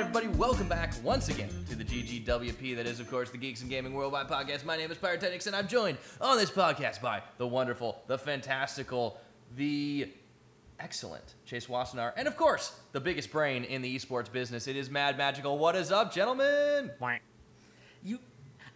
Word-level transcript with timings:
everybody, 0.00 0.28
welcome 0.28 0.66
back 0.66 0.94
once 1.04 1.28
again 1.28 1.50
to 1.68 1.76
the 1.76 1.84
GGWP. 1.84 2.74
That 2.76 2.86
is, 2.86 3.00
of 3.00 3.10
course, 3.10 3.28
the 3.30 3.36
Geeks 3.36 3.60
and 3.60 3.68
Gaming 3.68 3.92
Worldwide 3.92 4.28
podcast. 4.28 4.64
My 4.64 4.76
name 4.76 4.90
is 4.90 4.96
Pyrotechnics, 4.96 5.46
and 5.46 5.54
I'm 5.54 5.68
joined 5.68 5.98
on 6.22 6.38
this 6.38 6.50
podcast 6.50 7.02
by 7.02 7.22
the 7.36 7.46
wonderful, 7.46 8.02
the 8.06 8.16
fantastical, 8.16 9.20
the 9.56 10.10
excellent 10.78 11.34
Chase 11.44 11.66
Wassenaar, 11.66 12.12
and 12.16 12.26
of 12.26 12.36
course, 12.38 12.74
the 12.92 13.00
biggest 13.00 13.30
brain 13.30 13.62
in 13.64 13.82
the 13.82 13.94
esports 13.94 14.32
business. 14.32 14.66
It 14.68 14.76
is 14.76 14.88
Mad 14.88 15.18
Magical. 15.18 15.58
What 15.58 15.76
is 15.76 15.92
up, 15.92 16.14
gentlemen? 16.14 16.90
You, 18.02 18.20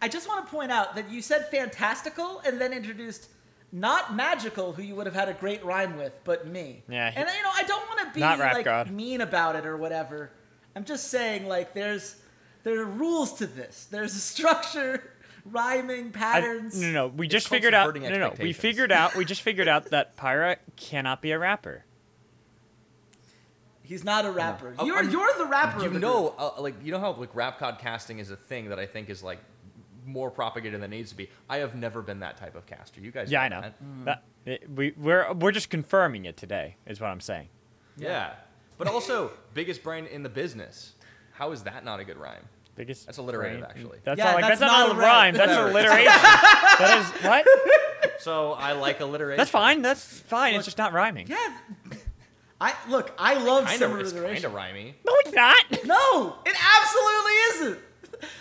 I 0.03 0.07
just 0.07 0.27
want 0.27 0.45
to 0.45 0.51
point 0.51 0.71
out 0.71 0.95
that 0.95 1.09
you 1.09 1.23
said 1.23 1.49
fantastical 1.49 2.39
and 2.45 2.61
then 2.61 2.71
introduced 2.71 3.29
not 3.71 4.15
magical, 4.15 4.73
who 4.73 4.83
you 4.83 4.93
would 4.95 5.07
have 5.07 5.15
had 5.15 5.27
a 5.27 5.33
great 5.33 5.65
rhyme 5.65 5.97
with, 5.97 6.13
but 6.23 6.47
me. 6.47 6.83
Yeah, 6.87 7.09
he- 7.09 7.17
and 7.17 7.27
you 7.35 7.41
know, 7.43 7.49
I 7.51 7.63
don't 7.63 7.85
want 7.87 7.99
to 8.01 8.13
be 8.13 8.19
like 8.21 8.63
God. 8.63 8.91
mean 8.91 9.21
about 9.21 9.55
it 9.55 9.65
or 9.65 9.75
whatever. 9.75 10.29
I'm 10.75 10.83
just 10.83 11.07
saying, 11.09 11.47
like, 11.47 11.73
there's 11.73 12.15
there 12.63 12.79
are 12.81 12.85
rules 12.85 13.33
to 13.33 13.47
this. 13.47 13.87
There's 13.89 14.13
a 14.15 14.19
structure, 14.19 15.11
rhyming 15.45 16.07
I- 16.07 16.11
patterns. 16.17 16.79
no, 16.79 16.91
no, 16.91 17.07
we 17.07 17.27
just 17.27 17.47
figured 17.47 17.73
out. 17.73 17.85
subverting 17.85 18.03
No, 18.11 18.17
no, 18.29 18.33
we 18.39 18.53
figured 18.53 18.91
out. 18.91 19.15
We 19.15 19.23
just 19.33 19.41
figured 19.41 19.67
out 19.67 19.91
that 19.91 20.15
Pira 20.17 20.57
cannot 20.75 21.21
be 21.21 21.31
a 21.31 21.39
rapper. 21.39 21.85
He's 23.83 24.03
not 24.03 24.25
a 24.25 24.31
rapper. 24.31 24.73
Oh, 24.79 24.85
You're 24.85 24.97
I'm- 24.97 25.09
you're 25.11 25.29
the 25.37 25.45
rapper. 25.45 25.81
You 25.81 25.87
of 25.87 25.93
the 25.93 25.99
know, 25.99 26.33
uh, 26.37 26.51
like 26.59 26.73
you 26.83 26.91
know 26.91 26.99
how 26.99 27.13
like 27.13 27.35
rap 27.35 27.59
casting 27.79 28.17
is 28.19 28.31
a 28.31 28.35
thing 28.35 28.69
that 28.69 28.79
I 28.79 28.85
think 28.87 29.09
is 29.09 29.21
like 29.21 29.39
more 30.07 30.29
propagated 30.31 30.81
than 30.81 30.91
it 30.91 30.95
needs 30.95 31.11
to 31.11 31.15
be. 31.17 31.29
I 31.49 31.57
have 31.57 31.75
never 31.75 32.01
been 32.01 32.19
that 32.21 32.37
type 32.37 32.55
of 32.55 32.65
caster. 32.65 32.99
You 33.01 33.11
guys, 33.11 33.31
Yeah, 33.31 33.41
I 33.41 33.49
know. 33.49 33.61
that. 33.61 33.75
That- 34.05 34.23
it- 34.45 34.69
we 34.69 34.93
we're 34.97 35.31
we're 35.33 35.51
just 35.51 35.69
confirming 35.69 36.25
it 36.25 36.35
today. 36.37 36.77
Is 36.87 36.99
what 36.99 37.07
I'm 37.11 37.21
saying. 37.21 37.47
Yeah. 37.97 38.33
But 38.77 38.87
also, 38.87 39.31
biggest 39.53 39.83
brain 39.83 40.05
in 40.05 40.23
the 40.23 40.29
business. 40.29 40.93
How 41.33 41.51
is 41.51 41.63
that 41.63 41.83
not 41.85 41.99
a 41.99 42.03
good 42.03 42.17
rhyme? 42.17 42.43
Biggest. 42.75 43.05
That's 43.05 43.17
alliterative, 43.17 43.59
brain- 43.61 43.69
actually. 43.69 43.99
That's 44.03 44.17
Yeah, 44.17 44.25
not 44.25 44.35
like 44.35 44.41
that's 44.47 44.59
that's, 44.59 44.71
not, 44.71 44.87
not 44.87 44.89
a 44.89 44.99
a 44.99 45.01
rhyme. 45.01 45.07
rhyme. 45.07 45.33
That's 45.35 45.49
Whatever. 45.49 45.69
alliteration. 45.69 46.05
that 46.13 46.97
is 46.99 47.23
what? 47.25 48.21
So 48.21 48.51
I 48.53 48.73
like 48.73 48.99
alliteration. 48.99 49.37
That's 49.37 49.49
fine. 49.49 49.81
That's 49.81 50.19
fine. 50.21 50.53
Look- 50.53 50.59
it's 50.59 50.65
just 50.65 50.77
not 50.77 50.91
rhyming. 50.93 51.27
yeah. 51.27 51.57
I 52.59 52.73
look. 52.89 53.13
I 53.17 53.33
love 53.35 53.65
Kind 53.65 53.79
similar 53.79 53.99
of, 53.99 54.05
it's 54.05 54.11
kind 54.13 54.23
alliteration. 54.25 54.45
of 54.47 54.51
rhymey. 54.53 54.93
No, 55.05 55.13
it's 55.19 55.33
not. 55.33 55.65
No, 55.85 56.35
it 56.45 56.55
absolutely 56.55 57.33
isn't. 57.51 57.79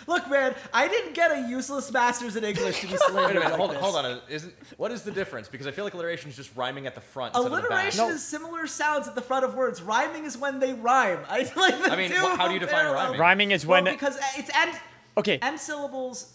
Look, 0.06 0.28
man, 0.30 0.54
I 0.72 0.88
didn't 0.88 1.14
get 1.14 1.30
a 1.30 1.48
useless 1.48 1.90
master's 1.92 2.36
in 2.36 2.44
English 2.44 2.80
to 2.80 2.86
be 2.88 2.96
slandered 2.96 3.14
Wait 3.16 3.24
a 3.30 3.34
minute, 3.34 3.44
like 3.50 3.52
hold, 3.58 3.70
this. 3.72 3.78
hold 3.78 3.96
on. 3.96 4.20
Isn't 4.28 4.54
what 4.76 4.90
is 4.92 5.02
the 5.02 5.10
difference? 5.10 5.48
Because 5.48 5.66
I 5.66 5.70
feel 5.70 5.84
like 5.84 5.94
alliteration 5.94 6.30
is 6.30 6.36
just 6.36 6.54
rhyming 6.56 6.86
at 6.86 6.94
the 6.94 7.00
front. 7.00 7.34
instead 7.34 7.46
of 7.52 7.62
the 7.62 7.68
back. 7.68 7.70
Alliteration 7.70 8.08
No. 8.08 8.14
is 8.14 8.22
similar 8.24 8.66
sounds 8.66 9.08
at 9.08 9.14
the 9.14 9.20
front 9.22 9.44
of 9.44 9.54
words. 9.54 9.80
Rhyming 9.82 10.24
is 10.24 10.36
when 10.36 10.58
they 10.60 10.74
rhyme. 10.74 11.20
I 11.28 11.38
like 11.56 11.82
the 11.82 11.92
I 11.92 11.96
mean, 11.96 12.10
wh- 12.10 12.36
how 12.36 12.48
do 12.48 12.54
you 12.54 12.60
define 12.60 12.80
parallel. 12.80 13.04
rhyming? 13.04 13.20
Rhyming 13.20 13.50
is 13.52 13.66
Well, 13.66 13.82
when. 13.82 13.92
because 13.94 14.16
uh, 14.16 14.22
it's 14.36 14.50
end 14.56 14.72
Okay. 15.16 15.38
end 15.40 15.58
syllables. 15.60 16.33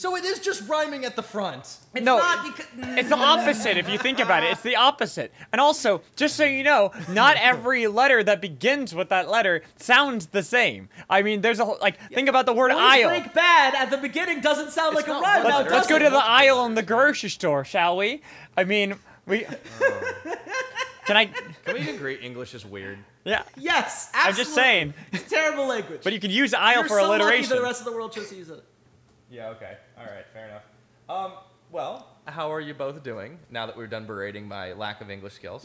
So 0.00 0.16
it 0.16 0.24
is 0.24 0.38
just 0.38 0.66
rhyming 0.66 1.04
at 1.04 1.14
the 1.14 1.22
front. 1.22 1.76
It's 1.94 2.02
No, 2.02 2.16
not 2.16 2.42
because 2.42 2.64
mm. 2.74 2.96
It's 2.96 3.10
the 3.10 3.18
opposite 3.18 3.76
if 3.76 3.86
you 3.86 3.98
think 3.98 4.18
about 4.18 4.42
it. 4.42 4.52
It's 4.52 4.62
the 4.62 4.76
opposite. 4.76 5.30
And 5.52 5.60
also, 5.60 6.00
just 6.16 6.36
so 6.36 6.44
you 6.44 6.64
know, 6.64 6.90
not 7.10 7.36
every 7.36 7.86
letter 7.86 8.24
that 8.24 8.40
begins 8.40 8.94
with 8.94 9.10
that 9.10 9.28
letter 9.28 9.60
sounds 9.76 10.28
the 10.28 10.42
same. 10.42 10.88
I 11.10 11.20
mean, 11.20 11.42
there's 11.42 11.60
a 11.60 11.66
whole, 11.66 11.76
like 11.82 11.98
think 12.14 12.30
about 12.30 12.46
the 12.46 12.54
word 12.54 12.70
Point 12.70 12.82
aisle. 12.82 13.08
Break 13.10 13.34
bad 13.34 13.74
at 13.74 13.90
the 13.90 13.98
beginning 13.98 14.40
doesn't 14.40 14.70
sound 14.70 14.96
It's 14.96 15.06
like 15.06 15.14
a 15.14 15.20
not 15.20 15.22
rhyme. 15.22 15.44
one 15.44 15.64
Now. 15.66 15.70
Let's 15.70 15.86
go 15.86 15.98
to 15.98 16.08
the 16.08 16.24
aisle 16.24 16.64
in 16.64 16.76
the 16.76 16.82
grocery 16.82 17.28
store, 17.28 17.62
shall 17.66 17.98
we? 17.98 18.22
I 18.56 18.64
mean, 18.64 18.94
we 19.26 19.40
Can 21.04 21.18
I 21.18 21.26
Can 21.26 21.74
we 21.74 21.90
agree 21.90 22.14
English 22.14 22.54
is 22.54 22.64
weird? 22.64 23.00
Yeah. 23.24 23.42
Yes, 23.58 24.08
absolutely. 24.14 24.30
I'm 24.30 24.34
just 24.34 24.54
saying. 24.54 24.94
It's 25.12 25.28
terrible 25.28 25.66
language. 25.66 26.00
But 26.02 26.14
you 26.14 26.20
can 26.20 26.30
use 26.30 26.54
aisle 26.54 26.76
You're 26.76 26.84
for 26.84 27.00
so 27.00 27.08
lucky 27.10 27.22
alliteration. 27.22 27.50
that 27.50 27.56
the 27.56 27.62
rest 27.62 27.80
of 27.80 27.84
the 27.84 27.92
world 27.92 28.12
chose 28.12 28.30
to 28.30 28.36
use 28.36 28.48
it. 28.48 28.64
Yeah. 29.30 29.50
Okay. 29.50 29.76
All 30.00 30.06
right. 30.06 30.24
Fair 30.32 30.48
enough. 30.48 30.62
Um. 31.08 31.32
Well, 31.72 32.08
how 32.26 32.52
are 32.52 32.60
you 32.60 32.74
both 32.74 33.04
doing 33.04 33.38
now 33.48 33.66
that 33.66 33.76
we're 33.76 33.86
done 33.86 34.04
berating 34.04 34.48
my 34.48 34.72
lack 34.72 35.00
of 35.00 35.08
English 35.08 35.34
skills? 35.34 35.64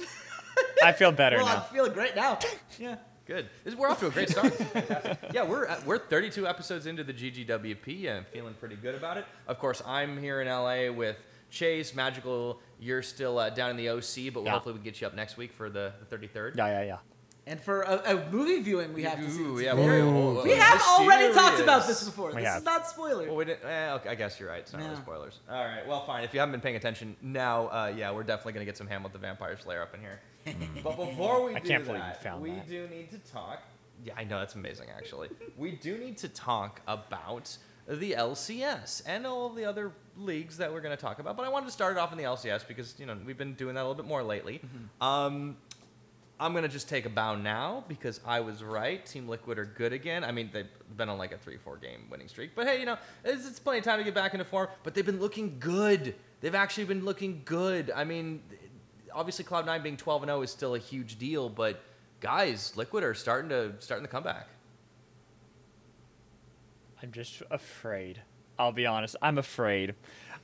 I 0.83 0.91
feel 0.91 1.11
better 1.11 1.37
Well, 1.37 1.47
I'm 1.47 1.55
now. 1.55 1.61
feeling 1.63 1.93
great 1.93 2.15
now. 2.15 2.37
Yeah. 2.77 2.97
Good. 3.25 3.49
This, 3.63 3.73
we're 3.73 3.89
off 3.89 3.99
to 4.01 4.07
a 4.07 4.11
great 4.11 4.29
start. 4.29 4.53
Yeah, 5.33 5.43
we're 5.45 5.65
at, 5.65 5.83
we're 5.83 5.97
32 5.97 6.47
episodes 6.47 6.85
into 6.85 7.03
the 7.03 7.11
GGWP 7.11 8.07
and 8.07 8.27
feeling 8.27 8.53
pretty 8.53 8.75
good 8.75 8.93
about 8.93 9.17
it. 9.17 9.25
Of 9.47 9.57
course, 9.57 9.81
I'm 9.83 10.19
here 10.19 10.41
in 10.41 10.47
LA 10.47 10.91
with 10.91 11.17
Chase 11.49 11.95
Magical. 11.95 12.59
You're 12.79 13.01
still 13.01 13.39
uh, 13.39 13.49
down 13.49 13.71
in 13.71 13.77
the 13.77 13.89
OC, 13.89 14.31
but 14.31 14.43
Yeah. 14.43 14.51
hopefully 14.51 14.73
we 14.73 14.79
can 14.79 14.83
get 14.83 15.01
you 15.01 15.07
up 15.07 15.15
next 15.15 15.37
week 15.37 15.53
for 15.53 15.71
the, 15.71 15.93
the 16.07 16.15
33rd. 16.17 16.55
Yeah, 16.55 16.67
yeah, 16.67 16.83
yeah. 16.83 16.97
And 17.47 17.61
for 17.61 17.83
a, 17.83 18.01
a 18.15 18.31
movie 18.31 18.59
viewing, 18.61 18.91
we 18.93 19.03
have 19.03 19.19
to 19.19 19.29
see. 19.29 19.41
Ooh, 19.41 19.59
yeah, 19.59 19.75
very- 19.75 20.01
we're- 20.01 20.41
we 20.43 20.51
have 20.55 20.81
already 20.81 21.31
talked 21.31 21.59
about 21.59 21.85
this 21.85 22.03
before. 22.03 22.29
We 22.29 22.37
this 22.37 22.45
have. 22.45 22.57
is 22.59 22.65
not 22.65 22.87
spoiler. 22.87 23.27
Well, 23.27 23.35
we 23.35 23.45
didn't. 23.45 23.63
Eh, 23.69 23.93
okay, 23.93 24.09
I 24.09 24.15
guess 24.15 24.39
you're 24.39 24.49
right. 24.49 24.61
It's 24.61 24.73
not 24.73 24.81
really 24.81 24.95
spoilers. 24.95 25.39
All 25.49 25.63
right. 25.63 25.87
Well, 25.87 26.03
fine. 26.05 26.23
If 26.23 26.33
you 26.33 26.39
haven't 26.39 26.53
been 26.53 26.61
paying 26.61 26.75
attention 26.75 27.15
now, 27.21 27.67
uh, 27.67 27.93
yeah, 27.95 28.11
we're 28.11 28.23
definitely 28.23 28.53
gonna 28.53 28.65
get 28.65 28.77
some 28.77 28.87
Hamlet 28.87 29.13
the 29.13 29.19
Vampire 29.19 29.57
Slayer 29.57 29.83
up 29.83 29.93
in 29.93 30.01
here. 30.01 30.19
but 30.83 30.95
before 30.97 31.43
we 31.45 31.55
I 31.55 31.59
do 31.59 31.67
can't 31.69 31.85
believe 31.85 32.01
you 32.01 32.07
that, 32.07 32.23
found 32.23 32.41
we 32.41 32.51
that. 32.51 32.67
do 32.67 32.87
need 32.87 33.11
to 33.11 33.19
talk. 33.31 33.61
Yeah, 34.03 34.13
I 34.17 34.23
know 34.23 34.39
that's 34.39 34.55
amazing. 34.55 34.87
Actually, 34.95 35.29
we 35.57 35.71
do 35.71 35.97
need 35.99 36.17
to 36.19 36.27
talk 36.29 36.81
about 36.87 37.55
the 37.87 38.13
LCS 38.13 39.03
and 39.05 39.25
all 39.27 39.49
the 39.49 39.65
other 39.65 39.91
leagues 40.17 40.57
that 40.57 40.71
we're 40.73 40.81
going 40.81 40.95
to 40.95 41.01
talk 41.01 41.19
about. 41.19 41.37
But 41.37 41.45
I 41.45 41.49
wanted 41.49 41.67
to 41.67 41.71
start 41.71 41.95
it 41.95 41.99
off 41.99 42.11
in 42.11 42.17
the 42.17 42.23
LCS 42.23 42.67
because 42.67 42.95
you 42.99 43.05
know 43.05 43.15
we've 43.25 43.37
been 43.37 43.53
doing 43.53 43.75
that 43.75 43.81
a 43.81 43.87
little 43.87 43.95
bit 43.95 44.05
more 44.07 44.23
lately. 44.23 44.59
Mm-hmm. 44.65 45.03
Um, 45.03 45.57
I'm 46.39 46.53
gonna 46.53 46.67
just 46.67 46.89
take 46.89 47.05
a 47.05 47.09
bow 47.09 47.35
now 47.35 47.85
because 47.87 48.19
I 48.25 48.41
was 48.41 48.61
right. 48.61 49.05
Team 49.05 49.27
Liquid 49.27 49.57
are 49.57 49.65
good 49.65 49.93
again. 49.93 50.23
I 50.23 50.31
mean, 50.31 50.49
they've 50.51 50.67
been 50.97 51.07
on 51.07 51.17
like 51.17 51.31
a 51.31 51.37
three-four 51.37 51.77
game 51.77 52.07
winning 52.09 52.27
streak, 52.27 52.51
but 52.55 52.67
hey, 52.67 52.79
you 52.79 52.85
know, 52.85 52.97
it's, 53.23 53.47
it's 53.47 53.59
plenty 53.59 53.79
of 53.79 53.85
time 53.85 53.99
to 53.99 54.03
get 54.03 54.13
back 54.13 54.33
into 54.33 54.43
form. 54.43 54.67
But 54.83 54.93
they've 54.93 55.05
been 55.05 55.19
looking 55.19 55.57
good. 55.59 56.13
They've 56.41 56.55
actually 56.55 56.85
been 56.85 57.05
looking 57.05 57.41
good. 57.45 57.91
I 57.95 58.03
mean, 58.03 58.41
obviously 59.13 59.45
Cloud9 59.45 59.81
being 59.81 59.97
12 59.97 60.23
and 60.23 60.29
0 60.29 60.41
is 60.41 60.51
still 60.51 60.75
a 60.75 60.79
huge 60.79 61.17
deal, 61.17 61.49
but 61.49 61.81
guys, 62.19 62.75
Liquid 62.75 63.03
are 63.03 63.13
starting 63.13 63.49
to 63.49 63.73
starting 63.79 64.05
to 64.05 64.11
come 64.11 64.23
back. 64.23 64.47
I'm 67.01 67.11
just 67.11 67.41
afraid. 67.49 68.21
I'll 68.59 68.71
be 68.71 68.85
honest. 68.85 69.15
I'm 69.21 69.37
afraid. 69.37 69.95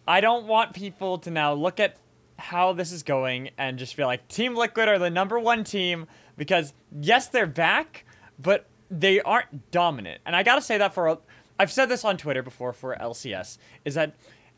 I 0.07 0.21
don't 0.21 0.47
want 0.47 0.73
people 0.73 1.17
to 1.19 1.31
now 1.31 1.53
look 1.53 1.79
at 1.79 1.97
how 2.41 2.73
this 2.73 2.91
is 2.91 3.03
going 3.03 3.51
and 3.57 3.77
just 3.77 3.95
feel 3.95 4.07
like 4.07 4.27
Team 4.27 4.55
Liquid 4.55 4.87
are 4.87 4.99
the 4.99 5.09
number 5.09 5.39
one 5.39 5.63
team 5.63 6.07
because 6.37 6.73
yes, 6.99 7.27
they're 7.27 7.47
back, 7.47 8.05
but 8.39 8.67
they 8.89 9.21
aren't 9.21 9.71
dominant. 9.71 10.21
And 10.25 10.35
I 10.35 10.43
gotta 10.43 10.61
say 10.61 10.77
that 10.77 10.93
for 10.93 11.19
I've 11.59 11.71
said 11.71 11.87
this 11.87 12.03
on 12.03 12.17
Twitter 12.17 12.41
before 12.41 12.73
for 12.73 12.95
LCS 12.95 13.57
is 13.85 13.93
that 13.93 14.15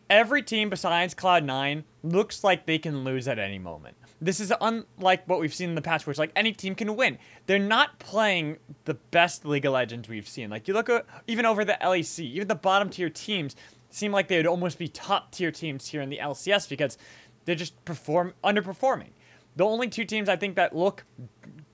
every 0.09 0.41
team 0.41 0.69
besides 0.69 1.13
Cloud9 1.13 1.83
looks 2.01 2.43
like 2.43 2.65
they 2.65 2.77
can 2.77 3.03
lose 3.03 3.27
at 3.27 3.39
any 3.39 3.59
moment. 3.59 3.97
This 4.21 4.39
is 4.39 4.53
unlike 4.61 5.27
what 5.27 5.41
we've 5.41 5.53
seen 5.53 5.69
in 5.69 5.75
the 5.75 5.81
past, 5.81 6.07
where 6.07 6.11
it's 6.11 6.19
like 6.19 6.31
any 6.35 6.53
team 6.53 6.75
can 6.75 6.95
win. 6.95 7.17
They're 7.45 7.59
not 7.59 7.99
playing 7.99 8.57
the 8.85 8.93
best 8.93 9.43
League 9.43 9.65
of 9.65 9.73
Legends 9.73 10.07
we've 10.07 10.27
seen. 10.27 10.49
Like 10.49 10.67
you 10.67 10.73
look 10.73 10.89
at 10.89 11.05
even 11.27 11.45
over 11.45 11.65
the 11.65 11.77
LEC, 11.81 12.19
even 12.19 12.47
the 12.47 12.55
bottom 12.55 12.89
tier 12.89 13.09
teams 13.09 13.55
seem 13.89 14.11
like 14.11 14.27
they 14.27 14.37
would 14.37 14.47
almost 14.47 14.79
be 14.79 14.87
top 14.87 15.31
tier 15.31 15.51
teams 15.51 15.87
here 15.87 16.01
in 16.01 16.09
the 16.09 16.17
LCS 16.17 16.67
because 16.69 16.97
they're 17.45 17.55
just 17.55 17.83
perform 17.85 18.33
underperforming. 18.43 19.09
The 19.55 19.65
only 19.65 19.87
two 19.87 20.05
teams 20.05 20.29
I 20.29 20.35
think 20.35 20.55
that 20.55 20.75
look 20.75 21.05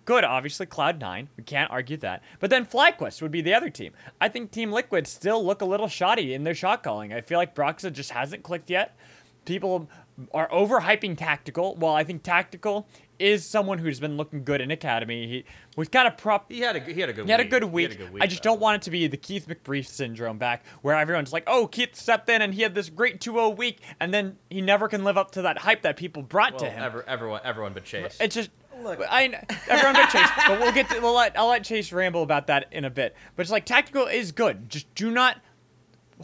good, 0.05 0.23
obviously 0.23 0.65
Cloud9. 0.65 1.27
We 1.37 1.43
can't 1.43 1.71
argue 1.71 1.97
that. 1.97 2.23
But 2.39 2.49
then 2.49 2.65
FlyQuest 2.65 3.21
would 3.21 3.31
be 3.31 3.41
the 3.41 3.53
other 3.53 3.69
team. 3.69 3.93
I 4.19 4.27
think 4.27 4.51
Team 4.51 4.71
Liquid 4.71 5.05
still 5.07 5.45
look 5.45 5.61
a 5.61 5.65
little 5.65 5.87
shoddy 5.87 6.33
in 6.33 6.43
their 6.43 6.55
shot 6.55 6.83
calling. 6.83 7.13
I 7.13 7.21
feel 7.21 7.37
like 7.37 7.55
Broxah 7.55 7.93
just 7.93 8.11
hasn't 8.11 8.43
clicked 8.43 8.69
yet. 8.69 8.97
People 9.45 9.87
are 10.33 10.49
overhyping 10.49 11.17
Tactical. 11.17 11.75
While 11.75 11.93
I 11.93 12.03
think 12.03 12.23
Tactical 12.23 12.87
is 13.19 13.45
someone 13.45 13.77
who's 13.77 13.99
been 13.99 14.17
looking 14.17 14.43
good 14.43 14.61
in 14.61 14.71
Academy. 14.71 15.27
He 15.27 15.45
was 15.75 15.87
kind 15.89 16.07
of 16.07 16.17
prop 16.17 16.51
He 16.51 16.61
had 16.61 16.75
a 16.75 16.79
he 16.79 16.99
had 16.99 17.09
a 17.09 17.13
good 17.13 17.25
he 17.25 17.31
had 17.31 17.39
a 17.39 17.43
week. 17.43 17.49
good 17.51 17.63
week. 17.65 17.91
He 17.91 17.93
had 17.95 18.01
a 18.01 18.03
good 18.05 18.13
week 18.13 18.23
I 18.23 18.27
just 18.27 18.41
though. 18.43 18.51
don't 18.51 18.61
want 18.61 18.75
it 18.77 18.81
to 18.83 18.91
be 18.91 19.07
the 19.07 19.17
Keith 19.17 19.47
McBrief 19.47 19.87
syndrome 19.87 20.37
back, 20.37 20.63
where 20.81 20.95
everyone's 20.95 21.33
like, 21.33 21.43
"Oh, 21.47 21.67
Keith 21.67 21.95
stepped 21.95 22.29
in 22.29 22.41
and 22.41 22.53
he 22.53 22.61
had 22.61 22.73
this 22.75 22.89
great 22.89 23.19
2-0 23.19 23.57
week, 23.57 23.79
and 23.99 24.13
then 24.13 24.37
he 24.49 24.61
never 24.61 24.87
can 24.87 25.03
live 25.03 25.17
up 25.17 25.31
to 25.31 25.41
that 25.43 25.59
hype 25.59 25.81
that 25.83 25.97
people 25.97 26.23
brought 26.23 26.53
Well, 26.53 26.61
to 26.61 26.69
him." 26.69 26.81
ever, 26.83 27.03
everyone 27.07 27.41
everyone 27.43 27.73
but 27.73 27.83
Chase. 27.83 28.17
It's 28.19 28.35
just 28.35 28.49
Look. 28.81 29.01
I 29.09 29.27
kn- 29.27 29.45
everyone 29.67 29.93
but 29.95 30.09
Chase, 30.09 30.29
but 30.47 30.57
we'll 30.59 30.71
get 30.71 30.89
to 30.89 30.99
we'll 31.01 31.13
let 31.15 31.37
I'll 31.37 31.49
let 31.49 31.65
Chase 31.65 31.91
ramble 31.91 32.23
about 32.23 32.47
that 32.47 32.67
in 32.71 32.85
a 32.85 32.89
bit. 32.89 33.13
But 33.35 33.41
it's 33.41 33.51
like 33.51 33.65
tactical 33.65 34.05
is 34.07 34.31
good. 34.31 34.69
Just 34.69 34.93
do 34.95 35.11
not 35.11 35.37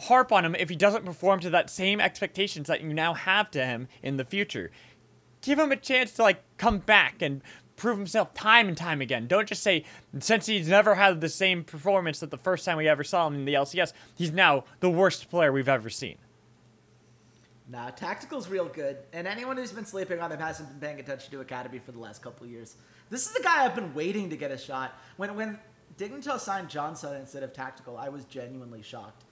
harp 0.02 0.30
on 0.30 0.44
him 0.44 0.54
if 0.54 0.68
he 0.68 0.76
doesn't 0.76 1.04
perform 1.06 1.40
to 1.40 1.48
that 1.50 1.70
same 1.70 2.00
expectations 2.00 2.68
that 2.68 2.82
you 2.82 2.92
now 2.92 3.14
have 3.14 3.50
to 3.50 3.64
him 3.64 3.88
in 4.02 4.16
the 4.18 4.24
future. 4.24 4.70
Give 5.46 5.60
him 5.60 5.70
a 5.70 5.76
chance 5.76 6.10
to 6.14 6.22
like 6.24 6.42
come 6.58 6.78
back 6.78 7.22
and 7.22 7.40
prove 7.76 7.96
himself 7.96 8.34
time 8.34 8.66
and 8.66 8.76
time 8.76 9.00
again. 9.00 9.28
Don't 9.28 9.48
just 9.48 9.62
say 9.62 9.84
since 10.18 10.46
he's 10.46 10.66
never 10.66 10.96
had 10.96 11.20
the 11.20 11.28
same 11.28 11.62
performance 11.62 12.18
that 12.18 12.32
the 12.32 12.36
first 12.36 12.64
time 12.64 12.76
we 12.76 12.88
ever 12.88 13.04
saw 13.04 13.28
him 13.28 13.36
in 13.36 13.44
the 13.44 13.54
LCS, 13.54 13.92
he's 14.16 14.32
now 14.32 14.64
the 14.80 14.90
worst 14.90 15.30
player 15.30 15.52
we've 15.52 15.68
ever 15.68 15.88
seen. 15.88 16.18
Nah, 17.68 17.90
Tactical's 17.90 18.48
real 18.48 18.66
good, 18.66 18.96
and 19.12 19.28
anyone 19.28 19.56
who's 19.56 19.70
been 19.70 19.86
sleeping 19.86 20.18
on 20.18 20.32
him 20.32 20.40
hasn't 20.40 20.68
been 20.68 20.80
paying 20.80 20.98
attention 20.98 21.30
to 21.30 21.40
Academy 21.40 21.78
for 21.78 21.92
the 21.92 22.00
last 22.00 22.22
couple 22.22 22.44
years. 22.44 22.74
This 23.08 23.28
is 23.28 23.32
the 23.32 23.42
guy 23.42 23.64
I've 23.64 23.76
been 23.76 23.94
waiting 23.94 24.28
to 24.30 24.36
get 24.36 24.50
a 24.50 24.58
shot. 24.58 24.98
When 25.16 25.36
when 25.36 25.60
Dignitas 25.96 26.40
signed 26.40 26.68
Johnsun 26.68 27.20
instead 27.20 27.44
of 27.44 27.52
Tactical, 27.52 27.96
I 27.96 28.08
was 28.08 28.24
genuinely 28.24 28.82
shocked. 28.82 29.22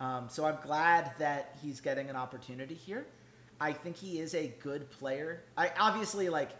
Um, 0.00 0.28
so 0.28 0.44
I'm 0.44 0.58
glad 0.62 1.12
that 1.18 1.56
he's 1.62 1.80
getting 1.80 2.10
an 2.10 2.16
opportunity 2.16 2.74
here. 2.74 3.06
I 3.62 3.72
think 3.72 3.96
he 3.96 4.18
is 4.18 4.34
a 4.34 4.48
good 4.60 4.90
player. 4.90 5.44
I 5.56 5.70
obviously 5.78 6.28
like, 6.28 6.50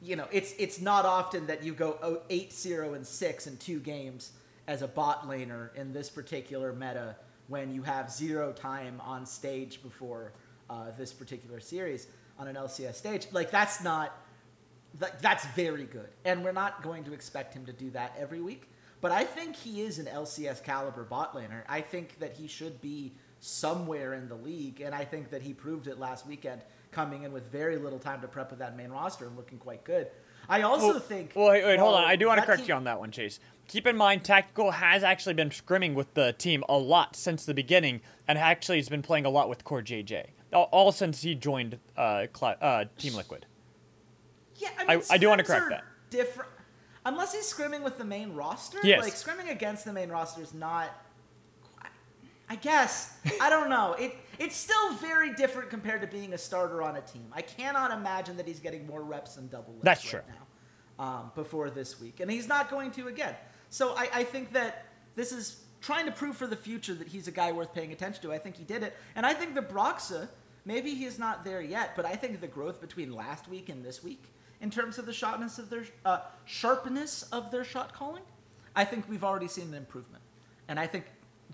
you 0.00 0.16
know, 0.16 0.26
it's 0.32 0.54
it's 0.58 0.80
not 0.80 1.04
often 1.04 1.46
that 1.48 1.62
you 1.62 1.74
go 1.74 2.22
8-0 2.30 2.96
and 2.96 3.06
6 3.06 3.46
in 3.46 3.56
two 3.58 3.78
games 3.78 4.32
as 4.66 4.80
a 4.80 4.88
bot 4.88 5.28
laner 5.28 5.74
in 5.76 5.92
this 5.92 6.08
particular 6.08 6.72
meta 6.72 7.16
when 7.48 7.74
you 7.74 7.82
have 7.82 8.10
zero 8.10 8.52
time 8.52 9.02
on 9.04 9.26
stage 9.26 9.82
before 9.82 10.32
uh, 10.70 10.92
this 10.96 11.12
particular 11.12 11.60
series 11.60 12.06
on 12.38 12.48
an 12.48 12.56
LCS 12.56 12.94
stage. 12.94 13.26
Like 13.32 13.50
that's 13.50 13.84
not 13.84 14.18
that, 14.98 15.20
that's 15.20 15.44
very 15.48 15.84
good, 15.84 16.08
and 16.24 16.42
we're 16.42 16.52
not 16.52 16.82
going 16.82 17.04
to 17.04 17.12
expect 17.12 17.52
him 17.52 17.66
to 17.66 17.72
do 17.74 17.90
that 17.90 18.16
every 18.18 18.40
week. 18.40 18.70
But 19.02 19.12
I 19.12 19.24
think 19.24 19.56
he 19.56 19.82
is 19.82 19.98
an 19.98 20.06
LCS 20.06 20.64
caliber 20.64 21.04
bot 21.04 21.34
laner. 21.34 21.64
I 21.68 21.82
think 21.82 22.18
that 22.18 22.32
he 22.32 22.48
should 22.48 22.80
be 22.80 23.12
somewhere 23.40 24.14
in 24.14 24.28
the 24.28 24.34
league, 24.34 24.80
and 24.80 24.94
I 24.94 25.04
think 25.04 25.30
that 25.30 25.42
he 25.42 25.52
proved 25.52 25.86
it 25.86 25.98
last 25.98 26.26
weekend, 26.26 26.62
coming 26.90 27.22
in 27.24 27.32
with 27.32 27.50
very 27.50 27.76
little 27.76 27.98
time 27.98 28.20
to 28.22 28.28
prep 28.28 28.50
with 28.50 28.58
that 28.60 28.76
main 28.76 28.90
roster 28.90 29.26
and 29.26 29.36
looking 29.36 29.58
quite 29.58 29.84
good. 29.84 30.08
I 30.48 30.62
also 30.62 30.88
well, 30.88 31.00
think. 31.00 31.32
Well, 31.34 31.48
wait, 31.48 31.64
wait 31.64 31.78
hold 31.78 31.94
on. 31.94 32.04
I 32.04 32.16
do 32.16 32.28
want 32.28 32.38
to 32.40 32.46
correct 32.46 32.62
team- 32.62 32.68
you 32.68 32.74
on 32.74 32.84
that 32.84 32.98
one, 32.98 33.10
Chase. 33.10 33.40
Keep 33.68 33.86
in 33.88 33.96
mind, 33.96 34.24
Tactical 34.24 34.70
has 34.70 35.02
actually 35.02 35.34
been 35.34 35.50
scrimming 35.50 35.94
with 35.94 36.14
the 36.14 36.32
team 36.34 36.62
a 36.68 36.78
lot 36.78 37.16
since 37.16 37.44
the 37.44 37.54
beginning, 37.54 38.00
and 38.28 38.38
actually 38.38 38.76
has 38.76 38.88
been 38.88 39.02
playing 39.02 39.26
a 39.26 39.30
lot 39.30 39.48
with 39.48 39.64
CoreJJ. 39.64 40.26
All, 40.52 40.68
all 40.70 40.92
since 40.92 41.22
he 41.22 41.34
joined 41.34 41.78
uh, 41.96 42.26
Cla- 42.32 42.56
uh, 42.60 42.84
Team 42.96 43.14
Liquid. 43.14 43.46
Yeah, 44.56 44.68
I, 44.78 44.84
I- 44.84 44.96
mean, 44.96 45.04
I 45.10 45.18
do 45.18 45.28
wanna 45.28 45.42
correct 45.42 45.68
that. 45.70 45.84
Different, 46.10 46.48
unless 47.04 47.34
he's 47.34 47.52
scrimming 47.52 47.82
with 47.82 47.98
the 47.98 48.04
main 48.04 48.32
roster. 48.34 48.78
Yes. 48.84 49.02
like 49.02 49.14
scrimming 49.14 49.50
against 49.50 49.84
the 49.84 49.92
main 49.92 50.08
roster 50.08 50.42
is 50.42 50.54
not. 50.54 50.90
I 52.48 52.56
guess 52.56 53.18
I 53.40 53.50
don't 53.50 53.68
know. 53.68 53.94
It 53.98 54.14
it's 54.38 54.56
still 54.56 54.92
very 54.94 55.34
different 55.34 55.70
compared 55.70 56.00
to 56.02 56.06
being 56.06 56.34
a 56.34 56.38
starter 56.38 56.82
on 56.82 56.96
a 56.96 57.00
team. 57.00 57.26
I 57.32 57.42
cannot 57.42 57.90
imagine 57.90 58.36
that 58.36 58.46
he's 58.46 58.60
getting 58.60 58.86
more 58.86 59.02
reps 59.02 59.34
than 59.34 59.48
double. 59.48 59.74
That's 59.82 60.04
right 60.12 60.24
true. 60.24 60.34
Now, 60.98 61.04
um, 61.04 61.32
before 61.34 61.70
this 61.70 62.00
week, 62.00 62.20
and 62.20 62.30
he's 62.30 62.48
not 62.48 62.70
going 62.70 62.90
to 62.92 63.08
again. 63.08 63.34
So 63.70 63.94
I, 63.96 64.08
I 64.12 64.24
think 64.24 64.52
that 64.52 64.86
this 65.14 65.32
is 65.32 65.64
trying 65.80 66.06
to 66.06 66.12
prove 66.12 66.36
for 66.36 66.46
the 66.46 66.56
future 66.56 66.94
that 66.94 67.08
he's 67.08 67.28
a 67.28 67.32
guy 67.32 67.52
worth 67.52 67.72
paying 67.74 67.92
attention 67.92 68.22
to. 68.22 68.32
I 68.32 68.38
think 68.38 68.56
he 68.56 68.64
did 68.64 68.82
it, 68.82 68.96
and 69.14 69.26
I 69.26 69.34
think 69.34 69.54
the 69.54 69.62
Broxah. 69.62 70.28
Maybe 70.64 70.96
he's 70.96 71.16
not 71.16 71.44
there 71.44 71.60
yet, 71.60 71.94
but 71.94 72.04
I 72.04 72.16
think 72.16 72.40
the 72.40 72.48
growth 72.48 72.80
between 72.80 73.12
last 73.12 73.46
week 73.46 73.68
and 73.68 73.84
this 73.84 74.02
week, 74.02 74.24
in 74.60 74.68
terms 74.68 74.98
of 74.98 75.06
the 75.06 75.12
sharpness 75.12 75.60
of 75.60 75.70
their 75.70 75.84
uh, 76.04 76.22
sharpness 76.44 77.22
of 77.30 77.52
their 77.52 77.62
shot 77.62 77.92
calling, 77.92 78.24
I 78.74 78.84
think 78.84 79.08
we've 79.08 79.22
already 79.22 79.46
seen 79.46 79.68
an 79.68 79.74
improvement, 79.74 80.24
and 80.66 80.80
I 80.80 80.88
think 80.88 81.04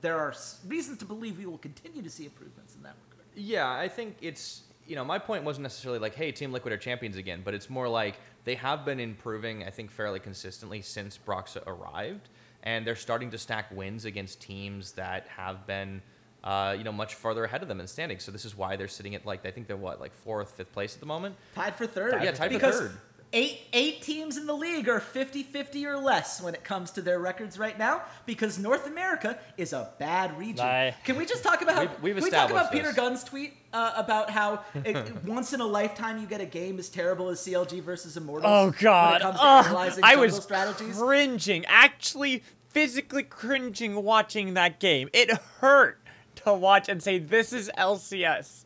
there 0.00 0.18
are 0.18 0.34
reasons 0.66 0.98
to 0.98 1.04
believe 1.04 1.38
we 1.38 1.46
will 1.46 1.58
continue 1.58 2.02
to 2.02 2.10
see 2.10 2.24
improvements 2.24 2.74
in 2.74 2.82
that 2.82 2.94
regard. 3.08 3.26
Yeah, 3.34 3.70
I 3.70 3.88
think 3.88 4.16
it's 4.20 4.62
you 4.86 4.96
know 4.96 5.04
my 5.04 5.18
point 5.18 5.44
wasn't 5.44 5.62
necessarily 5.62 5.98
like 5.98 6.14
hey 6.14 6.32
Team 6.32 6.52
Liquid 6.52 6.72
are 6.72 6.78
champions 6.78 7.16
again, 7.16 7.42
but 7.44 7.54
it's 7.54 7.70
more 7.70 7.88
like 7.88 8.16
they 8.44 8.54
have 8.56 8.84
been 8.84 9.00
improving 9.00 9.64
I 9.64 9.70
think 9.70 9.90
fairly 9.90 10.20
consistently 10.20 10.82
since 10.82 11.18
Broxah 11.18 11.66
arrived, 11.66 12.28
and 12.62 12.86
they're 12.86 12.96
starting 12.96 13.30
to 13.30 13.38
stack 13.38 13.70
wins 13.70 14.04
against 14.04 14.40
teams 14.40 14.92
that 14.92 15.26
have 15.28 15.66
been. 15.66 16.02
Uh, 16.44 16.74
you 16.76 16.82
know, 16.82 16.90
much 16.90 17.14
farther 17.14 17.44
ahead 17.44 17.62
of 17.62 17.68
them 17.68 17.78
in 17.78 17.86
standing. 17.86 18.18
So 18.18 18.32
this 18.32 18.44
is 18.44 18.56
why 18.56 18.74
they're 18.74 18.88
sitting 18.88 19.14
at 19.14 19.24
like 19.24 19.46
I 19.46 19.52
think 19.52 19.68
they're 19.68 19.76
what 19.76 20.00
like 20.00 20.12
fourth, 20.12 20.50
fifth 20.50 20.72
place 20.72 20.92
at 20.94 20.98
the 20.98 21.06
moment. 21.06 21.36
Tied 21.54 21.76
for 21.76 21.86
third. 21.86 22.20
Yeah, 22.20 22.32
tied 22.32 22.52
for 22.52 22.58
third. 22.58 22.98
Eight, 23.34 23.60
eight 23.72 24.02
teams 24.02 24.36
in 24.36 24.46
the 24.46 24.52
league 24.54 24.88
are 24.90 25.00
50-50 25.00 25.84
or 25.86 25.96
less 25.96 26.42
when 26.42 26.54
it 26.54 26.64
comes 26.64 26.90
to 26.92 27.00
their 27.02 27.18
records 27.18 27.58
right 27.58 27.78
now 27.78 28.02
because 28.26 28.58
North 28.58 28.86
America 28.86 29.38
is 29.56 29.72
a 29.72 29.90
bad 29.98 30.38
region. 30.38 30.92
Can 31.04 31.16
we 31.16 31.24
just 31.24 31.42
talk 31.42 31.62
about 31.62 31.74
how, 31.74 31.80
We've- 31.82 31.94
we've 32.02 32.14
can 32.16 32.24
we 32.24 32.30
talk 32.30 32.50
about 32.50 32.64
established 32.66 32.72
Peter 32.72 32.86
this. 32.88 32.96
Gunn's 32.96 33.24
tweet 33.24 33.54
uh, 33.72 33.92
about 33.96 34.28
how 34.28 34.62
it, 34.74 35.24
once 35.24 35.54
in 35.54 35.60
a 35.62 35.66
lifetime 35.66 36.18
you 36.18 36.26
get 36.26 36.42
a 36.42 36.46
game 36.46 36.78
as 36.78 36.90
terrible 36.90 37.30
as 37.30 37.40
CLG 37.40 37.82
versus 37.82 38.18
Immortals? 38.18 38.50
Oh 38.52 38.64
When 38.66 38.74
God! 38.80 39.20
it 39.20 39.22
comes 39.24 39.36
to 39.38 39.42
Ugh, 39.44 39.64
analyzing 39.66 40.04
I 40.04 40.16
was 40.16 40.42
strategies. 40.42 40.98
cringing, 40.98 41.64
actually 41.66 42.42
physically 42.68 43.22
cringing 43.22 44.02
watching 44.02 44.54
that 44.54 44.78
game. 44.78 45.08
It 45.14 45.30
hurt 45.60 46.00
to 46.44 46.52
watch 46.52 46.88
and 46.88 47.02
say 47.02 47.18
this 47.18 47.52
is 47.54 47.70
LCS. 47.78 48.64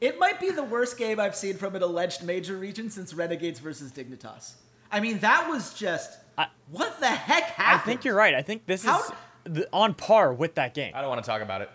It 0.00 0.18
might 0.18 0.40
be 0.40 0.50
the 0.50 0.62
worst 0.62 0.96
game 0.96 1.20
I've 1.20 1.36
seen 1.36 1.56
from 1.56 1.76
an 1.76 1.82
alleged 1.82 2.22
major 2.24 2.56
region 2.56 2.90
since 2.90 3.12
Renegades 3.12 3.58
versus 3.60 3.92
Dignitas. 3.92 4.52
I 4.90 5.00
mean, 5.00 5.18
that 5.20 5.48
was 5.48 5.74
just 5.74 6.18
I- 6.38 6.48
what 6.70 6.98
the 7.00 7.06
heck 7.06 7.44
happened. 7.44 7.80
I 7.82 7.84
think 7.84 8.04
you're 8.04 8.14
right. 8.14 8.34
I 8.34 8.42
think 8.42 8.66
this 8.66 8.84
How- 8.84 9.00
is 9.02 9.10
the, 9.44 9.68
on 9.72 9.94
par 9.94 10.32
with 10.32 10.54
that 10.56 10.74
game. 10.74 10.92
I 10.94 11.00
don't 11.00 11.10
want 11.10 11.22
to 11.22 11.28
talk 11.30 11.42
about 11.42 11.60
it. 11.62 11.70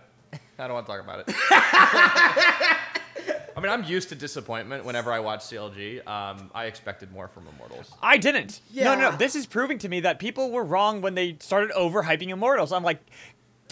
I 0.57 0.68
don't 0.68 0.74
want 0.74 0.86
to 0.88 0.92
talk 0.92 1.01
about 1.04 1.19
it. 1.19 1.36
I 3.57 3.62
mean, 3.62 3.72
I'm 3.72 3.86
used 3.86 4.10
to 4.10 4.16
disappointment 4.16 4.83
whenever 4.83 5.13
I 5.13 5.19
watch 5.19 5.39
CLG. 5.42 6.06
Um, 6.06 6.51
I 6.54 6.66
expected 6.66 7.13
more 7.13 7.30
from 7.30 7.48
Immortals. 7.48 7.89
I 8.01 8.18
didn't. 8.18 8.60
No, 8.74 8.83
no, 8.83 8.92
Yeah. 9.01 9.10
no. 9.12 9.16
This 9.18 9.33
is 9.36 9.45
proving 9.45 9.78
to 9.80 9.88
me 9.88 10.01
that 10.01 10.19
people 10.19 10.51
were 10.51 10.63
wrong 10.66 11.01
when 11.01 11.16
they 11.16 11.38
started 11.39 11.71
overhyping 11.71 12.30
Immortals. 12.30 12.74
I'm 12.74 12.83
like, 12.83 13.00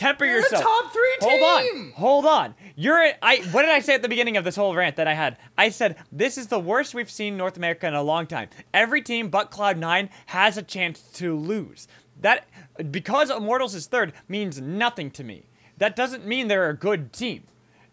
temper 0.04 0.26
a 0.26 0.28
yourself. 0.30 0.64
top 0.64 0.92
three 0.94 1.16
Hold 1.22 1.42
on. 1.44 1.92
Hold 1.96 2.26
on. 2.26 2.56
You're. 2.76 3.02
a- 3.02 3.16
I. 3.22 3.38
What 3.52 3.62
did 3.64 3.72
I 3.72 3.80
say 3.80 3.96
at 3.96 4.02
the 4.02 4.10
beginning 4.10 4.38
of 4.38 4.44
this 4.44 4.56
whole 4.56 4.76
rant 4.76 4.96
that 4.98 5.08
I 5.08 5.14
had? 5.14 5.38
I 5.58 5.70
said 5.70 5.96
this 6.12 6.38
is 6.38 6.48
the 6.48 6.60
worst 6.60 6.94
we've 6.94 7.10
seen 7.12 7.38
North 7.38 7.58
America 7.58 7.88
in 7.88 7.94
a 7.94 8.04
long 8.04 8.28
time. 8.28 8.50
Every 8.74 9.02
team 9.02 9.30
but 9.30 9.52
Cloud9 9.52 10.10
has 10.28 10.58
a 10.58 10.64
chance 10.64 11.02
to 11.14 11.36
lose. 11.36 11.88
That 12.22 12.46
because 12.92 13.30
Immortals 13.30 13.76
is 13.76 13.88
third 13.88 14.14
means 14.28 14.62
nothing 14.62 15.12
to 15.12 15.24
me. 15.24 15.44
That 15.78 15.96
doesn't 15.96 16.26
mean 16.26 16.48
they're 16.48 16.70
a 16.70 16.78
good 16.78 17.12
team. 17.14 17.44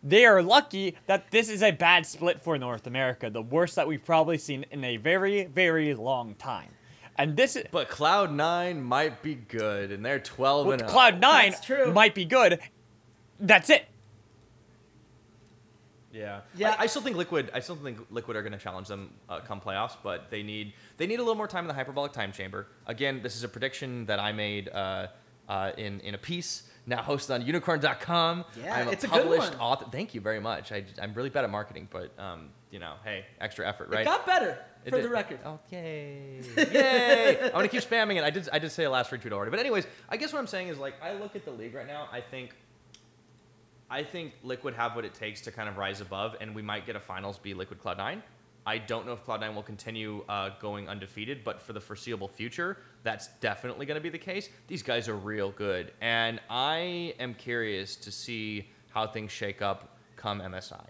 They 0.03 0.25
are 0.25 0.43
lucky 0.43 0.97
that 1.07 1.31
this 1.31 1.51
is 1.51 1.63
a 1.63 1.73
bad 1.73 2.07
split 2.07 2.41
for 2.41 2.57
North 2.57 2.87
America, 2.87 3.29
the 3.29 3.43
worst 3.43 3.77
that 3.77 3.87
we've 3.87 4.05
probably 4.05 4.39
seen 4.39 4.65
in 4.71 4.83
a 4.85 4.97
very, 4.97 5.45
very 5.45 5.93
long 5.95 6.35
time. 6.37 6.71
And 7.17 7.37
this 7.37 7.57
is 7.57 7.67
But 7.71 7.89
Cloud 7.89 8.33
Nine 8.33 8.83
might 8.83 9.23
be 9.23 9.35
good, 9.35 9.93
and 9.93 10.05
they're 10.05 10.21
12 10.21 10.67
with 10.67 10.81
and 10.81 10.89
oh. 10.89 10.93
Cloud 10.93 11.21
Nine 11.21 11.51
That's 11.51 11.65
true. 11.65 11.93
might 11.93 12.15
be 12.15 12.25
good. 12.25 12.61
That's 13.39 13.71
it. 13.71 13.87
Yeah, 16.13 16.41
Yeah. 16.57 16.75
I, 16.79 16.85
I 16.85 16.87
still 16.87 17.03
think 17.03 17.17
Liquid. 17.17 17.51
I 17.55 17.61
still 17.61 17.77
think 17.77 17.99
Liquid 18.11 18.37
are 18.37 18.43
going 18.43 18.53
to 18.53 18.59
challenge 18.59 18.89
them 18.89 19.11
uh, 19.29 19.41
come 19.41 19.61
playoffs, 19.61 19.97
but 20.03 20.29
they 20.31 20.43
need 20.43 20.73
they 20.97 21.07
need 21.07 21.21
a 21.21 21.23
little 21.23 21.37
more 21.37 21.47
time 21.47 21.65
in 21.65 21.69
the 21.69 21.75
hyperbolic 21.75 22.13
time 22.13 22.33
chamber. 22.33 22.67
Again, 22.87 23.21
this 23.23 23.37
is 23.37 23.45
a 23.45 23.49
prediction 23.49 24.07
that 24.07 24.19
I 24.19 24.33
made 24.33 24.69
uh, 24.71 25.07
uh, 25.49 25.71
in 25.77 26.01
in 26.01 26.15
a 26.15 26.19
piece 26.19 26.65
now 26.87 27.03
hosted 27.03 27.35
on 27.35 27.43
Unikrn.com. 27.43 28.45
Yeah, 28.61 28.75
I'm 28.75 28.89
a 28.89 28.91
it's 28.91 29.05
a 29.05 29.09
good 29.09 29.23
published 29.23 29.53
one. 29.53 29.61
author. 29.61 29.87
Thank 29.91 30.15
you 30.15 30.21
very 30.21 30.41
much. 30.41 30.73
I, 30.73 30.85
am 30.99 31.15
really 31.15 31.31
bad 31.31 31.45
at 31.45 31.51
marketing, 31.51 31.89
but 31.91 32.13
um, 32.19 32.49
you 32.71 32.79
know, 32.79 32.95
hey, 33.05 33.25
extra 33.41 33.67
effort, 33.69 33.89
right? 33.89 34.03
It 34.03 34.05
got 34.05 34.25
better, 34.27 34.59
It 34.85 34.91
for 34.91 34.97
did. 34.97 35.05
the 35.05 35.09
record. 35.11 35.41
Okay. 35.45 36.41
yay. 36.57 36.67
Yay. 36.73 37.41
I'm 37.47 37.51
going 37.53 37.69
to 37.69 37.69
keep 37.69 37.83
spamming 37.89 38.17
it. 38.17 38.25
I 38.25 38.31
did, 38.31 38.49
I 38.53 38.59
did 38.59 38.71
say 38.71 38.85
a 38.85 38.91
last 38.91 39.11
retweet 39.11 39.33
already. 39.33 39.51
But, 39.51 39.61
anyways, 39.61 39.87
I 40.09 40.17
guess 40.17 40.33
what 40.33 40.39
I'm 40.39 40.47
saying 40.47 40.69
is, 40.69 40.79
like, 40.79 40.95
I 41.03 41.15
look 41.15 41.35
at 41.35 41.45
the 41.45 41.51
league 41.51 41.75
right 41.75 41.87
now. 41.87 42.09
I 42.13 42.21
think. 42.21 42.55
I 43.93 44.05
think 44.05 44.35
Liquid 44.45 44.75
have 44.75 44.95
what 44.95 45.05
it 45.05 45.15
takes 45.15 45.41
to 45.43 45.51
kind 45.51 45.69
of 45.69 45.77
rise 45.77 46.01
above, 46.01 46.37
and 46.41 46.55
we 46.55 46.63
might 46.63 46.87
get 46.87 46.95
a 46.95 47.01
finals 47.01 47.39
be 47.39 47.55
Liquid 47.55 47.81
Cloud9. 47.81 48.23
I 48.65 48.79
don't 48.79 49.05
know 49.05 49.15
if 49.15 49.25
Cloud9 49.27 49.53
will 49.55 49.65
continue 49.65 50.23
uh, 50.29 50.51
going 50.61 50.89
undefeated, 50.89 51.43
but 51.43 51.61
for 51.61 51.73
the 51.73 51.81
foreseeable 51.81 52.29
future, 52.29 52.77
that's 53.03 53.27
definitely 53.41 53.87
going 53.87 53.97
to 53.97 54.01
be 54.03 54.09
the 54.11 54.19
case. 54.19 54.49
These 54.69 54.85
guys 54.85 55.09
are 55.09 55.17
real 55.17 55.51
good, 55.51 55.93
and 56.01 56.41
I 56.49 57.15
am 57.19 57.35
curious 57.35 57.97
to 57.97 58.13
see 58.13 58.69
how 58.91 59.09
things 59.09 59.33
shake 59.33 59.61
up 59.61 59.97
come 60.15 60.41
MSI. 60.41 60.85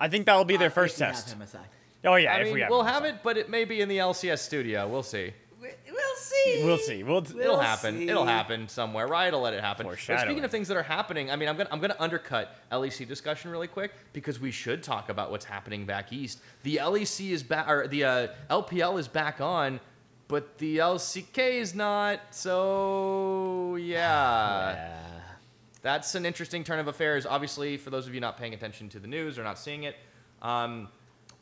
I 0.00 0.08
think 0.08 0.26
that'll 0.26 0.44
be 0.44 0.56
their 0.56 0.68
Uh, 0.68 0.70
first 0.70 0.94
if 0.94 1.00
we 1.00 1.06
have 1.06 1.14
test. 1.14 1.38
MSI. 1.38 1.58
Oh 2.06 2.14
yeah, 2.16 2.32
I 2.34 2.38
if 2.38 2.44
mean, 2.46 2.54
we 2.54 2.60
have 2.62 2.70
we'll 2.70 2.82
them, 2.82 2.92
have 2.94 3.02
so. 3.02 3.08
it, 3.10 3.16
but 3.22 3.36
it 3.36 3.50
may 3.50 3.64
be 3.66 3.80
in 3.82 3.88
the 3.88 3.98
LCS 3.98 4.38
studio. 4.40 4.88
We'll 4.88 5.02
see. 5.02 5.32
We- 5.60 5.68
We'll 5.92 6.16
see. 6.16 6.62
We'll 6.64 6.78
see. 6.78 7.02
We'll. 7.02 7.20
We'll 7.22 7.40
It'll 7.40 7.60
happen. 7.60 7.98
see. 7.98 8.08
It'll 8.08 8.24
happen 8.26 8.68
somewhere. 8.68 9.06
Riot 9.06 9.32
will 9.34 9.40
let 9.42 9.52
it 9.54 9.60
happen. 9.60 9.84
But 9.84 9.90
Foreshadowing. 9.92 10.26
speaking 10.28 10.44
of 10.44 10.50
things 10.50 10.68
that 10.68 10.76
are 10.76 10.82
happening, 10.82 11.30
I 11.30 11.36
mean, 11.36 11.48
I'm 11.48 11.56
gonna 11.56 11.68
I'm 11.72 11.80
gonna 11.80 11.96
undercut 11.98 12.54
LEC 12.72 13.06
discussion 13.06 13.50
really 13.50 13.68
quick 13.68 13.92
because 14.12 14.40
we 14.40 14.50
should 14.50 14.82
talk 14.82 15.08
about 15.10 15.30
what's 15.30 15.44
happening 15.44 15.84
back 15.86 16.12
east. 16.12 16.40
The 16.62 16.76
LEC 16.78 17.30
is 17.32 17.42
back, 17.42 17.68
or 17.68 17.86
the 17.88 18.04
uh, 18.04 18.28
LPL 18.50 18.98
is 18.98 19.08
back 19.08 19.40
on, 19.40 19.80
but 20.28 20.58
the 20.58 20.78
LCK 20.78 21.38
is 21.60 21.74
not. 21.74 22.20
So 22.30 23.76
yeah. 23.76 25.09
That's 25.82 26.14
an 26.14 26.26
interesting 26.26 26.62
turn 26.62 26.78
of 26.78 26.88
affairs. 26.88 27.24
Obviously, 27.24 27.76
for 27.76 27.90
those 27.90 28.06
of 28.06 28.14
you 28.14 28.20
not 28.20 28.36
paying 28.36 28.52
attention 28.52 28.88
to 28.90 28.98
the 28.98 29.08
news 29.08 29.38
or 29.38 29.44
not 29.44 29.58
seeing 29.58 29.84
it, 29.84 29.96
um, 30.42 30.88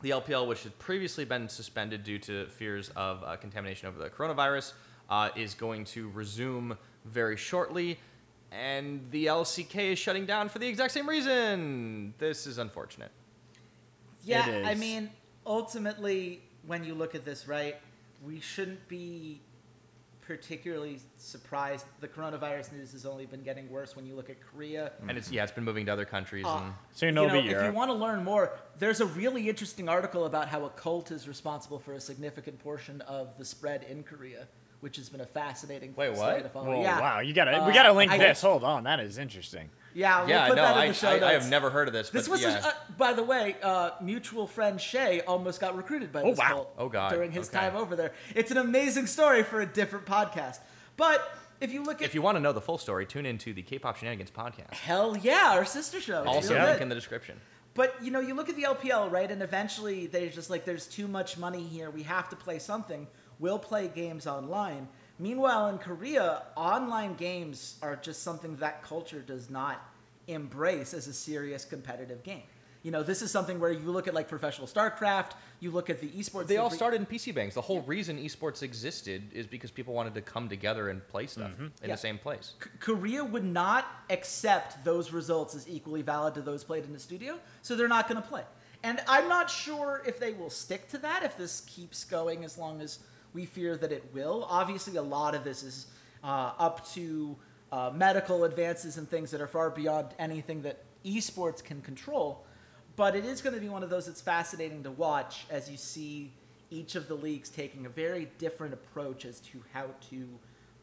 the 0.00 0.10
LPL, 0.10 0.46
which 0.46 0.62
had 0.62 0.78
previously 0.78 1.24
been 1.24 1.48
suspended 1.48 2.04
due 2.04 2.18
to 2.20 2.46
fears 2.46 2.90
of 2.94 3.22
uh, 3.24 3.36
contamination 3.36 3.88
over 3.88 3.98
the 3.98 4.08
coronavirus, 4.08 4.74
uh, 5.10 5.30
is 5.34 5.54
going 5.54 5.84
to 5.86 6.08
resume 6.10 6.76
very 7.04 7.36
shortly. 7.36 7.98
And 8.52 9.10
the 9.10 9.26
LCK 9.26 9.92
is 9.92 9.98
shutting 9.98 10.24
down 10.24 10.48
for 10.48 10.58
the 10.58 10.68
exact 10.68 10.92
same 10.92 11.08
reason. 11.08 12.14
This 12.18 12.46
is 12.46 12.58
unfortunate. 12.58 13.10
Yeah, 14.24 14.48
It 14.48 14.66
I 14.66 14.74
mean, 14.74 15.10
ultimately, 15.46 16.42
when 16.66 16.84
you 16.84 16.94
look 16.94 17.14
at 17.14 17.24
this, 17.24 17.48
right, 17.48 17.76
we 18.24 18.40
shouldn't 18.40 18.86
be 18.88 19.40
particularly 20.28 21.00
surprised. 21.16 21.86
The 22.00 22.06
coronavirus 22.06 22.72
news 22.72 22.92
has 22.92 23.06
only 23.06 23.24
been 23.24 23.42
getting 23.42 23.68
worse 23.70 23.96
when 23.96 24.04
you 24.04 24.14
look 24.14 24.28
at 24.28 24.36
Korea. 24.40 24.92
And 25.08 25.16
it's 25.16 25.32
yeah, 25.32 25.42
it's 25.42 25.50
been 25.52 25.64
moving 25.64 25.86
to 25.86 25.92
other 25.92 26.04
countries. 26.04 26.44
Uh, 26.46 26.58
and 26.64 26.74
Soon 26.92 27.16
you 27.16 27.24
it'll 27.24 27.36
know, 27.36 27.42
be 27.42 27.48
if 27.48 27.64
you 27.64 27.72
want 27.72 27.90
to 27.90 27.94
learn 27.94 28.22
more, 28.22 28.52
there's 28.78 29.00
a 29.00 29.06
really 29.06 29.48
interesting 29.48 29.88
article 29.88 30.26
about 30.26 30.46
how 30.48 30.66
a 30.66 30.70
cult 30.70 31.10
is 31.10 31.26
responsible 31.26 31.78
for 31.78 31.94
a 31.94 32.00
significant 32.00 32.58
portion 32.58 33.00
of 33.02 33.36
the 33.38 33.44
spread 33.44 33.84
in 33.88 34.02
Korea, 34.02 34.46
which 34.80 34.96
has 34.96 35.08
been 35.08 35.22
a 35.22 35.26
fascinating 35.26 35.94
Wait, 35.96 36.14
story 36.14 36.34
what? 36.34 36.42
to 36.42 36.48
follow. 36.50 36.66
Whoa, 36.76 36.82
yeah. 36.82 37.00
wow, 37.00 37.20
you 37.20 37.32
gotta 37.32 37.62
Uh, 37.62 37.66
we 37.66 37.72
gotta 37.72 37.92
link 37.94 38.12
I- 38.12 38.18
this. 38.18 38.42
Hold 38.42 38.64
on, 38.64 38.84
that 38.84 39.00
is 39.00 39.16
interesting. 39.16 39.70
Yeah, 39.98 40.20
we'll 40.20 40.28
yeah, 40.30 40.46
put 40.48 40.56
no, 40.56 40.62
that 40.62 40.76
in 40.76 40.82
I, 40.82 40.88
the 40.88 40.94
show 40.94 41.08
I, 41.08 41.14
I 41.16 41.18
notes. 41.18 41.32
have 41.42 41.50
never 41.50 41.70
heard 41.70 41.88
of 41.88 41.92
this. 41.94 42.10
This 42.10 42.28
but 42.28 42.32
was, 42.32 42.42
yeah. 42.42 42.58
a, 42.64 42.68
uh, 42.68 42.72
by 42.96 43.12
the 43.14 43.24
way, 43.24 43.56
uh, 43.62 43.90
mutual 44.00 44.46
friend 44.46 44.80
Shay 44.80 45.22
almost 45.22 45.60
got 45.60 45.76
recruited 45.76 46.12
by 46.12 46.22
Oh, 46.22 46.30
this 46.30 46.38
wow. 46.38 46.48
cult 46.48 46.74
Oh, 46.78 46.88
God. 46.88 47.10
during 47.12 47.32
his 47.32 47.48
Okay. 47.48 47.58
time 47.58 47.74
over 47.76 47.96
there. 47.96 48.12
It's 48.34 48.50
an 48.52 48.58
amazing 48.58 49.06
story 49.08 49.42
for 49.42 49.60
a 49.60 49.66
different 49.66 50.06
podcast. 50.06 50.58
But 50.96 51.28
if 51.60 51.72
you 51.72 51.82
look 51.82 52.00
at 52.00 52.04
if 52.06 52.14
you 52.14 52.22
want 52.22 52.36
to 52.36 52.40
know 52.40 52.52
the 52.52 52.60
full 52.60 52.78
story, 52.78 53.06
tune 53.06 53.26
into 53.26 53.52
the 53.52 53.62
K-pop 53.62 53.96
Shenanigans 53.96 54.30
podcast. 54.30 54.72
hell 54.74 55.16
yeah, 55.16 55.52
our 55.54 55.64
sister 55.64 56.00
show. 56.00 56.22
Also, 56.24 56.54
real 56.54 56.64
link 56.66 56.80
in 56.80 56.88
the 56.88 56.94
description. 56.94 57.40
But 57.74 57.94
you 58.02 58.10
know, 58.12 58.20
you 58.20 58.34
look 58.34 58.48
at 58.48 58.54
the 58.56 58.62
LPL, 58.64 59.10
right? 59.10 59.28
And 59.30 59.42
eventually 59.42 60.06
they're 60.06 60.28
just 60.30 60.48
like, 60.50 60.64
there's 60.64 60.86
too 60.86 61.08
much 61.08 61.38
money 61.38 61.62
here. 61.64 61.90
We 61.90 62.04
have 62.04 62.28
to 62.30 62.36
play 62.36 62.58
something. 62.60 63.08
We'll 63.40 63.58
play 63.58 63.88
games 63.88 64.26
online. 64.26 64.88
Meanwhile, 65.18 65.68
in 65.68 65.78
Korea, 65.78 66.42
online 66.56 67.14
games 67.14 67.76
are 67.82 67.96
just 67.96 68.22
something 68.22 68.56
that 68.56 68.82
culture 68.82 69.20
does 69.20 69.50
not 69.50 69.82
embrace 70.28 70.94
as 70.94 71.08
a 71.08 71.12
serious 71.12 71.64
competitive 71.64 72.22
game. 72.22 72.42
You 72.84 72.92
know, 72.92 73.02
this 73.02 73.22
is 73.22 73.30
something 73.30 73.58
where 73.58 73.72
you 73.72 73.90
look 73.90 74.06
at 74.06 74.14
like 74.14 74.28
professional 74.28 74.68
StarCraft, 74.68 75.32
you 75.58 75.72
look 75.72 75.90
at 75.90 76.00
the 76.00 76.08
esports. 76.10 76.46
They 76.46 76.58
all 76.58 76.70
re- 76.70 76.76
started 76.76 77.00
in 77.00 77.06
PC 77.06 77.34
bangs. 77.34 77.54
The 77.54 77.60
whole 77.60 77.80
reason 77.82 78.18
esports 78.18 78.62
existed 78.62 79.24
is 79.32 79.46
because 79.48 79.72
people 79.72 79.94
wanted 79.94 80.14
to 80.14 80.22
come 80.22 80.48
together 80.48 80.88
and 80.88 81.06
play 81.08 81.26
stuff 81.26 81.50
mm-hmm. 81.52 81.64
in 81.64 81.70
Yeah. 81.82 81.94
the 81.94 81.96
same 81.96 82.18
place. 82.18 82.54
K- 82.62 82.70
Korea 82.78 83.24
would 83.24 83.44
not 83.44 83.86
accept 84.10 84.84
those 84.84 85.12
results 85.12 85.56
as 85.56 85.68
equally 85.68 86.02
valid 86.02 86.34
to 86.34 86.40
those 86.40 86.62
played 86.62 86.84
in 86.84 86.92
the 86.92 87.00
studio, 87.00 87.40
so 87.62 87.74
they're 87.74 87.88
not 87.88 88.08
going 88.08 88.22
to 88.22 88.28
play. 88.28 88.44
And 88.84 89.00
I'm 89.08 89.28
not 89.28 89.50
sure 89.50 90.02
if 90.06 90.20
they 90.20 90.32
will 90.34 90.50
stick 90.50 90.88
to 90.90 90.98
that, 90.98 91.24
if 91.24 91.36
this 91.36 91.62
keeps 91.62 92.04
going 92.04 92.44
as 92.44 92.56
long 92.56 92.80
as 92.80 93.00
we 93.34 93.44
fear 93.46 93.76
that 93.76 93.92
it 93.92 94.04
will. 94.12 94.46
Obviously, 94.48 94.96
a 94.96 95.02
lot 95.02 95.34
of 95.34 95.44
this 95.44 95.62
is 95.62 95.86
uh, 96.24 96.52
up 96.58 96.86
to 96.90 97.36
uh, 97.72 97.90
medical 97.94 98.44
advances 98.44 98.96
and 98.96 99.08
things 99.08 99.30
that 99.30 99.40
are 99.40 99.46
far 99.46 99.70
beyond 99.70 100.08
anything 100.18 100.62
that 100.62 100.84
esports 101.04 101.62
can 101.62 101.80
control. 101.82 102.44
But 102.96 103.14
it 103.14 103.24
is 103.24 103.40
going 103.40 103.54
to 103.54 103.60
be 103.60 103.68
one 103.68 103.82
of 103.82 103.90
those 103.90 104.06
that's 104.06 104.20
fascinating 104.20 104.82
to 104.82 104.90
watch 104.90 105.46
as 105.50 105.70
you 105.70 105.76
see 105.76 106.32
each 106.70 106.96
of 106.96 107.08
the 107.08 107.14
leagues 107.14 107.48
taking 107.48 107.86
a 107.86 107.88
very 107.88 108.28
different 108.38 108.74
approach 108.74 109.24
as 109.24 109.40
to 109.40 109.62
how 109.72 109.86
to 110.10 110.28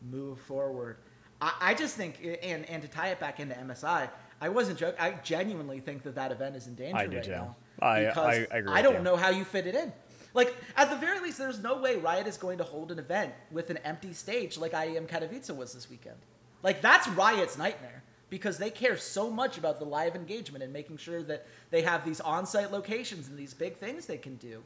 move 0.10 0.40
forward. 0.40 0.98
I, 1.42 1.54
I 1.60 1.74
just 1.74 1.96
think, 1.98 2.20
and 2.42 2.68
and 2.70 2.82
to 2.82 2.88
tie 2.88 3.10
it 3.10 3.20
back 3.20 3.40
into 3.40 3.54
MSI, 3.56 4.10
I 4.40 4.50
wasn't 4.50 4.80
joking. 4.80 5.00
I 5.00 5.12
genuinely 5.24 5.80
think 5.80 6.04
that 6.04 6.16
that 6.16 6.32
event 6.32 6.56
is 6.56 6.68
in 6.68 6.76
danger 6.76 6.98
I 6.98 7.08
do 7.08 7.18
right 7.18 7.26
too. 7.26 7.32
now. 7.32 7.56
I- 7.82 8.06
because 8.06 8.18
I 8.52 8.58
agree 8.58 8.74
I 8.74 8.82
don't 8.82 8.96
you. 8.96 9.02
know 9.02 9.18
how 9.18 9.30
you 9.30 9.44
fit 9.44 9.68
it 9.68 9.76
in. 9.76 9.92
Like 10.36 10.54
at 10.76 10.90
the 10.90 10.98
very 10.98 11.20
least, 11.22 11.38
there's 11.38 11.64
no 11.64 11.78
way 11.78 11.96
Riot 11.96 12.28
is 12.28 12.38
going 12.38 12.58
to 12.60 12.64
hold 12.64 12.92
an 12.92 13.00
event 13.00 13.34
with 13.52 13.70
an 13.70 13.78
empty 13.78 14.14
stage 14.14 14.58
like 14.58 14.74
IEM 14.74 15.08
Katowice 15.08 15.50
was 15.56 15.74
this 15.74 15.90
weekend. 15.90 16.18
Like 16.62 16.82
that's 16.82 17.08
Riot's 17.08 17.58
nightmare 17.58 18.04
because 18.30 18.58
they 18.58 18.70
care 18.70 18.98
so 18.98 19.32
much 19.32 19.58
about 19.58 19.80
the 19.80 19.86
live 19.86 20.16
engagement 20.16 20.64
and 20.64 20.74
making 20.74 20.98
sure 20.98 21.24
that 21.24 21.48
they 21.72 21.84
have 21.84 22.04
these 22.04 22.20
on-site 22.20 22.72
locations 22.72 23.30
and 23.30 23.38
these 23.38 23.54
big 23.54 23.78
things 23.78 24.06
they 24.06 24.18
can 24.18 24.36
do. 24.36 24.62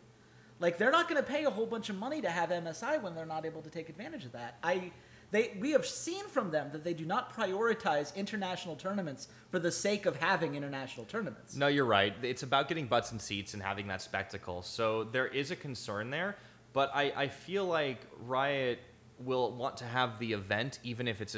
Like 0.59 0.77
they're 0.77 0.91
not 0.91 1.07
going 1.07 1.21
to 1.21 1.27
pay 1.27 1.45
a 1.45 1.49
whole 1.49 1.67
bunch 1.67 1.89
of 1.89 1.97
money 1.97 2.19
to 2.21 2.29
have 2.29 2.49
MSI 2.49 3.01
when 3.01 3.13
they're 3.13 3.25
not 3.25 3.45
able 3.45 3.61
to 3.61 3.69
take 3.69 3.89
advantage 3.89 4.25
of 4.25 4.31
that. 4.31 4.57
I 4.63 4.91
they 5.31 5.57
we 5.59 5.71
have 5.71 5.86
seen 5.86 6.27
from 6.27 6.51
them 6.51 6.69
that 6.71 6.83
they 6.83 6.93
do 6.93 7.05
not 7.05 7.36
prioritize 7.36 8.15
international 8.15 8.75
tournaments 8.75 9.27
for 9.51 9.59
the 9.59 9.71
sake 9.71 10.05
of 10.05 10.15
having 10.15 10.55
international 10.55 11.05
tournaments. 11.05 11.55
No, 11.55 11.67
you're 11.67 11.86
right. 11.86 12.13
It's 12.21 12.43
about 12.43 12.67
getting 12.67 12.88
butts 12.88 13.12
and 13.12 13.21
seats 13.21 13.53
and 13.53 13.62
having 13.62 13.88
that 13.88 14.01
spectacle. 14.01 14.62
So 14.62 15.03
there 15.03 15.27
is 15.27 15.51
a 15.51 15.55
concern 15.55 16.09
there, 16.09 16.36
but 16.74 16.91
I, 16.93 17.13
I 17.15 17.27
feel 17.27 17.65
like 17.65 18.00
Riot 18.25 18.79
will 19.19 19.51
want 19.51 19.77
to 19.77 19.86
have 19.86 20.17
the 20.19 20.33
event 20.33 20.79
even 20.83 21.07
if 21.07 21.21
it's 21.21 21.36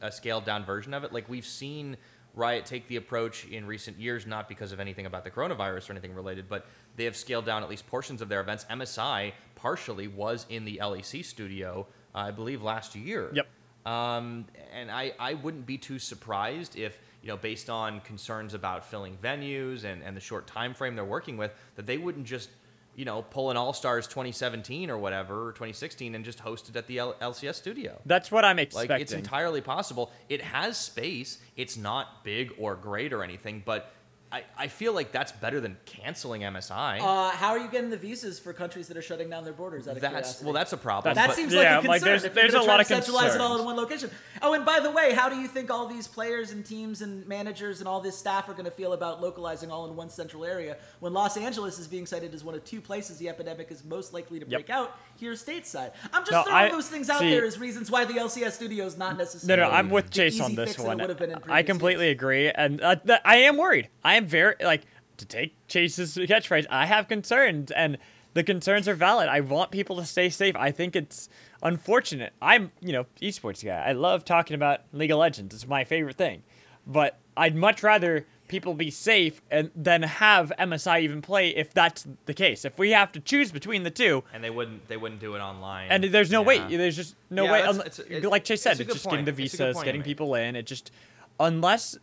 a 0.00 0.10
scaled 0.10 0.44
down 0.44 0.64
version 0.64 0.92
of 0.94 1.04
it. 1.04 1.12
Like 1.12 1.28
we've 1.28 1.46
seen 1.46 1.96
Riot 2.34 2.64
take 2.64 2.86
the 2.86 2.96
approach 2.96 3.46
in 3.46 3.66
recent 3.66 3.98
years, 3.98 4.26
not 4.26 4.48
because 4.48 4.72
of 4.72 4.80
anything 4.80 5.06
about 5.06 5.24
the 5.24 5.30
coronavirus 5.30 5.88
or 5.88 5.92
anything 5.92 6.14
related, 6.14 6.48
but 6.48 6.66
they 6.96 7.04
have 7.04 7.16
scaled 7.16 7.44
down 7.44 7.62
at 7.62 7.68
least 7.68 7.86
portions 7.88 8.22
of 8.22 8.28
their 8.28 8.40
events. 8.40 8.64
MSI 8.70 9.32
partially 9.56 10.06
was 10.06 10.46
in 10.48 10.64
the 10.64 10.78
LEC 10.80 11.24
studio, 11.24 11.86
I 12.14 12.30
believe, 12.30 12.62
last 12.62 12.94
year. 12.94 13.30
Yep. 13.32 13.46
Um, 13.86 14.46
and 14.72 14.90
I, 14.90 15.12
I 15.18 15.34
wouldn't 15.34 15.66
be 15.66 15.78
too 15.78 15.98
surprised 15.98 16.76
if, 16.76 16.98
you 17.22 17.28
know, 17.28 17.36
based 17.36 17.70
on 17.70 18.00
concerns 18.00 18.54
about 18.54 18.84
filling 18.84 19.16
venues 19.16 19.84
and, 19.84 20.02
and 20.02 20.16
the 20.16 20.20
short 20.20 20.46
time 20.46 20.74
frame 20.74 20.94
they're 20.94 21.04
working 21.04 21.36
with, 21.36 21.52
that 21.76 21.86
they 21.86 21.96
wouldn't 21.96 22.26
just, 22.26 22.50
you 22.94 23.04
know, 23.04 23.22
pull 23.22 23.50
an 23.50 23.56
All 23.56 23.72
Stars 23.72 24.06
2017 24.06 24.90
or 24.90 24.98
whatever, 24.98 25.48
or 25.48 25.52
2016, 25.52 26.14
and 26.14 26.24
just 26.24 26.40
host 26.40 26.68
it 26.68 26.76
at 26.76 26.86
the 26.86 26.98
L- 26.98 27.14
LCS 27.22 27.54
studio. 27.54 28.00
That's 28.04 28.30
what 28.30 28.44
I'm 28.44 28.58
expecting. 28.58 28.90
Like, 28.90 29.02
it's 29.02 29.12
entirely 29.12 29.60
possible. 29.62 30.10
It 30.28 30.42
has 30.42 30.76
space. 30.76 31.38
It's 31.56 31.76
not 31.76 32.22
big 32.22 32.52
or 32.58 32.74
great 32.74 33.12
or 33.12 33.22
anything, 33.24 33.62
but 33.64 33.92
I, 34.32 34.44
I 34.56 34.68
feel 34.68 34.92
like 34.92 35.10
that's 35.10 35.32
better 35.32 35.60
than 35.60 35.76
canceling 35.86 36.42
MSI. 36.42 37.00
Uh, 37.00 37.30
how 37.30 37.48
are 37.50 37.58
you 37.58 37.68
getting 37.68 37.90
the 37.90 37.96
visas 37.96 38.38
for 38.38 38.52
countries 38.52 38.86
that 38.86 38.96
are 38.96 39.02
shutting 39.02 39.28
down 39.28 39.42
their 39.42 39.52
borders? 39.52 39.88
Out 39.88 39.96
of 39.96 40.00
that's 40.00 40.12
curiosity? 40.12 40.44
well, 40.44 40.54
that's 40.54 40.72
a 40.72 40.76
problem. 40.76 41.14
That 41.16 41.26
but- 41.28 41.36
seems 41.36 41.52
yeah, 41.52 41.78
like 41.78 41.84
a 41.84 41.88
like, 41.88 42.00
concern. 42.02 42.06
there's- 42.06 42.24
if 42.24 42.34
you're 42.34 42.42
there's 42.42 42.52
gonna 42.52 42.62
a 42.62 42.66
try 42.66 42.72
lot 42.76 42.86
to 42.86 42.94
of 42.94 43.04
centralize 43.04 43.34
it 43.34 43.40
all 43.40 43.58
in 43.58 43.64
one 43.64 43.76
location. 43.76 44.08
Oh, 44.40 44.52
and 44.54 44.64
by 44.64 44.78
the 44.78 44.90
way, 44.90 45.14
how 45.14 45.28
do 45.28 45.34
you 45.36 45.48
think 45.48 45.68
all 45.70 45.86
these 45.88 46.06
players 46.06 46.52
and 46.52 46.64
teams 46.64 47.02
and 47.02 47.26
managers 47.26 47.80
and 47.80 47.88
all 47.88 48.00
this 48.00 48.16
staff 48.16 48.48
are 48.48 48.52
going 48.52 48.66
to 48.66 48.70
feel 48.70 48.92
about 48.92 49.20
localizing 49.20 49.70
all 49.72 49.88
in 49.90 49.96
one 49.96 50.08
central 50.10 50.44
area 50.44 50.76
when 51.00 51.12
Los 51.12 51.36
Angeles 51.36 51.80
is 51.80 51.88
being 51.88 52.06
cited 52.06 52.32
as 52.32 52.44
one 52.44 52.54
of 52.54 52.64
two 52.64 52.80
places 52.80 53.18
the 53.18 53.28
epidemic 53.28 53.72
is 53.72 53.82
most 53.84 54.12
likely 54.14 54.38
to 54.38 54.46
break 54.46 54.70
out 54.70 54.96
here 55.16 55.32
stateside? 55.32 55.90
I'm 56.12 56.22
just 56.22 56.30
No, 56.30 56.44
throwing 56.44 56.56
I- 56.66 56.70
those 56.70 56.88
things 56.88 57.10
out 57.10 57.18
see- 57.18 57.30
there 57.30 57.44
as 57.44 57.58
reasons 57.58 57.90
why 57.90 58.04
the 58.04 58.14
LCS 58.14 58.52
studio 58.54 58.86
is 58.86 58.96
not 58.96 59.18
necessarily. 59.18 59.60
no, 59.60 59.68
no, 59.68 59.74
I'm 59.76 59.90
with 59.90 60.06
the 60.06 60.10
Chase 60.12 60.40
on 60.40 60.54
this 60.54 60.70
fix 60.70 60.76
that 60.76 60.84
it 60.84 60.86
one. 60.86 60.98
would 60.98 61.08
have 61.08 61.18
been 61.18 61.32
in 61.32 61.38
I 61.50 61.64
completely 61.64 62.06
years. 62.06 62.14
agree, 62.16 62.48
and 62.50 62.80
uh, 62.80 62.94
th- 62.94 63.20
I 63.24 63.36
am 63.38 63.56
worried. 63.56 63.88
I 64.04 64.19
am 64.20 64.26
very 64.26 64.54
like 64.62 64.82
to 65.18 65.26
take 65.26 65.54
Chase's 65.68 66.16
catchphrase. 66.16 66.66
I 66.70 66.86
have 66.86 67.08
concerns, 67.08 67.70
and 67.70 67.98
the 68.34 68.42
concerns 68.42 68.86
are 68.88 68.94
valid. 68.94 69.28
I 69.28 69.40
want 69.40 69.70
people 69.70 69.96
to 69.96 70.04
stay 70.04 70.28
safe. 70.30 70.54
I 70.56 70.70
think 70.70 70.94
it's 70.96 71.28
unfortunate. 71.62 72.32
I'm, 72.40 72.70
you 72.80 72.92
know, 72.92 73.06
esports 73.20 73.64
guy. 73.64 73.82
I 73.86 73.92
love 73.92 74.24
talking 74.24 74.54
about 74.54 74.80
League 74.92 75.10
of 75.10 75.18
Legends. 75.18 75.54
It's 75.54 75.66
my 75.66 75.84
favorite 75.84 76.16
thing, 76.16 76.42
but 76.86 77.18
I'd 77.36 77.54
much 77.56 77.82
rather 77.82 78.26
people 78.48 78.74
be 78.74 78.90
safe 78.90 79.40
and 79.50 79.70
then 79.76 80.02
have 80.02 80.50
MSI 80.58 81.02
even 81.02 81.22
play 81.22 81.50
if 81.50 81.72
that's 81.72 82.04
the 82.26 82.34
case. 82.34 82.64
If 82.64 82.78
we 82.80 82.90
have 82.90 83.12
to 83.12 83.20
choose 83.20 83.52
between 83.52 83.84
the 83.84 83.90
two, 83.92 84.24
and 84.34 84.42
they 84.42 84.50
wouldn't 84.50 84.88
they 84.88 84.96
wouldn't 84.96 85.20
do 85.20 85.34
it 85.36 85.40
online. 85.40 85.88
and 85.90 86.02
there's 86.04 86.30
no 86.32 86.40
Yeah. 86.40 86.46
way. 86.66 86.76
There's 86.76 86.96
just 86.96 87.14
no 87.30 87.44
Yeah, 87.44 87.52
way. 87.52 87.58
that's- 87.62 87.76
um, 88.00 88.04
unle- 88.06 88.10
it's 88.10 88.26
like 88.26 88.44
Chase 88.44 88.62
said, 88.62 88.72
it's 88.72 88.80
it's 88.80 88.92
just 88.94 89.04
getting 89.10 89.24
the 89.24 89.32
point. 89.32 89.40
It's 89.44 89.54
a 89.54 89.56
good 89.58 89.66
visas, 89.74 89.84
getting 89.84 90.02
people 90.02 90.34
in. 90.34 90.56
It 90.56 90.66
just 90.66 90.90
unless 91.38 91.96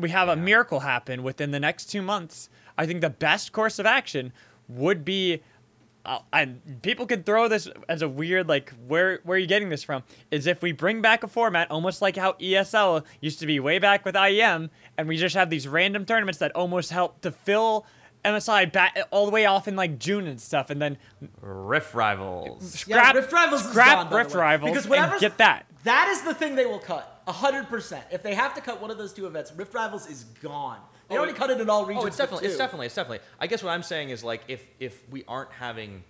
we 0.00 0.10
have 0.10 0.28
a 0.28 0.36
miracle 0.36 0.80
happen 0.80 1.22
within 1.22 1.50
the 1.50 1.60
next 1.60 1.86
two 1.86 2.02
months, 2.02 2.48
I 2.76 2.86
think 2.86 3.00
the 3.00 3.10
best 3.10 3.52
course 3.52 3.78
of 3.78 3.86
action 3.86 4.32
would 4.68 5.04
be. 5.04 5.42
Uh, 6.04 6.20
and 6.32 6.62
people 6.80 7.04
could 7.06 7.26
throw 7.26 7.48
this 7.48 7.68
as 7.88 8.00
a 8.00 8.08
weird 8.08 8.48
like 8.48 8.72
where 8.86 9.20
where 9.24 9.36
are 9.36 9.38
you 9.38 9.46
getting 9.48 9.68
this 9.68 9.82
from 9.82 10.02
is 10.30 10.46
if 10.46 10.62
we 10.62 10.72
bring 10.72 11.02
back 11.02 11.22
a 11.22 11.28
format 11.28 11.70
almost 11.70 12.00
like 12.00 12.16
how 12.16 12.32
ESL 12.34 13.04
used 13.20 13.40
to 13.40 13.46
be 13.46 13.60
way 13.60 13.78
back 13.78 14.06
with 14.06 14.14
IEM 14.14 14.70
and 14.96 15.06
we 15.06 15.18
just 15.18 15.34
have 15.34 15.50
these 15.50 15.68
random 15.68 16.06
tournaments 16.06 16.38
that 16.38 16.50
almost 16.52 16.90
help 16.92 17.20
to 17.20 17.30
fill 17.30 17.84
MSI 18.24 18.72
back 18.72 18.96
all 19.10 19.26
the 19.26 19.32
way 19.32 19.44
off 19.44 19.68
in 19.68 19.76
like 19.76 19.98
June 19.98 20.26
and 20.26 20.40
stuff 20.40 20.70
and 20.70 20.80
then 20.80 20.96
Rift 21.42 21.92
Rivals. 21.92 22.84
Yeah, 22.88 22.96
scrap 23.02 23.14
Rift 23.14 23.32
Rivals 23.32 23.64
is 23.64 23.70
scrap 23.70 23.96
gone, 24.04 24.10
by 24.10 24.16
Rift. 24.18 24.34
Rivals 24.34 24.70
Because 24.70 24.84
and 24.84 24.90
whatever's- 24.90 25.20
get 25.20 25.36
that 25.38 25.66
That 25.84 26.08
is 26.08 26.22
the 26.22 26.32
thing 26.32 26.54
they 26.54 26.64
will 26.64 26.78
cut. 26.78 27.17
Hundred 27.32 27.68
percent. 27.68 28.04
If 28.10 28.22
they 28.22 28.34
have 28.34 28.54
to 28.54 28.60
cut 28.60 28.80
one 28.80 28.90
of 28.90 28.98
those 28.98 29.12
two 29.12 29.26
events, 29.26 29.52
Rift 29.56 29.74
Rivals 29.74 30.08
is 30.08 30.24
gone. 30.42 30.78
They 31.08 31.14
Oh, 31.14 31.18
already 31.18 31.32
it- 31.32 31.36
cut 31.38 31.50
it 31.50 31.60
in 31.60 31.70
all 31.70 31.84
regions. 31.86 32.04
Oh, 32.04 32.06
it's 32.06 32.16
definitely, 32.16 32.46
it's 32.48 32.56
definitely, 32.56 32.86
it's 32.86 32.94
definitely. 32.94 33.20
I 33.40 33.46
guess 33.46 33.62
what 33.62 33.70
I'm 33.70 33.82
saying 33.82 34.10
is 34.10 34.22
like 34.24 34.42
if 34.48 34.66
if 34.78 35.02
we 35.10 35.24
aren't 35.26 35.50
having, 35.52 36.04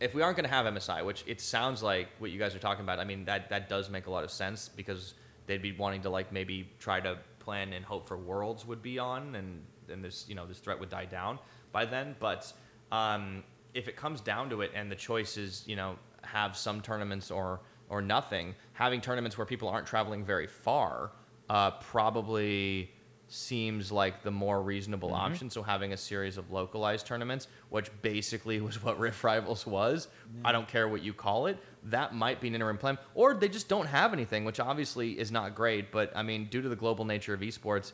if 0.00 0.14
we 0.14 0.22
aren't 0.22 0.36
going 0.36 0.48
to 0.48 0.54
have 0.54 0.66
MSI, 0.66 1.04
which 1.04 1.24
it 1.26 1.40
sounds 1.40 1.82
like 1.82 2.08
what 2.18 2.30
you 2.30 2.38
guys 2.38 2.54
are 2.54 2.58
talking 2.58 2.84
about. 2.84 2.98
I 2.98 3.04
mean 3.04 3.24
that 3.26 3.50
that 3.50 3.68
does 3.68 3.90
make 3.90 4.06
a 4.06 4.10
lot 4.10 4.24
of 4.24 4.30
sense 4.30 4.68
because 4.68 5.14
they'd 5.46 5.62
be 5.62 5.72
wanting 5.72 6.02
to 6.02 6.10
like 6.10 6.32
maybe 6.32 6.68
try 6.78 7.00
to 7.00 7.18
plan 7.38 7.72
and 7.72 7.84
hope 7.84 8.08
for 8.08 8.16
Worlds 8.16 8.66
would 8.66 8.82
be 8.82 8.98
on 8.98 9.34
and 9.34 9.62
and 9.90 10.02
this 10.02 10.24
you 10.28 10.34
know 10.34 10.46
this 10.46 10.58
threat 10.58 10.80
would 10.80 10.88
die 10.90 11.04
down 11.04 11.38
by 11.72 11.84
then. 11.84 12.16
But 12.18 12.52
um, 12.90 13.44
if 13.74 13.86
it 13.88 13.96
comes 13.96 14.20
down 14.20 14.50
to 14.50 14.62
it 14.62 14.70
and 14.74 14.90
the 14.90 14.96
choice 14.96 15.36
is 15.36 15.62
you 15.66 15.76
know 15.76 15.96
have 16.22 16.56
some 16.56 16.80
tournaments 16.80 17.30
or 17.30 17.60
or 17.88 18.00
nothing, 18.02 18.54
having 18.72 19.00
tournaments 19.00 19.36
where 19.38 19.46
people 19.46 19.68
aren't 19.68 19.86
traveling 19.86 20.24
very 20.24 20.46
far 20.46 21.12
uh, 21.50 21.70
probably 21.72 22.90
seems 23.28 23.90
like 23.90 24.22
the 24.22 24.30
more 24.30 24.62
reasonable 24.62 25.08
Mm-hmm. 25.10 25.32
option. 25.32 25.50
So 25.50 25.62
having 25.62 25.92
a 25.92 25.96
series 25.96 26.36
of 26.38 26.50
localized 26.50 27.06
tournaments, 27.06 27.48
which 27.70 27.90
basically 28.02 28.60
was 28.68 28.82
what 28.82 28.98
Rift 28.98 29.22
Rivals 29.24 29.66
was, 29.66 30.08
I 30.44 30.52
don't 30.52 30.68
care 30.68 30.88
what 30.88 31.02
you 31.02 31.12
call 31.12 31.46
it, 31.46 31.58
that 31.84 32.14
might 32.14 32.40
be 32.40 32.48
an 32.48 32.54
interim 32.54 32.78
plan. 32.78 32.98
Or 33.14 33.34
they 33.34 33.48
just 33.48 33.68
don't 33.68 33.86
have 33.86 34.12
anything, 34.12 34.44
which 34.44 34.60
obviously 34.60 35.18
is 35.18 35.30
not 35.32 35.54
great. 35.54 35.90
But 35.90 36.12
I 36.16 36.22
mean, 36.22 36.46
due 36.46 36.62
to 36.62 36.68
the 36.68 36.76
global 36.76 37.04
nature 37.04 37.34
of 37.34 37.40
esports, 37.40 37.92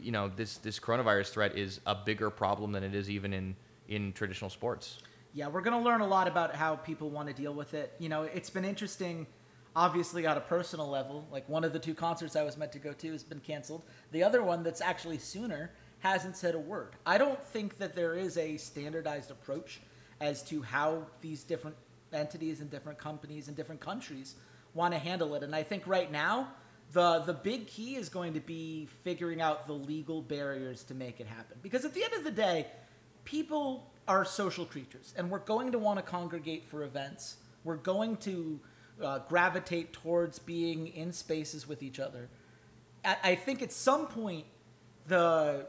you 0.00 0.12
know, 0.12 0.28
this 0.34 0.58
this 0.58 0.78
coronavirus 0.78 1.30
threat 1.30 1.56
is 1.56 1.80
a 1.86 1.94
bigger 1.94 2.30
problem 2.30 2.72
than 2.72 2.82
it 2.82 2.94
is 2.94 3.08
even 3.10 3.32
in 3.32 3.56
in 3.88 4.12
traditional 4.12 4.50
sports. 4.50 4.98
Yeah, 5.36 5.48
we're 5.48 5.62
going 5.62 5.76
to 5.76 5.84
learn 5.84 6.00
a 6.00 6.06
lot 6.06 6.28
about 6.28 6.54
how 6.54 6.76
people 6.76 7.10
want 7.10 7.26
to 7.26 7.34
deal 7.34 7.52
with 7.52 7.74
it. 7.74 7.92
You 7.98 8.08
know, 8.08 8.22
it's 8.22 8.50
been 8.50 8.64
interesting, 8.64 9.26
obviously, 9.74 10.28
on 10.28 10.36
a 10.36 10.40
personal 10.40 10.88
level. 10.88 11.26
Like, 11.32 11.48
one 11.48 11.64
of 11.64 11.72
the 11.72 11.80
two 11.80 11.92
concerts 11.92 12.36
I 12.36 12.44
was 12.44 12.56
meant 12.56 12.70
to 12.70 12.78
go 12.78 12.92
to 12.92 13.10
has 13.10 13.24
been 13.24 13.40
canceled. 13.40 13.82
The 14.12 14.22
other 14.22 14.44
one, 14.44 14.62
that's 14.62 14.80
actually 14.80 15.18
sooner, 15.18 15.72
hasn't 15.98 16.36
said 16.36 16.54
a 16.54 16.58
word. 16.60 16.94
I 17.04 17.18
don't 17.18 17.42
think 17.46 17.78
that 17.78 17.96
there 17.96 18.14
is 18.14 18.38
a 18.38 18.56
standardized 18.58 19.32
approach 19.32 19.80
as 20.20 20.40
to 20.44 20.62
how 20.62 21.08
these 21.20 21.42
different 21.42 21.74
entities 22.12 22.60
and 22.60 22.70
different 22.70 23.00
companies 23.00 23.48
and 23.48 23.56
different 23.56 23.80
countries 23.80 24.36
want 24.72 24.94
to 24.94 25.00
handle 25.00 25.34
it. 25.34 25.42
And 25.42 25.52
I 25.52 25.64
think 25.64 25.84
right 25.88 26.12
now, 26.12 26.52
the 26.92 27.24
the 27.26 27.32
big 27.34 27.66
key 27.66 27.96
is 27.96 28.08
going 28.08 28.34
to 28.34 28.40
be 28.40 28.86
figuring 29.02 29.40
out 29.40 29.66
the 29.66 29.72
legal 29.72 30.22
barriers 30.22 30.84
to 30.84 30.94
make 30.94 31.18
it 31.18 31.26
happen. 31.26 31.58
Because 31.60 31.84
at 31.84 31.92
the 31.92 32.04
end 32.04 32.14
of 32.14 32.22
the 32.22 32.30
day, 32.30 32.68
people 33.24 33.90
are 34.06 34.24
social 34.24 34.64
creatures 34.64 35.14
and 35.16 35.30
we're 35.30 35.38
going 35.38 35.72
to 35.72 35.78
want 35.78 35.98
to 35.98 36.02
congregate 36.02 36.66
for 36.66 36.82
events. 36.84 37.36
We're 37.64 37.76
going 37.76 38.16
to 38.18 38.60
uh, 39.02 39.18
gravitate 39.28 39.92
towards 39.92 40.38
being 40.38 40.88
in 40.88 41.12
spaces 41.12 41.66
with 41.66 41.82
each 41.82 41.98
other. 41.98 42.28
I, 43.04 43.16
I 43.22 43.34
think 43.34 43.62
at 43.62 43.72
some 43.72 44.06
point 44.06 44.44
the 45.06 45.66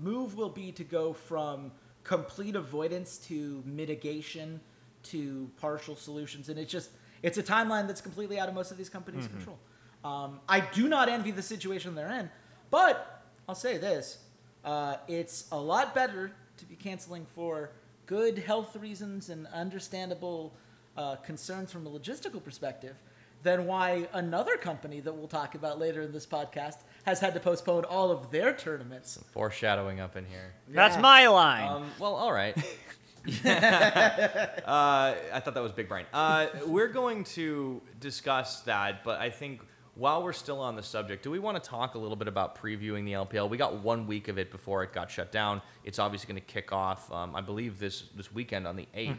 move 0.00 0.36
will 0.36 0.48
be 0.48 0.72
to 0.72 0.84
go 0.84 1.12
from 1.12 1.72
complete 2.04 2.56
avoidance 2.56 3.18
to 3.18 3.62
mitigation 3.66 4.60
to 5.02 5.50
partial 5.60 5.94
solutions 5.94 6.48
and 6.48 6.58
it's 6.58 6.72
just 6.72 6.90
it's 7.22 7.38
a 7.38 7.42
timeline 7.42 7.86
that's 7.86 8.00
completely 8.00 8.38
out 8.38 8.48
of 8.48 8.54
most 8.54 8.70
of 8.70 8.78
these 8.78 8.88
companies 8.88 9.26
control. 9.26 9.58
Um, 10.04 10.40
i 10.48 10.60
do 10.60 10.88
not 10.88 11.08
envy 11.08 11.30
the 11.30 11.42
situation 11.42 11.94
they're 11.94 12.10
in 12.10 12.30
but 12.70 13.22
i'll 13.48 13.54
say 13.54 13.78
this 13.78 14.18
uh, 14.64 14.96
it's 15.06 15.46
a 15.52 15.58
lot 15.58 15.94
better 15.94 16.32
to 16.58 16.66
be 16.66 16.74
canceling 16.74 17.26
for 17.34 17.70
good 18.06 18.38
health 18.38 18.76
reasons 18.76 19.28
and 19.28 19.46
understandable 19.48 20.54
uh, 20.96 21.16
concerns 21.16 21.70
from 21.70 21.86
a 21.86 21.90
logistical 21.90 22.42
perspective 22.42 22.96
than 23.42 23.66
why 23.66 24.08
another 24.12 24.56
company 24.56 25.00
that 25.00 25.14
we'll 25.14 25.28
talk 25.28 25.54
about 25.54 25.78
later 25.78 26.02
in 26.02 26.12
this 26.12 26.26
podcast 26.26 26.78
has 27.04 27.20
had 27.20 27.34
to 27.34 27.40
postpone 27.40 27.84
all 27.84 28.10
of 28.10 28.30
their 28.30 28.52
tournaments. 28.52 29.12
Some 29.12 29.24
Foreshadowing 29.30 30.00
up 30.00 30.16
in 30.16 30.24
here. 30.26 30.54
That's 30.68 30.98
my 30.98 31.28
line. 31.28 31.68
Um, 31.68 31.90
well, 31.98 32.14
all 32.14 32.32
right. 32.32 32.56
uh, 33.44 35.14
I 35.32 35.40
thought 35.40 35.54
that 35.54 35.62
was 35.62 35.72
big 35.72 35.88
brain. 35.88 36.06
Uh, 36.12 36.46
we're 36.66 36.88
going 36.88 37.24
to 37.24 37.80
discuss 38.00 38.62
that, 38.62 39.04
but 39.04 39.20
I 39.20 39.30
think 39.30 39.60
while 39.98 40.22
we're 40.22 40.32
still 40.32 40.60
on 40.60 40.76
the 40.76 40.82
subject, 40.82 41.24
do 41.24 41.30
we 41.30 41.40
want 41.40 41.62
to 41.62 41.68
talk 41.68 41.96
a 41.96 41.98
little 41.98 42.16
bit 42.16 42.28
about 42.28 42.56
previewing 42.56 43.04
the 43.04 43.12
LPL? 43.12 43.50
We 43.50 43.56
got 43.56 43.82
one 43.82 44.06
week 44.06 44.28
of 44.28 44.38
it 44.38 44.52
before 44.52 44.84
it 44.84 44.92
got 44.92 45.10
shut 45.10 45.32
down. 45.32 45.60
It's 45.84 45.98
obviously 45.98 46.32
going 46.32 46.40
to 46.40 46.52
kick 46.52 46.72
off, 46.72 47.12
um, 47.12 47.34
I 47.34 47.40
believe, 47.40 47.80
this 47.80 48.04
this 48.14 48.32
weekend 48.32 48.66
on 48.66 48.76
the 48.76 48.86
8th 48.96 49.16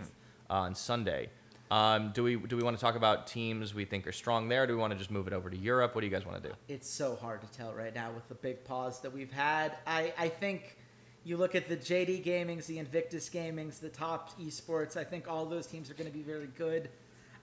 uh, 0.49 0.53
on 0.53 0.75
Sunday. 0.75 1.29
Um, 1.69 2.11
do 2.13 2.23
we 2.23 2.37
do 2.37 2.55
we 2.55 2.63
want 2.63 2.77
to 2.77 2.81
talk 2.81 2.95
about 2.95 3.27
teams 3.27 3.73
we 3.73 3.83
think 3.83 4.07
are 4.07 4.13
strong 4.13 4.47
there? 4.47 4.65
Do 4.65 4.73
we 4.73 4.79
want 4.79 4.93
to 4.93 4.97
just 4.97 5.11
move 5.11 5.27
it 5.27 5.33
over 5.33 5.49
to 5.49 5.57
Europe? 5.57 5.95
What 5.95 6.01
do 6.01 6.07
you 6.07 6.13
guys 6.13 6.25
want 6.25 6.41
to 6.41 6.49
do? 6.49 6.55
It's 6.69 6.89
so 6.89 7.15
hard 7.15 7.41
to 7.41 7.47
tell 7.51 7.73
right 7.73 7.93
now 7.93 8.11
with 8.11 8.27
the 8.29 8.35
big 8.35 8.63
pause 8.63 9.01
that 9.01 9.13
we've 9.13 9.31
had. 9.31 9.73
I, 9.85 10.13
I 10.17 10.29
think 10.29 10.77
you 11.25 11.35
look 11.35 11.55
at 11.55 11.67
the 11.67 11.77
JD 11.77 12.23
Gamings, 12.23 12.65
the 12.65 12.79
Invictus 12.79 13.29
Gamings, 13.29 13.79
the 13.81 13.89
top 13.89 14.39
esports, 14.39 14.95
I 14.95 15.03
think 15.03 15.27
all 15.27 15.45
those 15.45 15.67
teams 15.67 15.91
are 15.91 15.93
going 15.93 16.09
to 16.09 16.17
be 16.17 16.23
very 16.23 16.47
good. 16.57 16.89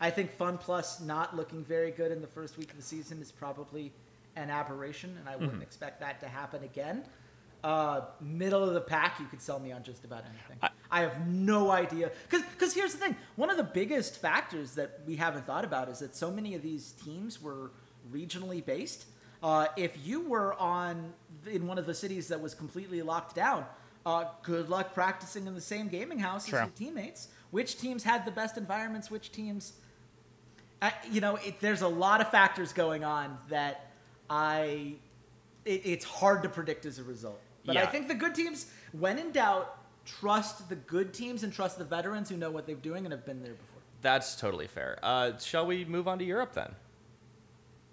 I 0.00 0.10
think 0.10 0.36
FunPlus 0.36 1.02
not 1.04 1.34
looking 1.36 1.64
very 1.64 1.90
good 1.90 2.12
in 2.12 2.20
the 2.20 2.26
first 2.26 2.58
week 2.58 2.70
of 2.70 2.76
the 2.76 2.82
season 2.82 3.20
is 3.22 3.32
probably 3.32 3.92
an 4.36 4.50
aberration, 4.50 5.16
and 5.18 5.28
I 5.28 5.36
wouldn't 5.36 5.62
expect 5.62 6.00
that 6.00 6.20
to 6.20 6.28
happen 6.28 6.62
again. 6.64 7.02
Uh, 7.64 8.02
middle 8.20 8.62
of 8.62 8.74
the 8.74 8.80
pack, 8.80 9.18
you 9.18 9.26
could 9.26 9.40
sell 9.40 9.58
me 9.58 9.72
on 9.72 9.82
just 9.82 10.04
about 10.04 10.24
anything. 10.24 10.58
I, 10.62 10.68
I- 10.90 11.00
have 11.00 11.26
no 11.26 11.70
idea. 11.70 12.12
Because 12.28 12.74
here's 12.74 12.92
the 12.92 12.98
thing 12.98 13.16
one 13.36 13.50
of 13.50 13.56
the 13.56 13.64
biggest 13.64 14.18
factors 14.18 14.72
that 14.72 15.00
we 15.06 15.16
haven't 15.16 15.46
thought 15.46 15.64
about 15.64 15.88
is 15.88 15.98
that 16.00 16.14
so 16.14 16.30
many 16.30 16.54
of 16.54 16.62
these 16.62 16.92
teams 17.04 17.42
were 17.42 17.70
regionally 18.12 18.64
based. 18.64 19.06
Uh, 19.42 19.66
if 19.76 19.96
you 20.06 20.20
were 20.28 20.54
on 20.54 21.12
in 21.50 21.66
one 21.66 21.78
of 21.78 21.86
the 21.86 21.94
cities 21.94 22.28
that 22.28 22.40
was 22.40 22.54
completely 22.54 23.02
locked 23.02 23.34
down, 23.34 23.64
uh, 24.04 24.24
good 24.42 24.68
luck 24.68 24.94
practicing 24.94 25.46
in 25.46 25.54
the 25.54 25.60
same 25.60 25.88
gaming 25.88 26.18
house 26.18 26.46
True. 26.46 26.58
as 26.58 26.66
your 26.66 26.72
teammates. 26.90 27.28
Which 27.50 27.78
teams 27.78 28.04
had 28.04 28.24
the 28.24 28.30
best 28.30 28.56
environments? 28.56 29.10
Which 29.10 29.32
teams 29.32 29.72
I, 30.82 30.92
you 31.10 31.20
know, 31.20 31.36
it, 31.36 31.60
there's 31.60 31.82
a 31.82 31.88
lot 31.88 32.20
of 32.20 32.30
factors 32.30 32.72
going 32.72 33.02
on 33.04 33.38
that 33.48 33.90
I, 34.28 34.94
it, 35.64 35.82
it's 35.84 36.04
hard 36.04 36.42
to 36.42 36.48
predict 36.48 36.86
as 36.86 36.98
a 36.98 37.04
result. 37.04 37.40
But 37.64 37.76
I 37.76 37.86
think 37.86 38.08
the 38.08 38.14
good 38.14 38.34
teams, 38.34 38.66
when 38.92 39.18
in 39.18 39.32
doubt, 39.32 39.78
trust 40.04 40.68
the 40.68 40.76
good 40.76 41.12
teams 41.12 41.42
and 41.42 41.52
trust 41.52 41.78
the 41.78 41.84
veterans 41.84 42.28
who 42.28 42.36
know 42.36 42.50
what 42.50 42.66
they're 42.66 42.76
doing 42.76 43.04
and 43.04 43.12
have 43.12 43.26
been 43.26 43.42
there 43.42 43.54
before. 43.54 43.80
That's 44.02 44.36
totally 44.36 44.68
fair. 44.68 44.98
Uh, 45.02 45.36
shall 45.38 45.66
we 45.66 45.84
move 45.84 46.06
on 46.06 46.18
to 46.18 46.24
Europe 46.24 46.52
then? 46.52 46.74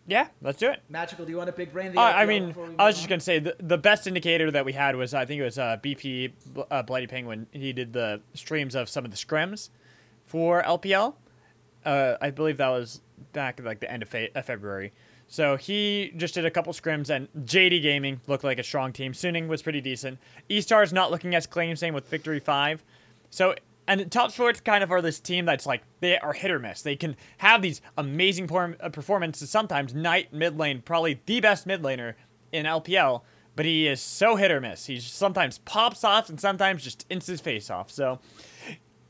yeah, 0.05 0.27
let's 0.41 0.59
do 0.59 0.69
it. 0.69 0.81
Magical, 0.89 1.25
do 1.25 1.31
you 1.31 1.37
want 1.37 1.49
a 1.49 1.53
big 1.53 1.71
brain? 1.71 1.93
The 1.93 1.99
Uh, 1.99 2.03
I 2.03 2.25
mean, 2.25 2.43
I 2.43 2.47
was 2.47 2.57
move 2.57 2.77
just 2.77 3.03
on? 3.03 3.09
gonna 3.09 3.19
say 3.21 3.39
the, 3.39 3.55
the 3.59 3.77
best 3.77 4.05
indicator 4.05 4.51
that 4.51 4.65
we 4.65 4.73
had 4.73 4.95
was 4.97 5.13
I 5.13 5.25
think 5.25 5.39
it 5.39 5.45
was 5.45 5.57
uh, 5.57 5.77
BP 5.81 6.33
uh, 6.69 6.83
Bloody 6.83 7.07
Penguin. 7.07 7.47
He 7.51 7.71
did 7.71 7.93
the 7.93 8.21
streams 8.33 8.75
of 8.75 8.89
some 8.89 9.05
of 9.05 9.11
the 9.11 9.17
scrims 9.17 9.69
for 10.25 10.61
LPL. 10.61 11.15
Uh, 11.85 12.15
I 12.21 12.29
believe 12.31 12.57
that 12.57 12.69
was 12.69 13.01
back 13.33 13.59
at 13.59 13.65
like 13.65 13.79
the 13.79 13.91
end 13.91 14.03
of, 14.03 14.09
fe- 14.09 14.31
February. 14.43 14.93
So 15.27 15.57
he 15.57 16.13
just 16.15 16.33
did 16.35 16.45
a 16.45 16.51
couple 16.51 16.73
scrims, 16.73 17.09
and 17.09 17.27
JD 17.47 17.81
Gaming 17.81 18.21
looked 18.27 18.43
like 18.43 18.59
a 18.59 18.63
strong 18.63 18.93
team. 18.93 19.13
Suning 19.13 19.47
was 19.47 19.61
pretty 19.61 19.81
decent. 19.81 20.19
eStar's 20.49 20.93
not 20.93 21.11
looking 21.11 21.33
as 21.33 21.47
clean, 21.47 21.75
same 21.75 21.93
with 21.93 22.07
Victory 22.07 22.39
Five. 22.39 22.83
So 23.29 23.55
and 23.87 24.11
Top 24.11 24.31
Esports 24.31 24.63
kind 24.63 24.83
of 24.83 24.91
are 24.91 25.01
this 25.01 25.19
team 25.19 25.45
that's 25.45 25.65
like 25.65 25.83
they 25.99 26.17
are 26.17 26.33
hit 26.33 26.51
or 26.51 26.59
miss. 26.59 26.81
They 26.81 26.95
can 26.95 27.15
have 27.39 27.61
these 27.61 27.81
amazing 27.97 28.47
por- 28.47 28.77
uh, 28.79 28.89
performances 28.89 29.49
sometimes. 29.49 29.93
Knight 29.93 30.31
mid 30.33 30.57
lane, 30.57 30.81
probably 30.81 31.19
the 31.25 31.39
best 31.41 31.65
mid 31.65 31.81
laner 31.81 32.13
in 32.51 32.65
LPL, 32.65 33.21
but 33.55 33.65
he 33.65 33.87
is 33.87 34.01
so 34.01 34.35
hit 34.35 34.51
or 34.51 34.61
miss. 34.61 34.85
He 34.85 34.99
sometimes 34.99 35.57
pops 35.59 36.03
off 36.03 36.29
and 36.29 36.39
sometimes 36.39 36.83
just 36.83 37.07
ints 37.09 37.25
his 37.27 37.41
face 37.41 37.69
off. 37.69 37.91
So 37.91 38.19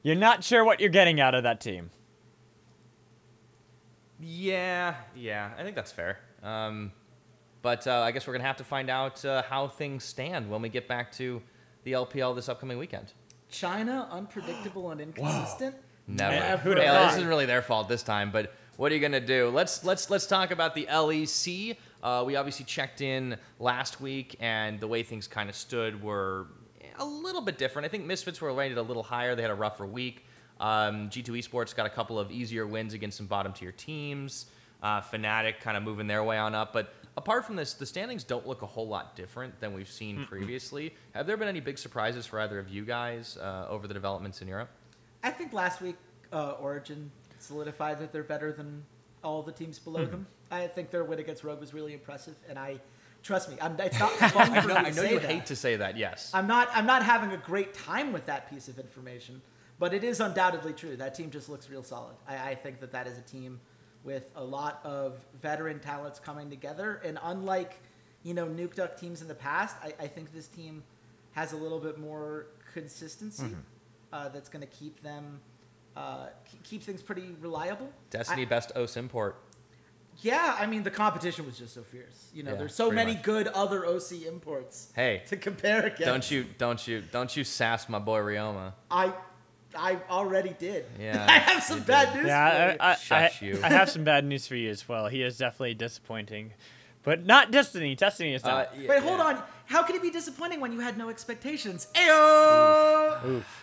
you're 0.02 0.16
not 0.16 0.44
sure 0.44 0.64
what 0.64 0.80
you're 0.80 0.90
getting 0.90 1.20
out 1.20 1.36
of 1.36 1.44
that 1.44 1.62
team. 1.62 1.92
Yeah, 4.20 4.96
yeah, 5.16 5.52
I 5.58 5.64
think 5.64 5.76
that's 5.76 5.92
fair. 5.92 6.20
Um, 6.42 6.92
but 7.62 7.88
uh, 7.88 8.02
I 8.02 8.12
guess 8.12 8.28
we're 8.28 8.34
gonna 8.34 8.44
have 8.46 8.58
to 8.58 8.64
find 8.64 8.90
out 8.90 9.24
uh, 9.26 9.42
how 9.44 9.68
things 9.68 10.04
stand 10.04 10.50
when 10.50 10.62
we 10.62 10.70
get 10.70 10.88
back 10.88 11.12
to 11.14 11.42
the 11.84 11.94
LPL 11.94 12.36
this 12.36 12.50
upcoming 12.50 12.78
weekend. 12.78 13.14
China, 13.50 14.08
unpredictable 14.12 14.92
and 14.92 15.02
inconsistent. 15.02 15.76
Never. 16.08 16.58
Who'da 16.58 16.82
Hey, 16.82 16.88
thought? 16.88 17.08
this 17.08 17.18
isn't 17.18 17.28
really 17.30 17.46
their 17.46 17.62
fault 17.62 17.88
this 17.88 18.04
time, 18.04 18.32
but 18.32 18.54
what 18.78 18.92
are 18.92 18.96
you 18.96 19.02
gonna 19.02 19.20
do? 19.20 19.50
Let's 19.50 19.84
let's 19.84 20.10
let's 20.10 20.26
talk 20.28 20.52
about 20.52 20.76
the 20.76 20.86
LEC. 20.90 21.78
Uh, 22.02 22.24
we 22.26 22.36
obviously 22.36 22.66
checked 22.66 23.00
in 23.02 23.38
last 23.60 24.02
week, 24.02 24.36
and 24.42 24.80
the 24.80 24.88
way 24.88 25.04
things 25.04 25.28
kind 25.28 25.50
of 25.50 25.56
stood 25.56 26.04
were 26.04 26.48
a 27.00 27.06
little 27.06 27.42
bit 27.42 27.58
different. 27.58 27.86
I 27.86 27.90
think 27.90 28.06
Misfits 28.06 28.42
were 28.42 28.54
rated 28.54 28.78
a 28.78 28.82
little 28.82 29.04
higher. 29.04 29.36
They 29.36 29.42
had 29.42 29.52
a 29.52 29.56
rougher 29.56 29.86
week. 29.86 30.26
Um, 30.64 31.10
G2 31.10 31.44
Esports 31.44 31.76
got 31.76 31.86
a 31.86 31.90
couple 31.90 32.18
of 32.18 32.32
easier 32.32 32.66
wins 32.66 32.94
against 32.94 33.18
some 33.18 33.28
bottom 33.28 33.52
tier 33.52 33.74
teams. 33.74 34.46
Uh, 34.82 35.02
Fnatic 35.02 35.60
kind 35.60 35.76
of 35.76 35.84
moving 35.84 36.08
their 36.08 36.24
way 36.24 36.38
on 36.38 36.56
up, 36.56 36.72
but 36.72 36.94
apart 37.18 37.46
from 37.46 37.56
this, 37.56 37.74
the 37.74 37.86
standings 37.86 38.24
don't 38.24 38.48
look 38.48 38.62
a 38.62 38.66
whole 38.66 38.88
lot 38.88 39.16
different 39.16 39.58
than 39.60 39.74
we've 39.74 39.90
seen 39.90 40.26
previously. 40.26 40.94
Have 41.14 41.28
there 41.28 41.38
been 41.38 41.48
any 41.48 41.60
big 41.60 41.78
surprises 41.78 42.26
for 42.26 42.40
either 42.40 42.60
of 42.60 42.70
you 42.70 42.84
guys 42.86 43.38
uh, 43.38 43.68
over 43.70 43.88
the 43.88 43.94
developments 43.94 44.42
in 44.42 44.48
Europe? 44.48 44.70
I 45.22 45.32
think 45.32 45.54
last 45.54 45.82
week 45.82 45.96
uh, 46.32 46.52
Origin 46.60 47.12
solidified 47.40 48.00
that 48.00 48.12
they're 48.12 48.24
better 48.24 48.52
than 48.52 48.84
all 49.24 49.42
the 49.42 49.52
teams 49.52 49.80
below 49.80 50.06
them. 50.06 50.28
I 50.52 50.68
think 50.68 50.92
their 50.92 51.04
win 51.04 51.20
against 51.20 51.44
Rogue 51.44 51.60
was 51.60 51.74
really 51.74 51.94
impressive, 51.94 52.36
and 52.50 52.60
I 52.60 52.80
trust 53.22 53.50
me, 53.50 53.58
I'm, 53.62 53.80
it's 53.80 54.00
not 54.00 54.12
fun 54.12 54.52
I 54.52 54.66
know, 54.66 54.74
I 54.76 54.90
know 54.92 55.04
you 55.04 55.20
that. 55.20 55.30
hate 55.30 55.46
to 55.48 55.56
say 55.56 55.78
that, 55.78 55.98
yes. 55.98 56.32
I'm 56.34 56.48
not. 56.48 56.70
I'm 56.74 56.86
not 56.86 57.04
having 57.04 57.32
a 57.32 57.38
great 57.38 57.74
time 57.74 58.14
with 58.14 58.26
that 58.28 58.50
piece 58.50 58.68
of 58.68 58.80
information, 58.80 59.42
but 59.84 59.94
it 59.94 60.06
is 60.06 60.22
undoubtedly 60.22 60.72
true. 60.72 60.96
That 60.96 61.14
team 61.14 61.30
just 61.30 61.50
looks 61.50 61.70
real 61.70 61.84
solid. 61.84 62.16
I, 62.26 62.52
I 62.52 62.56
think 62.56 62.80
that 62.80 62.94
that 62.94 63.06
is 63.06 63.18
a 63.18 63.22
team 63.22 63.60
with 64.06 64.32
a 64.38 64.44
lot 64.44 64.80
of 64.86 65.18
veteran 65.42 65.80
talents 65.82 66.20
coming 66.20 66.50
together, 66.50 67.02
and 67.04 67.20
unlike 67.22 67.82
you 68.24 68.34
know 68.34 68.46
Nukeduck 68.46 68.98
teams 68.98 69.22
in 69.22 69.28
the 69.28 69.36
past, 69.36 69.76
I, 69.84 69.94
I 70.06 70.08
think 70.08 70.34
this 70.34 70.48
team 70.48 70.84
has 71.34 71.52
a 71.52 71.58
little 71.58 71.80
bit 71.80 71.98
more 72.00 72.46
consistency 72.74 73.58
uh, 74.14 74.30
that's 74.30 74.48
going 74.48 74.62
to 74.62 74.74
keep 74.74 75.04
them 75.04 75.42
uh, 75.98 76.28
keep- 76.50 76.64
keep 76.64 76.84
things 76.84 77.02
pretty 77.02 77.36
reliable. 77.42 77.90
Destiny 78.10 78.44
I- 78.44 78.46
best 78.46 78.72
OS 78.78 78.96
import. 78.96 79.36
Yeah, 80.22 80.56
I 80.58 80.66
mean 80.66 80.84
the 80.84 80.92
competition 80.92 81.46
was 81.46 81.58
just 81.58 81.74
so 81.74 81.82
fierce. 81.82 82.30
You 82.34 82.44
know, 82.44 82.52
Yeah, 82.52 82.58
there's 82.60 82.76
so 82.76 82.90
many 82.90 83.16
much. 83.16 83.24
good 83.24 83.48
other 83.48 83.86
OC 83.86 84.22
imports 84.28 84.94
Hey, 84.96 85.24
to 85.28 85.36
compare 85.36 85.82
against. 85.88 86.06
don't 86.06 86.32
you 86.32 86.46
don't 86.58 86.88
you 86.88 87.02
don't 87.12 87.36
you 87.36 87.44
sass 87.44 87.90
my 87.90 88.00
boy 88.00 88.20
Ryoma. 88.20 88.74
I 88.90 89.12
I 89.78 89.98
already 90.10 90.56
did. 90.60 90.86
Yeah, 91.00 91.26
I 91.28 91.40
have 91.40 91.64
some 91.64 91.82
bad 91.82 92.14
did. 92.14 92.20
news 92.24 92.28
Yeah, 92.28 92.72
you. 92.74 92.78
I, 92.80 92.90
I, 92.92 92.98
I, 93.12 93.32
you. 93.42 93.60
I 93.64 93.70
have 93.70 93.90
some 93.90 94.04
bad 94.04 94.26
news 94.26 94.48
for 94.48 94.56
you 94.56 94.70
as 94.70 94.88
well. 94.88 95.08
He 95.08 95.22
is 95.24 95.38
definitely 95.38 95.74
disappointing, 95.76 96.54
but 97.04 97.26
not 97.26 97.52
Destiny. 97.52 97.96
Destiny 97.96 98.34
is 98.34 98.44
Uh, 98.44 98.48
not. 98.50 98.78
yeah, 98.80 98.90
Wait, 98.90 99.02
hold 99.04 99.20
yeah. 99.20 99.26
on. 99.26 99.44
How 99.66 99.84
could 99.84 99.96
it 99.96 100.02
be 100.02 100.10
disappointing 100.12 100.60
when 100.60 100.72
you 100.72 100.80
had 100.82 100.98
no 100.98 101.10
expectations? 101.10 101.88
Ayo! 101.96 103.26
oof. 103.26 103.60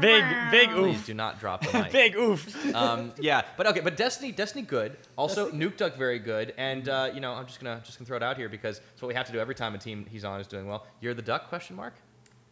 Big, 0.00 0.22
big 0.50 0.68
oof. 0.70 0.76
Please 0.76 0.96
oof. 0.98 1.06
do 1.06 1.14
not 1.14 1.40
drop 1.40 1.64
the 1.66 1.72
mic. 1.78 1.92
Big 1.92 2.14
oof. 2.14 2.74
um, 2.74 3.10
yeah, 3.18 3.40
but 3.56 3.66
okay, 3.68 3.80
but 3.80 3.96
Destiny, 3.96 4.32
Destiny, 4.32 4.62
good. 4.62 4.98
Also, 5.16 5.50
Nukeduck, 5.50 5.96
very 5.96 6.18
good. 6.18 6.52
And 6.58 6.86
uh, 6.90 7.10
you 7.14 7.20
know, 7.20 7.32
I'm 7.32 7.46
just 7.46 7.58
gonna 7.58 7.80
just 7.82 7.98
gonna 7.98 8.06
throw 8.06 8.18
it 8.18 8.22
out 8.22 8.36
here 8.36 8.50
because 8.50 8.82
it's 8.92 9.00
what 9.00 9.08
we 9.08 9.14
have 9.14 9.24
to 9.26 9.32
do 9.32 9.38
every 9.38 9.54
time 9.54 9.74
a 9.74 9.78
team 9.78 10.04
he's 10.10 10.26
on 10.26 10.40
is 10.42 10.46
doing 10.46 10.66
well. 10.66 10.86
You're 11.00 11.14
the 11.14 11.22
Duck? 11.22 11.48
Question 11.48 11.74
mark. 11.76 11.94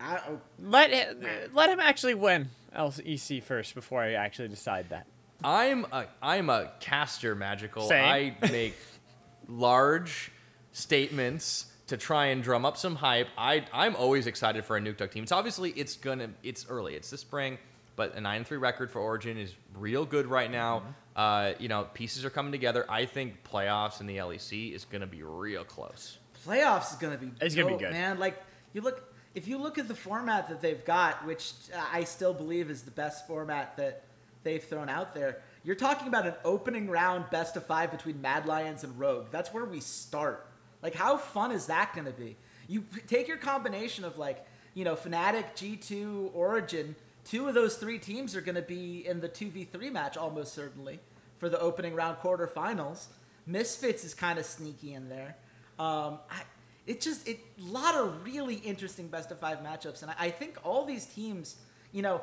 I, 0.01 0.21
oh, 0.29 0.41
let 0.63 0.91
it, 0.91 1.55
let 1.55 1.71
him 1.71 1.81
actually 1.81 2.15
win 2.15 2.51
LEC 2.77 3.43
first 3.43 3.75
before 3.75 4.03
I 4.03 4.13
actually 4.13 4.49
decide 4.49 4.91
that. 4.91 5.07
I'm 5.43 5.87
a 5.93 6.07
I'm 6.21 6.51
a 6.51 6.71
caster 6.81 7.35
magical. 7.35 7.89
Same. 7.89 8.05
I 8.43 8.49
make 8.51 8.77
large 9.49 10.33
statements 10.73 11.67
to 11.89 11.97
try 11.97 12.27
and 12.27 12.43
drum 12.43 12.65
up 12.65 12.77
some 12.77 12.97
hype. 12.97 13.29
I 13.37 13.65
I'm 13.73 13.97
always 13.97 14.27
excited 14.27 14.65
for 14.65 14.77
a 14.77 14.81
Nukeduck 14.81 15.11
team. 15.11 15.23
It's 15.23 15.33
obviously 15.33 15.71
it's 15.71 15.97
gonna 15.97 16.31
it's 16.43 16.67
early. 16.69 16.95
It's 16.95 17.11
the 17.11 17.19
spring, 17.19 17.59
but 17.97 18.17
a 18.17 18.21
9-3 18.21 18.61
record 18.61 18.91
for 18.91 19.01
Origin 19.01 19.39
is 19.39 19.55
real 19.75 20.05
good 20.05 20.27
right 20.27 20.51
now. 20.51 20.83
Uh, 21.17 21.53
you 21.59 21.69
know, 21.69 21.85
pieces 21.95 22.25
are 22.25 22.31
coming 22.31 22.53
together. 22.53 22.85
I 22.89 23.07
think 23.07 23.43
playoffs 23.45 24.01
in 24.01 24.07
the 24.07 24.17
LEC 24.19 24.73
is 24.75 24.85
gonna 24.85 25.07
be 25.07 25.23
real 25.23 25.65
close. 25.65 26.19
playoffs 26.47 26.93
is 26.93 26.99
gonna 26.99 27.19
be. 27.19 27.31
It's 27.41 27.55
gonna 27.55 27.77
be 27.77 27.77
good. 27.79 27.93
man. 27.93 28.19
Like 28.19 28.43
you 28.73 28.81
look, 28.83 29.08
if 29.39 29.47
you 29.47 29.57
look 29.57 29.79
at 29.79 29.87
the 29.87 29.95
format 29.95 30.49
that 30.49 30.61
they've 30.61 30.85
got, 30.85 31.25
which 31.25 31.53
I 31.93 32.03
still 32.03 32.35
believe 32.35 32.71
is 32.71 32.83
the 32.83 32.91
best 32.91 33.25
format 33.29 33.77
that 33.77 34.03
they've 34.43 34.63
thrown 34.63 34.89
out 34.89 35.15
there. 35.15 35.39
You're 35.63 35.77
talking 35.77 36.09
about 36.09 36.27
an 36.27 36.35
opening 36.45 36.91
round 36.91 37.31
best 37.31 37.57
of 37.57 37.65
five 37.65 37.93
between 37.93 38.21
Mad 38.21 38.47
Lions 38.47 38.83
and 38.83 38.99
Rogue. 38.99 39.27
That's 39.31 39.55
where 39.55 39.65
we 39.65 39.79
start. 39.79 40.45
Like, 40.83 40.97
how 40.97 41.19
fun 41.19 41.53
is 41.53 41.67
that 41.67 41.93
going 41.95 42.07
to 42.07 42.13
be? 42.13 42.35
You 42.67 42.85
take 43.07 43.29
your 43.29 43.37
combination 43.37 44.05
of 44.05 44.19
like, 44.19 44.45
you 44.75 44.85
know, 44.85 44.97
Fnatic, 44.97 45.45
G2, 45.55 46.35
Origin. 46.35 46.97
Two 47.25 47.47
of 47.47 47.55
those 47.55 47.77
three 47.77 48.01
teams 48.01 48.35
are 48.35 48.41
going 48.41 48.57
to 48.57 48.63
be 48.63 49.07
in 49.07 49.21
the 49.21 49.29
2v3 49.29 49.93
match 49.93 50.17
almost 50.17 50.53
certainly 50.53 50.99
for 51.39 51.49
the 51.49 51.61
opening 51.61 51.95
round 51.95 52.17
quarterfinals. 52.19 53.07
Misfits 53.47 54.03
is 54.03 54.15
kind 54.15 54.41
of 54.41 54.45
sneaky 54.45 54.95
in 54.95 55.09
there. 55.09 55.37
Um, 55.79 56.19
I, 56.29 56.43
it 56.89 57.03
just 57.03 57.29
it 57.29 57.39
a 57.61 57.71
lot 57.71 57.95
of 57.95 58.25
really 58.25 58.57
interesting 58.57 59.09
best 59.09 59.31
of 59.31 59.39
five 59.39 59.59
matchups, 59.59 60.03
and 60.03 60.11
I, 60.11 60.15
I 60.19 60.31
think 60.31 60.57
all 60.65 60.85
these 60.85 61.05
teams, 61.05 61.57
you 61.93 62.01
know, 62.01 62.23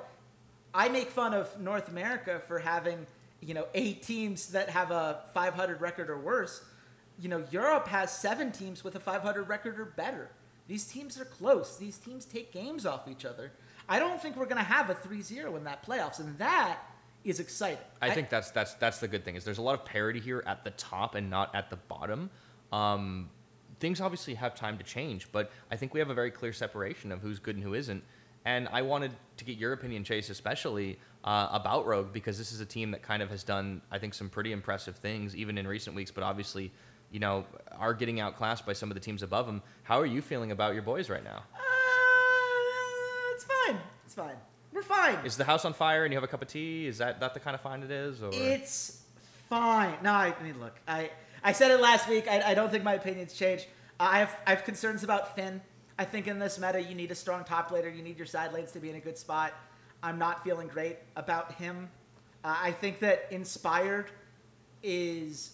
I 0.73 0.89
make 0.89 1.09
fun 1.11 1.33
of 1.33 1.61
North 1.61 1.87
America 1.87 2.41
for 2.47 2.57
having 2.57 3.05
you 3.41 3.53
know 3.53 3.67
eight 3.75 4.01
teams 4.01 4.47
that 4.47 4.69
have 4.69 4.89
a 4.89 5.21
500 5.33 5.79
record 5.79 6.09
or 6.09 6.19
worse. 6.19 6.63
You 7.19 7.29
know, 7.29 7.43
Europe 7.51 7.87
has 7.87 8.11
seven 8.11 8.51
teams 8.51 8.83
with 8.83 8.95
a 8.95 8.99
500 8.99 9.43
record 9.43 9.79
or 9.79 9.85
better. 9.85 10.31
These 10.67 10.85
teams 10.87 11.19
are 11.19 11.25
close. 11.25 11.77
These 11.77 11.99
teams 11.99 12.25
take 12.25 12.51
games 12.51 12.85
off 12.85 13.07
each 13.07 13.23
other. 13.23 13.51
I 13.87 13.99
don't 13.99 14.19
think 14.19 14.35
we're 14.35 14.45
going 14.45 14.57
to 14.57 14.63
have 14.63 14.89
a 14.89 14.95
3-0 14.95 15.55
in 15.55 15.63
that 15.63 15.85
playoffs, 15.85 16.19
and 16.19 16.35
that 16.39 16.79
is 17.23 17.39
exciting. 17.39 17.77
I 18.01 18.09
think 18.09 18.29
that's 18.29 18.49
that's 18.49 18.73
that's 18.73 18.99
the 18.99 19.07
good 19.07 19.23
thing 19.23 19.35
is 19.35 19.43
there's 19.43 19.59
a 19.59 19.61
lot 19.61 19.75
of 19.75 19.85
parity 19.85 20.19
here 20.19 20.43
at 20.47 20.63
the 20.63 20.71
top 20.71 21.13
and 21.13 21.29
not 21.29 21.53
at 21.53 21.69
the 21.69 21.75
bottom. 21.75 22.31
Um, 22.71 23.29
things 23.79 24.01
obviously 24.01 24.35
have 24.35 24.55
time 24.55 24.77
to 24.77 24.83
change, 24.83 25.31
but 25.31 25.51
I 25.71 25.75
think 25.75 25.93
we 25.93 25.99
have 25.99 26.09
a 26.09 26.13
very 26.13 26.31
clear 26.31 26.53
separation 26.53 27.11
of 27.11 27.21
who's 27.21 27.39
good 27.39 27.55
and 27.55 27.63
who 27.63 27.73
isn't. 27.73 28.03
And 28.45 28.67
I 28.71 28.83
wanted 28.83 29.11
to 29.37 29.45
get 29.45 29.57
your 29.57 29.73
opinion, 29.73 30.03
Chase, 30.03 30.29
especially 30.29 30.99
uh, 31.23 31.49
about 31.51 31.87
Rogue 31.87 32.13
because 32.13 32.37
this 32.37 32.51
is 32.51 32.61
a 32.61 32.65
team 32.65 32.91
that 32.91 33.01
kind 33.01 33.23
of 33.23 33.29
has 33.31 33.43
done, 33.43 33.81
I 33.91 33.97
think, 33.97 34.13
some 34.13 34.29
pretty 34.29 34.51
impressive 34.51 34.95
things 34.97 35.35
even 35.35 35.57
in 35.57 35.67
recent 35.67 35.95
weeks. 35.95 36.11
But 36.11 36.23
obviously, 36.23 36.71
you 37.11 37.19
know, 37.19 37.45
are 37.77 37.93
getting 37.93 38.19
outclassed 38.19 38.65
by 38.65 38.73
some 38.73 38.91
of 38.91 38.95
the 38.95 39.01
teams 39.01 39.23
above 39.23 39.47
them. 39.47 39.63
How 39.83 39.99
are 39.99 40.05
you 40.05 40.21
feeling 40.21 40.51
about 40.51 40.73
your 40.73 40.83
boys 40.83 41.09
right 41.09 41.23
now? 41.23 41.43
Uh, 41.55 41.59
it's 43.33 43.45
fine. 43.45 43.79
It's 44.05 44.13
fine. 44.13 44.35
We're 44.71 44.83
fine. 44.83 45.17
Is 45.25 45.37
the 45.37 45.43
house 45.45 45.65
on 45.65 45.73
fire 45.73 46.03
and 46.03 46.13
you 46.13 46.17
have 46.17 46.23
a 46.23 46.27
cup 46.27 46.41
of 46.41 46.47
tea? 46.47 46.85
Is 46.85 46.99
that 46.99 47.19
that 47.21 47.33
the 47.33 47.39
kind 47.39 47.55
of 47.55 47.61
fine 47.61 47.81
it 47.81 47.89
is? 47.91 48.21
Or 48.21 48.29
It's 48.31 49.01
fine. 49.49 49.95
No, 50.03 50.11
I, 50.11 50.35
I 50.39 50.43
mean, 50.43 50.59
look, 50.59 50.75
I 50.87 51.09
I 51.45 51.51
said 51.51 51.69
it 51.69 51.79
last 51.79 52.09
week. 52.09 52.27
I, 52.27 52.41
I 52.41 52.53
don't 52.55 52.71
think 52.71 52.83
my 52.83 52.95
opinions 52.95 53.31
change. 53.31 53.67
I 53.99 54.17
have 54.17 54.35
I 54.47 54.49
have 54.49 54.63
concerns 54.63 55.03
about 55.03 55.35
Finn. 55.35 55.61
I 55.99 56.03
think 56.03 56.25
in 56.25 56.39
this 56.39 56.57
meta, 56.57 56.81
you 56.81 56.95
need 56.95 57.11
a 57.11 57.15
strong 57.15 57.43
top 57.43 57.69
laner. 57.69 57.95
You 57.95 58.01
need 58.01 58.17
your 58.17 58.25
side 58.25 58.51
lanes 58.51 58.71
to 58.71 58.79
be 58.79 58.89
in 58.89 58.95
a 58.95 58.99
good 58.99 59.15
spot. 59.15 59.53
I'm 60.01 60.17
not 60.17 60.43
feeling 60.43 60.67
great 60.67 60.97
about 61.15 61.51
him. 61.53 61.87
Uh, 62.43 62.57
I 62.59 62.71
think 62.71 62.99
that 63.01 63.27
Inspired 63.29 64.07
is 64.81 65.51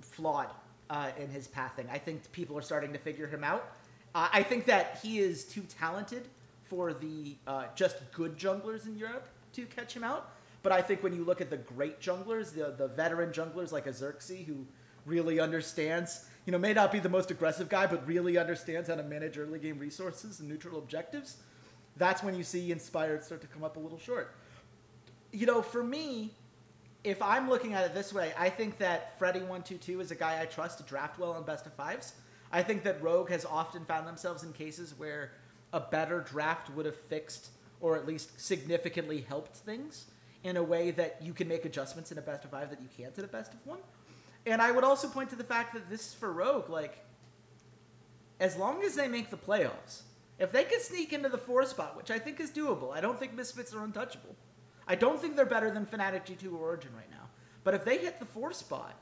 flawed 0.00 0.48
uh, 0.88 1.10
in 1.18 1.28
his 1.28 1.46
pathing. 1.46 1.88
I 1.92 1.98
think 1.98 2.32
people 2.32 2.56
are 2.56 2.62
starting 2.62 2.94
to 2.94 2.98
figure 2.98 3.26
him 3.26 3.44
out. 3.44 3.70
Uh, 4.14 4.28
I 4.32 4.42
think 4.42 4.64
that 4.64 4.98
he 5.02 5.18
is 5.18 5.44
too 5.44 5.62
talented 5.78 6.26
for 6.62 6.94
the 6.94 7.36
uh, 7.46 7.66
just 7.74 7.96
good 8.12 8.38
junglers 8.38 8.86
in 8.86 8.96
Europe 8.96 9.28
to 9.52 9.66
catch 9.66 9.94
him 9.94 10.04
out. 10.04 10.30
But 10.62 10.72
I 10.72 10.80
think 10.80 11.02
when 11.02 11.14
you 11.14 11.22
look 11.22 11.42
at 11.42 11.50
the 11.50 11.58
great 11.58 12.00
junglers, 12.00 12.54
the 12.54 12.74
the 12.78 12.88
veteran 12.88 13.30
junglers 13.30 13.72
like 13.72 13.86
a 13.86 13.92
Xerxes, 13.92 14.46
who 14.46 14.64
really 15.06 15.40
understands, 15.40 16.26
you 16.46 16.52
know, 16.52 16.58
may 16.58 16.72
not 16.72 16.92
be 16.92 16.98
the 16.98 17.08
most 17.08 17.30
aggressive 17.30 17.68
guy, 17.68 17.86
but 17.86 18.06
really 18.06 18.38
understands 18.38 18.88
how 18.88 18.94
to 18.94 19.02
manage 19.02 19.38
early 19.38 19.58
game 19.58 19.78
resources 19.78 20.40
and 20.40 20.48
neutral 20.48 20.78
objectives, 20.78 21.36
that's 21.96 22.22
when 22.22 22.34
you 22.34 22.42
see 22.42 22.72
Inspired 22.72 23.22
start 23.22 23.40
to 23.40 23.46
come 23.46 23.64
up 23.64 23.76
a 23.76 23.80
little 23.80 23.98
short. 23.98 24.34
You 25.32 25.46
know, 25.46 25.62
for 25.62 25.82
me, 25.82 26.32
if 27.02 27.20
I'm 27.20 27.48
looking 27.48 27.74
at 27.74 27.84
it 27.84 27.94
this 27.94 28.12
way, 28.12 28.32
I 28.38 28.48
think 28.48 28.78
that 28.78 29.18
Freddy122 29.20 30.00
is 30.00 30.10
a 30.10 30.14
guy 30.14 30.40
I 30.40 30.46
trust 30.46 30.78
to 30.78 30.84
draft 30.84 31.18
well 31.18 31.36
in 31.36 31.44
best 31.44 31.66
of 31.66 31.74
fives. 31.74 32.14
I 32.50 32.62
think 32.62 32.82
that 32.84 33.02
Rogue 33.02 33.30
has 33.30 33.44
often 33.44 33.84
found 33.84 34.06
themselves 34.06 34.42
in 34.42 34.52
cases 34.52 34.94
where 34.96 35.32
a 35.72 35.80
better 35.80 36.20
draft 36.20 36.70
would 36.70 36.86
have 36.86 36.96
fixed 36.96 37.48
or 37.80 37.96
at 37.96 38.06
least 38.06 38.40
significantly 38.40 39.20
helped 39.28 39.56
things 39.56 40.06
in 40.44 40.56
a 40.56 40.62
way 40.62 40.90
that 40.92 41.18
you 41.20 41.34
can 41.34 41.48
make 41.48 41.64
adjustments 41.64 42.12
in 42.12 42.18
a 42.18 42.22
best 42.22 42.44
of 42.44 42.50
five 42.50 42.70
that 42.70 42.80
you 42.80 42.88
can't 42.96 43.16
in 43.18 43.24
a 43.24 43.28
best 43.28 43.52
of 43.52 43.66
one. 43.66 43.80
And 44.46 44.60
I 44.60 44.70
would 44.70 44.84
also 44.84 45.08
point 45.08 45.30
to 45.30 45.36
the 45.36 45.44
fact 45.44 45.74
that 45.74 45.88
this 45.88 46.08
is 46.08 46.14
for 46.14 46.32
Rogue, 46.32 46.68
like, 46.68 46.98
as 48.40 48.56
long 48.56 48.82
as 48.82 48.94
they 48.94 49.08
make 49.08 49.30
the 49.30 49.36
playoffs, 49.36 50.02
if 50.38 50.52
they 50.52 50.64
can 50.64 50.80
sneak 50.80 51.12
into 51.12 51.28
the 51.28 51.38
four 51.38 51.64
spot, 51.64 51.96
which 51.96 52.10
I 52.10 52.18
think 52.18 52.40
is 52.40 52.50
doable, 52.50 52.92
I 52.92 53.00
don't 53.00 53.18
think 53.18 53.34
Misfits 53.34 53.72
are 53.72 53.84
untouchable. 53.84 54.34
I 54.86 54.96
don't 54.96 55.20
think 55.20 55.36
they're 55.36 55.46
better 55.46 55.70
than 55.70 55.86
Fnatic 55.86 56.26
G2 56.26 56.52
or 56.52 56.58
Origin 56.58 56.90
right 56.94 57.10
now. 57.10 57.28
But 57.62 57.74
if 57.74 57.84
they 57.84 57.98
hit 57.98 58.18
the 58.18 58.26
four 58.26 58.52
spot, 58.52 58.94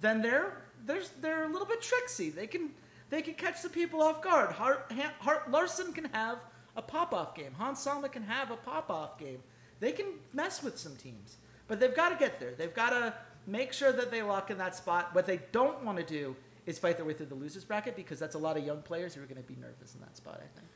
then 0.00 0.20
they're 0.20 0.62
they're 0.84 1.02
they're 1.20 1.44
a 1.44 1.48
little 1.48 1.66
bit 1.66 1.80
tricksy. 1.80 2.28
They 2.28 2.46
can 2.46 2.70
they 3.08 3.22
can 3.22 3.34
catch 3.34 3.62
the 3.62 3.70
people 3.70 4.02
off 4.02 4.20
guard. 4.20 4.52
Hart, 4.52 4.92
Hart 5.20 5.50
Larssen 5.50 5.92
can 5.94 6.04
have 6.06 6.38
a 6.76 6.82
pop 6.82 7.14
off 7.14 7.34
game. 7.34 7.52
Hans 7.56 7.80
Sama 7.80 8.08
can 8.08 8.22
have 8.22 8.50
a 8.50 8.56
pop 8.56 8.90
off 8.90 9.18
game. 9.18 9.42
They 9.80 9.92
can 9.92 10.06
mess 10.32 10.62
with 10.62 10.78
some 10.78 10.96
teams, 10.96 11.36
but 11.68 11.80
they've 11.80 11.94
got 11.94 12.10
to 12.10 12.16
get 12.16 12.38
there. 12.38 12.52
They've 12.52 12.74
got 12.74 12.90
to 12.90 13.14
make 13.46 13.72
sure 13.72 13.92
that 13.92 14.10
they 14.10 14.22
lock 14.22 14.50
in 14.50 14.58
that 14.58 14.76
spot. 14.76 15.14
What 15.14 15.26
they 15.26 15.40
don't 15.52 15.84
want 15.84 15.98
to 15.98 16.04
do 16.04 16.36
is 16.66 16.78
fight 16.78 16.96
their 16.96 17.06
way 17.06 17.12
through 17.12 17.26
the 17.26 17.34
losers 17.34 17.64
bracket 17.64 17.96
because 17.96 18.18
that's 18.18 18.34
a 18.34 18.38
lot 18.38 18.56
of 18.56 18.64
young 18.64 18.82
players 18.82 19.14
who 19.14 19.22
are 19.22 19.26
going 19.26 19.42
to 19.42 19.48
be 19.48 19.56
nervous 19.60 19.94
in 19.94 20.00
that 20.00 20.16
spot. 20.16 20.36
I 20.36 20.58
think. 20.58 20.68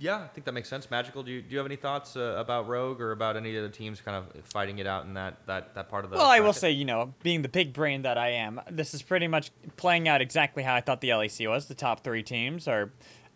Yeah, 0.00 0.16
I 0.16 0.28
think 0.28 0.46
that 0.46 0.52
makes 0.52 0.70
sense. 0.70 0.90
Magical, 0.90 1.22
do 1.22 1.30
you, 1.30 1.42
do 1.42 1.48
you 1.50 1.58
have 1.58 1.66
any 1.66 1.76
thoughts 1.76 2.16
uh, 2.16 2.34
about 2.38 2.66
Rogue 2.66 3.02
or 3.02 3.12
about 3.12 3.36
any 3.36 3.54
of 3.56 3.62
the 3.62 3.68
teams 3.68 4.00
kind 4.00 4.16
of 4.16 4.44
fighting 4.46 4.78
it 4.78 4.86
out 4.86 5.04
in 5.04 5.12
that, 5.12 5.46
that, 5.46 5.74
that 5.74 5.90
part 5.90 6.06
of 6.06 6.10
the 6.10 6.16
Well, 6.16 6.26
I 6.26 6.40
will 6.40 6.54
say, 6.54 6.70
you 6.70 6.86
know, 6.86 7.12
being 7.22 7.42
the 7.42 7.50
big 7.50 7.74
brain 7.74 8.00
that 8.02 8.16
I 8.16 8.30
am, 8.30 8.62
this 8.70 8.94
is 8.94 9.02
pretty 9.02 9.28
much 9.28 9.50
playing 9.76 10.08
out 10.08 10.22
exactly 10.22 10.62
how 10.62 10.74
I 10.74 10.80
thought 10.80 11.02
the 11.02 11.10
LEC 11.10 11.46
was. 11.50 11.66
The 11.66 11.74
top 11.74 12.02
three 12.02 12.22
teams 12.22 12.66
are, 12.66 12.92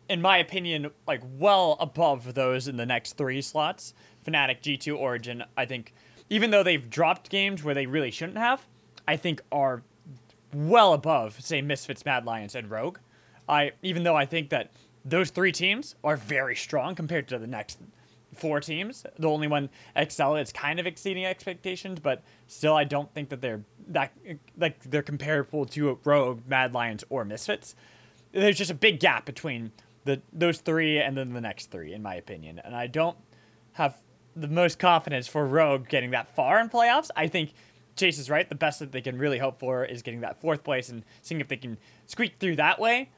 in 0.08 0.22
my 0.22 0.38
opinion, 0.38 0.90
like 1.06 1.20
well 1.36 1.76
above 1.80 2.32
those 2.32 2.66
in 2.66 2.78
the 2.78 2.86
next 2.86 3.18
three 3.18 3.42
slots. 3.42 3.92
Fnatic, 4.26 4.62
G2, 4.62 4.96
Origin, 4.96 5.44
I 5.58 5.66
think, 5.66 5.92
even 6.30 6.50
though 6.50 6.62
they've 6.62 6.88
dropped 6.88 7.30
games 7.30 7.62
where 7.62 7.74
they 7.74 7.87
really 7.87 8.10
shouldn't 8.10 8.38
have, 8.38 8.66
I 9.06 9.16
think 9.16 9.42
are 9.52 9.82
well 10.52 10.92
above, 10.92 11.40
say, 11.40 11.60
Misfits, 11.60 12.04
Mad 12.04 12.24
Lions, 12.24 12.54
and 12.54 12.70
Rogue. 12.70 12.98
I 13.48 13.72
even 13.82 14.04
though 14.04 14.16
I 14.16 14.24
think 14.24 14.50
that 14.50 14.72
those 15.04 15.30
three 15.30 15.52
teams 15.52 15.94
are 16.02 16.16
very 16.16 16.56
strong 16.56 16.94
compared 16.94 17.28
to 17.28 17.38
the 17.38 17.46
next 17.46 17.78
four 18.34 18.60
teams. 18.60 19.04
The 19.18 19.28
only 19.28 19.46
one 19.46 19.70
Excel 19.94 20.37
is 20.37 20.52
kind 20.52 20.80
of 20.80 20.87
exceeding 20.87 21.24
expectations, 21.24 22.00
but 22.00 22.22
still, 22.46 22.74
I 22.74 22.84
don't 22.84 23.12
think 23.14 23.28
that 23.28 23.40
they're 23.40 23.62
that 23.88 24.12
like 24.56 24.82
they're 24.84 25.02
comparable 25.02 25.66
to 25.66 25.98
Rogue, 26.04 26.40
Mad 26.46 26.74
Lions, 26.74 27.04
or 27.10 27.24
Misfits. 27.24 27.76
There's 28.32 28.58
just 28.58 28.70
a 28.70 28.74
big 28.74 29.00
gap 29.00 29.24
between 29.26 29.72
the 30.04 30.20
those 30.32 30.58
three 30.58 30.98
and 30.98 31.16
then 31.16 31.32
the 31.32 31.40
next 31.40 31.70
three, 31.70 31.92
in 31.92 32.02
my 32.02 32.14
opinion. 32.14 32.60
And 32.64 32.74
I 32.74 32.87
don't 32.87 33.16
have 33.72 33.96
the 34.36 34.48
most 34.48 34.78
confidence 34.78 35.26
for 35.26 35.46
Rogue 35.46 35.88
getting 35.88 36.10
that 36.10 36.34
far 36.34 36.60
in 36.60 36.68
playoffs. 36.68 37.10
I 37.16 37.28
think 37.28 37.52
Chase 37.96 38.18
is 38.18 38.28
right. 38.28 38.48
The 38.48 38.54
best 38.54 38.80
that 38.80 38.92
they 38.92 39.00
can 39.00 39.18
really 39.18 39.38
hope 39.38 39.58
for 39.58 39.84
is 39.84 40.02
getting 40.02 40.20
that 40.20 40.40
fourth 40.40 40.64
place 40.64 40.88
and 40.88 41.04
seeing 41.22 41.40
if 41.40 41.48
they 41.48 41.56
can 41.56 41.78
squeak 42.06 42.34
through 42.38 42.56
that 42.56 42.80
way. 42.80 43.10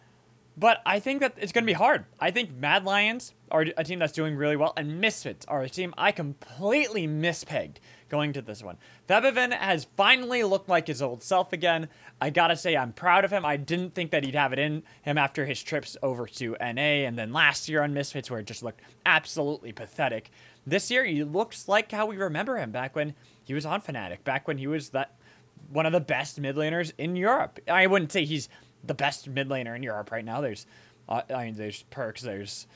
But 0.59 0.81
I 0.87 1.01
think 1.01 1.21
that 1.21 1.35
it's 1.37 1.53
going 1.53 1.65
to 1.65 1.71
be 1.71 1.75
hard. 1.75 2.07
I 2.19 2.31
think 2.31 2.55
Mad 2.55 2.85
Lions 2.85 3.35
are 3.51 3.67
a 3.77 3.85
team 3.85 3.99
that's 3.99 4.13
doing 4.13 4.37
really 4.37 4.57
well, 4.57 4.73
and 4.77 5.01
Misfits 5.03 5.45
are 5.47 5.63
a 5.63 5.69
team 5.69 5.93
I 5.99 6.13
completely 6.13 7.07
mispegged 7.07 7.77
going 8.09 8.33
to 8.33 8.41
this 8.41 8.63
one. 8.63 8.79
Febiven 9.07 9.53
has 9.53 9.87
finally 9.97 10.45
looked 10.45 10.69
like 10.69 10.87
his 10.87 11.03
old 11.03 11.23
self 11.23 11.53
again. 11.53 11.89
I 12.23 12.31
gotta 12.31 12.57
say, 12.57 12.75
I'm 12.75 12.93
proud 12.95 13.25
of 13.27 13.31
him. 13.31 13.45
I 13.45 13.59
didn't 13.59 13.95
think 13.95 14.13
that 14.13 14.25
he'd 14.25 14.35
have 14.35 14.55
it 14.55 14.59
in 14.59 14.83
him 15.03 15.19
after 15.19 15.45
his 15.45 15.63
trips 15.63 15.97
over 16.03 16.27
to 16.27 16.57
NA 16.59 17.05
and 17.05 17.19
then 17.19 17.33
last 17.35 17.69
year 17.69 17.83
on 17.83 17.93
Misfits, 17.93 18.31
where 18.31 18.41
it 18.41 18.47
just 18.47 18.63
looked 18.63 18.81
absolutely 19.05 19.73
pathetic. 19.73 20.31
This 20.67 20.91
year, 20.91 21.05
he 21.05 21.23
looks 21.23 21.69
like 21.69 21.93
how 21.93 22.07
we 22.07 22.17
remember 22.17 22.57
him 22.57 22.73
back 22.73 22.97
when 22.97 23.15
he 23.45 23.55
was 23.55 23.65
on 23.65 23.81
Fnatic, 23.81 24.25
back 24.25 24.49
when 24.49 24.59
he 24.59 24.67
was 24.67 24.91
that 24.91 25.15
one 25.71 25.87
of 25.87 25.93
the 25.93 26.01
best 26.01 26.41
mid 26.41 26.57
laners 26.57 26.93
in 26.99 27.17
Europe. 27.17 27.61
I 27.69 27.87
wouldn't 27.87 28.13
say 28.13 28.25
he's 28.25 28.49
the 28.85 28.95
best 28.95 29.29
mid 29.29 29.49
laner 29.49 29.77
in 29.77 29.83
Europe 29.83 30.11
right 30.11 30.25
now. 30.25 30.41
There's, 30.41 30.67
uh, 31.09 31.23
I 31.35 31.47
mean, 31.47 31.55
there's 31.55 31.85
Perkz. 31.91 32.21
There's, 32.21 32.67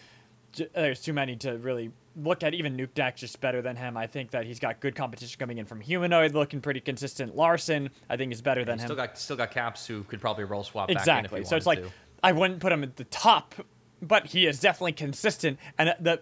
there's 0.74 1.00
too 1.00 1.12
many 1.12 1.36
to 1.36 1.58
really 1.58 1.90
look 2.16 2.42
at. 2.42 2.54
Even 2.54 2.76
Nukeduck 2.76 3.16
just 3.16 3.40
better 3.40 3.62
than 3.62 3.76
him. 3.76 3.96
I 3.96 4.06
think 4.06 4.30
that 4.32 4.46
he's 4.46 4.58
got 4.60 4.80
good 4.80 4.94
competition 4.94 5.38
coming 5.38 5.58
in 5.58 5.66
from 5.66 5.80
Humanoid, 5.80 6.32
looking 6.34 6.60
pretty 6.60 6.80
consistent. 6.80 7.36
Larssen, 7.36 7.90
I 8.08 8.16
think 8.16 8.32
is 8.32 8.42
better 8.42 8.64
than 8.64 8.78
him. 8.78 8.86
Still 8.86 8.96
got 8.96 9.18
still 9.18 9.36
got 9.36 9.50
Caps 9.50 9.86
who 9.86 10.04
could 10.04 10.20
probably 10.20 10.44
role 10.44 10.64
swap 10.64 10.90
exactly. 10.90 11.12
back 11.12 11.18
in 11.32 11.38
if 11.38 11.44
he 11.44 11.48
so 11.48 11.56
it's 11.56 11.66
like 11.66 11.82
to. 11.82 11.90
I 12.22 12.32
wouldn't 12.32 12.60
put 12.60 12.72
him 12.72 12.82
at 12.82 12.96
the 12.96 13.04
top, 13.04 13.54
but 14.02 14.26
he 14.26 14.46
is 14.46 14.60
definitely 14.60 14.92
consistent. 14.92 15.58
And 15.78 15.94
the 16.00 16.20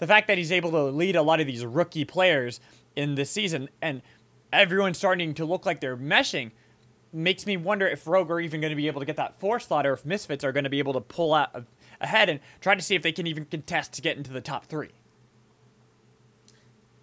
the 0.00 0.06
fact 0.06 0.26
that 0.26 0.38
he's 0.38 0.50
able 0.50 0.70
to 0.72 0.82
lead 0.84 1.14
a 1.14 1.22
lot 1.22 1.40
of 1.40 1.46
these 1.46 1.64
rookie 1.64 2.04
players 2.04 2.58
in 2.96 3.14
this 3.14 3.30
season 3.30 3.68
and 3.80 4.02
everyone's 4.52 4.98
starting 4.98 5.34
to 5.34 5.44
look 5.44 5.64
like 5.64 5.80
they're 5.80 5.96
meshing 5.96 6.50
makes 7.12 7.46
me 7.46 7.56
wonder 7.56 7.86
if 7.86 8.06
Rogue 8.06 8.30
are 8.30 8.40
even 8.40 8.60
going 8.60 8.70
to 8.70 8.76
be 8.76 8.86
able 8.86 9.00
to 9.00 9.06
get 9.06 9.16
that 9.16 9.38
four 9.38 9.60
slot 9.60 9.86
or 9.86 9.92
if 9.92 10.04
Misfits 10.04 10.42
are 10.42 10.52
going 10.52 10.64
to 10.64 10.70
be 10.70 10.78
able 10.78 10.92
to 10.94 11.00
pull 11.00 11.34
out 11.34 11.64
ahead 12.00 12.28
and 12.28 12.40
try 12.60 12.74
to 12.74 12.82
see 12.82 12.94
if 12.94 13.02
they 13.02 13.12
can 13.12 13.26
even 13.26 13.44
contest 13.44 13.92
to 13.94 14.02
get 14.02 14.16
into 14.16 14.32
the 14.32 14.40
top 14.40 14.66
three. 14.66 14.90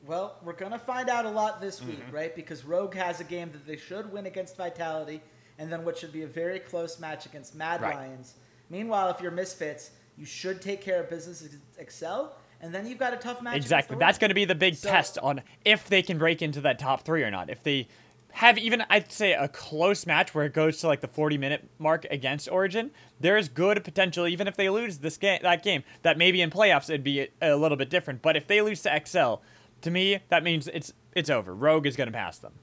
Well, 0.06 0.38
we're 0.42 0.54
gonna 0.54 0.80
find 0.80 1.10
out 1.10 1.26
a 1.26 1.30
lot 1.30 1.60
this 1.60 1.84
week, 1.84 2.00
mm-hmm. 2.00 2.16
right? 2.16 2.34
Because 2.34 2.64
Rogue 2.64 2.96
has 2.96 3.20
a 3.20 3.26
game 3.26 3.52
that 3.52 3.68
they 3.68 3.76
should 3.76 4.10
win 4.10 4.26
against 4.26 4.56
Vitality, 4.56 5.22
and 5.60 5.72
then 5.72 5.84
what 5.84 5.98
should 5.98 6.14
be 6.14 6.24
a 6.24 6.28
very 6.28 6.60
close 6.60 6.98
match 6.98 7.26
against 7.26 7.56
Mad 7.56 7.82
Right. 7.82 7.96
Lions. 7.96 8.36
Meanwhile, 8.70 9.10
if 9.10 9.20
you're 9.20 9.32
Misfits, 9.32 9.92
you 10.18 10.26
should 10.26 10.62
take 10.62 10.82
care 10.82 11.02
of 11.02 11.10
business 11.10 11.48
Excel, 11.78 12.38
and 12.62 12.74
then 12.74 12.88
you've 12.88 12.98
got 13.00 13.14
a 13.14 13.18
tough 13.18 13.42
match. 13.42 13.56
Exactly. 13.58 13.98
That's 14.00 14.18
going 14.18 14.30
to 14.30 14.36
be 14.36 14.46
the 14.46 14.56
big 14.56 14.76
So- 14.76 14.90
test 14.90 15.18
on 15.20 15.42
if 15.66 15.88
they 15.88 16.02
can 16.02 16.18
break 16.18 16.42
into 16.42 16.62
that 16.62 16.80
top 16.80 17.04
three 17.04 17.24
or 17.24 17.32
not. 17.32 17.50
If 17.50 17.64
they 17.64 17.88
have 18.34 18.58
even, 18.58 18.84
I'd 18.90 19.12
say, 19.12 19.34
a 19.34 19.48
close 19.48 20.06
match 20.06 20.36
where 20.36 20.46
it 20.46 20.54
goes 20.54 20.78
to 20.80 20.88
like 20.88 21.02
the 21.02 21.08
40 21.08 21.38
minute 21.38 21.68
mark 21.80 22.06
against 22.12 22.50
Origin, 22.50 22.92
there's 23.20 23.50
good 23.50 23.84
potential, 23.84 24.28
even 24.28 24.48
if 24.48 24.56
they 24.56 24.70
lose 24.70 25.00
this 25.00 25.18
game, 25.18 25.40
that 25.42 25.64
game, 25.64 25.84
that 26.04 26.18
maybe 26.18 26.42
in 26.42 26.50
playoffs 26.52 26.90
it'd 26.90 27.04
be 27.04 27.22
a, 27.22 27.28
a 27.42 27.56
little 27.56 27.78
bit 27.78 27.90
different. 27.90 28.22
But 28.22 28.36
if 28.36 28.46
they 28.48 28.62
lose 28.62 28.82
to 28.84 29.02
XL, 29.06 29.36
to 29.82 29.92
me, 29.92 30.20
that 30.30 30.44
means 30.44 30.68
it's 30.68 30.94
it's 31.16 31.30
over. 31.30 31.54
Rogue 31.56 31.88
is 31.88 31.96
going 31.96 32.08
to 32.08 32.14
pass 32.14 32.38
them. 32.38 32.54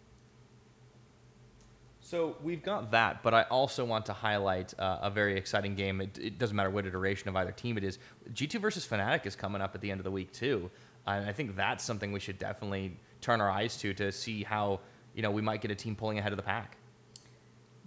So 2.15 2.37
we've 2.45 2.63
got 2.63 2.93
that, 2.93 3.25
but 3.25 3.35
I 3.35 3.43
also 3.43 3.85
want 3.85 4.07
to 4.07 4.13
highlight 4.13 4.73
uh, 4.79 4.99
a 5.03 5.11
very 5.11 5.37
exciting 5.37 5.75
game. 5.75 6.01
It, 6.01 6.17
it 6.17 6.39
doesn't 6.39 6.55
matter 6.55 6.71
what 6.71 6.87
iteration 6.87 7.29
of 7.29 7.35
either 7.35 7.51
team 7.51 7.77
it 7.77 7.83
is. 7.83 7.99
G2 8.33 8.61
versus 8.61 8.87
Fnatic 8.87 9.27
is 9.27 9.35
coming 9.35 9.61
up 9.61 9.75
at 9.75 9.81
the 9.81 9.91
end 9.91 9.99
of 9.99 10.05
the 10.05 10.13
week 10.13 10.33
too, 10.33 10.71
and 11.09 11.29
I 11.29 11.33
think 11.33 11.57
that's 11.57 11.83
something 11.83 12.13
we 12.13 12.21
should 12.21 12.39
definitely 12.39 12.97
turn 13.21 13.41
our 13.41 13.51
eyes 13.51 13.77
to 13.79 13.93
to 13.95 14.13
see 14.13 14.45
how 14.45 14.79
you 15.13 15.23
know 15.23 15.33
we 15.33 15.43
might 15.43 15.61
get 15.61 15.73
a 15.73 15.75
team 15.75 15.97
pulling 15.97 16.21
ahead 16.21 16.31
of 16.31 16.37
the 16.37 16.45
pack. 16.45 16.77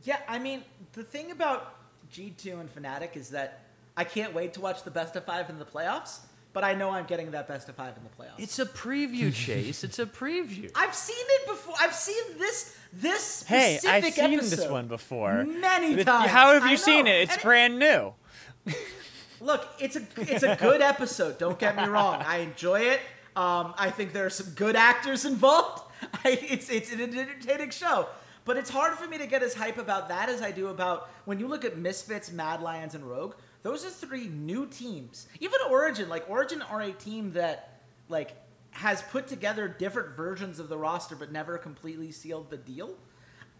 Yeah, 0.03 0.19
I 0.27 0.39
mean, 0.39 0.61
the 0.91 1.03
thing 1.03 1.31
about 1.31 1.75
G2 2.11 2.59
and 2.59 2.69
Fnatic 2.75 3.15
is 3.15 3.29
that 3.29 3.61
I 3.95 4.03
can't 4.03 4.33
wait 4.33 4.55
to 4.55 4.59
watch 4.59 4.83
the 4.83 4.91
best 4.91 5.15
of 5.15 5.23
five 5.23 5.49
in 5.49 5.57
the 5.57 5.63
playoffs, 5.63 6.19
but 6.57 6.63
I 6.63 6.73
know 6.73 6.89
I'm 6.89 7.05
getting 7.05 7.29
that 7.31 7.47
best 7.47 7.69
of 7.69 7.75
five 7.75 7.93
in 7.97 8.01
the 8.03 8.09
playoffs. 8.09 8.39
It's 8.39 8.57
a 8.57 8.65
preview, 8.65 9.31
Chase. 9.45 9.83
it's 9.83 9.99
a 9.99 10.07
preview. 10.07 10.71
I've 10.73 10.95
seen 10.95 11.15
it 11.37 11.47
before. 11.47 11.75
I've 11.79 11.93
seen 11.93 12.23
this 12.39 12.75
this 12.91 13.23
specific 13.23 13.47
Hey, 13.59 13.77
specific 13.77 14.03
I've 14.07 14.13
seen 14.15 14.33
episode 14.39 14.57
this 14.57 14.67
one 14.71 14.87
before. 14.87 15.43
many 15.43 15.93
It- 15.93 16.05
times. 16.05 16.31
How 16.31 16.53
have 16.53 16.63
I 16.63 16.71
you 16.71 16.77
seen 16.77 17.05
know. 17.05 17.11
it? 17.11 17.21
It's 17.25 17.33
And 17.33 17.41
brand 17.43 17.77
new. 17.77 18.13
Look, 19.39 19.67
it's 19.79 19.95
a 19.97 20.01
it's 20.17 20.41
a 20.41 20.55
good 20.55 20.81
episode. 20.81 21.37
Don't 21.37 21.59
get 21.59 21.75
me 21.77 21.85
wrong. 21.85 22.23
I 22.25 22.37
enjoy 22.37 22.79
it. 22.79 23.01
Um, 23.35 23.75
I 23.77 23.91
think 23.91 24.13
there 24.13 24.25
are 24.25 24.31
some 24.31 24.51
good 24.55 24.75
actors 24.75 25.25
involved. 25.25 25.83
I, 26.25 26.39
it's 26.41 26.71
it's 26.71 26.91
an 26.91 27.01
entertaining 27.01 27.69
show. 27.69 28.07
But 28.45 28.57
it's 28.57 28.69
hard 28.71 28.93
for 28.97 29.05
me 29.07 29.17
to 29.19 29.27
get 29.27 29.43
as 29.43 29.53
hype 29.53 29.77
about 29.77 30.07
that 30.07 30.27
as 30.29 30.41
I 30.41 30.51
do 30.51 30.69
about 30.69 31.09
when 31.25 31.37
you 31.37 31.47
look 31.47 31.65
at 31.65 31.77
Misfits, 31.77 32.31
Mad 32.31 32.61
Lions, 32.63 32.95
and 32.95 33.03
Rogue. 33.03 33.35
Those 33.63 33.85
are 33.85 33.89
three 33.89 34.27
new 34.27 34.67
teams. 34.67 35.27
Even 35.39 35.59
Origin, 35.69 36.09
like 36.09 36.29
Origin, 36.29 36.61
are 36.61 36.81
a 36.81 36.91
team 36.91 37.33
that 37.33 37.81
like 38.09 38.35
has 38.71 39.01
put 39.01 39.27
together 39.27 39.67
different 39.67 40.15
versions 40.15 40.59
of 40.59 40.69
the 40.69 40.77
roster, 40.77 41.15
but 41.15 41.31
never 41.31 41.57
completely 41.57 42.11
sealed 42.11 42.49
the 42.49 42.57
deal. 42.57 42.95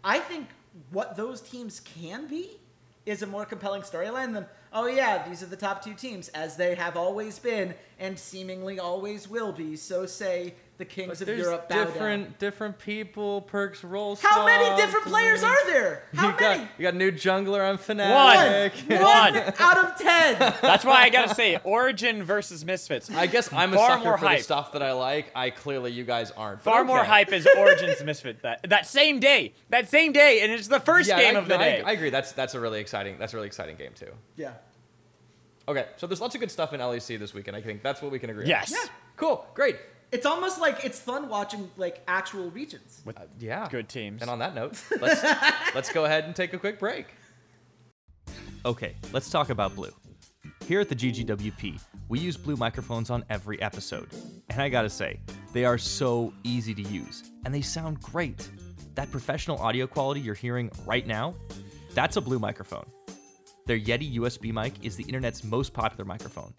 I 0.04 0.18
think 0.20 0.48
what 0.90 1.16
those 1.16 1.40
teams 1.40 1.80
can 1.80 2.26
be 2.28 2.58
is 3.04 3.22
a 3.22 3.26
more 3.26 3.44
compelling 3.44 3.82
storyline 3.82 4.34
than 4.34 4.46
oh 4.72 4.86
yeah 4.86 5.26
these 5.26 5.42
are 5.42 5.46
the 5.46 5.56
top 5.56 5.82
two 5.82 5.94
teams 5.94 6.28
as 6.28 6.56
they 6.56 6.74
have 6.74 6.94
always 6.94 7.38
been 7.38 7.74
and 7.98 8.18
seemingly 8.18 8.78
always 8.78 9.28
will 9.28 9.50
be 9.50 9.76
so 9.76 10.04
say 10.04 10.52
the 10.78 10.84
kings 10.84 11.20
of 11.20 11.26
There's 11.26 11.40
Europe 11.40 11.68
bow 11.68 11.84
different 11.84 12.24
down. 12.24 12.34
different 12.38 12.78
people, 12.78 13.42
Perkz, 13.50 13.82
roll. 13.82 14.14
How 14.16 14.46
many 14.46 14.80
different 14.80 15.06
players 15.06 15.42
are 15.42 15.66
there? 15.66 16.04
How 16.14 16.28
you 16.28 16.36
many? 16.40 16.58
got 16.60 16.68
you 16.78 16.82
got 16.84 16.94
a 16.94 16.96
new 16.96 17.10
jungler 17.12 17.68
on 17.68 17.76
One. 17.76 17.98
Fnatic. 17.98 18.88
One 19.02 19.34
One. 19.34 19.54
out 19.58 19.78
of 19.84 19.96
ten. 19.98 20.38
That's 20.62 20.84
why 20.84 21.02
I 21.02 21.10
gotta 21.10 21.34
say, 21.34 21.58
Origin 21.64 22.22
versus 22.22 22.64
Misfits. 22.64 23.10
I 23.10 23.26
guess 23.26 23.52
I'm 23.52 23.74
a 23.74 23.76
sucker 23.76 24.04
more 24.04 24.18
for 24.18 24.26
hype. 24.26 24.38
the 24.38 24.44
stuff 24.44 24.72
that 24.72 24.82
I 24.82 24.92
like. 24.92 25.32
I 25.34 25.50
clearly 25.50 25.90
you 25.90 26.04
guys 26.04 26.30
aren't. 26.30 26.62
but 26.62 26.70
Far 26.70 26.84
more 26.84 27.02
hype 27.02 27.32
is 27.32 27.46
Origins 27.58 28.02
Misfit 28.04 28.42
that 28.42 28.68
that 28.70 28.86
same 28.86 29.18
day. 29.18 29.54
That 29.70 29.88
same 29.88 30.12
day, 30.12 30.42
and 30.42 30.52
it's 30.52 30.68
the 30.68 30.80
first 30.80 31.08
Yeah, 31.08 31.18
game 31.20 31.36
I, 31.36 31.38
of 31.40 31.48
the 31.48 31.56
no, 31.58 31.60
I- 31.60 31.68
day. 31.68 31.82
I, 31.82 31.92
agree. 31.92 32.10
That's 32.10 32.32
that's 32.32 32.54
a 32.54 32.60
really 32.60 32.80
exciting. 32.80 33.16
That's 33.18 33.32
a 33.32 33.36
really 33.36 33.48
exciting 33.48 33.74
game 33.76 33.92
too. 33.98 34.12
yeah. 34.36 34.52
Okay, 35.66 35.86
so 35.96 36.06
there's 36.06 36.20
lots 36.20 36.34
of 36.34 36.40
good 36.40 36.50
stuff 36.50 36.72
in 36.72 36.80
LEC 36.80 37.18
this 37.18 37.34
weekend. 37.34 37.54
I 37.54 37.60
think 37.60 37.82
that's 37.82 38.00
what 38.00 38.10
we 38.10 38.18
can 38.18 38.30
agree. 38.30 38.44
on. 38.44 38.48
yes. 38.48 38.70
Yeah. 38.72 38.88
Cool. 39.16 39.44
Great. 39.54 39.76
It's 40.10 40.24
almost 40.26 40.60
like 40.60 40.84
it's 40.84 40.98
fun 40.98 41.28
watching 41.28 41.70
like 41.76 42.02
actual 42.08 42.50
regions. 42.50 43.02
With 43.04 43.18
Uh, 43.18 43.24
yeah. 43.38 43.68
good 43.70 43.88
teams. 43.88 44.22
And 44.22 44.30
on 44.30 44.38
that 44.38 44.54
note, 44.54 44.82
let's 45.00 45.22
let's 45.74 45.92
go 45.92 46.04
ahead 46.06 46.24
and 46.24 46.34
take 46.34 46.52
a 46.54 46.58
quick 46.58 46.78
break. 46.78 47.06
Okay, 48.64 48.94
let's 49.12 49.30
talk 49.30 49.50
about 49.50 49.74
Blue. 49.76 49.92
Here 50.66 50.80
at 50.80 50.88
the 50.88 50.94
GGWP, 50.96 51.80
we 52.08 52.18
use 52.18 52.36
Blue 52.36 52.56
microphones 52.56 53.08
on 53.10 53.24
every 53.30 53.60
episode. 53.62 54.08
And 54.50 54.60
I 54.60 54.68
gotta 54.68 54.90
say, 54.90 55.20
they 55.52 55.64
are 55.64 55.78
so 55.78 56.32
easy 56.44 56.74
to 56.74 56.82
use, 56.82 57.30
and 57.44 57.54
they 57.54 57.62
sound 57.62 58.00
great. 58.02 58.50
That 58.94 59.10
professional 59.10 59.58
audio 59.58 59.86
quality 59.86 60.20
you're 60.20 60.34
hearing 60.34 60.70
right 60.84 61.06
now, 61.06 61.34
that's 61.94 62.16
a 62.16 62.20
Blue 62.20 62.38
microphone. 62.38 62.84
Their 63.66 63.78
Yeti 63.78 64.16
USB 64.16 64.52
mic 64.52 64.74
is 64.82 64.96
the 64.96 65.04
internet's 65.04 65.44
most 65.44 65.72
popular 65.72 66.04
microphone, 66.04 66.52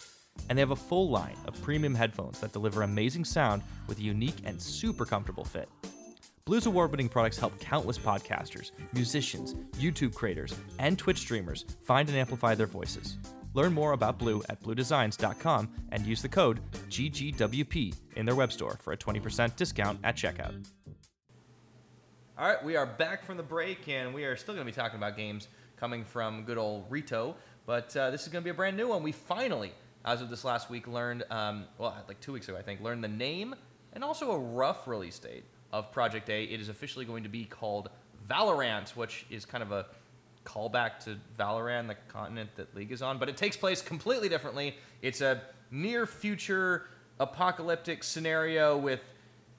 and 0.47 0.57
they 0.57 0.61
have 0.61 0.71
a 0.71 0.75
full 0.75 1.09
line 1.09 1.35
of 1.45 1.61
premium 1.61 1.93
headphones 1.93 2.39
that 2.39 2.53
deliver 2.53 2.83
amazing 2.83 3.25
sound 3.25 3.63
with 3.87 3.99
a 3.99 4.03
unique 4.03 4.37
and 4.45 4.61
super 4.61 5.05
comfortable 5.05 5.43
fit. 5.43 5.69
Blue's 6.45 6.65
award 6.65 6.91
winning 6.91 7.09
products 7.09 7.37
help 7.37 7.59
countless 7.59 7.97
podcasters, 7.97 8.71
musicians, 8.93 9.53
YouTube 9.77 10.15
creators, 10.15 10.55
and 10.79 10.97
Twitch 10.97 11.19
streamers 11.19 11.65
find 11.83 12.09
and 12.09 12.17
amplify 12.17 12.55
their 12.55 12.65
voices. 12.65 13.17
Learn 13.53 13.73
more 13.73 13.91
about 13.91 14.17
Blue 14.17 14.41
at 14.49 14.61
bluedesigns.com 14.61 15.69
and 15.91 16.05
use 16.05 16.21
the 16.21 16.29
code 16.29 16.59
GGWP 16.89 17.95
in 18.15 18.25
their 18.25 18.35
web 18.35 18.51
store 18.51 18.77
for 18.81 18.93
a 18.93 18.97
20% 18.97 19.55
discount 19.55 19.99
at 20.03 20.15
checkout. 20.15 20.65
All 22.37 22.47
right, 22.47 22.63
we 22.63 22.75
are 22.77 22.85
back 22.85 23.25
from 23.25 23.37
the 23.37 23.43
break, 23.43 23.89
and 23.89 24.13
we 24.13 24.23
are 24.23 24.37
still 24.37 24.53
going 24.55 24.65
to 24.65 24.71
be 24.71 24.75
talking 24.75 24.97
about 24.97 25.17
games 25.17 25.49
coming 25.75 26.05
from 26.05 26.45
good 26.45 26.57
old 26.57 26.85
Rito, 26.89 27.35
but 27.65 27.95
uh, 27.97 28.11
this 28.11 28.23
is 28.23 28.29
going 28.29 28.41
to 28.41 28.45
be 28.45 28.51
a 28.51 28.53
brand 28.53 28.77
new 28.77 28.87
one. 28.87 29.03
We 29.03 29.11
finally, 29.11 29.73
as 30.05 30.21
of 30.21 30.29
this 30.29 30.43
last 30.43 30.69
week, 30.69 30.87
learned, 30.87 31.23
um, 31.29 31.65
well, 31.77 31.95
like 32.07 32.19
two 32.19 32.33
weeks 32.33 32.47
ago, 32.47 32.57
I 32.57 32.61
think, 32.61 32.81
learned 32.81 33.03
the 33.03 33.09
name 33.09 33.55
and 33.93 34.03
also 34.03 34.31
a 34.31 34.37
rough 34.39 34.87
release 34.87 35.19
date 35.19 35.43
of 35.71 35.91
Project 35.91 36.29
A. 36.29 36.43
It 36.43 36.59
is 36.59 36.69
officially 36.69 37.05
going 37.05 37.23
to 37.23 37.29
be 37.29 37.45
called 37.45 37.89
Valorant, 38.29 38.95
which 38.95 39.25
is 39.29 39.45
kind 39.45 39.63
of 39.63 39.71
a 39.71 39.87
callback 40.45 40.99
to 41.03 41.17
Valoran, 41.37 41.87
the 41.87 41.95
continent 42.07 42.49
that 42.55 42.73
League 42.75 42.91
is 42.91 43.01
on, 43.01 43.17
but 43.17 43.29
it 43.29 43.37
takes 43.37 43.57
place 43.57 43.81
completely 43.81 44.29
differently. 44.29 44.75
It's 45.01 45.21
a 45.21 45.41
near 45.71 46.05
future 46.05 46.87
apocalyptic 47.19 48.03
scenario 48.03 48.77
with 48.77 49.01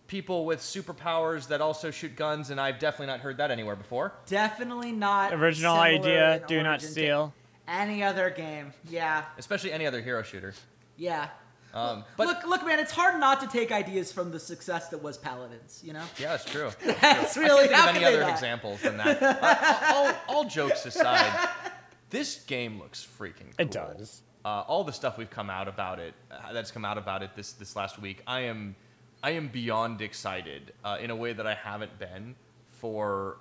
people 0.06 0.44
with 0.44 0.58
superpowers 0.60 1.46
that 1.48 1.60
also 1.60 1.90
shoot 1.90 2.16
guns, 2.16 2.50
and 2.50 2.60
I've 2.60 2.80
definitely 2.80 3.06
not 3.06 3.20
heard 3.20 3.36
that 3.36 3.50
anywhere 3.50 3.76
before. 3.76 4.12
Definitely 4.26 4.90
not 4.90 5.32
Original 5.32 5.76
idea, 5.76 6.42
do 6.48 6.62
not 6.62 6.70
origin 6.70 6.88
to 6.88 6.92
steal. 6.92 7.34
Any 7.70 8.02
other 8.02 8.30
game? 8.30 8.72
Yeah, 8.88 9.22
Especially 9.38 9.70
any 9.72 9.86
other 9.86 10.02
hero 10.02 10.22
shooter. 10.22 10.54
yeah. 10.96 11.28
Um, 11.72 12.02
but 12.16 12.26
look, 12.26 12.44
look, 12.48 12.66
man, 12.66 12.80
it's 12.80 12.90
hard 12.90 13.20
not 13.20 13.40
to 13.42 13.46
take 13.46 13.70
ideas 13.70 14.10
from 14.10 14.32
the 14.32 14.40
success 14.40 14.88
that 14.88 15.00
was 15.00 15.16
Paladins. 15.16 15.80
You 15.84 15.92
know. 15.92 16.02
yeah, 16.18 16.34
it's 16.34 16.44
true. 16.44 16.68
That's 17.00 17.36
I 17.36 17.40
really 17.42 17.68
can't 17.68 17.84
think 17.92 17.98
of 17.98 18.02
any 18.02 18.04
other 18.06 18.22
not? 18.22 18.30
examples 18.32 18.82
than 18.82 18.96
that. 18.96 19.22
Uh, 19.22 19.94
all, 19.94 20.12
all 20.42 20.44
jokes 20.48 20.84
aside, 20.84 21.48
this 22.10 22.42
game 22.42 22.80
looks 22.80 23.06
freaking 23.06 23.56
cool. 23.56 23.60
It 23.60 23.70
does. 23.70 24.22
Uh, 24.44 24.64
all 24.66 24.82
the 24.82 24.92
stuff 24.92 25.16
we've 25.16 25.30
come 25.30 25.48
out 25.48 25.68
about 25.68 26.00
it, 26.00 26.14
uh, 26.32 26.52
that's 26.52 26.72
come 26.72 26.84
out 26.84 26.98
about 26.98 27.22
it 27.22 27.36
this 27.36 27.52
this 27.52 27.76
last 27.76 28.00
week, 28.00 28.20
I 28.26 28.40
am, 28.40 28.74
I 29.22 29.30
am 29.32 29.46
beyond 29.46 30.00
excited 30.00 30.72
uh, 30.84 30.96
in 31.00 31.10
a 31.10 31.16
way 31.16 31.32
that 31.34 31.46
I 31.46 31.54
haven't 31.54 31.96
been 32.00 32.34
for, 32.80 33.36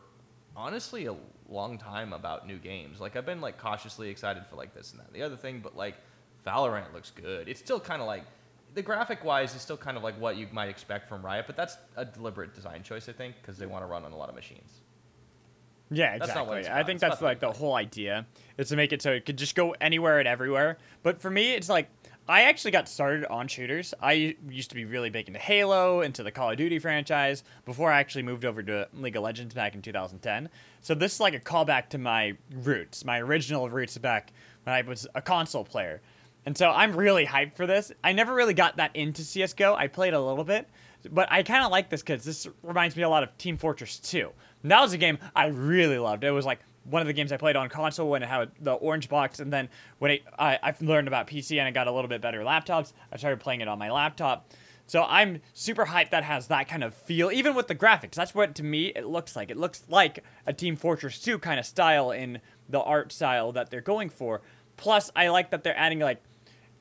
honestly, 0.55 1.07
a 1.07 1.15
long 1.49 1.77
time 1.77 2.13
about 2.13 2.47
new 2.47 2.57
games. 2.57 2.99
Like 2.99 3.15
I've 3.15 3.25
been 3.25 3.41
like 3.41 3.57
cautiously 3.57 4.09
excited 4.09 4.45
for 4.45 4.55
like 4.55 4.73
this 4.73 4.91
and 4.91 4.99
that, 4.99 5.11
the 5.13 5.23
other 5.23 5.35
thing, 5.35 5.59
but 5.61 5.75
like 5.75 5.95
Valorant 6.45 6.93
looks 6.93 7.11
good. 7.11 7.47
It's 7.47 7.59
still 7.59 7.79
kind 7.79 8.01
of 8.01 8.07
like. 8.07 8.23
The 8.75 8.83
graphic 8.83 9.23
wise 9.23 9.55
is 9.55 9.63
still 9.63 9.77
kind 9.77 9.97
of 9.97 10.03
like 10.03 10.13
what 10.21 10.37
you 10.37 10.47
might 10.51 10.69
expect 10.69 11.09
from 11.09 11.25
Riot, 11.25 11.45
but 11.47 11.57
that's 11.57 11.77
a 11.95 12.05
deliberate 12.05 12.53
design 12.53 12.83
choice, 12.83 13.09
I 13.09 13.13
think, 13.13 13.35
because 13.41 13.57
they 13.57 13.65
want 13.65 13.81
to 13.81 13.87
run 13.87 14.05
on 14.05 14.11
a 14.11 14.15
lot 14.15 14.29
of 14.29 14.35
machines. 14.35 14.81
Yeah, 15.91 16.19
That's 16.19 16.35
not 16.35 16.45
what 16.45 16.59
exactly. 16.59 16.79
I 16.79 16.83
think 16.85 16.95
It's 16.97 17.01
that's 17.01 17.21
like 17.21 17.39
the 17.39 17.51
whole 17.51 17.73
idea 17.73 18.27
is 18.57 18.69
to 18.69 18.75
make 18.75 18.93
it 18.93 19.01
so 19.01 19.11
it 19.11 19.25
could 19.25 19.37
just 19.37 19.55
go 19.55 19.73
anywhere 19.81 20.19
and 20.19 20.27
everywhere. 20.27 20.77
But 21.01 21.19
for 21.19 21.31
me, 21.31 21.53
it's 21.53 21.67
like 21.67 21.89
I 22.29 22.41
actually 22.43 22.69
got 22.69 22.87
started 22.87 23.25
on 23.25 23.47
shooters. 23.47 23.95
I 23.99 24.35
used 24.47 24.69
to 24.69 24.75
be 24.75 24.85
really 24.85 25.09
big 25.09 25.27
into 25.27 25.39
Halo, 25.39 26.01
into 26.01 26.21
the 26.21 26.29
Call 26.29 26.51
of 26.51 26.57
Duty 26.57 26.77
franchise 26.77 27.43
before 27.65 27.91
I 27.91 27.99
actually 27.99 28.21
moved 28.21 28.45
over 28.45 28.61
to 28.61 28.87
League 28.93 29.15
of 29.15 29.23
Legends 29.23 29.55
back 29.55 29.73
in 29.73 29.81
2010. 29.81 30.47
So 30.79 30.93
this 30.93 31.15
is 31.15 31.19
like 31.19 31.33
a 31.33 31.39
callback 31.39 31.89
to 31.89 31.97
my 31.97 32.37
roots, 32.53 33.03
my 33.03 33.19
original 33.19 33.67
roots 33.67 33.97
back 33.97 34.31
when 34.63 34.75
I 34.75 34.83
was 34.83 35.07
a 35.15 35.23
console 35.23 35.63
player. 35.63 36.01
And 36.45 36.55
so 36.55 36.69
I'm 36.69 36.95
really 36.95 37.25
hyped 37.25 37.55
for 37.55 37.65
this. 37.65 37.91
I 38.03 38.11
never 38.11 38.35
really 38.35 38.53
got 38.53 38.77
that 38.77 38.95
into 38.95 39.23
CS:GO. 39.23 39.73
I 39.73 39.87
played 39.87 40.13
a 40.13 40.21
little 40.21 40.43
bit, 40.43 40.69
but 41.09 41.31
I 41.31 41.41
kind 41.41 41.65
of 41.65 41.71
like 41.71 41.89
this 41.89 42.03
because 42.03 42.23
this 42.23 42.47
reminds 42.61 42.95
me 42.95 43.01
a 43.01 43.09
lot 43.09 43.23
of 43.23 43.35
Team 43.39 43.57
Fortress 43.57 43.97
2. 43.97 44.31
And 44.61 44.71
that 44.71 44.81
was 44.81 44.93
a 44.93 44.99
game 44.99 45.17
I 45.35 45.47
really 45.47 45.97
loved. 45.97 46.23
It 46.23 46.29
was 46.29 46.45
like 46.45 46.59
one 46.83 47.01
of 47.01 47.07
the 47.07 47.13
games 47.13 47.31
I 47.31 47.37
played 47.37 47.55
on 47.55 47.69
console 47.69 48.09
when 48.09 48.23
it 48.23 48.29
had 48.29 48.51
the 48.59 48.73
orange 48.73 49.09
box, 49.09 49.39
and 49.39 49.51
then 49.51 49.69
when 49.99 50.11
it, 50.11 50.23
I, 50.37 50.59
I 50.61 50.73
learned 50.81 51.07
about 51.07 51.27
PC 51.27 51.57
and 51.59 51.67
I 51.67 51.71
got 51.71 51.87
a 51.87 51.91
little 51.91 52.07
bit 52.07 52.21
better 52.21 52.41
laptops, 52.41 52.93
I 53.11 53.17
started 53.17 53.39
playing 53.39 53.61
it 53.61 53.67
on 53.67 53.77
my 53.79 53.91
laptop. 53.91 54.49
So 54.87 55.03
I'm 55.07 55.41
super 55.53 55.85
hyped 55.85 56.09
that 56.09 56.23
has 56.23 56.47
that 56.47 56.67
kind 56.67 56.83
of 56.83 56.95
feel, 56.95 57.31
even 57.31 57.53
with 57.53 57.67
the 57.67 57.75
graphics. 57.75 58.15
That's 58.15 58.33
what 58.33 58.55
to 58.55 58.63
me 58.63 58.87
it 58.87 59.05
looks 59.05 59.35
like. 59.35 59.51
It 59.51 59.57
looks 59.57 59.83
like 59.87 60.23
a 60.47 60.53
Team 60.53 60.75
Fortress 60.75 61.19
2 61.19 61.37
kind 61.37 61.59
of 61.59 61.65
style 61.67 62.09
in 62.09 62.39
the 62.67 62.81
art 62.81 63.11
style 63.11 63.51
that 63.51 63.69
they're 63.69 63.81
going 63.81 64.09
for. 64.09 64.41
Plus, 64.77 65.11
I 65.15 65.27
like 65.27 65.51
that 65.51 65.63
they're 65.63 65.77
adding 65.77 65.99
like 65.99 66.23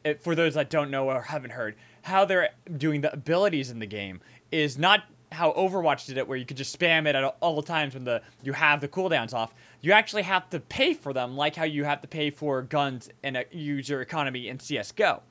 it, 0.04 0.22
for 0.22 0.34
those 0.34 0.54
that 0.54 0.70
don't 0.70 0.90
know 0.90 1.10
or 1.10 1.20
haven't 1.20 1.50
heard, 1.50 1.76
how 2.02 2.24
they're 2.24 2.48
doing 2.76 3.02
the 3.02 3.12
abilities 3.12 3.70
in 3.70 3.78
the 3.78 3.86
game 3.86 4.20
is 4.50 4.78
not 4.78 5.04
how 5.32 5.52
Overwatch 5.52 6.06
did 6.06 6.16
it, 6.16 6.26
where 6.26 6.38
you 6.38 6.46
could 6.46 6.56
just 6.56 6.78
spam 6.78 7.06
it 7.06 7.14
at 7.14 7.24
all 7.40 7.62
times 7.62 7.94
when 7.94 8.04
the 8.04 8.22
you 8.42 8.54
have 8.54 8.80
the 8.80 8.88
cooldowns 8.88 9.34
off. 9.34 9.54
You 9.80 9.92
actually 9.92 10.22
have 10.22 10.50
to 10.50 10.60
pay 10.60 10.94
for 10.94 11.12
them, 11.12 11.36
like 11.36 11.54
how 11.56 11.64
you 11.64 11.84
have 11.84 12.00
to 12.00 12.08
pay 12.08 12.30
for 12.30 12.62
guns 12.62 13.08
in 13.22 13.36
a 13.36 13.44
user 13.52 14.00
economy 14.00 14.48
in 14.48 14.58
CS:GO. 14.58 15.22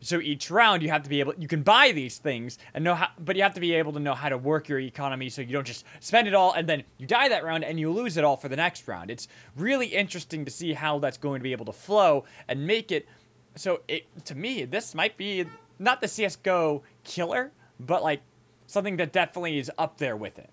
So 0.00 0.20
each 0.20 0.48
round 0.50 0.82
you 0.82 0.90
have 0.90 1.02
to 1.02 1.10
be 1.10 1.18
able 1.18 1.34
you 1.36 1.48
can 1.48 1.62
buy 1.62 1.90
these 1.90 2.18
things 2.18 2.56
and 2.72 2.84
know 2.84 2.94
how 2.94 3.08
but 3.18 3.34
you 3.34 3.42
have 3.42 3.54
to 3.54 3.60
be 3.60 3.74
able 3.74 3.92
to 3.94 3.98
know 3.98 4.14
how 4.14 4.28
to 4.28 4.38
work 4.38 4.68
your 4.68 4.78
economy 4.78 5.28
so 5.28 5.42
you 5.42 5.52
don't 5.52 5.66
just 5.66 5.84
spend 5.98 6.28
it 6.28 6.34
all 6.34 6.52
and 6.52 6.68
then 6.68 6.84
you 6.98 7.06
die 7.06 7.28
that 7.28 7.42
round 7.42 7.64
and 7.64 7.80
you 7.80 7.90
lose 7.90 8.16
it 8.16 8.22
all 8.22 8.36
for 8.36 8.48
the 8.48 8.54
next 8.54 8.86
round. 8.86 9.10
It's 9.10 9.26
really 9.56 9.88
interesting 9.88 10.44
to 10.44 10.52
see 10.52 10.72
how 10.74 11.00
that's 11.00 11.18
going 11.18 11.40
to 11.40 11.42
be 11.42 11.50
able 11.50 11.66
to 11.66 11.72
flow 11.72 12.24
and 12.46 12.64
make 12.64 12.92
it 12.92 13.08
so 13.56 13.80
it 13.88 14.06
to 14.26 14.36
me 14.36 14.64
this 14.64 14.94
might 14.94 15.16
be 15.16 15.46
not 15.80 16.00
the 16.00 16.08
CS:GO 16.08 16.82
killer, 17.02 17.50
but 17.80 18.02
like 18.04 18.20
something 18.68 18.96
that 18.98 19.12
definitely 19.12 19.58
is 19.58 19.70
up 19.78 19.98
there 19.98 20.16
with 20.16 20.38
it. 20.38 20.50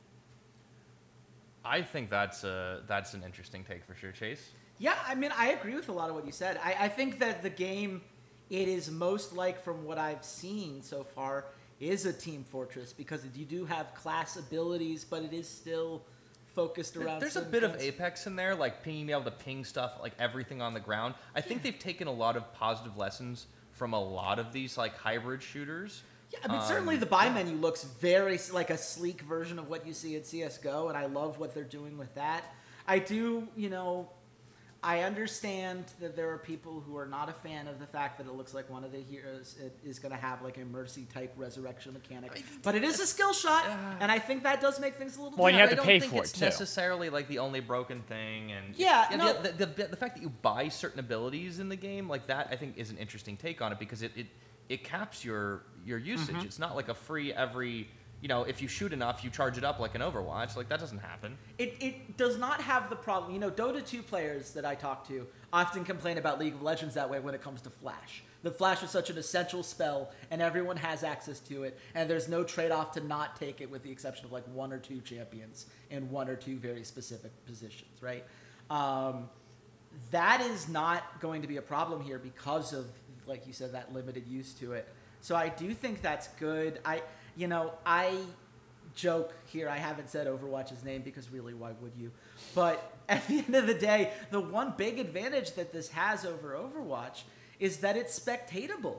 I 1.65 1.81
think 1.81 2.09
that's 2.09 2.43
a 2.43 2.83
that's 2.87 3.13
an 3.13 3.23
interesting 3.23 3.63
take 3.63 3.83
for 3.85 3.95
sure, 3.95 4.11
Chase. 4.11 4.51
Yeah, 4.77 4.95
I 5.07 5.15
mean, 5.15 5.31
I 5.35 5.51
agree 5.51 5.75
with 5.75 5.89
a 5.89 5.93
lot 5.93 6.09
of 6.09 6.15
what 6.15 6.25
you 6.25 6.31
said. 6.31 6.59
I, 6.63 6.75
I 6.81 6.87
think 6.89 7.19
that 7.19 7.41
the 7.41 7.49
game 7.49 8.01
it 8.49 8.67
is 8.67 8.91
most 8.91 9.33
like 9.33 9.63
from 9.63 9.85
what 9.85 9.97
I've 9.97 10.23
seen 10.23 10.81
so 10.81 11.03
far 11.03 11.45
is 11.79 12.05
a 12.05 12.13
Team 12.13 12.43
Fortress 12.43 12.93
because 12.93 13.25
you 13.35 13.45
do 13.45 13.65
have 13.65 13.93
class 13.95 14.37
abilities, 14.37 15.03
but 15.03 15.23
it 15.23 15.33
is 15.33 15.47
still 15.47 16.03
focused 16.53 16.95
around. 16.95 17.21
There's 17.21 17.35
a 17.35 17.41
bit 17.41 17.63
of. 17.63 17.81
Apex 17.81 18.27
in 18.27 18.35
there, 18.35 18.55
like 18.55 18.83
pinging, 18.83 19.07
being 19.07 19.19
able 19.19 19.29
to 19.29 19.37
ping 19.37 19.65
stuff, 19.65 19.97
like 20.01 20.13
everything 20.19 20.61
on 20.61 20.73
the 20.73 20.79
ground. 20.79 21.15
I 21.35 21.41
think 21.41 21.63
they've 21.63 21.77
taken 21.77 22.07
a 22.07 22.13
lot 22.13 22.37
of 22.37 22.53
positive 22.53 22.97
lessons 22.97 23.47
from 23.71 23.93
a 23.93 24.01
lot 24.01 24.39
of 24.39 24.53
these 24.53 24.77
like 24.77 24.95
hybrid 24.97 25.43
shooters. 25.43 26.03
Yeah, 26.43 26.47
I 26.49 26.51
mean, 26.51 26.61
certainly 26.67 26.95
Um, 26.95 26.99
the 27.01 27.05
buy 27.05 27.29
menu 27.29 27.55
looks 27.55 27.83
very 27.83 28.39
like 28.51 28.69
a 28.69 28.77
sleek 28.77 29.21
version 29.21 29.59
of 29.59 29.69
what 29.69 29.85
you 29.87 29.93
see 29.93 30.15
at 30.15 30.25
CS:GO, 30.25 30.89
and 30.89 30.97
I 30.97 31.05
love 31.05 31.39
what 31.39 31.53
they're 31.53 31.63
doing 31.63 31.97
with 31.97 32.13
that. 32.15 32.43
I 32.87 32.99
do, 32.99 33.47
you 33.55 33.69
know, 33.69 34.09
I 34.83 34.99
understand 34.99 35.85
that 35.99 36.15
there 36.15 36.29
are 36.31 36.37
people 36.37 36.79
who 36.85 36.95
are 36.95 37.07
not 37.07 37.27
a 37.27 37.33
fan 37.33 37.67
of 37.67 37.79
the 37.79 37.87
fact 37.87 38.19
that 38.19 38.27
it 38.27 38.33
looks 38.33 38.53
like 38.53 38.69
one 38.69 38.83
of 38.83 38.91
the 38.91 39.01
heroes 39.01 39.55
is 39.83 39.97
going 39.97 40.11
to 40.11 40.17
have 40.17 40.43
like 40.43 40.57
a 40.57 40.65
mercy 40.65 41.07
type 41.11 41.33
resurrection 41.37 41.93
mechanic, 41.93 42.43
but 42.61 42.75
it 42.75 42.83
is 42.83 42.99
a 42.99 43.07
skill 43.07 43.33
shot, 43.33 43.65
and 43.99 44.11
I 44.11 44.19
think 44.19 44.43
that 44.43 44.61
does 44.61 44.79
make 44.79 44.95
things 44.97 45.17
a 45.17 45.21
little. 45.23 45.35
Well, 45.39 45.47
and 45.47 45.55
you 45.55 45.61
have 45.61 45.71
to 45.75 45.81
I 45.81 45.85
pay 45.85 45.93
don't 45.99 46.01
think 46.01 46.13
for 46.13 46.23
it's 46.23 46.33
it, 46.33 46.37
too. 46.37 46.45
necessarily 46.45 47.09
like 47.09 47.27
the 47.27 47.39
only 47.39 47.61
broken 47.61 48.03
thing, 48.03 48.51
and 48.51 48.75
Yeah, 48.75 49.07
the- 49.09 49.17
no. 49.17 49.41
the, 49.41 49.49
the, 49.53 49.65
the, 49.65 49.83
the 49.87 49.95
fact 49.97 50.17
that 50.17 50.21
you 50.21 50.29
buy 50.29 50.69
certain 50.69 50.99
abilities 50.99 51.59
in 51.59 51.67
the 51.69 51.75
game 51.75 52.07
like 52.07 52.27
that, 52.27 52.49
I 52.51 52.55
think, 52.55 52.77
is 52.77 52.91
an 52.91 52.99
interesting 52.99 53.37
take 53.37 53.63
on 53.63 53.71
it 53.71 53.79
because 53.79 54.03
it 54.03 54.11
it, 54.15 54.27
it 54.69 54.83
caps 54.83 55.25
your 55.25 55.63
your 55.85 55.97
usage. 55.97 56.35
Mm-hmm. 56.35 56.45
It's 56.45 56.59
not 56.59 56.75
like 56.75 56.89
a 56.89 56.95
free 56.95 57.33
every. 57.33 57.87
You 58.21 58.29
know, 58.29 58.43
if 58.43 58.59
you 58.59 58.67
shoot 58.67 58.91
enough, 58.91 59.23
you 59.23 59.29
charge 59.29 59.57
it 59.57 59.63
up 59.63 59.79
like 59.79 59.93
an 59.93 60.01
Overwatch. 60.01 60.55
Like 60.55 60.67
that 60.69 60.79
doesn't 60.79 60.99
happen. 60.99 61.37
It, 61.59 61.75
it 61.79 62.17
does 62.17 62.37
not 62.39 62.59
have 62.59 62.89
the 62.89 62.95
problem. 62.95 63.33
You 63.33 63.39
know, 63.39 63.51
Dota 63.51 63.85
2 63.85 64.01
players 64.01 64.51
that 64.51 64.65
I 64.65 64.73
talk 64.73 65.07
to 65.09 65.27
often 65.53 65.83
complain 65.83 66.17
about 66.17 66.39
League 66.39 66.53
of 66.53 66.63
Legends 66.63 66.95
that 66.95 67.09
way 67.09 67.19
when 67.19 67.35
it 67.35 67.41
comes 67.41 67.61
to 67.63 67.69
Flash. 67.69 68.23
The 68.41 68.51
Flash 68.51 68.83
is 68.83 68.89
such 68.89 69.09
an 69.09 69.17
essential 69.17 69.63
spell, 69.63 70.11
and 70.31 70.41
everyone 70.41 70.77
has 70.77 71.03
access 71.03 71.39
to 71.41 71.63
it, 71.63 71.79
and 71.93 72.09
there's 72.09 72.27
no 72.27 72.43
trade 72.43 72.71
off 72.71 72.91
to 72.93 73.01
not 73.01 73.35
take 73.39 73.59
it, 73.59 73.69
with 73.69 73.83
the 73.83 73.91
exception 73.91 74.25
of 74.25 74.31
like 74.31 74.45
one 74.53 74.71
or 74.71 74.77
two 74.77 75.01
champions 75.01 75.65
in 75.89 76.09
one 76.09 76.29
or 76.29 76.35
two 76.35 76.57
very 76.57 76.83
specific 76.83 77.31
positions, 77.45 78.01
right? 78.01 78.23
Um, 78.69 79.29
that 80.11 80.41
is 80.41 80.67
not 80.67 81.19
going 81.21 81.41
to 81.41 81.47
be 81.47 81.57
a 81.57 81.61
problem 81.61 82.01
here 82.01 82.19
because 82.19 82.73
of, 82.73 82.85
like 83.25 83.47
you 83.47 83.53
said, 83.53 83.73
that 83.73 83.93
limited 83.93 84.27
use 84.27 84.53
to 84.55 84.73
it. 84.73 84.87
So 85.25 85.35
I 85.35 85.49
do 85.49 85.73
think 85.73 86.03
that's 86.03 86.27
good. 86.39 86.79
I, 86.85 87.01
you 87.35 87.47
know, 87.47 87.73
I 87.83 88.15
joke 88.93 89.33
here. 89.47 89.67
I 89.67 89.77
haven't 89.77 90.11
said 90.11 90.27
Overwatch's 90.27 90.83
name 90.83 91.01
because 91.01 91.31
really, 91.31 91.55
why 91.55 91.71
would 91.81 91.93
you? 91.97 92.11
But 92.53 92.95
at 93.09 93.27
the 93.27 93.39
end 93.39 93.55
of 93.55 93.65
the 93.65 93.73
day, 93.73 94.11
the 94.29 94.39
one 94.39 94.75
big 94.77 94.99
advantage 94.99 95.53
that 95.53 95.73
this 95.73 95.89
has 95.89 96.27
over 96.27 96.55
Overwatch 96.55 97.23
is 97.59 97.77
that 97.77 97.97
it's 97.97 98.19
spectatable. 98.19 98.97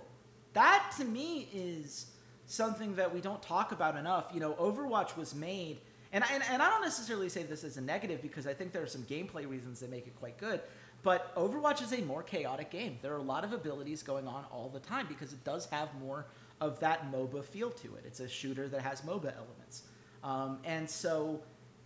That 0.55 0.93
to 0.99 1.05
me 1.05 1.49
is 1.55 2.07
something 2.47 2.97
that 2.97 3.15
we 3.15 3.21
don't 3.21 3.41
talk 3.41 3.71
about 3.71 3.97
enough. 3.97 4.27
You 4.35 4.41
know, 4.41 4.55
Overwatch 4.55 5.17
was 5.17 5.33
made, 5.33 5.79
and 6.13 6.25
I, 6.25 6.27
and, 6.33 6.43
and 6.51 6.61
I 6.61 6.69
don't 6.71 6.83
necessarily 6.83 7.29
say 7.29 7.45
this 7.45 7.63
as 7.63 7.77
a 7.77 7.81
negative 7.81 8.21
because 8.21 8.49
I 8.49 8.53
think 8.53 8.73
there 8.73 8.83
are 8.83 8.89
some 8.89 9.03
gameplay 9.03 9.49
reasons 9.49 9.79
that 9.79 9.93
make 9.93 10.09
it 10.09 10.17
quite 10.19 10.39
good. 10.39 10.61
But 11.03 11.35
Overwatch 11.37 11.83
is 11.83 11.93
a 11.93 12.03
more 12.03 12.23
chaotic 12.23 12.71
game. 12.71 12.99
There 13.01 13.13
are 13.13 13.19
a 13.19 13.23
lot 13.23 13.45
of 13.45 13.53
abilities 13.53 14.03
going 14.03 14.27
on 14.27 14.45
all 14.51 14.69
the 14.69 14.81
time 14.81 15.07
because 15.09 15.33
it 15.33 15.45
does 15.45 15.67
have 15.67 15.89
more 16.01 16.27
of 16.61 16.81
that 16.81 17.13
MOBA 17.13 17.45
feel 17.45 17.71
to 17.71 17.95
it. 17.97 18.05
It's 18.07 18.21
a 18.21 18.29
shooter 18.29 18.69
that 18.69 18.83
has 18.83 19.03
MOBA 19.03 19.33
elements. 19.37 19.83
Um, 20.25 20.59
and 20.65 20.89
so 20.89 21.41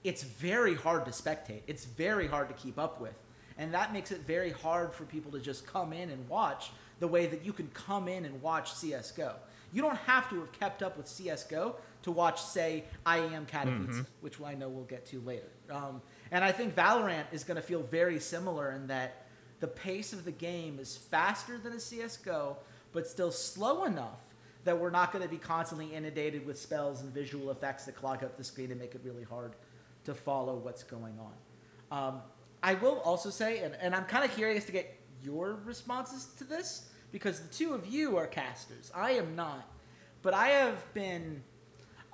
it's 0.04 0.22
very 0.22 0.74
hard 0.74 1.04
to 1.04 1.10
spectate. 1.10 1.62
It's 1.66 1.84
very 1.84 2.26
hard 2.26 2.48
to 2.48 2.54
keep 2.54 2.78
up 2.78 3.00
with. 3.00 3.14
And 3.58 3.74
that 3.74 3.92
makes 3.92 4.10
it 4.10 4.20
very 4.20 4.50
hard 4.50 4.94
for 4.94 5.04
people 5.04 5.30
to 5.32 5.38
just 5.38 5.66
come 5.66 5.92
in 5.92 6.08
and 6.10 6.26
watch 6.28 6.70
the 6.98 7.08
way 7.08 7.26
that 7.26 7.44
you 7.44 7.52
can 7.52 7.68
come 7.68 8.08
in 8.08 8.24
and 8.24 8.40
watch 8.40 8.72
CSGO. 8.72 9.34
You 9.72 9.82
don't 9.82 9.96
have 9.98 10.28
to 10.30 10.36
have 10.40 10.52
kept 10.52 10.82
up 10.82 10.96
with 10.96 11.06
CSGO 11.06 11.74
to 12.02 12.10
watch, 12.10 12.40
say, 12.40 12.84
IEM 13.06 13.46
Katowice, 13.46 14.06
which 14.20 14.40
I 14.40 14.54
know 14.54 14.68
we'll 14.68 14.84
get 14.84 15.04
to 15.06 15.20
later. 15.20 15.48
Um, 15.70 16.00
and 16.30 16.44
I 16.44 16.52
think 16.52 16.74
Valorant 16.74 17.24
is 17.32 17.44
going 17.44 17.56
to 17.56 17.62
feel 17.62 17.82
very 17.82 18.20
similar 18.20 18.72
in 18.72 18.86
that 18.88 19.26
the 19.60 19.66
pace 19.66 20.12
of 20.12 20.24
the 20.24 20.32
game 20.32 20.78
is 20.78 20.96
faster 20.96 21.58
than 21.58 21.72
a 21.72 21.76
CSGO, 21.76 22.56
but 22.92 23.06
still 23.06 23.30
slow 23.30 23.84
enough 23.84 24.20
that 24.64 24.78
we're 24.78 24.90
not 24.90 25.12
going 25.12 25.22
to 25.22 25.28
be 25.28 25.38
constantly 25.38 25.94
inundated 25.94 26.44
with 26.46 26.58
spells 26.58 27.00
and 27.00 27.12
visual 27.12 27.50
effects 27.50 27.84
that 27.86 27.96
clog 27.96 28.22
up 28.22 28.36
the 28.36 28.44
screen 28.44 28.70
and 28.70 28.80
make 28.80 28.94
it 28.94 29.00
really 29.04 29.24
hard 29.24 29.52
to 30.04 30.14
follow 30.14 30.56
what's 30.56 30.82
going 30.82 31.18
on. 31.18 31.34
Um, 31.98 32.20
I 32.62 32.74
will 32.74 33.00
also 33.00 33.30
say, 33.30 33.58
and, 33.60 33.74
and 33.80 33.94
I'm 33.94 34.04
kind 34.04 34.24
of 34.24 34.34
curious 34.34 34.64
to 34.66 34.72
get 34.72 34.98
your 35.22 35.58
responses 35.64 36.28
to 36.38 36.44
this 36.44 36.90
because 37.12 37.40
the 37.40 37.48
two 37.48 37.74
of 37.74 37.86
you 37.86 38.16
are 38.16 38.26
casters. 38.26 38.92
I 38.94 39.12
am 39.12 39.34
not. 39.34 39.68
But 40.22 40.34
I 40.34 40.48
have 40.48 40.92
been 40.92 41.42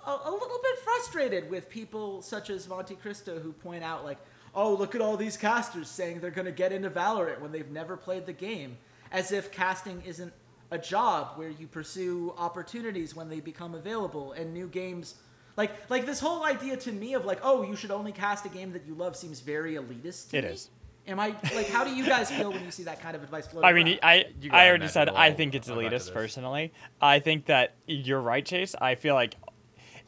a, 0.06 0.10
a 0.24 0.30
little 0.30 0.60
bit 0.62 0.78
frustrated 0.84 1.50
with 1.50 1.68
people 1.68 2.22
such 2.22 2.50
as 2.50 2.66
MonteCristo 2.66 3.42
who 3.42 3.52
point 3.52 3.82
out, 3.84 4.04
like, 4.04 4.18
oh, 4.54 4.74
look 4.74 4.94
at 4.94 5.00
all 5.00 5.16
these 5.16 5.36
casters 5.36 5.88
saying 5.88 6.20
they're 6.20 6.30
going 6.30 6.46
to 6.46 6.52
get 6.52 6.72
into 6.72 6.90
Valorant 6.90 7.40
when 7.40 7.52
they've 7.52 7.70
never 7.70 7.96
played 7.96 8.24
the 8.26 8.32
game, 8.32 8.76
as 9.12 9.32
if 9.32 9.50
casting 9.52 10.02
isn't 10.06 10.32
a 10.70 10.78
job 10.78 11.32
where 11.36 11.48
you 11.50 11.66
pursue 11.66 12.32
opportunities 12.38 13.14
when 13.14 13.28
they 13.28 13.40
become 13.40 13.74
available 13.74 14.32
and 14.32 14.52
new 14.52 14.66
games 14.66 15.14
like 15.56 15.88
like 15.88 16.04
this 16.06 16.18
whole 16.18 16.44
idea 16.44 16.76
to 16.76 16.90
me 16.90 17.14
of 17.14 17.24
like 17.24 17.38
oh 17.44 17.62
you 17.62 17.76
should 17.76 17.92
only 17.92 18.10
cast 18.10 18.44
a 18.46 18.48
game 18.48 18.72
that 18.72 18.84
you 18.84 18.92
love 18.94 19.14
seems 19.14 19.38
very 19.38 19.74
elitist 19.74 20.30
to 20.30 20.38
It 20.38 20.44
me. 20.44 20.50
is. 20.50 20.70
am 21.06 21.20
i 21.20 21.28
like 21.54 21.68
how 21.68 21.84
do 21.84 21.94
you 21.94 22.04
guys 22.04 22.32
feel 22.32 22.50
when 22.50 22.64
you 22.64 22.72
see 22.72 22.82
that 22.82 23.00
kind 23.00 23.14
of 23.14 23.22
advice 23.22 23.46
floating 23.46 23.68
I 23.68 23.72
mean, 23.74 23.86
around? 23.86 23.98
I 24.02 24.24
You 24.40 24.50
I 24.52 24.66
already 24.66 24.88
said 24.88 25.08
I 25.08 25.30
think 25.30 25.54
it's 25.54 25.68
go 25.68 25.76
back 25.80 25.90
to 25.90 25.96
elitist 25.96 26.12
personally. 26.12 26.72
I 27.00 27.20
think 27.20 27.46
that 27.46 27.76
you're 27.86 28.20
right, 28.20 28.44
Chase. 28.44 28.74
I 28.80 28.96
feel 28.96 29.14
like 29.14 29.36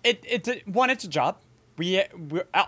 it 0.05 0.25
it's 0.27 0.49
a, 0.49 0.63
one 0.67 0.91
it's 0.91 1.05
a 1.05 1.09
job. 1.09 1.39
We, 1.77 2.03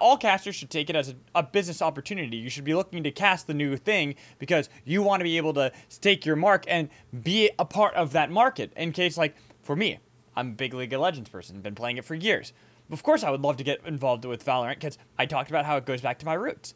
all 0.01 0.17
casters 0.17 0.55
should 0.55 0.71
take 0.71 0.89
it 0.89 0.95
as 0.95 1.09
a, 1.09 1.15
a 1.35 1.43
business 1.43 1.83
opportunity. 1.83 2.37
You 2.37 2.49
should 2.49 2.63
be 2.63 2.77
looking 2.77 3.03
to 3.03 3.11
cast 3.11 3.49
the 3.49 3.55
new 3.55 3.77
thing 3.77 4.15
because 4.39 4.69
you 4.85 5.03
want 5.03 5.19
to 5.19 5.25
be 5.25 5.37
able 5.37 5.53
to 5.55 5.73
stake 5.89 6.25
your 6.25 6.37
mark 6.37 6.65
and 6.69 6.89
be 7.25 7.51
a 7.59 7.65
part 7.65 7.95
of 7.95 8.13
that 8.13 8.31
market. 8.31 8.73
In 8.77 8.93
case 8.93 9.17
like 9.17 9.35
for 9.63 9.75
me, 9.75 9.99
I'm 10.37 10.51
a 10.51 10.53
big 10.53 10.75
League 10.75 10.93
of 10.93 11.01
Legends 11.01 11.29
person, 11.29 11.61
been 11.61 11.75
playing 11.75 11.97
it 11.97 12.05
for 12.05 12.15
years. 12.15 12.53
Of 12.91 13.03
course, 13.03 13.23
I 13.23 13.31
would 13.31 13.41
love 13.43 13.57
to 13.59 13.65
get 13.65 13.85
involved 13.85 14.25
with 14.25 14.45
Valorant 14.45 14.75
because 14.75 14.99
I 15.19 15.27
talked 15.27 15.51
about 15.51 15.65
how 15.65 15.77
it 15.77 15.87
goes 15.87 16.01
back 16.01 16.19
to 16.21 16.27
my 16.27 16.35
roots. 16.35 16.75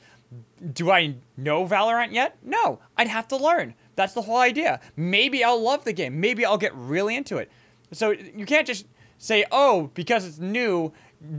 Do 0.72 0.90
I 0.90 1.16
know 1.36 1.66
Valorant 1.66 2.12
yet? 2.12 2.36
No. 2.42 2.80
I'd 2.96 3.08
have 3.08 3.28
to 3.28 3.36
learn. 3.36 3.74
That's 3.96 4.12
the 4.12 4.22
whole 4.22 4.38
idea. 4.38 4.80
Maybe 4.96 5.44
I'll 5.44 5.60
love 5.60 5.84
the 5.84 5.92
game. 5.92 6.20
Maybe 6.20 6.44
I'll 6.44 6.58
get 6.58 6.74
really 6.74 7.16
into 7.16 7.38
it. 7.38 7.50
So 7.92 8.10
you 8.10 8.46
can't 8.46 8.66
just 8.66 8.86
say, 9.24 9.44
oh, 9.50 9.90
because 9.94 10.26
it's 10.26 10.38
new 10.38 10.92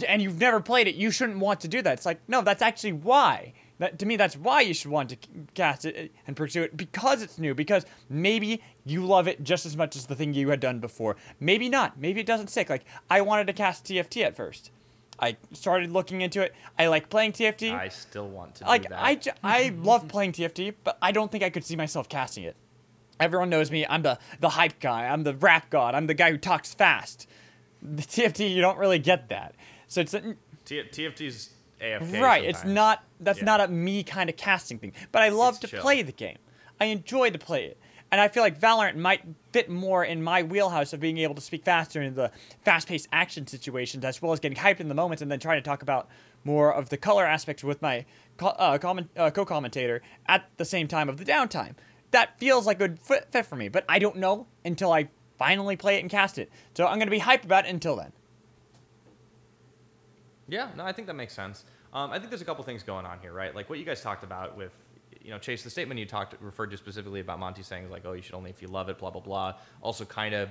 and 0.07 0.21
you've 0.21 0.39
never 0.39 0.59
played 0.59 0.87
it, 0.87 0.95
you 0.95 1.11
shouldn't 1.11 1.39
want 1.39 1.59
to 1.61 1.67
do 1.67 1.81
that. 1.83 1.93
It's 1.93 2.05
like, 2.05 2.19
no, 2.27 2.41
that's 2.41 2.61
actually 2.61 2.93
why. 2.93 3.53
That, 3.77 3.99
to 3.99 4.05
me, 4.05 4.15
that's 4.15 4.37
why 4.37 4.61
you 4.61 4.73
should 4.73 4.89
want 4.89 5.09
to 5.09 5.17
cast 5.53 5.85
it 5.85 5.95
uh, 6.11 6.17
and 6.25 6.35
pursue 6.35 6.63
it 6.63 6.75
because 6.77 7.21
it's 7.21 7.37
new. 7.37 7.53
Because 7.53 7.85
maybe 8.09 8.61
you 8.85 9.05
love 9.05 9.27
it 9.27 9.43
just 9.43 9.65
as 9.65 9.75
much 9.75 9.95
as 9.95 10.05
the 10.05 10.15
thing 10.15 10.33
you 10.33 10.49
had 10.49 10.61
done 10.61 10.79
before. 10.79 11.17
Maybe 11.39 11.67
not. 11.69 11.99
Maybe 11.99 12.21
it 12.21 12.25
doesn't 12.25 12.47
stick. 12.47 12.69
Like 12.69 12.85
I 13.09 13.21
wanted 13.21 13.47
to 13.47 13.53
cast 13.53 13.85
TFT 13.85 14.23
at 14.23 14.35
first. 14.35 14.71
I 15.19 15.37
started 15.51 15.91
looking 15.91 16.21
into 16.21 16.41
it. 16.41 16.53
I 16.79 16.87
like 16.87 17.09
playing 17.09 17.33
TFT. 17.33 17.73
I 17.73 17.89
still 17.89 18.27
want 18.27 18.55
to 18.55 18.63
do 18.63 18.69
like 18.69 18.89
that. 18.89 19.01
I, 19.01 19.15
j- 19.15 19.31
I 19.43 19.73
love 19.77 20.07
playing 20.07 20.31
TFT, 20.33 20.73
but 20.83 20.97
I 21.01 21.11
don't 21.11 21.31
think 21.31 21.43
I 21.43 21.49
could 21.49 21.63
see 21.63 21.75
myself 21.75 22.09
casting 22.09 22.43
it. 22.45 22.55
Everyone 23.19 23.49
knows 23.49 23.71
me. 23.71 23.85
I'm 23.87 24.01
the 24.01 24.17
the 24.39 24.49
hype 24.49 24.79
guy. 24.79 25.05
I'm 25.07 25.23
the 25.23 25.33
rap 25.35 25.69
god. 25.69 25.95
I'm 25.95 26.07
the 26.07 26.13
guy 26.13 26.31
who 26.31 26.37
talks 26.37 26.73
fast. 26.73 27.27
The 27.95 28.01
TFT, 28.01 28.53
you 28.53 28.61
don't 28.61 28.77
really 28.77 28.99
get 28.99 29.29
that. 29.29 29.55
So 29.87 30.01
it's 30.01 30.11
T- 30.65 30.83
TFT's 30.83 31.51
AFK. 31.81 32.21
right. 32.21 32.43
It's 32.43 32.63
not. 32.63 33.03
That's 33.19 33.39
Yeah. 33.39 33.45
not 33.45 33.61
a 33.61 33.67
me 33.67 34.03
kind 34.03 34.29
of 34.29 34.37
casting 34.37 34.79
thing. 34.79 34.93
But 35.11 35.21
I 35.21 35.29
love 35.29 35.53
It's 35.55 35.59
to 35.61 35.67
chill. 35.67 35.81
play 35.81 36.01
the 36.01 36.11
game. 36.11 36.37
I 36.79 36.85
enjoy 36.85 37.29
to 37.29 37.37
play 37.39 37.65
it. 37.65 37.77
And 38.11 38.21
I 38.21 38.27
feel 38.27 38.43
like 38.43 38.59
Valorant 38.59 38.95
might 38.95 39.21
fit 39.51 39.69
more 39.69 40.03
in 40.05 40.23
my 40.23 40.43
wheelhouse 40.43 40.93
of 40.93 40.99
being 40.99 41.17
able 41.17 41.35
to 41.35 41.41
speak 41.41 41.63
faster 41.65 42.01
in 42.01 42.15
the 42.15 42.31
fast-paced 42.63 43.07
action 43.11 43.45
situations, 43.47 44.05
as 44.05 44.21
well 44.21 44.31
as 44.31 44.39
getting 44.39 44.57
hyped 44.57 44.79
in 44.79 44.87
the 44.89 44.93
moments, 44.95 45.21
and 45.21 45.31
then 45.31 45.39
trying 45.39 45.57
to 45.57 45.61
talk 45.67 45.81
about 45.81 46.07
more 46.43 46.71
of 46.73 46.89
the 46.89 46.97
color 46.97 47.25
aspects 47.25 47.63
with 47.63 47.81
my 47.81 48.05
co- 48.37 48.47
uh, 48.49 48.77
comment, 48.77 49.09
uh, 49.17 49.31
co-commentator 49.31 50.01
at 50.27 50.45
the 50.57 50.65
same 50.65 50.87
time 50.87 51.09
of 51.09 51.17
the 51.17 51.25
downtime. 51.25 51.73
That 52.11 52.37
feels 52.39 52.65
like 52.65 52.77
a 52.79 52.87
good 52.87 52.99
fit 52.99 53.45
for 53.45 53.55
me, 53.55 53.67
but 53.69 53.83
I 53.89 53.99
don't 53.99 54.17
know 54.17 54.47
until 54.63 54.93
I 54.93 55.09
finally 55.37 55.75
play 55.75 55.97
it 55.97 56.01
and 56.01 56.09
cast 56.09 56.37
it. 56.37 56.49
So 56.75 56.87
I'm 56.87 56.99
gonna 56.99 57.11
be 57.11 57.19
hyped 57.19 57.45
about 57.45 57.65
it 57.65 57.69
until 57.69 57.95
then. 57.95 58.11
Yeah, 60.47 60.69
no, 60.75 60.85
I 60.85 60.91
think 60.91 61.07
that 61.07 61.15
makes 61.15 61.33
sense. 61.33 61.65
Um, 61.93 62.11
I 62.11 62.19
think 62.19 62.29
there's 62.29 62.41
a 62.41 62.45
couple 62.45 62.63
things 62.63 62.83
going 62.83 63.05
on 63.05 63.19
here, 63.19 63.33
right? 63.33 63.55
Like 63.55 63.69
what 63.69 63.79
you 63.79 63.85
guys 63.85 64.01
talked 64.01 64.23
about 64.23 64.57
with, 64.57 64.71
you 65.21 65.31
know, 65.31 65.39
Chase, 65.39 65.63
the 65.63 65.69
statement 65.69 65.99
you 65.99 66.05
talked 66.05 66.35
referred 66.41 66.71
to 66.71 66.77
specifically 66.77 67.19
about 67.21 67.39
Monty 67.39 67.63
saying 67.63 67.89
like, 67.89 68.03
oh, 68.05 68.13
you 68.13 68.21
should 68.21 68.35
only 68.35 68.49
if 68.49 68.61
you 68.61 68.67
love 68.67 68.89
it, 68.89 68.99
blah 68.99 69.09
blah 69.09 69.21
blah. 69.21 69.55
Also, 69.81 70.05
kind 70.05 70.35
of, 70.35 70.49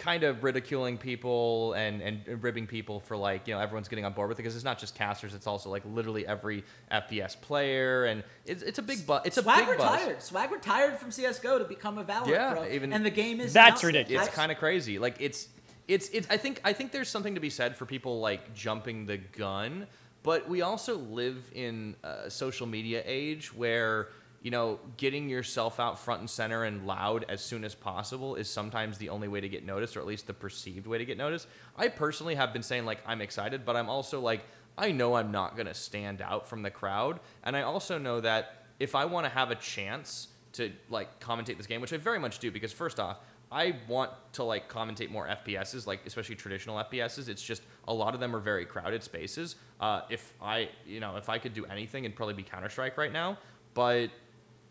kind 0.00 0.24
of 0.24 0.42
ridiculing 0.42 0.96
people 0.96 1.74
and 1.74 2.00
and 2.00 2.42
ribbing 2.42 2.66
people 2.66 3.00
for 3.00 3.16
like, 3.16 3.46
you 3.46 3.54
know, 3.54 3.60
everyone's 3.60 3.86
getting 3.86 4.04
on 4.06 4.14
board 4.14 4.28
with 4.30 4.38
it 4.38 4.42
because 4.42 4.56
it's 4.56 4.64
not 4.64 4.78
just 4.78 4.94
casters, 4.94 5.34
it's 5.34 5.46
also 5.46 5.68
like 5.70 5.82
literally 5.84 6.26
every 6.26 6.64
FPS 6.90 7.38
player, 7.40 8.06
and 8.06 8.24
it's, 8.46 8.62
it's 8.62 8.78
a 8.78 8.82
big 8.82 9.06
buzz. 9.06 9.22
It's 9.26 9.36
a 9.36 9.42
Swag 9.42 9.66
big 9.66 9.78
buzz. 9.78 9.92
retired. 10.00 10.22
Swag 10.22 10.50
retired 10.50 10.96
from 10.98 11.10
CS:GO 11.10 11.58
to 11.58 11.64
become 11.66 11.98
a 11.98 12.04
Valorant 12.04 12.28
Yeah, 12.28 12.52
pro, 12.54 12.66
even- 12.68 12.92
and 12.92 13.04
the 13.04 13.10
game 13.10 13.40
is 13.40 13.52
That's 13.52 13.82
now- 13.82 13.86
ridiculous. 13.88 14.26
it's 14.26 14.34
kind 14.34 14.50
of 14.50 14.58
crazy. 14.58 14.98
Like 14.98 15.16
it's 15.20 15.48
it's 15.86 16.08
it's 16.10 16.26
I 16.30 16.38
think 16.38 16.60
I 16.64 16.72
think 16.72 16.92
there's 16.92 17.08
something 17.10 17.34
to 17.34 17.40
be 17.40 17.50
said 17.50 17.76
for 17.76 17.84
people 17.84 18.20
like 18.20 18.54
jumping 18.54 19.04
the 19.06 19.18
gun, 19.18 19.86
but 20.22 20.48
we 20.48 20.62
also 20.62 20.96
live 20.96 21.50
in 21.54 21.94
a 22.02 22.30
social 22.30 22.66
media 22.66 23.02
age 23.04 23.54
where 23.54 24.08
you 24.42 24.50
know 24.50 24.78
getting 24.96 25.28
yourself 25.28 25.78
out 25.78 25.98
front 25.98 26.20
and 26.20 26.30
center 26.30 26.64
and 26.64 26.86
loud 26.86 27.24
as 27.28 27.42
soon 27.42 27.64
as 27.64 27.74
possible 27.74 28.36
is 28.36 28.48
sometimes 28.48 28.98
the 28.98 29.08
only 29.08 29.28
way 29.28 29.40
to 29.40 29.48
get 29.48 29.64
noticed 29.64 29.96
or 29.96 30.00
at 30.00 30.06
least 30.06 30.26
the 30.26 30.34
perceived 30.34 30.86
way 30.86 30.98
to 30.98 31.04
get 31.04 31.18
noticed. 31.18 31.46
I 31.76 31.88
personally 31.88 32.34
have 32.34 32.52
been 32.52 32.62
saying 32.62 32.84
like 32.84 33.00
I'm 33.06 33.20
excited, 33.20 33.64
but 33.64 33.76
I'm 33.76 33.88
also 33.88 34.20
like 34.20 34.44
I 34.78 34.92
know 34.92 35.14
I'm 35.14 35.30
not 35.30 35.56
going 35.56 35.66
to 35.66 35.74
stand 35.74 36.22
out 36.22 36.48
from 36.48 36.62
the 36.62 36.70
crowd, 36.70 37.20
and 37.42 37.56
I 37.56 37.62
also 37.62 37.98
know 37.98 38.20
that 38.20 38.64
if 38.78 38.94
I 38.94 39.04
want 39.04 39.26
to 39.26 39.30
have 39.30 39.50
a 39.50 39.56
chance 39.56 40.28
to 40.52 40.72
like 40.88 41.20
commentate 41.20 41.56
this 41.56 41.66
game, 41.66 41.80
which 41.80 41.92
I 41.92 41.96
very 41.96 42.18
much 42.18 42.38
do, 42.38 42.50
because 42.50 42.72
first 42.72 42.98
off, 42.98 43.18
I 43.52 43.76
want 43.88 44.12
to 44.34 44.44
like 44.44 44.70
commentate 44.70 45.10
more 45.10 45.26
FPSs, 45.26 45.86
like 45.86 46.00
especially 46.06 46.36
traditional 46.36 46.76
FPSs. 46.84 47.28
It's 47.28 47.42
just 47.42 47.62
a 47.88 47.94
lot 47.94 48.14
of 48.14 48.20
them 48.20 48.34
are 48.34 48.40
very 48.40 48.64
crowded 48.64 49.02
spaces. 49.02 49.56
Uh, 49.80 50.02
if 50.08 50.34
I, 50.40 50.70
you 50.86 51.00
know, 51.00 51.16
if 51.16 51.28
I 51.28 51.38
could 51.38 51.52
do 51.52 51.64
anything, 51.66 52.04
it'd 52.04 52.16
probably 52.16 52.34
be 52.34 52.42
Counter 52.42 52.68
Strike 52.68 52.96
right 52.96 53.12
now. 53.12 53.38
But 53.74 54.10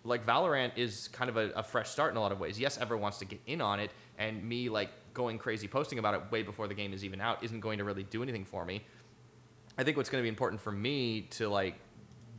like 0.04 0.26
Valorant 0.26 0.72
is 0.78 1.08
kind 1.10 1.30
of 1.30 1.38
a, 1.38 1.50
a 1.52 1.64
fresh 1.64 1.90
start 1.90 2.12
in 2.12 2.18
a 2.18 2.22
lot 2.22 2.32
of 2.32 2.40
ways. 2.40 2.60
Yes, 2.60 2.78
everyone 2.78 3.02
wants 3.02 3.20
to 3.20 3.26
get 3.26 3.40
in 3.46 3.62
on 3.62 3.80
it, 3.80 3.92
and 4.18 4.44
me 4.44 4.70
like 4.70 4.90
going 5.14 5.38
crazy 5.38 5.68
posting 5.68 6.00
about 6.00 6.14
it 6.14 6.22
way 6.32 6.44
before 6.44 6.68
the 6.68 6.74
game 6.74 6.94
is 6.94 7.04
even 7.04 7.20
out 7.20 7.44
isn't 7.44 7.60
going 7.60 7.78
to 7.78 7.84
really 7.84 8.04
do 8.04 8.24
anything 8.24 8.46
for 8.46 8.66
me. 8.66 8.84
I 9.78 9.84
think 9.84 9.98
what's 9.98 10.10
going 10.10 10.22
to 10.22 10.24
be 10.24 10.30
important 10.30 10.62
for 10.62 10.72
me 10.72 11.22
to 11.32 11.50
like 11.50 11.76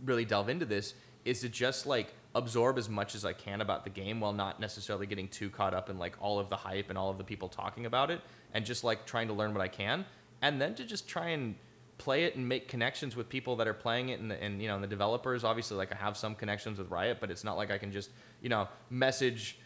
really 0.05 0.25
delve 0.25 0.49
into 0.49 0.65
this 0.65 0.95
is 1.25 1.41
to 1.41 1.49
just 1.49 1.87
like 1.87 2.15
absorb 2.35 2.79
as 2.79 2.89
much 2.89 3.15
as 3.15 3.25
I 3.25 3.33
can 3.33 3.61
about 3.61 3.85
the 3.85 3.91
game 3.91 4.21
while 4.21 4.33
not 4.33 4.61
necessarily 4.61 5.07
getting 5.07 5.29
too 5.29 5.51
caught 5.51 5.75
up 5.75 5.91
in 5.91 5.99
like 5.99 6.17
all 6.21 6.39
of 6.39 6.49
the 6.49 6.57
hype 6.57 6.89
and 6.89 6.97
all 6.97 7.11
of 7.11 7.19
the 7.19 7.25
people 7.25 7.49
talking 7.49 7.87
about 7.87 8.11
it 8.11 8.21
and 8.55 8.65
just 8.65 8.85
like 8.85 9.05
trying 9.05 9.29
to 9.29 9.35
learn 9.35 9.53
what 9.53 9.61
I 9.61 9.69
can 9.69 10.05
and 10.43 10.61
then 10.61 10.75
to 10.77 10.85
just 10.85 11.09
try 11.09 11.29
and 11.29 11.57
play 12.01 12.25
it 12.25 12.35
and 12.35 12.49
make 12.49 12.67
connections 12.67 13.15
with 13.15 13.29
people 13.29 13.57
that 13.57 13.69
are 13.69 13.75
playing 13.75 14.09
it 14.09 14.21
and, 14.21 14.31
the, 14.31 14.43
and 14.43 14.63
you 14.63 14.69
know 14.69 14.75
and 14.75 14.83
the 14.83 14.89
developers 14.89 15.45
obviously 15.45 15.77
like 15.77 15.93
I 15.93 15.97
have 15.97 16.17
some 16.17 16.35
connections 16.35 16.79
with 16.79 16.91
Riot 16.91 17.19
but 17.21 17.31
it's 17.31 17.45
not 17.45 17.59
like 17.59 17.71
I 17.71 17.77
can 17.77 17.93
just 17.93 18.11
you 18.41 18.49
know 18.49 18.69
message 18.89 19.59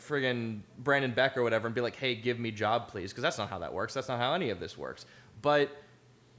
friggin' 0.00 0.60
Brandon 0.78 1.12
Beck 1.12 1.36
or 1.36 1.42
whatever 1.42 1.66
and 1.66 1.74
be 1.74 1.82
like 1.82 1.96
hey 1.96 2.14
give 2.14 2.38
me 2.38 2.50
job 2.50 2.88
please 2.88 3.12
because 3.12 3.22
that's 3.22 3.36
not 3.36 3.50
how 3.50 3.58
that 3.58 3.72
works 3.72 3.92
that's 3.92 4.08
not 4.08 4.18
how 4.18 4.32
any 4.32 4.48
of 4.48 4.60
this 4.60 4.78
works 4.78 5.04
but 5.42 5.70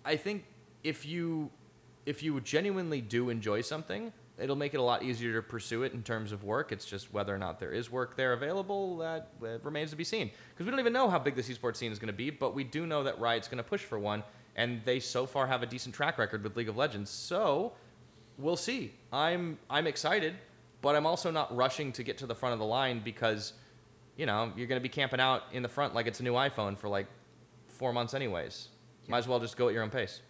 I 0.04 0.16
think 0.18 0.46
if 0.84 1.06
you 1.06 1.52
if 2.06 2.22
you 2.22 2.40
genuinely 2.42 3.02
do 3.02 3.30
enjoy 3.30 3.62
something, 3.62 4.14
it'll 4.38 4.56
make 4.56 4.74
it 4.74 4.78
a 4.78 4.84
lot 4.84 5.04
easier 5.04 5.34
to 5.34 5.42
pursue 5.42 5.84
it 5.84 5.94
in 5.94 6.04
terms 6.04 6.32
of 6.32 6.44
work. 6.44 6.72
It's 6.72 6.86
just 6.86 7.12
whether 7.14 7.34
or 7.34 7.38
not 7.38 7.60
there 7.60 7.72
is 7.72 7.90
work 7.90 8.16
there 8.16 8.34
available 8.34 8.98
that 8.98 9.32
remains 9.64 9.90
to 9.92 9.96
be 9.96 10.04
seen. 10.04 10.30
Because 10.50 10.66
we 10.66 10.72
don't 10.72 10.80
even 10.80 10.94
know 10.94 11.10
how 11.10 11.18
big 11.18 11.36
the 11.36 11.42
esports 11.42 11.78
scene 11.78 11.92
is 11.92 12.00
going 12.00 12.08
to 12.08 12.14
be, 12.14 12.30
but 12.30 12.54
we 12.54 12.64
do 12.64 12.86
know 12.86 13.04
that 13.04 13.20
Riot's 13.20 13.48
going 13.48 13.58
to 13.58 13.64
push 13.64 13.82
for 13.82 13.98
one, 13.98 14.24
and 14.56 14.82
they 14.86 15.00
so 15.00 15.26
far 15.26 15.48
have 15.48 15.64
a 15.64 15.66
decent 15.66 15.94
track 15.96 16.18
record 16.18 16.44
with 16.44 16.56
League 16.56 16.70
of 16.70 16.78
Legends. 16.78 17.10
So 17.10 17.74
we'll 18.38 18.56
see. 18.56 18.94
I'm 19.12 19.58
I'm 19.70 19.88
excited, 19.88 20.36
but 20.82 20.96
I'm 20.96 21.06
also 21.06 21.32
not 21.32 21.56
rushing 21.56 21.92
to 21.94 22.04
get 22.04 22.18
to 22.20 22.26
the 22.28 22.36
front 22.36 22.54
of 22.54 22.60
the 22.60 22.66
line 22.66 23.02
because, 23.04 23.54
you 24.18 24.26
know, 24.26 24.52
you're 24.56 24.68
going 24.68 24.80
to 24.80 24.84
be 24.84 24.90
camping 24.90 25.20
out 25.20 25.44
in 25.52 25.64
the 25.64 25.70
front 25.70 25.94
like 25.94 26.08
it's 26.08 26.20
a 26.20 26.24
new 26.24 26.34
iPhone 26.34 26.78
for 26.78 26.88
like 26.90 27.08
four 27.68 27.92
months 27.94 28.14
anyways. 28.14 28.70
Might 29.08 29.20
as 29.20 29.28
well 29.28 29.40
just 29.40 29.56
go 29.58 29.68
at 29.68 29.74
your 29.74 29.84
own 29.84 29.90
pace. 29.92 30.22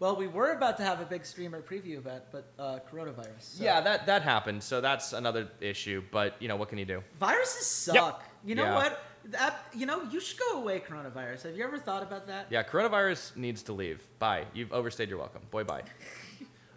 Well, 0.00 0.14
we 0.14 0.28
were 0.28 0.52
about 0.52 0.76
to 0.76 0.84
have 0.84 1.00
a 1.00 1.04
big 1.04 1.26
streamer 1.26 1.60
preview 1.60 1.96
event, 1.98 2.22
but 2.30 2.52
uh, 2.58 2.78
coronavirus. 2.90 3.26
so- 3.40 3.64
Yeah, 3.64 3.80
that 3.80 4.06
that 4.06 4.22
happened. 4.22 4.62
So 4.62 4.80
that's 4.80 5.12
another 5.12 5.48
issue. 5.60 6.02
But 6.10 6.34
you 6.40 6.46
know, 6.48 6.56
what 6.56 6.68
can 6.68 6.78
you 6.78 6.84
do? 6.84 7.02
Viruses 7.18 7.66
suck. 7.66 7.94
Yep. 7.96 8.22
You 8.44 8.54
know 8.54 8.64
Yeah. 8.64 8.74
what? 8.76 9.02
That 9.30 9.66
you 9.74 9.84
know, 9.84 10.02
you 10.10 10.20
should 10.20 10.38
go 10.38 10.60
away, 10.60 10.80
coronavirus. 10.80 11.42
Have 11.44 11.56
you 11.56 11.64
ever 11.64 11.78
thought 11.78 12.02
about 12.02 12.26
that? 12.28 12.46
Yeah, 12.50 12.62
coronavirus 12.62 13.36
needs 13.36 13.62
to 13.64 13.72
leave. 13.72 14.02
Bye. 14.18 14.44
You've 14.54 14.72
overstayed 14.72 15.10
your 15.10 15.18
welcome. 15.18 15.42
Boy, 15.50 15.64
bye. 15.64 15.82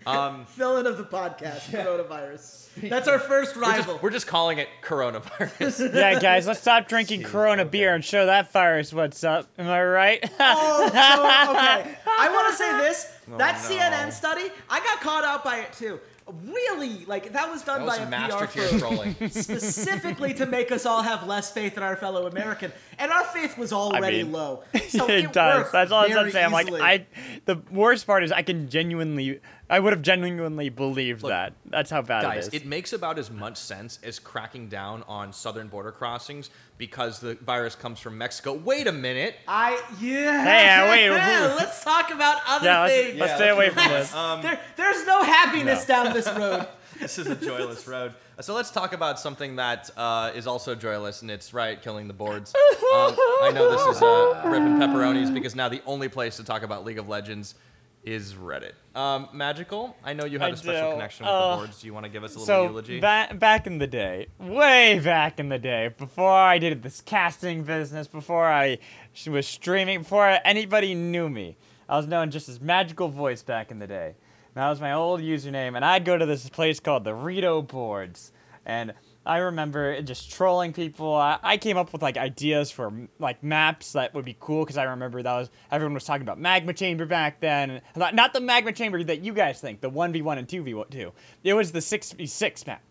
Um, 0.05 0.45
Villain 0.55 0.87
of 0.87 0.97
the 0.97 1.03
podcast, 1.03 1.69
coronavirus. 1.69 2.89
That's 2.89 3.07
our 3.07 3.19
first 3.19 3.55
we're, 3.55 3.61
rival. 3.61 3.93
just, 3.93 4.03
we're 4.03 4.09
just 4.09 4.25
calling 4.25 4.57
it 4.57 4.67
coronavirus. 4.81 5.93
yeah, 5.93 6.19
guys, 6.19 6.47
let's 6.47 6.59
stop 6.59 6.87
drinking 6.87 7.21
Jeez, 7.21 7.25
Corona 7.25 7.61
okay. 7.61 7.69
beer 7.69 7.93
and 7.93 8.03
show 8.03 8.25
that 8.25 8.51
virus 8.51 8.91
what's 8.93 9.23
up. 9.23 9.47
Am 9.59 9.67
I 9.67 9.83
right? 9.83 10.31
oh, 10.39 10.87
so, 10.87 11.51
okay. 11.51 11.97
I 12.07 12.29
want 12.31 12.49
to 12.49 12.55
say 12.55 12.77
this. 12.79 13.17
Oh, 13.31 13.37
that 13.37 13.63
no. 13.63 13.69
CNN 13.69 14.11
study, 14.11 14.49
I 14.69 14.79
got 14.81 14.99
caught 14.99 15.23
out 15.23 15.41
by 15.41 15.59
it 15.59 15.71
too. 15.71 16.01
Really, 16.43 17.05
like 17.05 17.33
that 17.33 17.51
was 17.51 17.63
done 17.63 17.81
that 17.81 17.85
was 17.85 17.97
by 17.97 18.03
a 18.03 18.09
master 18.09 18.47
PR 18.47 18.59
firm 18.59 18.79
trolling. 18.79 19.15
specifically 19.29 20.33
to 20.35 20.45
make 20.45 20.71
us 20.71 20.85
all 20.85 21.01
have 21.01 21.27
less 21.27 21.51
faith 21.51 21.77
in 21.77 21.83
our 21.83 21.95
fellow 21.95 22.27
American, 22.27 22.71
and 22.97 23.11
our 23.11 23.23
faith 23.25 23.57
was 23.57 23.73
already 23.73 24.23
mean, 24.23 24.31
low. 24.31 24.63
So 24.89 25.07
it, 25.09 25.25
it, 25.25 25.33
does. 25.33 25.71
That's 25.71 25.91
all 25.91 25.99
I 25.99 26.03
was 26.03 26.13
very 26.13 26.21
gonna 26.23 26.31
say. 26.31 26.43
I'm 26.43 26.51
like. 26.51 26.71
I. 26.71 27.05
The 27.45 27.61
worst 27.71 28.05
part 28.05 28.23
is 28.23 28.31
I 28.31 28.41
can 28.41 28.69
genuinely 28.69 29.39
I 29.71 29.79
would 29.79 29.93
have 29.93 30.01
genuinely 30.01 30.67
believed 30.69 31.23
Look, 31.23 31.31
that. 31.31 31.53
That's 31.65 31.89
how 31.89 32.01
bad 32.01 32.23
it 32.25 32.27
is. 32.27 32.45
Guys, 32.45 32.47
it 32.49 32.53
is. 32.55 32.61
it 32.63 32.67
makes 32.67 32.91
about 32.93 33.17
as 33.17 33.31
much 33.31 33.57
sense 33.57 33.99
as 34.03 34.19
cracking 34.19 34.67
down 34.67 35.03
on 35.07 35.31
southern 35.31 35.69
border 35.69 35.91
crossings 35.93 36.49
because 36.77 37.19
the 37.19 37.35
virus 37.35 37.73
comes 37.73 37.99
from 37.99 38.17
Mexico. 38.17 38.53
Wait 38.53 38.87
a 38.87 38.91
minute. 38.91 39.35
I 39.47 39.81
yeah. 39.99 40.43
Hey, 40.43 40.69
uh, 40.69 40.91
wait, 40.91 41.05
who- 41.07 41.55
Let's 41.55 41.83
talk 41.83 42.11
about 42.11 42.41
other 42.47 42.65
yeah, 42.65 42.81
let's, 42.81 42.93
things. 42.93 43.19
let's 43.19 43.29
Yeah, 43.31 43.35
stay 43.37 43.45
let's 43.53 43.55
away 43.55 43.69
from 43.69 43.91
this. 43.93 44.13
Um, 44.13 44.41
there, 44.41 44.59
there's 44.75 45.05
no 45.07 45.23
happiness 45.23 45.87
No. 45.87 45.95
down 46.03 46.13
this 46.13 46.27
road. 46.27 46.67
this 46.99 47.17
is 47.17 47.27
a 47.27 47.35
joyless 47.35 47.87
road. 47.87 48.13
So 48.41 48.53
let's 48.55 48.71
talk 48.71 48.93
about 48.93 49.19
something 49.19 49.55
that 49.57 49.89
uh, 49.95 50.31
is 50.35 50.47
also 50.47 50.75
joyless, 50.75 51.21
and 51.21 51.29
it's 51.31 51.53
Riot 51.53 51.81
killing 51.81 52.07
the 52.07 52.13
boards. 52.13 52.53
Um, 52.55 53.15
I 53.43 53.51
know 53.53 53.71
this 53.71 53.95
is 53.97 54.01
uh, 54.01 54.41
ripping 54.45 54.77
pepperonis 54.79 55.33
because 55.33 55.55
now 55.55 55.69
the 55.69 55.81
only 55.85 56.09
place 56.09 56.37
to 56.37 56.43
talk 56.43 56.63
about 56.63 56.83
League 56.83 56.97
of 56.97 57.07
Legends 57.07 57.55
is 58.03 58.33
Reddit. 58.33 58.73
Um, 58.95 59.29
Magical, 59.31 59.95
I 60.03 60.13
know 60.13 60.25
you 60.25 60.39
had 60.39 60.49
I 60.49 60.53
a 60.53 60.57
special 60.57 60.89
do. 60.89 60.93
connection 60.95 61.25
with 61.25 61.31
Uh, 61.33 61.51
the 61.51 61.57
boards. 61.57 61.81
Do 61.81 61.87
you 61.87 61.93
want 61.93 62.05
to 62.05 62.09
give 62.11 62.23
us 62.23 62.31
a 62.35 62.39
little 62.39 62.45
So 62.45 62.63
eulogy? 62.63 62.99
back 62.99 63.37
back 63.39 63.67
in 63.67 63.77
the 63.77 63.87
day, 63.87 64.27
way 64.39 64.99
back 64.99 65.39
in 65.39 65.49
the 65.49 65.59
day, 65.59 65.89
before 65.97 66.31
I 66.33 66.57
did 66.57 66.81
this 66.83 66.99
casting 67.01 67.63
business, 67.63 68.07
before 68.07 68.47
I 68.47 68.79
was 69.27 69.47
streaming, 69.47 69.99
before 69.99 70.39
anybody 70.43 70.93
knew 70.95 71.29
me, 71.29 71.57
I 71.87 71.95
was 71.97 72.07
known 72.07 72.31
just 72.31 72.49
as 72.49 72.59
Magical 72.59 73.07
Voice 73.07 73.43
back 73.43 73.71
in 73.71 73.79
the 73.79 73.87
day. 73.87 74.15
That 74.55 74.69
was 74.69 74.81
my 74.81 74.91
old 74.93 75.21
username, 75.21 75.75
and 75.75 75.85
I'd 75.85 76.03
go 76.03 76.17
to 76.17 76.25
this 76.25 76.49
place 76.49 76.79
called 76.81 77.03
the 77.05 77.13
Rito 77.15 77.61
Boards, 77.61 78.33
and 78.65 78.93
I 79.25 79.37
remember 79.37 80.01
just 80.01 80.31
trolling 80.31 80.73
people. 80.73 81.13
I, 81.13 81.37
I 81.43 81.57
came 81.57 81.77
up 81.77 81.93
with 81.93 82.01
like 82.01 82.17
ideas 82.17 82.71
for 82.71 82.91
like 83.19 83.43
maps 83.43 83.93
that 83.93 84.13
would 84.15 84.25
be 84.25 84.35
cool 84.39 84.63
because 84.63 84.77
I 84.77 84.83
remember 84.85 85.21
that 85.21 85.33
was 85.33 85.49
everyone 85.71 85.93
was 85.93 86.05
talking 86.05 86.23
about 86.23 86.39
magma 86.39 86.73
chamber 86.73 87.05
back 87.05 87.39
then. 87.39 87.81
Not, 87.95 88.15
not 88.15 88.33
the 88.33 88.41
magma 88.41 88.71
chamber 88.71 89.03
that 89.03 89.23
you 89.23 89.33
guys 89.33 89.61
think, 89.61 89.81
the 89.81 89.89
one 89.89 90.11
v 90.11 90.21
one 90.23 90.39
and 90.39 90.49
two 90.49 90.63
v 90.63 90.83
two. 90.89 91.11
It 91.43 91.53
was 91.53 91.71
the 91.71 91.81
six 91.81 92.11
v 92.11 92.25
six 92.25 92.65
map. 92.65 92.81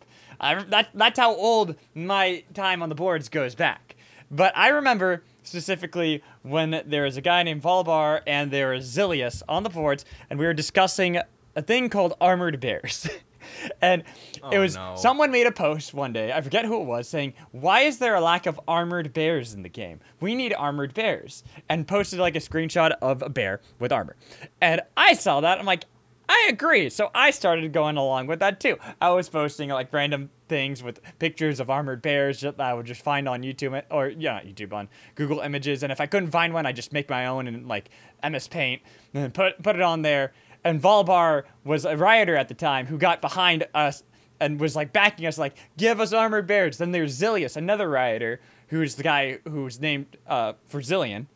I, 0.41 0.63
that 0.65 0.91
that's 0.95 1.19
how 1.19 1.35
old 1.35 1.75
my 1.95 2.45
time 2.55 2.83
on 2.83 2.89
the 2.89 2.95
boards 2.95 3.29
goes 3.29 3.57
back. 3.57 3.97
But 4.31 4.57
I 4.57 4.69
remember 4.69 5.25
specifically 5.43 6.23
when 6.43 6.83
there 6.87 7.03
was 7.03 7.17
a 7.17 7.21
guy 7.21 7.43
named 7.43 7.63
Volbar 7.63 8.23
and 8.27 8.53
there 8.53 8.71
was 8.71 8.89
Zileas 8.89 9.43
on 9.49 9.65
the 9.65 9.69
boards, 9.71 10.05
and 10.29 10.39
we 10.39 10.47
were 10.47 10.55
discussing 10.55 11.19
a 11.57 11.63
thing 11.63 11.89
called 11.89 12.15
armored 12.21 12.61
bears. 12.61 13.09
and 13.83 14.03
it 14.03 14.41
Oh, 14.43 14.61
was 14.61 14.77
no. 14.77 14.95
someone 14.97 15.31
made 15.31 15.47
a 15.47 15.53
post 15.53 15.95
one 15.95 16.13
day, 16.13 16.33
I 16.33 16.41
forget 16.41 16.65
who 16.65 16.81
it 16.81 16.85
was, 16.85 17.09
saying, 17.09 17.35
Why 17.53 17.81
is 17.83 17.99
there 17.99 18.15
a 18.15 18.21
lack 18.21 18.47
of 18.47 18.61
armored 18.69 19.13
bears 19.13 19.55
in 19.55 19.63
the 19.63 19.69
game? 19.69 20.01
We 20.21 20.35
need 20.35 20.55
armored 20.55 20.95
bears. 20.95 21.45
And 21.69 21.87
posted 21.87 22.19
like 22.19 22.37
a 22.37 22.41
screenshot 22.41 22.93
of 23.03 23.23
a 23.23 23.29
bear 23.29 23.61
with 23.79 23.93
armor. 23.93 24.17
And 24.61 24.81
I 24.97 25.15
saw 25.15 25.41
that. 25.41 25.59
I'm 25.59 25.67
like, 25.67 25.85
I 26.29 26.47
agree. 26.49 26.91
So 26.91 27.11
I 27.13 27.33
started 27.33 27.73
going 27.73 27.97
along 27.97 28.29
with 28.29 28.39
that 28.39 28.61
too. 28.61 28.77
I 29.01 29.11
was 29.11 29.29
posting 29.29 29.69
like 29.71 29.93
random 29.93 30.31
things 30.49 30.81
with 30.81 31.01
pictures 31.19 31.59
of 31.59 31.71
armored 31.71 32.03
bears 32.03 32.41
that 32.43 32.61
I 32.61 32.73
would 32.73 32.87
just 32.87 33.03
find 33.03 33.29
on 33.29 33.43
YouTube 33.43 33.83
or 33.91 34.09
yeah, 34.11 34.35
not 34.35 34.45
YouTube 34.45 34.73
on 34.73 34.89
Google 35.17 35.41
Images. 35.41 35.83
And 35.83 35.91
if 35.91 36.01
I 36.01 36.07
couldn't 36.07 36.31
find 36.31 36.55
one, 36.55 36.67
I 36.67 36.73
just 36.73 36.93
make 36.93 37.11
my 37.11 37.27
own 37.27 37.49
in 37.49 37.67
like 37.67 37.91
MS 38.23 38.47
Paint 38.47 38.81
and 39.13 39.25
then 39.25 39.31
put 39.33 39.61
put 39.61 39.75
it 39.75 39.83
on 39.83 40.03
there. 40.03 40.33
And 40.65 40.81
Volbar 40.81 41.45
was 41.65 41.85
a 41.85 41.97
rioter 41.97 42.37
at 42.37 42.49
the 42.49 42.55
time 42.55 42.87
who 42.87 42.99
got 42.99 43.21
behind 43.21 43.67
us 43.75 44.03
and 44.41 44.59
was 44.59 44.75
like 44.75 44.93
backing 44.93 45.27
us, 45.27 45.39
like 45.39 45.57
give 45.77 46.01
us 46.01 46.13
armored 46.13 46.47
bears. 46.47 46.79
Then 46.79 46.93
there's 46.93 47.19
Zileas, 47.19 47.57
another 47.57 47.89
rioter 47.89 48.41
who's 48.69 48.95
the 48.95 49.03
guy 49.03 49.39
who's 49.49 49.81
named 49.81 50.17
uh, 50.27 50.55
for 50.67 50.81
Zilean 50.81 51.27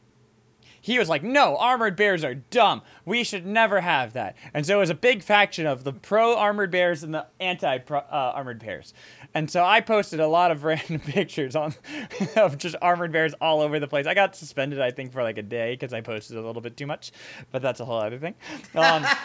he 0.84 0.98
was 0.98 1.08
like, 1.08 1.22
no, 1.22 1.56
armored 1.56 1.96
bears 1.96 2.22
are 2.24 2.34
dumb. 2.34 2.82
We 3.06 3.24
should 3.24 3.46
never 3.46 3.80
have 3.80 4.12
that. 4.12 4.36
And 4.52 4.66
so 4.66 4.76
it 4.76 4.80
was 4.80 4.90
a 4.90 4.94
big 4.94 5.22
faction 5.22 5.64
of 5.66 5.82
the 5.82 5.94
pro 5.94 6.36
armored 6.36 6.70
bears 6.70 7.02
and 7.02 7.14
the 7.14 7.26
anti 7.40 7.78
uh, 7.78 8.02
armored 8.10 8.58
bears. 8.58 8.92
And 9.32 9.50
so 9.50 9.64
I 9.64 9.80
posted 9.80 10.20
a 10.20 10.26
lot 10.28 10.50
of 10.50 10.62
random 10.64 11.00
pictures 11.00 11.56
on 11.56 11.74
of 12.36 12.58
just 12.58 12.76
armored 12.82 13.12
bears 13.12 13.32
all 13.40 13.62
over 13.62 13.80
the 13.80 13.88
place. 13.88 14.06
I 14.06 14.12
got 14.12 14.36
suspended, 14.36 14.78
I 14.78 14.90
think, 14.90 15.14
for 15.14 15.22
like 15.22 15.38
a 15.38 15.42
day 15.42 15.72
because 15.72 15.94
I 15.94 16.02
posted 16.02 16.36
a 16.36 16.42
little 16.42 16.60
bit 16.60 16.76
too 16.76 16.86
much, 16.86 17.12
but 17.50 17.62
that's 17.62 17.80
a 17.80 17.86
whole 17.86 18.00
other 18.00 18.18
thing. 18.18 18.34
Um, 18.74 19.06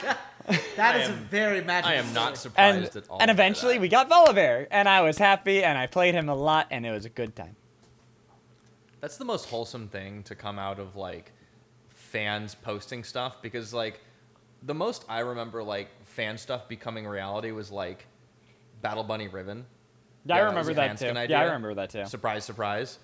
That 0.78 0.95
I 0.95 0.99
is 1.01 1.10
a 1.10 1.12
very 1.12 1.62
magical. 1.62 1.91
I 1.91 1.95
am 1.95 2.12
not 2.14 2.38
story. 2.38 2.53
and 2.57 2.86
surprised 2.86 2.95
at 2.95 3.10
all. 3.12 3.22
and 3.22 3.30
eventually 3.30 3.74
that. 3.74 3.82
we 3.82 3.88
got 3.89 4.10
Volibear, 4.10 4.66
and 4.72 4.89
I 4.89 5.01
was 5.01 5.18
happy, 5.18 5.64
and 5.64 5.78
I 5.78 5.86
played 5.86 6.16
him 6.16 6.28
a 6.30 6.34
lot, 6.34 6.68
and 6.72 6.86
it 6.88 6.91
was 6.91 7.05
a 7.05 7.10
good 7.10 7.36
time. 7.36 7.55
That's 9.01 9.18
the 9.18 9.26
most 9.26 9.49
wholesome 9.49 9.89
thing 9.89 10.24
to 10.24 10.34
come 10.36 10.57
out 10.57 10.80
of 10.80 10.95
like 10.95 11.34
fans 12.12 12.55
posting 12.55 13.03
stuff 13.03 13.41
because 13.41 13.74
like 13.74 13.99
the 14.64 14.74
most 14.74 15.05
I 15.07 15.20
remember 15.20 15.64
like 15.64 15.89
fan 16.05 16.38
stuff 16.38 16.68
becoming 16.68 17.07
reality 17.07 17.51
was 17.51 17.72
like 17.72 18.05
Battle 18.82 19.03
Bunny 19.03 19.28
Ribbon. 19.28 19.66
Yeah, 20.26 20.36
Yeah, 20.36 20.41
I 20.41 20.45
remember 20.45 20.70
was 20.70 20.76
that 20.78 20.97
too. 20.97 21.07
idea. 21.07 21.26
Yeah, 21.38 21.41
I 21.41 21.45
remember 21.45 21.74
that 21.76 21.89
too. 21.91 22.05
Surprise, 22.05 22.43
surprise. 22.45 22.99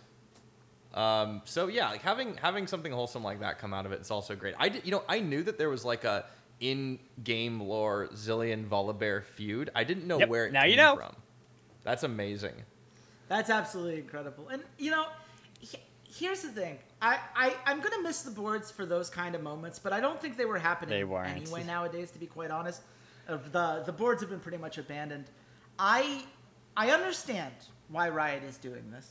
Um, 0.93 1.41
so 1.45 1.67
yeah, 1.67 1.89
like 1.89 2.01
having 2.01 2.37
having 2.37 2.67
something 2.67 2.91
wholesome 2.91 3.23
like 3.23 3.41
that 3.41 3.59
come 3.59 3.73
out 3.73 3.85
of 3.85 3.91
it 3.91 4.01
is 4.01 4.11
also 4.11 4.35
great. 4.35 4.55
I 4.57 4.69
did, 4.69 4.85
you 4.85 4.91
know, 4.91 5.03
I 5.09 5.19
knew 5.19 5.43
that 5.43 5.57
there 5.57 5.69
was 5.69 5.83
like 5.85 6.03
a 6.05 6.25
in-game 6.61 7.59
lore 7.59 8.07
Zilean 8.13 8.67
Volibear 8.67 9.23
feud. 9.23 9.69
I 9.75 9.83
didn't 9.83 10.07
know 10.07 10.19
Yep, 10.19 10.29
where 10.29 10.45
it 10.47 10.53
now 10.53 10.61
came 10.61 10.71
you 10.71 10.77
know. 10.77 10.95
from. 10.95 11.15
That's 11.83 12.03
amazing. 12.03 12.53
That's 13.27 13.49
absolutely 13.49 13.97
incredible. 13.99 14.47
And 14.49 14.63
you 14.77 14.91
know, 14.91 15.03
he- 15.03 15.09
here's 16.15 16.41
the 16.41 16.49
thing. 16.49 16.79
I, 17.01 17.19
I 17.35 17.53
I'm 17.65 17.81
gonna 17.81 18.01
miss 18.01 18.21
the 18.21 18.31
boards 18.31 18.71
for 18.71 18.85
those 18.85 19.09
kind 19.09 19.35
of 19.35 19.41
moments, 19.43 19.79
but 19.79 19.93
I 19.93 19.99
don't 19.99 20.19
think 20.19 20.37
they 20.37 20.45
were 20.45 20.57
happening 20.59 20.97
They 20.97 21.03
weren't. 21.03 21.29
anyway 21.35 21.63
nowadays. 21.63 22.11
To 22.11 22.19
be 22.19 22.27
quite 22.27 22.51
honest, 22.51 22.81
the 23.27 23.83
the 23.85 23.91
boards 23.91 24.21
have 24.21 24.29
been 24.29 24.39
pretty 24.39 24.57
much 24.57 24.77
abandoned. 24.77 25.25
I 25.77 26.23
I 26.77 26.91
understand 26.91 27.53
why 27.89 28.09
Riot 28.09 28.43
is 28.43 28.57
doing 28.57 28.91
this. 28.91 29.09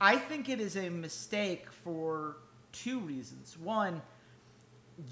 I 0.00 0.16
think 0.16 0.48
it 0.48 0.60
is 0.60 0.76
a 0.76 0.88
mistake 0.88 1.66
for 1.84 2.36
two 2.72 2.98
reasons. 3.00 3.56
One, 3.56 4.02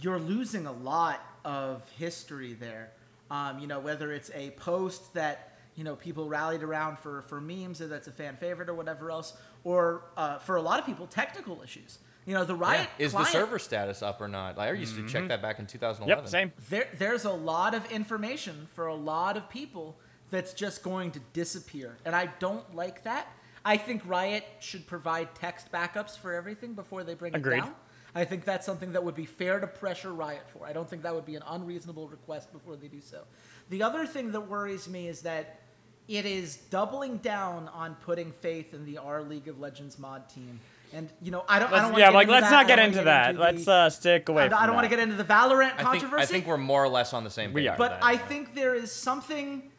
you're 0.01 0.19
losing 0.19 0.67
a 0.67 0.73
lot 0.73 1.21
of 1.45 1.89
history 1.99 2.55
there. 2.55 2.91
Um, 3.31 3.59
you 3.61 3.67
know, 3.67 3.81
whether 3.81 4.13
it's 4.13 4.31
a 4.35 4.51
post 4.51 5.15
that 5.15 5.57
you 5.77 5.85
know 5.85 5.97
people 5.97 6.29
rallied 6.29 6.63
around 6.63 6.99
for 6.99 7.23
for 7.23 7.41
memes 7.41 7.81
or 7.81 7.87
that's 7.87 8.09
a 8.09 8.13
fan 8.13 8.37
favorite 8.37 8.69
or 8.69 8.75
whatever 8.75 9.11
else, 9.11 9.33
or 9.65 10.05
uh, 10.17 10.39
for 10.39 10.57
a 10.57 10.63
lot 10.63 10.79
of 10.79 10.87
people, 10.87 11.07
technical 11.07 11.63
issues. 11.63 11.99
You 12.27 12.35
know, 12.35 12.45
the 12.45 12.55
Riot 12.55 12.89
Is 12.99 13.13
client, 13.13 13.33
the 13.33 13.33
server 13.33 13.59
status 13.59 14.01
up 14.01 14.21
or 14.21 14.29
not? 14.29 14.57
I 14.59 14.71
used 14.73 14.95
to 14.95 15.09
check 15.09 15.27
that 15.29 15.43
back 15.43 15.59
in 15.59 15.67
2011. 15.67 16.23
Yep, 16.23 16.29
same. 16.29 16.53
there, 16.71 16.89
there's 16.97 17.25
a 17.25 17.33
lot 17.33 17.75
of 17.75 17.91
information 17.91 18.69
for 18.75 18.87
a 18.87 18.95
lot 18.95 19.37
of 19.37 19.49
people 19.49 19.97
that's 20.31 20.53
just 20.55 20.83
going 20.85 21.11
to 21.13 21.21
disappear. 21.33 21.97
And 22.05 22.15
I 22.15 22.27
don't 22.39 22.75
like 22.77 23.03
that. 23.05 23.27
I 23.65 23.77
think 23.77 24.03
Riot 24.07 24.45
should 24.61 24.87
provide 24.87 25.35
text 25.35 25.71
backups 25.73 26.17
for 26.17 26.33
everything 26.33 26.75
before 26.75 27.05
they 27.05 27.15
bring 27.15 27.35
Agreed. 27.35 27.59
it 27.59 27.61
down. 27.63 27.75
I 28.15 28.25
think 28.25 28.45
that's 28.45 28.67
something 28.67 28.93
that 28.93 29.03
would 29.03 29.15
be 29.15 29.25
fair 29.25 29.59
to 29.59 29.67
pressure 29.67 30.13
Riot 30.13 30.49
for. 30.49 30.67
I 30.67 30.73
don't 30.73 30.89
think 30.89 31.03
that 31.03 31.15
would 31.15 31.25
be 31.25 31.37
an 31.37 31.43
unreasonable 31.47 32.09
request 32.09 32.53
before 32.53 32.77
they 32.77 32.89
do 32.89 33.01
so. 33.01 33.23
The 33.71 33.83
other 33.83 34.07
thing 34.07 34.33
that 34.33 34.41
worries 34.41 34.89
me 34.89 35.09
is 35.09 35.23
that 35.23 35.62
it 36.09 36.27
is 36.27 36.57
doubling 36.57 37.19
down 37.19 37.69
on 37.69 37.95
putting 37.97 38.33
faith 38.33 38.75
in 38.75 38.85
the 38.85 38.99
R 38.99 39.23
League 39.23 39.49
of 39.49 39.61
Legends 39.61 39.99
mod 39.99 40.29
team. 40.29 40.61
And 40.95 41.09
you 41.23 41.31
know, 41.31 41.45
I 41.49 41.59
don't. 41.59 41.69
I 41.71 41.73
Let's, 41.77 41.89
don't 41.89 41.99
yeah, 41.99 42.07
get 42.09 42.15
like 42.15 42.23
into 42.25 42.33
let's 42.35 42.47
that. 42.47 42.51
not 42.51 42.67
get 42.67 42.79
into 42.79 42.99
wanna 42.99 43.05
that. 43.07 43.31
into 43.31 43.41
let's 43.43 43.65
the- 43.65 43.73
uh, 43.73 43.91
stick 43.91 44.29
away. 44.29 44.43
I 44.43 44.49
don't, 44.49 44.57
from 44.59 44.63
I 44.63 44.67
don't 44.67 44.75
want 44.77 44.85
to 44.85 44.91
get 44.91 44.99
into 44.99 45.15
the 45.15 45.25
Valorant 45.25 45.73
I 45.73 45.77
think, 45.77 45.81
controversy. 45.89 46.23
I 46.23 46.27
think 46.27 46.47
we're 46.47 46.59
more 46.59 46.85
or 46.85 46.89
less 46.89 47.15
on 47.15 47.25
the 47.25 47.31
same 47.31 47.53
We 47.55 47.63
page. 47.63 47.71
are. 47.71 47.77
But 47.79 47.91
that. 47.93 48.05
I 48.05 48.17
think 48.19 48.55
there 48.55 48.75
is 48.75 48.93
something 48.93 49.71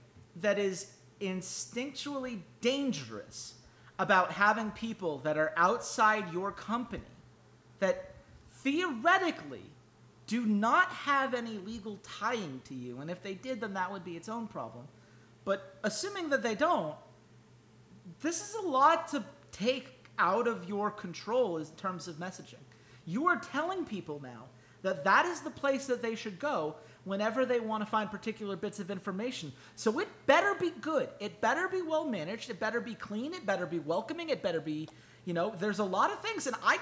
that 0.41 0.57
is 0.57 0.87
instinctually 1.21 2.39
dangerous 2.61 3.53
about 3.99 4.31
having 4.31 4.71
people 4.71 5.19
that 5.19 5.37
are 5.37 5.53
outside 5.55 6.33
your 6.33 6.51
company 6.51 7.03
that 7.79 8.11
theoretically 8.63 9.61
do 10.25 10.45
not 10.45 10.87
have 10.87 11.33
any 11.35 11.57
legal 11.59 11.99
tying 12.01 12.61
to 12.65 12.73
you. 12.73 12.99
And 13.01 13.11
if 13.11 13.21
they 13.21 13.35
did, 13.35 13.61
then 13.61 13.73
that 13.75 13.91
would 13.91 14.03
be 14.03 14.15
its 14.17 14.29
own 14.29 14.47
problem. 14.47 14.85
But 15.45 15.77
assuming 15.83 16.29
that 16.29 16.43
they 16.43 16.55
don't, 16.55 16.95
this 18.21 18.41
is 18.41 18.55
a 18.55 18.67
lot 18.67 19.07
to 19.09 19.23
take 19.51 20.03
out 20.17 20.47
of 20.47 20.67
your 20.67 20.91
control 20.91 21.57
in 21.57 21.65
terms 21.77 22.07
of 22.07 22.15
messaging. 22.15 22.55
You 23.05 23.27
are 23.27 23.37
telling 23.37 23.85
people 23.85 24.21
now 24.21 24.45
that 24.81 25.03
that 25.03 25.25
is 25.25 25.41
the 25.41 25.49
place 25.49 25.85
that 25.87 26.01
they 26.01 26.15
should 26.15 26.39
go 26.39 26.75
whenever 27.05 27.45
they 27.45 27.59
want 27.59 27.83
to 27.83 27.85
find 27.85 28.09
particular 28.09 28.55
bits 28.55 28.79
of 28.79 28.89
information. 28.89 29.51
So 29.75 29.99
it 29.99 30.07
better 30.25 30.55
be 30.55 30.71
good. 30.81 31.09
It 31.19 31.41
better 31.41 31.67
be 31.67 31.81
well 31.81 32.05
managed. 32.05 32.49
It 32.49 32.59
better 32.59 32.79
be 32.79 32.95
clean. 32.95 33.33
It 33.33 33.45
better 33.45 33.65
be 33.65 33.79
welcoming. 33.79 34.29
It 34.29 34.41
better 34.41 34.61
be, 34.61 34.87
you 35.25 35.33
know, 35.33 35.53
there's 35.59 35.79
a 35.79 35.83
lot 35.83 36.11
of 36.11 36.19
things 36.21 36.47
and 36.47 36.55
I 36.63 36.77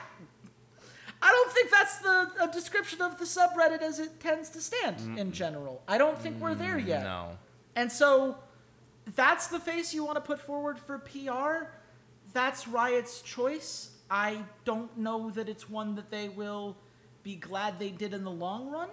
I 1.23 1.31
don't 1.31 1.51
think 1.51 1.69
that's 1.69 1.97
the 1.99 2.31
a 2.41 2.51
description 2.51 3.01
of 3.01 3.19
the 3.19 3.25
subreddit 3.25 3.81
as 3.81 3.99
it 3.99 4.19
tends 4.19 4.49
to 4.49 4.61
stand 4.61 5.19
in 5.19 5.31
general. 5.31 5.83
I 5.87 5.97
don't 5.97 6.17
think 6.17 6.39
we're 6.39 6.55
there 6.55 6.79
yet. 6.79 7.03
no. 7.03 7.37
And 7.75 7.91
so 7.91 8.37
that's 9.15 9.47
the 9.47 9.59
face 9.59 9.93
you 9.93 10.03
want 10.05 10.15
to 10.17 10.21
put 10.21 10.39
forward 10.39 10.79
for 10.79 10.99
PR. 10.99 11.69
That's 12.33 12.67
Riot's 12.67 13.21
choice. 13.21 13.89
I 14.09 14.43
don't 14.65 14.95
know 14.97 15.29
that 15.31 15.49
it's 15.49 15.69
one 15.69 15.95
that 15.95 16.11
they 16.11 16.29
will 16.29 16.77
be 17.23 17.35
glad 17.35 17.79
they 17.79 17.89
did 17.91 18.13
in 18.13 18.23
the 18.23 18.31
long 18.31 18.69
run. 18.71 18.89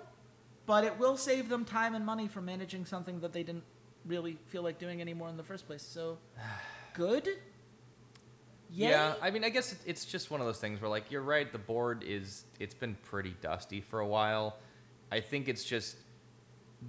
but 0.66 0.84
it 0.84 0.98
will 0.98 1.16
save 1.16 1.48
them 1.48 1.64
time 1.64 1.94
and 1.94 2.04
money 2.04 2.28
from 2.28 2.44
managing 2.44 2.84
something 2.84 3.20
that 3.20 3.32
they 3.32 3.42
didn't 3.42 3.64
really 4.06 4.38
feel 4.46 4.62
like 4.62 4.78
doing 4.78 5.00
anymore 5.00 5.28
in 5.28 5.36
the 5.36 5.42
first 5.44 5.66
place. 5.66 5.82
So, 5.82 6.18
good. 6.94 7.28
Yay? 8.70 8.90
Yeah, 8.90 9.14
I 9.22 9.30
mean, 9.30 9.44
I 9.44 9.48
guess 9.48 9.74
it's 9.86 10.04
just 10.04 10.30
one 10.30 10.40
of 10.40 10.46
those 10.46 10.58
things 10.60 10.80
where, 10.80 10.90
like, 10.90 11.10
you're 11.10 11.22
right. 11.22 11.50
The 11.50 11.58
board 11.58 12.04
is 12.06 12.44
it's 12.60 12.74
been 12.74 12.96
pretty 13.02 13.34
dusty 13.40 13.80
for 13.80 14.00
a 14.00 14.06
while. 14.06 14.58
I 15.10 15.20
think 15.20 15.48
it's 15.48 15.64
just 15.64 15.96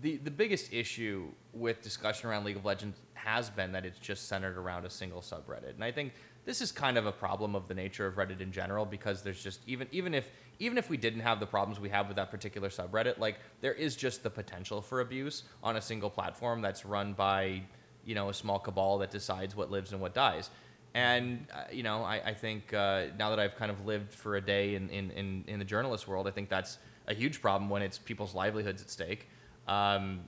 the 0.02 0.18
the 0.18 0.32
biggest 0.32 0.74
issue 0.74 1.30
with 1.54 1.82
discussion 1.82 2.30
around 2.30 2.44
League 2.46 2.58
of 2.58 2.66
Legends 2.66 3.00
has 3.24 3.50
been 3.50 3.72
that 3.74 3.86
it's 3.86 4.00
just 4.00 4.28
centered 4.28 4.58
around 4.58 4.86
a 4.86 4.90
single 4.90 5.22
subreddit, 5.22 5.76
and 5.76 5.84
I 5.84 5.92
think 5.92 6.14
this 6.46 6.62
is 6.62 6.72
kind 6.72 6.98
of 6.98 7.06
a 7.06 7.12
problem 7.12 7.56
of 7.56 7.68
the 7.68 7.76
nature 7.76 8.08
of 8.08 8.16
Reddit 8.16 8.42
in 8.42 8.52
general 8.52 8.86
because 8.86 9.22
there's 9.22 9.44
just 9.44 9.62
even 9.68 9.88
even 9.92 10.14
if 10.14 10.32
even 10.60 10.78
if 10.78 10.90
we 10.90 10.98
didn't 10.98 11.20
have 11.20 11.40
the 11.40 11.46
problems 11.46 11.80
we 11.80 11.90
have 11.90 12.08
with 12.08 12.16
that 12.18 12.32
particular 12.32 12.70
subreddit, 12.70 13.20
like 13.20 13.40
there 13.62 13.74
is 13.74 13.96
just 13.96 14.24
the 14.24 14.30
potential 14.30 14.82
for 14.82 15.02
abuse 15.02 15.44
on 15.62 15.76
a 15.76 15.82
single 15.82 16.10
platform 16.10 16.62
that's 16.62 16.86
run 16.86 17.14
by 17.14 17.62
you 18.04 18.16
know 18.16 18.30
a 18.30 18.34
small 18.34 18.58
cabal 18.58 18.98
that 18.98 19.12
decides 19.12 19.56
what 19.56 19.70
lives 19.70 19.92
and 19.92 20.02
what 20.02 20.14
dies. 20.14 20.50
And 20.96 21.46
uh, 21.54 21.66
you 21.72 21.84
know, 21.84 22.04
I, 22.04 22.30
I 22.30 22.34
think 22.34 22.74
uh, 22.74 23.06
now 23.18 23.30
that 23.30 23.40
I've 23.40 23.56
kind 23.56 23.70
of 23.72 23.86
lived 23.86 24.14
for 24.14 24.38
a 24.38 24.42
day 24.42 24.76
in, 24.76 24.90
in, 24.90 25.12
in, 25.12 25.44
in 25.48 25.60
the 25.60 25.66
journalist 25.66 26.08
world, 26.08 26.28
I 26.28 26.32
think 26.32 26.50
that's 26.50 26.80
a 27.08 27.14
huge 27.14 27.42
problem 27.42 27.70
when 27.70 27.82
it's 27.84 28.00
people's 28.00 28.34
livelihoods 28.34 28.82
at 28.82 28.90
stake. 28.90 29.28
Um, 29.68 30.22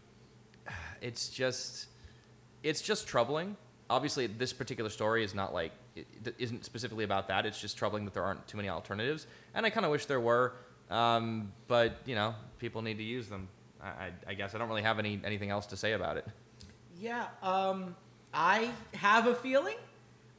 it's 1.02 1.30
just 1.30 1.88
it's 2.64 2.82
just 2.82 3.08
troubling. 3.08 3.56
Obviously, 3.90 4.28
this 4.28 4.54
particular 4.54 4.90
story 4.90 5.24
is 5.24 5.36
not 5.36 5.54
like 5.54 5.72
it 5.96 6.36
isn't 6.38 6.64
specifically 6.64 7.04
about 7.04 7.28
that. 7.28 7.46
It's 7.46 7.60
just 7.60 7.78
troubling 7.78 8.06
that 8.06 8.14
there 8.14 8.24
aren't 8.24 8.48
too 8.48 8.58
many 8.58 8.70
alternatives, 8.70 9.28
and 9.54 9.66
I 9.66 9.70
kind 9.70 9.86
of 9.86 9.92
wish 9.92 10.06
there 10.06 10.22
were. 10.22 10.54
Um, 10.90 11.52
but 11.68 11.98
you 12.06 12.16
know, 12.16 12.36
people 12.60 12.82
need 12.82 12.98
to 12.98 13.04
use 13.04 13.28
them. 13.28 13.48
I, 13.82 13.88
I, 13.88 14.12
I 14.28 14.34
guess 14.34 14.56
I 14.56 14.58
don't 14.58 14.70
really 14.70 14.82
have 14.82 15.00
any 15.00 15.20
anything 15.24 15.50
else 15.50 15.66
to 15.68 15.78
say 15.78 15.94
about 15.94 16.18
it. 16.18 16.26
Yeah, 16.98 17.28
um, 17.42 17.96
I 18.34 18.72
have 18.94 19.28
a 19.28 19.36
feeling 19.36 19.78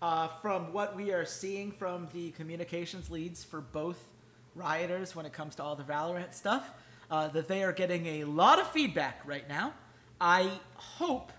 uh, 0.00 0.28
from 0.40 0.72
what 0.72 0.96
we 0.96 1.12
are 1.12 1.24
seeing 1.24 1.72
from 1.72 2.08
the 2.12 2.30
communications 2.32 3.10
leads 3.10 3.44
for 3.44 3.60
both 3.60 4.08
rioters 4.54 5.14
when 5.14 5.26
it 5.26 5.32
comes 5.32 5.54
to 5.56 5.62
all 5.62 5.76
the 5.76 5.82
Valorant 5.82 6.34
stuff 6.34 6.72
uh, 7.10 7.28
that 7.28 7.48
they 7.48 7.62
are 7.62 7.72
getting 7.72 8.06
a 8.06 8.24
lot 8.24 8.58
of 8.58 8.70
feedback 8.70 9.20
right 9.24 9.48
now. 9.48 9.74
I 10.20 10.50
hope 10.74 11.32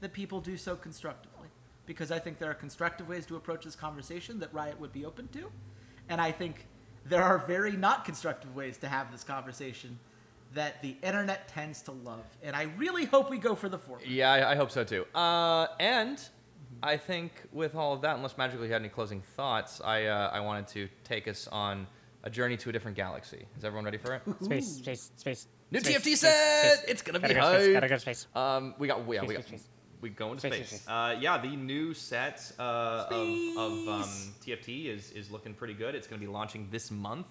that 0.00 0.12
people 0.12 0.40
do 0.40 0.56
so 0.56 0.76
constructively 0.76 1.48
because 1.86 2.10
I 2.10 2.18
think 2.18 2.38
there 2.38 2.50
are 2.50 2.54
constructive 2.54 3.08
ways 3.08 3.26
to 3.26 3.36
approach 3.36 3.64
this 3.64 3.76
conversation 3.76 4.38
that 4.40 4.52
Riot 4.52 4.78
would 4.80 4.92
be 4.92 5.04
open 5.04 5.28
to, 5.28 5.50
and 6.08 6.20
I 6.20 6.32
think 6.32 6.66
there 7.04 7.22
are 7.22 7.38
very 7.38 7.72
not 7.72 8.04
constructive 8.04 8.54
ways 8.56 8.76
to 8.78 8.88
have 8.88 9.12
this 9.12 9.22
conversation 9.22 9.98
that 10.54 10.80
the 10.82 10.96
internet 11.02 11.48
tends 11.48 11.82
to 11.82 11.92
love, 11.92 12.24
and 12.42 12.56
I 12.56 12.64
really 12.76 13.04
hope 13.04 13.30
we 13.30 13.38
go 13.38 13.54
for 13.54 13.68
the 13.68 13.78
former. 13.78 14.02
Yeah, 14.04 14.32
I, 14.32 14.52
I 14.52 14.54
hope 14.56 14.70
so 14.70 14.82
too. 14.84 15.04
Uh, 15.14 15.66
and 15.78 16.20
I 16.82 16.96
think 16.96 17.30
with 17.52 17.74
all 17.74 17.92
of 17.92 18.00
that, 18.02 18.16
unless 18.16 18.36
magically 18.36 18.66
you 18.66 18.72
had 18.72 18.82
any 18.82 18.88
closing 18.88 19.22
thoughts, 19.36 19.80
I 19.84 20.06
uh, 20.06 20.30
I 20.32 20.40
wanted 20.40 20.66
to 20.68 20.88
take 21.04 21.28
us 21.28 21.46
on 21.52 21.86
a 22.24 22.30
journey 22.30 22.56
to 22.56 22.70
a 22.70 22.72
different 22.72 22.96
galaxy. 22.96 23.46
Is 23.56 23.64
everyone 23.64 23.84
ready 23.84 23.98
for 23.98 24.14
it? 24.14 24.22
Space, 24.42 24.76
space, 24.76 25.10
space. 25.16 25.46
New 25.70 25.80
space, 25.80 25.98
TFT 25.98 26.16
set! 26.16 26.72
space. 26.78 26.84
It's 26.88 27.02
gonna 27.02 27.18
be 27.20 27.28
Gotta 27.28 27.34
go 27.34 27.40
to 27.40 27.46
space. 27.58 27.64
hype. 27.66 27.74
Gotta 27.74 27.88
go 27.88 27.94
to 27.94 28.00
space. 28.00 28.26
Um, 28.34 28.74
we 28.78 28.88
got 28.88 28.98
yeah, 28.98 29.04
we 29.04 29.16
Space, 29.16 29.36
got 29.36 29.46
space, 29.46 29.46
space. 29.46 29.68
We 30.06 30.10
go 30.10 30.32
into 30.32 30.46
Space, 30.46 30.68
space. 30.68 30.88
Uh, 30.88 31.16
yeah, 31.18 31.36
the 31.38 31.56
new 31.56 31.92
set 31.92 32.52
uh, 32.58 33.06
of, 33.10 33.28
of 33.56 33.88
um, 33.88 34.08
TFT 34.44 34.86
is 34.86 35.10
is 35.12 35.30
looking 35.30 35.52
pretty 35.52 35.74
good. 35.74 35.94
It's 35.94 36.06
going 36.06 36.20
to 36.20 36.26
be 36.26 36.32
launching 36.32 36.68
this 36.70 36.90
month, 36.90 37.26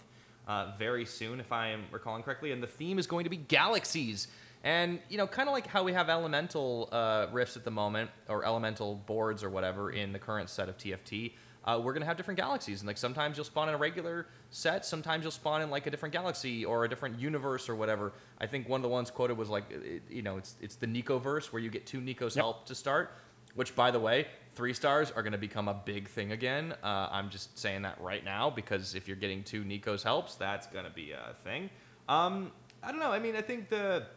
uh, 0.47 0.73
very 0.77 1.05
soon, 1.05 1.39
if 1.39 1.51
I 1.51 1.69
am 1.69 1.83
recalling 1.91 2.23
correctly. 2.23 2.51
And 2.51 2.61
the 2.61 2.67
theme 2.67 2.99
is 2.99 3.07
going 3.07 3.23
to 3.23 3.29
be 3.29 3.37
galaxies. 3.37 4.27
And 4.63 4.99
you 5.09 5.17
know, 5.17 5.27
kind 5.27 5.47
of 5.47 5.53
like 5.53 5.67
how 5.67 5.83
we 5.83 5.93
have 5.93 6.09
elemental 6.09 6.89
uh, 6.91 7.27
rifts 7.31 7.55
at 7.55 7.63
the 7.63 7.71
moment, 7.71 8.09
or 8.27 8.43
elemental 8.45 8.95
boards, 8.95 9.43
or 9.43 9.49
whatever, 9.49 9.91
in 9.91 10.11
the 10.11 10.19
current 10.19 10.49
set 10.49 10.67
of 10.67 10.77
TFT. 10.77 11.33
Uh, 11.65 11.81
we're 11.83 11.93
gonna 11.93 12.05
have 12.05 12.15
different 12.15 12.39
galaxies, 12.39 12.81
and 12.81 12.87
like 12.87 12.97
sometimes 12.97 13.35
you'll 13.37 13.43
spawn 13.45 13.67
in 13.67 13.75
a 13.75 13.77
regular 13.77 14.27
set, 14.51 14.85
sometimes 14.85 15.23
you'll 15.23 15.31
spawn 15.31 15.61
in 15.61 15.69
like 15.69 15.87
a 15.87 15.91
different 15.91 16.13
galaxy 16.13 16.63
or 16.63 16.85
a 16.85 16.89
different 16.89 17.19
universe 17.19 17.67
or 17.67 17.75
whatever. 17.75 18.13
I 18.39 18.45
think 18.47 18.69
one 18.69 18.79
of 18.79 18.83
the 18.83 18.89
ones 18.89 19.09
quoted 19.11 19.37
was 19.37 19.49
like, 19.49 19.69
it, 19.71 20.03
you 20.09 20.21
know, 20.21 20.37
it's 20.37 20.55
it's 20.61 20.75
the 20.75 20.87
Neeko 20.87 21.19
verse 21.21 21.51
where 21.51 21.61
you 21.61 21.69
get 21.69 21.85
two 21.85 21.99
Neeko's 21.99 22.35
Yep. 22.35 22.43
help 22.43 22.65
to 22.67 22.75
start. 22.75 23.11
Which, 23.55 23.73
by 23.73 23.89
the 23.89 24.01
way, 24.01 24.27
three 24.51 24.73
stars 24.73 25.11
are 25.11 25.23
going 25.23 25.31
to 25.31 25.37
become 25.37 25.69
a 25.69 25.73
big 25.73 26.09
thing 26.09 26.33
again. 26.33 26.73
Uh, 26.83 27.07
I'm 27.09 27.29
just 27.29 27.57
saying 27.57 27.83
that 27.83 28.01
right 28.01 28.21
now 28.21 28.49
because 28.49 28.95
if 28.95 29.07
you're 29.07 29.15
getting 29.15 29.43
two 29.43 29.63
Neeko's 29.63 30.03
helps, 30.03 30.35
that's 30.35 30.67
going 30.67 30.83
to 30.83 30.91
be 30.91 31.13
a 31.13 31.35
thing. 31.45 31.69
Um, 32.09 32.51
I 32.83 32.91
don't 32.91 32.99
know. 32.99 33.13
I 33.13 33.19
mean, 33.19 33.37
I 33.37 33.41
think 33.41 33.69
the 33.69 34.07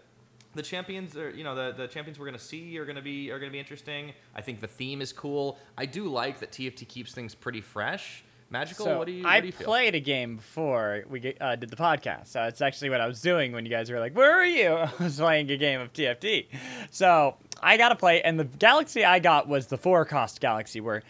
the 0.54 0.62
champions 0.62 1.16
are 1.16 1.30
you 1.30 1.44
know 1.44 1.54
the, 1.54 1.72
the 1.76 1.86
champions 1.88 2.18
we're 2.18 2.26
going 2.26 2.38
to 2.38 2.44
see 2.44 2.78
are 2.78 2.84
going 2.84 2.96
to 2.96 3.02
be 3.02 3.30
are 3.30 3.38
going 3.38 3.50
to 3.50 3.52
be 3.52 3.58
interesting. 3.58 4.12
I 4.34 4.40
think 4.40 4.60
the 4.60 4.66
theme 4.66 5.00
is 5.00 5.12
cool. 5.12 5.58
I 5.76 5.86
do 5.86 6.04
like 6.08 6.40
that 6.40 6.50
TFT 6.52 6.86
keeps 6.88 7.12
things 7.12 7.34
pretty 7.34 7.60
fresh. 7.60 8.24
Magical. 8.50 8.86
So 8.86 8.96
what 8.98 9.06
do 9.06 9.12
you? 9.12 9.26
I 9.26 9.40
do 9.40 9.48
you 9.48 9.52
played 9.52 9.94
a 9.94 10.00
game 10.00 10.36
before 10.36 11.04
we 11.10 11.34
uh, 11.38 11.56
did 11.56 11.68
the 11.68 11.76
podcast. 11.76 12.28
So 12.28 12.44
it's 12.44 12.62
actually 12.62 12.88
what 12.88 13.00
I 13.00 13.06
was 13.06 13.20
doing 13.20 13.52
when 13.52 13.66
you 13.66 13.70
guys 13.70 13.90
were 13.90 14.00
like, 14.00 14.16
"Where 14.16 14.32
are 14.32 14.46
you?" 14.46 14.68
I 14.98 15.02
was 15.04 15.18
playing 15.18 15.50
a 15.50 15.58
game 15.58 15.80
of 15.82 15.92
TFT. 15.92 16.46
So 16.90 17.36
I 17.62 17.76
got 17.76 17.90
to 17.90 17.96
play, 17.96 18.22
and 18.22 18.40
the 18.40 18.44
galaxy 18.44 19.04
I 19.04 19.18
got 19.18 19.48
was 19.48 19.66
the 19.66 19.76
four 19.76 20.04
cost 20.06 20.40
galaxy, 20.40 20.80
where 20.80 21.02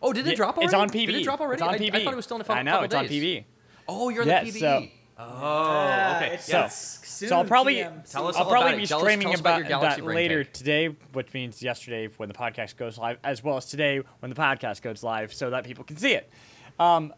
Oh, 0.00 0.12
did 0.12 0.26
it 0.26 0.30
Yeah, 0.30 0.36
drop 0.36 0.56
already? 0.56 0.66
It's 0.66 0.74
on 0.74 0.88
PBE. 0.88 1.06
Did 1.08 1.14
it 1.16 1.24
drop 1.24 1.40
already? 1.40 1.54
It's 1.60 1.68
on 1.68 1.74
I, 1.74 1.78
PBE. 1.78 1.94
I 1.94 2.04
thought 2.04 2.12
it 2.12 2.16
was 2.16 2.24
still 2.24 2.36
in 2.36 2.40
a 2.40 2.44
couple 2.44 2.58
I 2.60 2.62
know 2.62 2.82
it's 2.82 2.94
on 2.94 3.06
days. 3.06 3.22
PBE. 3.22 3.44
Oh, 3.88 4.08
you're 4.10 4.22
in 4.22 4.28
Yeah, 4.28 4.44
the 4.44 4.50
PBE. 4.52 4.60
so- 4.60 4.86
oh, 5.18 6.16
okay. 6.16 6.34
it's, 6.34 6.48
yeah. 6.48 6.66
it's 6.66 7.06
soon, 7.08 7.28
So 7.28 7.36
I'll 7.36 7.44
probably 7.44 7.76
TM. 7.76 8.10
Tell 8.10 8.26
us 8.28 8.36
I'll 8.36 8.44
probably 8.46 8.68
about 8.70 8.74
it. 8.74 8.76
be 8.82 8.86
Tell 8.86 8.98
us- 8.98 9.02
streaming 9.04 9.22
tell 9.26 9.32
us 9.34 9.40
about 9.40 9.66
about, 9.66 9.80
that 9.82 10.04
later 10.04 10.44
take. 10.44 10.52
today, 10.52 10.86
which 11.12 11.32
means 11.34 11.62
yesterday 11.62 12.08
when 12.16 12.28
the 12.28 12.34
podcast 12.34 12.76
goes 12.76 12.98
live, 12.98 13.18
as 13.24 13.42
well 13.42 13.56
as 13.56 13.66
today 13.66 14.00
when 14.20 14.30
the 14.30 14.36
podcast 14.36 14.82
goes 14.82 15.02
live, 15.02 15.32
so 15.32 15.50
that 15.50 15.64
people 15.64 15.84
can 15.84 15.96
see 15.96 16.12
it. 16.12 16.30
Um, 16.78 17.12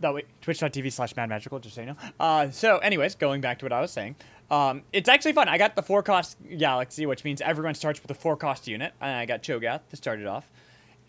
that 0.00 0.14
way, 0.14 0.22
twitch.tv 0.40 0.92
slash 0.92 1.14
mad 1.16 1.28
magical, 1.28 1.58
just 1.58 1.74
so 1.74 1.82
you 1.82 1.88
know. 1.88 1.96
Uh, 2.18 2.50
so, 2.50 2.78
anyways, 2.78 3.14
going 3.16 3.40
back 3.40 3.58
to 3.60 3.64
what 3.64 3.72
I 3.72 3.80
was 3.80 3.90
saying, 3.90 4.16
um, 4.50 4.82
it's 4.92 5.08
actually 5.08 5.32
fun. 5.32 5.48
I 5.48 5.58
got 5.58 5.76
the 5.76 5.82
four 5.82 6.02
cost 6.02 6.36
galaxy, 6.56 7.04
which 7.06 7.22
means 7.24 7.40
everyone 7.40 7.74
starts 7.74 8.00
with 8.02 8.10
a 8.10 8.14
four 8.14 8.36
cost 8.36 8.66
unit, 8.66 8.92
and 9.00 9.10
I 9.10 9.26
got 9.26 9.42
Cho'Gath 9.42 9.80
to 9.90 9.96
start 9.96 10.20
it 10.20 10.26
off. 10.26 10.50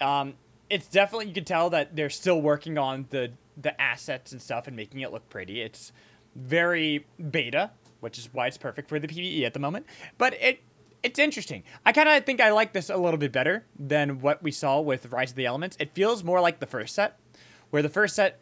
Um, 0.01 0.33
it's 0.69 0.87
definitely 0.87 1.27
you 1.27 1.33
can 1.33 1.45
tell 1.45 1.69
that 1.71 1.95
they're 1.95 2.09
still 2.09 2.41
working 2.41 2.77
on 2.77 3.07
the 3.09 3.31
the 3.57 3.79
assets 3.81 4.31
and 4.31 4.41
stuff 4.41 4.67
and 4.67 4.75
making 4.75 5.01
it 5.01 5.11
look 5.11 5.27
pretty. 5.29 5.61
It's 5.61 5.91
very 6.39 7.05
beta, 7.31 7.71
which 7.99 8.17
is 8.17 8.29
why 8.31 8.47
it's 8.47 8.57
perfect 8.57 8.89
for 8.89 8.99
the 8.99 9.07
PBE 9.07 9.43
at 9.43 9.53
the 9.53 9.59
moment. 9.59 9.85
But 10.17 10.33
it 10.35 10.61
it's 11.01 11.19
interesting. 11.19 11.63
I 11.85 11.93
kind 11.93 12.09
of 12.09 12.25
think 12.25 12.41
I 12.41 12.51
like 12.51 12.73
this 12.73 12.89
a 12.89 12.97
little 12.97 13.17
bit 13.17 13.31
better 13.31 13.65
than 13.77 14.19
what 14.19 14.43
we 14.43 14.51
saw 14.51 14.81
with 14.81 15.05
Rise 15.11 15.29
of 15.29 15.37
the 15.37 15.45
Elements. 15.45 15.77
It 15.79 15.93
feels 15.93 16.23
more 16.25 16.41
like 16.41 16.59
the 16.59 16.65
first 16.65 16.93
set, 16.93 17.17
where 17.69 17.81
the 17.81 17.89
first 17.89 18.15
set 18.15 18.41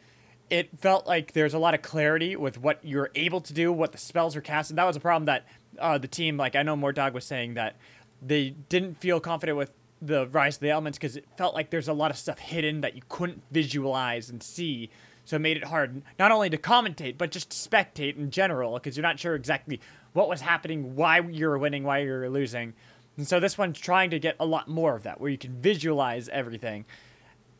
it 0.49 0.69
felt 0.79 1.05
like 1.05 1.33
there's 1.33 1.53
a 1.53 1.59
lot 1.59 1.73
of 1.73 1.81
clarity 1.81 2.35
with 2.35 2.57
what 2.57 2.79
you're 2.83 3.11
able 3.15 3.41
to 3.41 3.53
do, 3.53 3.71
what 3.71 3.91
the 3.91 3.97
spells 3.97 4.35
are 4.35 4.41
cast, 4.41 4.71
and 4.71 4.77
that 4.77 4.85
was 4.85 4.95
a 4.95 4.99
problem 4.99 5.25
that 5.25 5.45
uh, 5.79 5.97
the 5.97 6.07
team, 6.07 6.37
like 6.37 6.55
I 6.55 6.63
know 6.63 6.75
Mortdog 6.75 7.13
was 7.13 7.25
saying 7.25 7.55
that 7.55 7.75
they 8.21 8.51
didn't 8.69 8.95
feel 8.95 9.19
confident 9.19 9.57
with 9.57 9.73
the 10.01 10.27
Rise 10.27 10.55
of 10.55 10.61
the 10.61 10.69
Elements 10.69 10.97
because 10.97 11.15
it 11.17 11.25
felt 11.37 11.53
like 11.53 11.69
there's 11.69 11.87
a 11.87 11.93
lot 11.93 12.11
of 12.11 12.17
stuff 12.17 12.39
hidden 12.39 12.81
that 12.81 12.95
you 12.95 13.01
couldn't 13.09 13.43
visualize 13.51 14.29
and 14.29 14.41
see. 14.41 14.89
So 15.27 15.35
it 15.35 15.39
made 15.39 15.57
it 15.57 15.65
hard 15.65 16.01
not 16.17 16.31
only 16.31 16.49
to 16.49 16.57
commentate 16.57 17.17
but 17.17 17.31
just 17.31 17.49
to 17.49 17.69
spectate 17.69 18.17
in 18.17 18.31
general 18.31 18.73
because 18.75 18.95
you're 18.97 19.03
not 19.03 19.19
sure 19.19 19.35
exactly 19.35 19.79
what 20.13 20.29
was 20.29 20.41
happening, 20.41 20.95
why 20.95 21.19
you 21.19 21.47
were 21.47 21.59
winning, 21.59 21.83
why 21.83 21.99
you 21.99 22.11
were 22.11 22.29
losing. 22.29 22.73
And 23.17 23.27
so 23.27 23.39
this 23.39 23.57
one's 23.57 23.79
trying 23.79 24.09
to 24.11 24.19
get 24.19 24.37
a 24.39 24.45
lot 24.45 24.67
more 24.67 24.95
of 24.95 25.03
that, 25.03 25.19
where 25.19 25.29
you 25.29 25.37
can 25.37 25.61
visualize 25.61 26.29
everything 26.29 26.85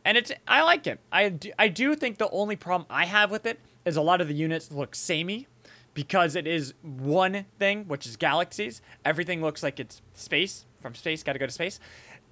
and 0.08 0.16
it's 0.18 0.32
I 0.48 0.62
like 0.62 0.88
it. 0.88 1.02
I 1.12 1.28
do, 1.28 1.52
I 1.60 1.68
do 1.68 1.94
think 1.94 2.18
the 2.18 2.30
only 2.30 2.56
problem 2.56 2.88
I 2.90 3.06
have 3.06 3.30
with 3.30 3.46
it 3.46 3.60
is 3.84 3.98
a 3.98 4.02
lot 4.02 4.22
of 4.22 4.30
the 4.30 4.34
units 4.34 4.72
look 4.72 4.96
samey 4.96 5.48
because 5.94 6.38
it 6.38 6.48
is 6.48 6.74
one 6.82 7.46
thing, 7.60 7.90
which 7.90 8.06
is 8.06 8.16
galaxies. 8.16 8.82
Everything 9.04 9.42
looks 9.42 9.62
like 9.62 9.82
it's 9.82 10.02
space 10.14 10.66
from 10.80 10.96
space. 10.96 11.24
Got 11.24 11.34
to 11.34 11.40
go 11.40 11.46
to 11.46 11.52
space, 11.52 11.82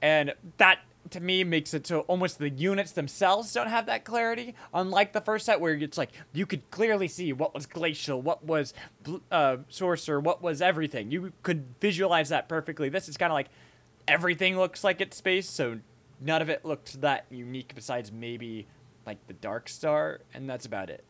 and 0.01 0.33
that 0.55 0.79
to 1.11 1.19
me 1.19 1.43
makes 1.43 1.73
it 1.73 1.85
so 1.87 2.01
almost 2.01 2.39
the 2.39 2.49
units 2.49 2.91
themselves 2.91 3.53
don't 3.53 3.67
have 3.69 3.85
that 3.85 4.03
clarity. 4.03 4.55
Unlike 4.73 5.13
the 5.13 5.21
first 5.21 5.45
set, 5.45 5.59
where 5.59 5.73
it's 5.73 5.97
like 5.97 6.11
you 6.33 6.45
could 6.45 6.69
clearly 6.71 7.07
see 7.07 7.33
what 7.33 7.53
was 7.53 7.65
glacial, 7.65 8.21
what 8.21 8.43
was 8.43 8.73
bl- 9.03 9.17
uh, 9.31 9.57
sorcerer, 9.69 10.19
what 10.19 10.41
was 10.41 10.61
everything. 10.61 11.11
You 11.11 11.33
could 11.43 11.65
visualize 11.79 12.29
that 12.29 12.49
perfectly. 12.49 12.89
This 12.89 13.07
is 13.07 13.17
kind 13.17 13.31
of 13.31 13.35
like 13.35 13.49
everything 14.07 14.57
looks 14.57 14.83
like 14.83 15.01
it's 15.01 15.17
space, 15.17 15.49
so 15.49 15.79
none 16.21 16.41
of 16.41 16.49
it 16.49 16.65
looked 16.65 17.01
that 17.01 17.25
unique 17.29 17.73
besides 17.75 18.11
maybe 18.11 18.67
like 19.05 19.25
the 19.27 19.33
Dark 19.33 19.69
Star, 19.69 20.21
and 20.33 20.49
that's 20.49 20.65
about 20.65 20.89
it. 20.89 21.03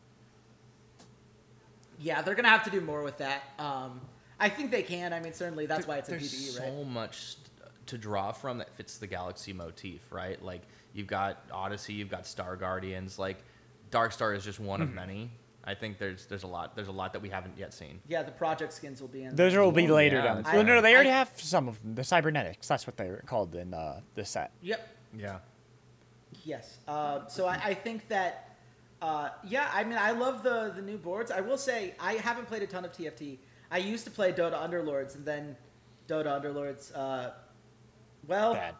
Yeah, 1.98 2.20
they're 2.22 2.34
gonna 2.34 2.48
have 2.48 2.64
to 2.64 2.70
do 2.70 2.80
more 2.80 3.02
with 3.02 3.18
that. 3.18 3.42
Um, 3.58 4.00
I 4.38 4.50
think 4.50 4.70
they 4.70 4.82
can. 4.82 5.12
I 5.12 5.20
mean, 5.20 5.32
certainly 5.32 5.66
that's 5.66 5.86
why 5.86 5.96
it's 5.96 6.08
a 6.08 6.12
There's 6.12 6.30
PBE, 6.30 6.58
so 6.58 6.62
right? 6.62 6.86
much 6.86 7.36
to 7.86 7.98
draw 7.98 8.32
from 8.32 8.58
that 8.58 8.70
fits 8.74 8.98
the 8.98 9.06
galaxy 9.06 9.52
motif, 9.52 10.10
right? 10.12 10.42
Like 10.42 10.62
you've 10.92 11.06
got 11.06 11.38
Odyssey, 11.52 11.92
you've 11.94 12.10
got 12.10 12.26
Star 12.26 12.56
Guardians. 12.56 13.18
Like 13.18 13.38
Dark 13.90 14.12
Star 14.12 14.34
is 14.34 14.44
just 14.44 14.60
one 14.60 14.80
of 14.82 14.88
Mm-hmm. 14.88 14.96
many. 14.96 15.30
I 15.68 15.74
think 15.74 15.98
there's 15.98 16.26
there's 16.26 16.44
a 16.44 16.46
lot 16.46 16.76
there's 16.76 16.86
a 16.88 16.92
lot 16.92 17.12
that 17.12 17.20
we 17.22 17.28
haven't 17.28 17.58
yet 17.58 17.74
seen. 17.74 17.98
Yeah, 18.06 18.22
the 18.22 18.30
project 18.30 18.72
skins 18.72 19.00
will 19.00 19.08
be 19.08 19.24
in. 19.24 19.34
Those 19.34 19.56
will 19.56 19.72
be 19.72 19.88
later 19.88 20.16
yeah, 20.18 20.22
down. 20.22 20.36
that's 20.42 20.52
Well, 20.54 20.62
no, 20.64 20.74
right. 20.74 20.80
they 20.80 20.94
already 20.94 21.10
I- 21.10 21.14
have 21.18 21.30
some 21.36 21.66
of 21.66 21.82
them. 21.82 21.96
The 21.96 22.04
cybernetics. 22.04 22.68
That's 22.68 22.86
what 22.86 22.96
they're 22.96 23.22
called 23.26 23.54
in 23.56 23.74
uh, 23.74 24.00
this 24.14 24.30
set. 24.30 24.52
Yep. 24.62 24.88
Yeah. 25.18 25.38
Yes. 26.44 26.78
Uh, 26.86 27.26
so 27.26 27.46
I, 27.46 27.60
I 27.64 27.74
think 27.74 28.06
that, 28.08 28.56
uh, 29.02 29.30
yeah, 29.44 29.68
I 29.74 29.82
mean, 29.84 29.98
I 29.98 30.12
love 30.12 30.42
the 30.44 30.72
the 30.76 30.82
new 30.82 30.98
boards. 30.98 31.30
I 31.32 31.40
will 31.40 31.58
say 31.58 31.94
I 31.98 32.12
haven't 32.14 32.46
played 32.46 32.62
a 32.62 32.66
ton 32.68 32.84
of 32.84 32.92
TFT. 32.92 33.38
I 33.70 33.78
used 33.78 34.04
to 34.04 34.10
play 34.12 34.32
Dota 34.32 34.54
Underlords, 34.54 35.16
and 35.16 35.24
then 35.24 35.56
Dota 36.08 36.40
Underlords. 36.40 36.96
Well, 38.28 38.54
Bad. 38.54 38.74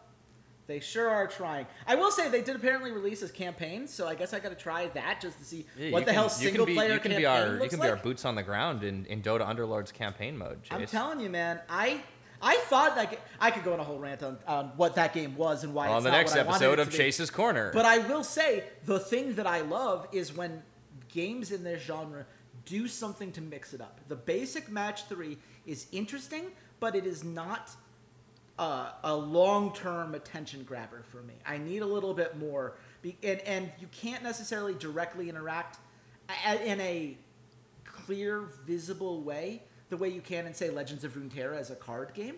they 0.67 0.79
sure 0.79 1.09
are 1.09 1.27
trying. 1.27 1.65
I 1.85 1.95
will 1.95 2.11
say 2.11 2.29
they 2.29 2.41
did 2.41 2.55
apparently 2.55 2.91
release 2.91 3.21
as 3.23 3.31
campaigns, 3.31 3.93
so 3.93 4.07
I 4.07 4.15
guess 4.15 4.33
I 4.33 4.39
got 4.39 4.49
to 4.49 4.55
try 4.55 4.87
that 4.87 5.21
just 5.21 5.39
to 5.39 5.45
see 5.45 5.65
Yeah, 5.77 5.91
what 5.91 5.99
the 6.01 6.05
can- 6.07 6.13
hell 6.15 6.29
single 6.29 6.65
can 6.65 6.73
be, 6.73 6.77
player 6.77 6.93
you 6.93 6.99
can 6.99 7.11
campaign 7.11 7.21
be 7.21 7.25
our 7.25 7.63
you 7.63 7.69
can 7.69 7.79
like. 7.79 7.87
be 7.87 7.91
our 7.91 7.95
boots 7.97 8.25
on 8.25 8.35
the 8.35 8.43
ground 8.43 8.83
in, 8.83 9.05
in 9.05 9.21
Dota 9.21 9.47
Underlord's 9.47 9.91
campaign 9.91 10.37
mode. 10.37 10.63
Jace. 10.63 10.71
I'm 10.73 10.85
telling 10.85 11.19
you, 11.19 11.29
man. 11.29 11.59
I 11.69 12.01
I 12.41 12.57
thought 12.57 12.95
that 12.95 13.17
I 13.39 13.49
could 13.49 13.63
go 13.63 13.73
on 13.73 13.79
a 13.79 13.83
whole 13.83 13.97
rant 13.97 14.21
on, 14.21 14.37
on 14.47 14.65
what 14.77 14.93
that 14.95 15.11
game 15.13 15.35
was 15.37 15.63
and 15.63 15.73
why 15.73 15.87
on 15.87 15.95
it's 15.97 16.03
the 16.03 16.11
not 16.11 16.17
next 16.17 16.35
episode 16.35 16.77
of. 16.79 16.89
Chase's 16.89 17.31
Corner. 17.31 17.71
But 17.73 17.85
I 17.85 17.97
will 17.99 18.23
say 18.23 18.63
the 18.85 18.99
thing 18.99 19.33
that 19.35 19.47
I 19.47 19.61
love 19.61 20.07
is 20.11 20.35
when 20.35 20.61
games 21.07 21.51
in 21.51 21.63
this 21.63 21.81
genre 21.81 22.25
do 22.65 22.87
something 22.87 23.31
to 23.31 23.41
mix 23.41 23.73
it 23.73 23.81
up. 23.81 24.01
The 24.07 24.15
basic 24.17 24.69
match 24.69 25.05
three 25.07 25.37
is 25.65 25.87
interesting, 25.91 26.51
but 26.79 26.95
it 26.95 27.07
is 27.07 27.23
not 27.23 27.71
uh, 28.59 28.91
a 29.03 29.15
long-term 29.15 30.15
attention 30.15 30.63
grabber 30.63 31.03
for 31.11 31.21
me. 31.23 31.33
I 31.45 31.57
need 31.57 31.81
a 31.81 31.85
little 31.85 32.13
bit 32.13 32.37
more, 32.37 32.73
be, 33.01 33.15
and 33.23 33.39
and 33.41 33.71
you 33.79 33.87
can't 33.91 34.23
necessarily 34.23 34.73
directly 34.73 35.29
interact 35.29 35.77
a- 36.45 36.65
in 36.65 36.79
a 36.81 37.17
clear, 37.85 38.41
visible 38.65 39.21
way 39.21 39.61
the 39.89 39.97
way 39.97 40.09
you 40.09 40.21
can 40.21 40.45
in 40.47 40.53
say 40.53 40.69
Legends 40.69 41.03
of 41.03 41.13
Runeterra 41.15 41.57
as 41.57 41.69
a 41.71 41.75
card 41.75 42.13
game. 42.13 42.35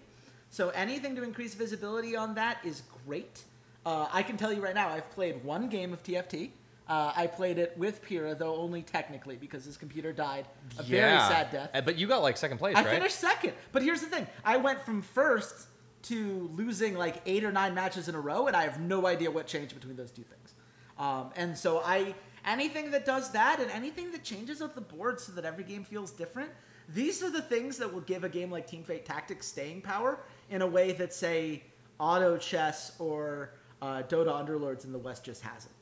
So 0.52 0.70
anything 0.70 1.16
to 1.16 1.24
increase 1.24 1.54
visibility 1.56 2.16
on 2.16 2.36
that 2.36 2.58
is 2.64 2.84
great. 3.08 3.44
Uh, 3.86 4.08
I 4.12 4.22
can 4.24 4.38
tell 4.38 4.52
you 4.54 4.62
right 4.62 4.76
now, 4.76 4.90
I've 4.90 5.10
played 5.12 5.44
one 5.44 5.68
game 5.70 5.94
of 5.94 6.04
TFT. 6.04 6.52
Uh, 6.88 7.14
I 7.16 7.28
played 7.28 7.58
it 7.60 7.78
with 7.78 8.02
Pira, 8.04 8.34
though 8.36 8.56
only 8.56 8.82
technically 8.82 9.36
because 9.36 9.64
his 9.64 9.78
computer 9.78 10.12
died 10.12 10.48
a 10.78 10.84
very 10.84 11.18
sad 11.20 11.52
death. 11.52 11.70
Uh, 11.74 11.82
But 11.82 11.98
you 11.98 12.08
got 12.08 12.22
like 12.24 12.36
second 12.36 12.58
place, 12.58 12.76
I 12.76 12.82
right? 12.82 12.90
finished 12.90 13.20
second. 13.20 13.54
But 13.72 13.84
here's 13.84 14.02
the 14.02 14.08
thing: 14.08 14.28
I 14.44 14.58
went 14.58 14.82
from 14.84 15.02
first 15.04 15.68
to 16.04 16.50
losing 16.54 16.96
like 16.96 17.22
eight 17.26 17.44
or 17.44 17.52
nine 17.52 17.74
matches 17.74 18.08
in 18.08 18.16
a 18.16 18.20
row, 18.20 18.48
and 18.48 18.56
I 18.56 18.64
have 18.64 18.80
no 18.80 19.06
idea 19.08 19.30
what 19.30 19.48
changed 19.48 19.76
between 19.76 19.96
those 19.96 20.12
two 20.12 20.24
things. 20.24 20.54
Um, 20.98 21.32
and 21.36 21.58
so 21.58 21.82
I 21.84 22.16
anything 22.46 22.92
that 22.92 23.06
does 23.06 23.32
that, 23.32 23.60
and 23.60 23.70
anything 23.72 24.12
that 24.12 24.24
changes 24.24 24.62
up 24.62 24.76
the 24.76 24.82
board 24.82 25.20
so 25.20 25.32
that 25.34 25.46
every 25.46 25.64
game 25.64 25.84
feels 25.84 26.12
different. 26.12 26.52
These 26.90 27.22
are 27.22 27.30
the 27.30 27.42
things 27.42 27.78
that 27.78 27.94
will 27.94 28.02
give 28.02 28.24
a 28.24 28.30
game 28.30 28.50
like 28.50 28.70
Teamfight 28.70 29.06
Tactics 29.06 29.46
staying 29.46 29.82
power 29.82 30.20
in 30.50 30.64
a 30.64 30.68
way 30.68 30.92
that, 30.94 31.14
say, 31.14 31.64
Auto 32.00 32.36
Chess 32.38 32.94
or 32.98 33.52
uh, 33.82 34.02
Dota 34.04 34.30
Underlords 34.30 34.86
in 34.86 34.92
the 34.92 34.98
West 34.98 35.24
just 35.24 35.44
hasn't. 35.44 35.74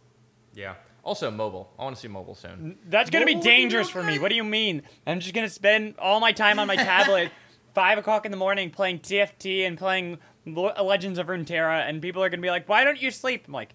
Yeah. 0.54 0.76
Also 1.04 1.32
mobile. 1.32 1.72
I 1.80 1.84
want 1.84 1.96
to 1.96 2.02
see 2.02 2.10
mobile 2.10 2.36
soon. 2.36 2.78
That's 2.90 3.10
gonna 3.10 3.26
be 3.26 3.36
What 3.36 3.44
be 3.44 3.50
dangerous 3.50 3.90
for 3.90 4.04
me. 4.04 4.20
What 4.20 4.28
do 4.30 4.36
you 4.36 4.44
mean? 4.44 4.82
I'm 5.06 5.22
just 5.22 5.34
gonna 5.34 5.48
spend 5.48 5.96
all 6.00 6.20
my 6.20 6.34
time 6.34 6.60
on 6.60 6.68
my 6.68 6.76
tablet, 6.92 7.32
five 7.74 7.98
o'clock 7.98 8.26
in 8.26 8.32
the 8.32 8.38
morning, 8.38 8.70
playing 8.70 9.00
TFT 9.00 9.66
and 9.68 9.78
playing 9.78 10.18
Legends 10.46 11.20
of 11.20 11.28
Runeterra, 11.28 11.88
and 11.88 12.02
people 12.02 12.24
are 12.24 12.30
gonna 12.30 12.42
be 12.42 12.50
like, 12.50 12.68
"Why 12.70 12.84
don't 12.84 13.02
you 13.02 13.12
sleep?" 13.12 13.46
I'm 13.48 13.54
like, 13.54 13.74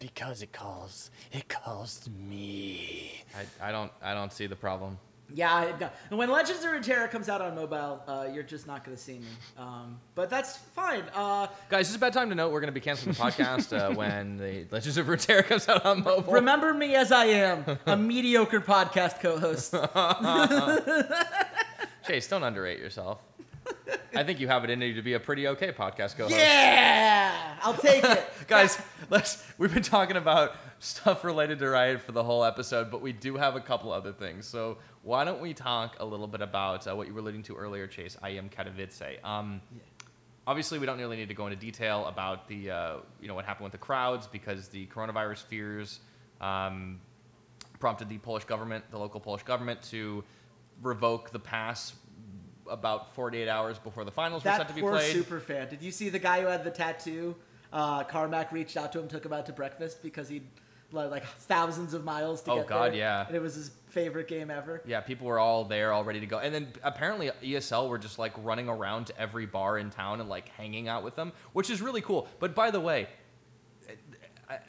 "Because 0.00 0.42
it 0.42 0.52
calls. 0.52 1.10
It 1.32 1.48
calls 1.48 2.08
me." 2.28 3.24
I, 3.60 3.68
I 3.68 3.72
don't 3.72 3.92
I 4.02 4.14
don't 4.14 4.32
see 4.32 4.46
the 4.46 4.56
problem. 4.56 4.98
Yeah, 5.34 5.76
no. 5.78 5.90
and 6.08 6.18
when 6.18 6.30
Legends 6.30 6.64
of 6.64 6.70
Runeterra 6.70 7.10
comes 7.10 7.28
out 7.28 7.42
on 7.42 7.54
mobile, 7.54 8.02
uh, 8.08 8.28
you're 8.32 8.42
just 8.42 8.66
not 8.66 8.82
going 8.82 8.96
to 8.96 9.02
see 9.02 9.18
me. 9.18 9.26
Um, 9.58 9.98
but 10.14 10.30
that's 10.30 10.56
fine. 10.56 11.02
Uh, 11.14 11.48
Guys, 11.68 11.80
this 11.80 11.90
is 11.90 11.96
a 11.96 11.98
bad 11.98 12.14
time 12.14 12.30
to 12.30 12.34
note 12.34 12.50
we're 12.50 12.60
going 12.60 12.72
to 12.72 12.72
be 12.72 12.80
canceling 12.80 13.12
the 13.12 13.20
podcast 13.20 13.78
uh, 13.78 13.94
when 13.94 14.38
the 14.38 14.64
Legends 14.70 14.96
of 14.96 15.06
Runeterra 15.06 15.44
comes 15.44 15.68
out 15.68 15.84
on 15.84 16.02
mobile. 16.02 16.32
remember 16.32 16.72
me 16.72 16.94
as 16.94 17.12
I 17.12 17.26
am, 17.26 17.78
a 17.84 17.94
mediocre 17.98 18.62
podcast 18.62 19.20
co-host. 19.20 19.74
Chase, 22.08 22.26
don't 22.26 22.42
underrate 22.42 22.78
yourself. 22.78 23.18
I 24.14 24.24
think 24.24 24.40
you 24.40 24.48
have 24.48 24.64
it 24.64 24.70
in 24.70 24.80
you 24.80 24.94
to 24.94 25.02
be 25.02 25.12
a 25.12 25.20
pretty 25.20 25.46
okay 25.48 25.72
podcast 25.72 26.16
co-host. 26.16 26.34
Yeah, 26.34 27.58
I'll 27.60 27.74
take 27.74 28.02
it. 28.02 28.24
Guys, 28.48 28.80
let's. 29.10 29.44
We've 29.58 29.72
been 29.72 29.82
talking 29.82 30.16
about 30.16 30.56
stuff 30.78 31.22
related 31.22 31.58
to 31.58 31.68
Riot 31.68 32.00
for 32.00 32.12
the 32.12 32.24
whole 32.24 32.44
episode, 32.44 32.90
but 32.90 33.02
we 33.02 33.12
do 33.12 33.36
have 33.36 33.56
a 33.56 33.60
couple 33.60 33.92
other 33.92 34.10
things. 34.12 34.46
So 34.46 34.78
why 35.02 35.24
don't 35.24 35.42
we 35.42 35.52
talk 35.52 35.96
a 36.00 36.04
little 36.04 36.26
bit 36.26 36.40
about 36.40 36.88
uh, 36.88 36.96
what 36.96 37.08
you 37.08 37.12
were 37.12 37.20
alluding 37.20 37.42
to 37.42 37.56
earlier, 37.56 37.86
Chase? 37.86 38.16
IEM 38.22 38.50
Katowice. 38.50 39.22
Um, 39.22 39.60
obviously, 40.46 40.78
we 40.78 40.86
don't 40.86 40.98
really 40.98 41.18
need 41.18 41.28
to 41.28 41.34
go 41.34 41.46
into 41.46 41.58
detail 41.58 42.06
about 42.06 42.48
the 42.48 42.70
uh, 42.70 42.96
you 43.20 43.28
know 43.28 43.34
what 43.34 43.44
happened 43.44 43.64
with 43.64 43.72
the 43.72 43.78
crowds 43.78 44.26
because 44.26 44.68
the 44.68 44.86
coronavirus 44.86 45.42
fears 45.44 46.00
um, 46.40 47.00
prompted 47.78 48.08
the 48.08 48.16
Polish 48.16 48.44
government, 48.44 48.82
the 48.90 48.98
local 48.98 49.20
Polish 49.20 49.42
government, 49.42 49.82
to 49.82 50.24
revoke 50.82 51.30
the 51.30 51.38
pass 51.38 51.92
about 52.70 53.14
48 53.14 53.48
hours 53.48 53.78
before 53.78 54.04
the 54.04 54.10
finals 54.10 54.44
were 54.44 54.50
set 54.50 54.68
to 54.68 54.74
be 54.74 54.80
played. 54.82 55.12
super 55.12 55.40
fan. 55.40 55.68
Did 55.68 55.82
you 55.82 55.90
see 55.90 56.08
the 56.10 56.18
guy 56.18 56.40
who 56.42 56.46
had 56.48 56.64
the 56.64 56.70
tattoo? 56.70 57.34
Uh, 57.72 58.04
Carmack 58.04 58.52
reached 58.52 58.76
out 58.76 58.92
to 58.92 58.98
him, 59.00 59.08
took 59.08 59.24
him 59.24 59.32
out 59.32 59.46
to 59.46 59.52
breakfast 59.52 60.02
because 60.02 60.28
he'd 60.28 60.46
like, 60.92 61.10
like 61.10 61.24
thousands 61.24 61.92
of 61.94 62.04
miles 62.04 62.42
to 62.42 62.52
Oh, 62.52 62.56
get 62.58 62.66
God, 62.66 62.92
there, 62.92 62.98
yeah. 62.98 63.26
and 63.26 63.34
it 63.36 63.42
was 63.42 63.54
his 63.54 63.70
favorite 63.88 64.28
game 64.28 64.50
ever. 64.50 64.82
Yeah, 64.86 65.00
people 65.00 65.26
were 65.26 65.38
all 65.38 65.64
there, 65.64 65.92
all 65.92 66.04
ready 66.04 66.20
to 66.20 66.26
go. 66.26 66.38
And 66.38 66.54
then 66.54 66.68
apparently 66.82 67.30
ESL 67.42 67.88
were 67.88 67.98
just 67.98 68.18
like 68.18 68.32
running 68.42 68.68
around 68.68 69.06
to 69.08 69.18
every 69.20 69.44
bar 69.46 69.76
in 69.78 69.90
town 69.90 70.20
and 70.20 70.28
like 70.28 70.48
hanging 70.50 70.88
out 70.88 71.02
with 71.04 71.14
them, 71.16 71.32
which 71.52 71.68
is 71.70 71.82
really 71.82 72.00
cool. 72.00 72.26
But 72.38 72.54
by 72.54 72.70
the 72.70 72.80
way, 72.80 73.08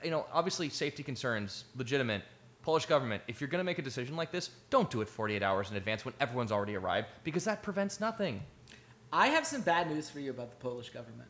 you 0.04 0.12
know, 0.12 0.26
obviously 0.34 0.70
safety 0.70 1.04
concerns, 1.04 1.66
legitimate. 1.76 2.24
Polish 2.62 2.86
government, 2.86 3.24
if 3.28 3.40
you're 3.42 3.48
going 3.48 3.60
to 3.60 3.66
make 3.66 3.80
a 3.80 3.82
decision 3.82 4.16
like 4.16 4.32
this, 4.32 4.50
don't 4.70 4.90
do 4.92 5.02
it 5.02 5.10
48 5.10 5.42
hours 5.42 5.72
in 5.72 5.78
advance 5.78 6.04
when 6.06 6.14
everyone's 6.20 6.52
already 6.52 6.76
arrived 6.76 7.08
because 7.24 7.46
that 7.46 7.64
prevents 7.64 8.00
nothing. 8.00 8.44
I 9.12 9.28
have 9.28 9.46
some 9.48 9.62
bad 9.62 9.90
news 9.90 10.10
for 10.10 10.20
you 10.20 10.30
about 10.32 10.52
the 10.52 10.58
Polish 10.58 10.90
government. 10.90 11.30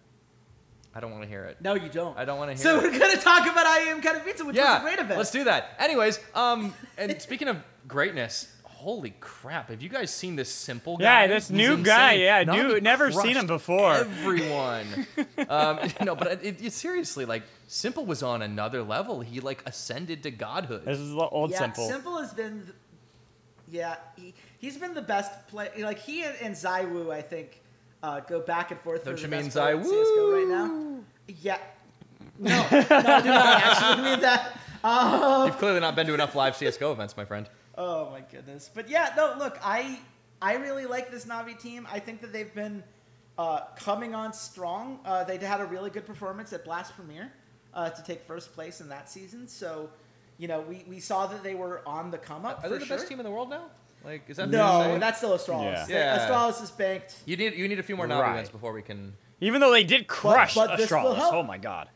I 0.94 1.00
don't 1.00 1.12
want 1.12 1.24
to 1.24 1.30
hear 1.30 1.46
it. 1.46 1.58
No, 1.62 1.76
you 1.76 1.88
don't. 1.88 2.18
I 2.18 2.26
don't 2.26 2.40
wanna 2.40 2.54
hear 2.54 2.64
So 2.64 2.80
it. 2.80 2.82
So 2.82 2.88
we're 2.92 3.00
gonna 3.00 3.22
talk 3.22 3.44
about 3.44 3.66
IEM 3.68 4.02
Katowice, 4.02 4.44
which 4.46 4.56
yeah, 4.56 4.74
was 4.74 4.80
a 4.82 4.84
great 4.84 5.00
event. 5.00 5.18
let's 5.20 5.30
do 5.32 5.44
that. 5.44 5.76
Anyways, 5.78 6.20
um, 6.34 6.74
and 6.98 7.22
speaking 7.22 7.48
of 7.48 7.58
greatness, 7.88 8.52
holy 8.80 9.14
crap! 9.20 9.70
Have 9.70 9.82
you 9.82 9.90
guys 9.90 10.10
seen 10.10 10.38
this 10.38 10.50
s1mple 10.68 11.00
guy? 11.00 11.24
Yeah, 11.24 11.28
this 11.28 11.50
He's 11.50 11.58
new 11.58 11.84
guy, 11.84 12.14
yeah, 12.14 12.44
Not 12.44 12.56
new- 12.58 12.80
never 12.80 13.12
seen 13.12 13.36
him 13.36 13.46
before. 13.46 13.96
Everyone, 13.96 14.88
um, 15.50 15.80
no, 16.02 16.16
but 16.16 16.44
it, 16.44 16.64
it, 16.64 16.74
seriously, 16.74 17.26
like 17.26 17.44
s1mple 17.68 18.06
was 18.06 18.24
on 18.24 18.42
another 18.42 18.82
level. 18.82 19.20
He 19.20 19.42
like 19.42 19.62
ascended 19.68 20.24
to 20.24 20.32
godhood. 20.32 20.86
This 20.86 20.98
is 20.98 21.12
the 21.12 21.18
old 21.18 21.52
yeah, 21.52 21.68
s1mple. 21.68 21.92
s1mple 21.92 22.22
has 22.22 22.34
been, 22.34 22.62
th- 22.62 22.74
yeah, 23.70 23.98
he, 24.16 24.34
he's 24.60 24.78
been 24.78 24.94
the 24.94 25.02
best 25.02 25.48
play. 25.50 25.70
Like 25.78 26.00
he 26.00 26.24
and, 26.24 26.36
and 26.42 26.56
ZywOo, 26.56 27.12
I 27.12 27.22
think, 27.22 27.62
uh, 28.02 28.22
go 28.22 28.40
back 28.40 28.72
and 28.72 28.80
forth. 28.80 29.04
Don't 29.04 29.18
you 29.18 29.28
the 29.28 29.36
mean 29.36 29.48
ZywOo? 29.48 29.52
player 29.52 29.84
CS:GO 29.84 30.32
right 30.32 30.48
now? 30.48 31.00
Yeah. 31.42 31.58
No, 32.40 32.50
no, 32.50 32.68
I 32.72 33.22
do 33.22 33.28
not 33.30 33.62
actually 33.62 34.04
mean 34.10 34.22
that. 34.22 34.54
Um, 34.82 35.48
You've 35.48 35.58
clearly 35.58 35.82
not 35.82 35.98
been 35.98 36.08
to 36.08 36.14
enough 36.14 36.36
live 36.36 36.56
CS:GO 36.56 36.94
events, 36.94 37.18
my 37.18 37.26
friend. 37.26 37.50
Oh 37.80 38.10
my 38.12 38.20
goodness. 38.22 38.70
But 38.74 38.90
yeah, 38.90 39.14
no, 39.16 39.34
look, 39.40 39.58
I 39.64 40.00
I 40.42 40.56
really 40.56 40.86
like 40.86 41.10
this 41.12 41.26
Navi 41.26 41.58
team. 41.60 41.88
I 41.92 42.00
think 42.00 42.20
that 42.22 42.34
they've 42.34 42.54
been 42.54 42.84
uh, 43.38 43.62
coming 43.78 44.14
on 44.14 44.34
strong. 44.34 45.00
Uh, 45.06 45.24
they 45.24 45.38
had 45.38 45.62
a 45.62 45.66
really 45.66 45.90
good 45.90 46.06
performance 46.06 46.52
at 46.54 46.66
Blast 46.66 46.94
Premier 46.96 47.32
uh, 47.74 47.90
to 47.90 48.04
take 48.04 48.22
first 48.24 48.54
place 48.54 48.82
in 48.82 48.90
that 48.90 49.10
season. 49.10 49.48
So, 49.48 49.90
you 50.38 50.48
know, 50.50 50.60
we, 50.62 50.84
we 50.90 51.00
saw 51.00 51.26
that 51.28 51.42
they 51.42 51.56
were 51.56 51.82
on 51.88 52.12
the 52.12 52.18
come 52.18 52.46
up. 52.46 52.60
Are 52.60 52.62
for 52.64 52.70
they 52.70 52.78
the 52.80 52.86
sure. 52.86 52.98
best 52.98 53.08
team 53.08 53.20
in 53.20 53.24
the 53.26 53.32
world 53.32 53.50
now? 53.50 53.66
Like, 54.04 54.24
is 54.30 54.38
that 54.38 54.50
fair 54.50 54.60
to 54.60 54.66
No, 54.66 54.82
say? 54.94 55.00
that's 55.00 55.18
still 55.20 55.38
Astralis. 55.38 55.88
Yeah. 55.90 55.96
Yeah. 56.18 56.28
Astralis 56.28 56.62
is 56.62 56.72
banked. 56.72 57.16
you 57.26 57.38
need 57.38 57.54
you 57.54 57.68
need 57.70 57.80
a 57.80 57.84
few 57.84 57.96
more 57.96 58.08
Navi 58.08 58.22
Right. 58.22 58.32
events 58.32 58.50
before 58.50 58.74
we 58.74 58.82
can. 58.82 59.14
Even 59.42 59.62
though 59.62 59.72
they 59.72 59.86
did 59.86 60.08
crush 60.08 60.54
but 60.56 60.76
this 60.78 60.92
will 60.92 60.98
Astralis. 61.00 61.16
help. 61.16 61.34
Oh 61.34 61.44
my 61.44 61.58
god. 61.58 61.88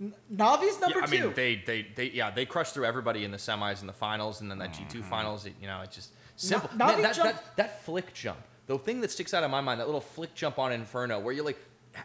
Navi's 0.00 0.80
number 0.80 0.98
Yeah, 0.98 1.04
I 1.04 1.06
two. 1.06 1.24
mean, 1.26 1.34
they, 1.34 1.62
they, 1.66 1.86
they, 1.94 2.10
yeah, 2.10 2.30
they 2.30 2.46
crushed 2.46 2.74
through 2.74 2.86
everybody 2.86 3.24
in 3.24 3.30
the 3.30 3.36
semis 3.36 3.80
and 3.80 3.88
the 3.88 3.92
finals, 3.92 4.40
and 4.40 4.50
then 4.50 4.58
that 4.58 4.72
G2 4.72 5.04
finals. 5.04 5.44
It, 5.46 5.54
you 5.60 5.66
know, 5.66 5.82
it's 5.82 5.94
just 5.94 6.10
s1mple. 6.38 6.76
Na- 6.76 6.86
Man, 6.86 6.98
Navi 6.98 7.02
that, 7.02 7.14
jump- 7.14 7.32
that, 7.34 7.56
that 7.56 7.84
flick 7.84 8.14
jump, 8.14 8.38
the 8.66 8.78
thing 8.78 9.00
that 9.02 9.10
sticks 9.10 9.34
out 9.34 9.44
of 9.44 9.50
my 9.50 9.60
mind, 9.60 9.80
that 9.80 9.86
little 9.86 10.00
flick 10.00 10.34
jump 10.34 10.58
on 10.58 10.72
Inferno, 10.72 11.20
where 11.20 11.34
you're 11.34 11.44
like, 11.44 11.58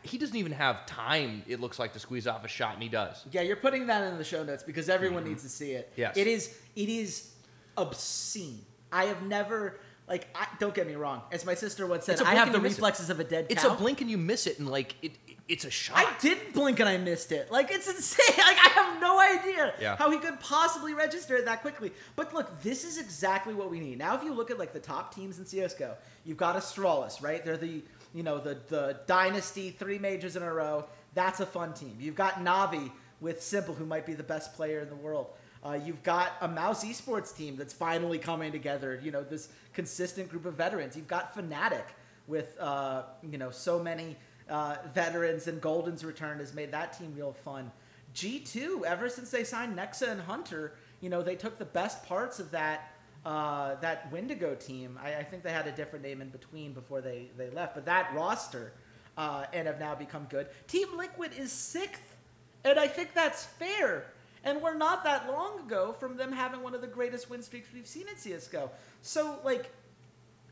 he 0.03 0.17
doesn't 0.17 0.35
even 0.35 0.51
have 0.51 0.85
time. 0.87 1.43
It 1.47 1.59
looks 1.61 1.77
like 1.79 1.93
to 1.93 1.99
squeeze 1.99 2.27
off 2.27 2.43
a 2.43 2.47
shot, 2.47 2.73
and 2.73 2.83
he 2.83 2.89
does. 2.89 3.23
Yeah, 3.31 3.41
you're 3.41 3.55
putting 3.55 3.87
that 3.87 4.03
in 4.11 4.17
the 4.17 4.23
show 4.23 4.43
notes 4.43 4.63
because 4.63 4.89
everyone 4.89 5.23
needs 5.23 5.43
to 5.43 5.49
see 5.49 5.71
it. 5.71 5.91
Mm-hmm. 5.91 6.01
Yes. 6.01 6.17
It 6.17 6.27
is 6.27 6.57
it 6.75 6.89
is 6.89 7.31
obscene. 7.77 8.61
I 8.91 9.05
have 9.05 9.21
never 9.23 9.79
like 10.07 10.27
I, 10.35 10.47
don't 10.59 10.73
get 10.73 10.87
me 10.87 10.95
wrong. 10.95 11.21
As 11.31 11.45
my 11.45 11.53
sister 11.53 11.85
once 11.87 12.05
said, 12.05 12.13
It's 12.13 12.21
a 12.21 12.25
I 12.25 12.31
blink 12.31 12.39
have 12.39 12.51
the 12.53 12.57
you 12.59 12.63
miss 12.63 12.73
it. 12.73 12.75
reflexes 12.77 13.09
of 13.09 13.19
a 13.19 13.23
dead 13.23 13.47
Cow. 13.49 13.53
It's 13.53 13.63
a 13.63 13.69
blink 13.71 14.01
and 14.01 14.09
you 14.09 14.17
miss 14.17 14.47
it, 14.47 14.59
and 14.59 14.67
like 14.69 14.95
it, 15.01 15.11
it- 15.24 15.24
it's 15.47 15.63
a 15.65 15.69
shot. 15.69 15.97
I 15.97 16.11
didn't 16.19 16.53
blink 16.53 16.79
and 16.79 16.89
I 16.89 16.97
missed 16.97 17.31
it. 17.31 17.51
Like 17.51 17.71
it's 17.71 17.87
insane. 17.87 18.25
Like 18.37 18.57
I 18.57 18.69
have 18.73 19.01
no 19.01 19.19
idea 19.19 19.73
Yeah. 19.79 19.95
how 19.95 20.09
he 20.09 20.17
could 20.17 20.39
possibly 20.39 20.93
register 20.93 21.35
it 21.35 21.45
that 21.45 21.61
quickly. 21.61 21.91
But 22.15 22.33
look, 22.33 22.61
this 22.63 22.83
is 22.83 22.97
exactly 22.97 23.53
what 23.53 23.69
we 23.69 23.79
need. 23.79 23.97
Now 23.99 24.15
if 24.15 24.23
you 24.23 24.33
look 24.33 24.49
at 24.51 24.57
like 24.57 24.73
the 24.73 24.79
top 24.79 25.13
teams 25.13 25.37
in 25.39 25.45
CS:GO, 25.45 25.95
you've 26.25 26.37
got 26.37 26.55
Astralis, 26.55 27.21
right? 27.21 27.43
They're 27.45 27.57
the 27.57 27.83
you 28.13 28.23
know 28.23 28.39
the 28.39 28.57
the 28.69 28.99
dynasty 29.07 29.69
three 29.71 29.99
majors 29.99 30.35
in 30.35 30.41
a 30.43 30.53
row. 30.53 30.85
That's 31.13 31.39
a 31.39 31.45
fun 31.45 31.73
team. 31.73 31.95
You've 31.99 32.15
got 32.15 32.35
Navi 32.43 32.91
with 33.21 33.39
s1mple, 33.39 33.75
who 33.77 33.85
might 33.85 34.05
be 34.05 34.13
the 34.13 34.23
best 34.23 34.53
player 34.55 34.79
in 34.81 34.89
the 34.89 34.95
world. 34.95 35.27
Uh, 35.63 35.73
you've 35.83 36.03
got 36.03 36.33
a 36.41 36.47
Mouse 36.47 36.83
Esports 36.83 37.35
team 37.35 37.55
that's 37.55 37.73
finally 37.73 38.19
coming 38.19 38.51
together. 38.51 38.99
You 39.01 39.11
know 39.11 39.23
this 39.23 39.49
consistent 39.73 40.29
group 40.29 40.45
of 40.45 40.55
veterans. 40.55 40.95
You've 40.95 41.07
got 41.07 41.35
Fnatic 41.35 41.85
with 42.27 42.57
uh, 42.59 43.03
you 43.23 43.37
know 43.37 43.51
so 43.51 43.81
many 43.81 44.17
uh, 44.49 44.77
veterans, 44.93 45.47
and 45.47 45.61
Golden's 45.61 46.03
return 46.03 46.39
has 46.39 46.53
made 46.53 46.71
that 46.71 46.97
team 46.97 47.13
real 47.15 47.33
fun. 47.33 47.71
G2, 48.13 48.83
ever 48.83 49.09
since 49.09 49.29
they 49.29 49.43
signed 49.43 49.77
Nexa 49.77 50.09
and 50.09 50.21
Hunter, 50.21 50.73
you 51.01 51.09
know 51.09 51.21
they 51.21 51.35
took 51.35 51.57
the 51.57 51.65
best 51.65 52.05
parts 52.05 52.39
of 52.39 52.51
that 52.51 52.93
uh, 53.25 53.75
that 53.81 54.11
Wendigo 54.11 54.55
team. 54.55 54.99
I, 55.03 55.15
I 55.15 55.23
think 55.23 55.43
they 55.43 55.51
had 55.51 55.67
a 55.67 55.71
different 55.71 56.05
name 56.05 56.21
in 56.21 56.29
between 56.29 56.73
before 56.73 57.01
they 57.01 57.29
they 57.37 57.49
left, 57.49 57.75
but 57.75 57.85
that 57.85 58.13
roster 58.13 58.73
uh, 59.17 59.45
and 59.53 59.67
have 59.67 59.79
now 59.79 59.95
become 59.95 60.27
good. 60.29 60.47
Team 60.67 60.87
Liquid 60.95 61.31
is 61.37 61.51
sixth, 61.51 62.15
and 62.63 62.79
I 62.79 62.87
think 62.87 63.13
that's 63.13 63.43
fair. 63.43 64.05
And 64.43 64.61
we're 64.61 64.77
not 64.77 65.03
that 65.05 65.27
long 65.27 65.59
ago 65.59 65.91
from 65.93 66.17
them 66.17 66.31
having 66.31 66.61
one 66.61 66.75
of 66.75 66.81
the 66.81 66.87
greatest 66.87 67.31
win 67.31 67.41
streaks 67.41 67.69
we've 67.73 67.87
seen 67.87 68.07
in 68.07 68.15
CS:GO. 68.15 68.69
So 69.01 69.39
like 69.43 69.71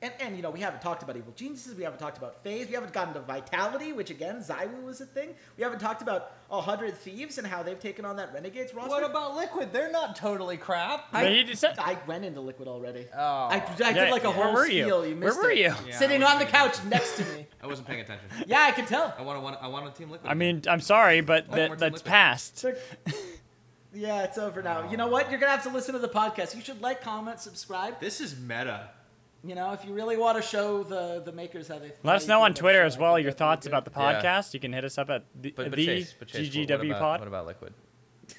and, 0.04 0.14
and 0.20 0.36
you 0.36 0.44
know 0.44 0.52
we 0.52 0.60
haven't 0.60 0.82
talked 0.82 1.02
about 1.02 1.18
evil 1.18 1.34
geniuses 1.36 1.76
we 1.76 1.84
haven't 1.84 1.98
talked 2.00 2.18
about 2.20 2.44
FaZe 2.44 2.68
we 2.68 2.74
haven't 2.74 2.94
gotten 2.94 3.14
to 3.16 3.22
vitality 3.22 3.94
which 3.94 4.10
again 4.12 4.38
Zywoo 4.44 4.84
was 4.84 5.02
a 5.02 5.06
thing 5.06 5.30
we 5.58 5.64
haven't 5.64 5.80
talked 5.80 6.02
about 6.04 6.34
a 6.52 6.62
hundred 6.62 6.96
thieves 6.98 7.38
and 7.40 7.48
how 7.48 7.64
they've 7.64 7.80
taken 7.80 8.06
on 8.06 8.18
that 8.18 8.34
renegades 8.34 8.74
roster 8.74 8.90
what 8.90 9.04
about 9.04 9.36
Liquid? 9.36 9.74
They're 9.74 9.92
not 9.92 10.16
totally 10.16 10.58
crap. 10.58 11.12
But 11.12 11.32
he 11.32 11.44
just 11.44 11.62
said, 11.62 11.76
I 11.80 11.98
went 12.06 12.26
into 12.26 12.42
liquid 12.42 12.68
already 12.68 13.08
Oh. 13.16 13.18
I, 13.50 13.56
I 13.58 13.74
Yeah, 13.80 13.94
did 13.94 14.12
like 14.12 14.24
a 14.26 14.32
where 14.32 14.44
whole 14.46 14.54
were 14.54 14.68
you? 14.68 14.84
spiel 14.84 15.06
you 15.06 15.16
Where 15.16 15.30
missed 15.30 15.42
were 15.42 15.50
it. 15.52 15.58
you? 15.58 15.74
Yeah, 15.88 15.98
sitting 15.98 16.22
on 16.22 16.38
the 16.40 16.46
wasn't 16.46 16.50
couch 16.52 16.84
next 16.86 17.16
to 17.18 17.26
me 17.34 17.48
I 17.64 17.68
wasn't 17.68 17.88
paying 17.88 18.02
attention. 18.02 18.28
yeah 18.46 18.62
I 18.62 18.72
can 18.72 18.86
tell 18.86 19.14
I 19.18 19.22
want 19.24 19.58
to 19.58 19.64
I 19.64 19.68
want 19.68 19.88
a 19.88 19.92
team 19.92 20.12
Liquid. 20.12 20.30
I 20.30 20.34
mean, 20.36 20.62
I'm 20.70 20.82
sorry, 20.82 21.22
but 21.22 21.48
Like 21.50 21.56
that, 21.56 21.80
that's 21.80 21.94
Liquid. 21.96 22.04
past. 22.06 22.66
yeah 23.96 24.24
it's 24.24 24.38
over 24.40 24.62
now 24.64 24.90
you 24.90 24.98
know 24.98 25.08
what 25.08 25.30
you're 25.30 25.40
gonna 25.40 25.52
have 25.52 25.62
to 25.64 25.70
listen 25.70 25.94
to 25.94 26.00
the 26.00 26.08
podcast 26.10 26.56
you 26.56 26.62
should 26.62 26.82
like 26.82 27.02
comment 27.04 27.40
subscribe 27.40 28.00
this 28.00 28.20
is 28.22 28.36
meta. 28.40 28.90
You 29.44 29.56
know 29.56 29.72
if 29.74 29.84
you 29.86 29.94
really 29.94 30.18
want 30.18 30.38
to 30.38 30.42
show 30.42 30.84
the 30.84 31.22
the 31.24 31.32
makers 31.32 31.68
how 31.68 31.80
they 31.80 31.92
Let 32.04 32.16
us 32.16 32.28
know 32.28 32.42
on 32.44 32.54
Twitter 32.54 32.82
as 32.84 32.98
well 32.98 33.20
your 33.20 33.32
thoughts 33.32 33.66
about 33.66 33.86
the 33.86 33.92
Yeah. 33.92 34.22
podcast. 34.22 34.54
You 34.54 34.60
can 34.60 34.72
hit 34.74 34.86
us 34.86 34.98
up 34.98 35.10
at 35.10 35.26
the, 35.40 35.52
But, 35.52 35.70
but 35.70 35.76
the 35.78 35.86
Chase, 35.86 36.16
but 36.18 36.28
Chase, 36.30 36.50
GGW 36.50 36.70
what 36.70 36.86
about, 36.88 37.00
pod. 37.00 37.20
What 37.22 37.28
about 37.28 37.46
Liquid? 37.48 37.74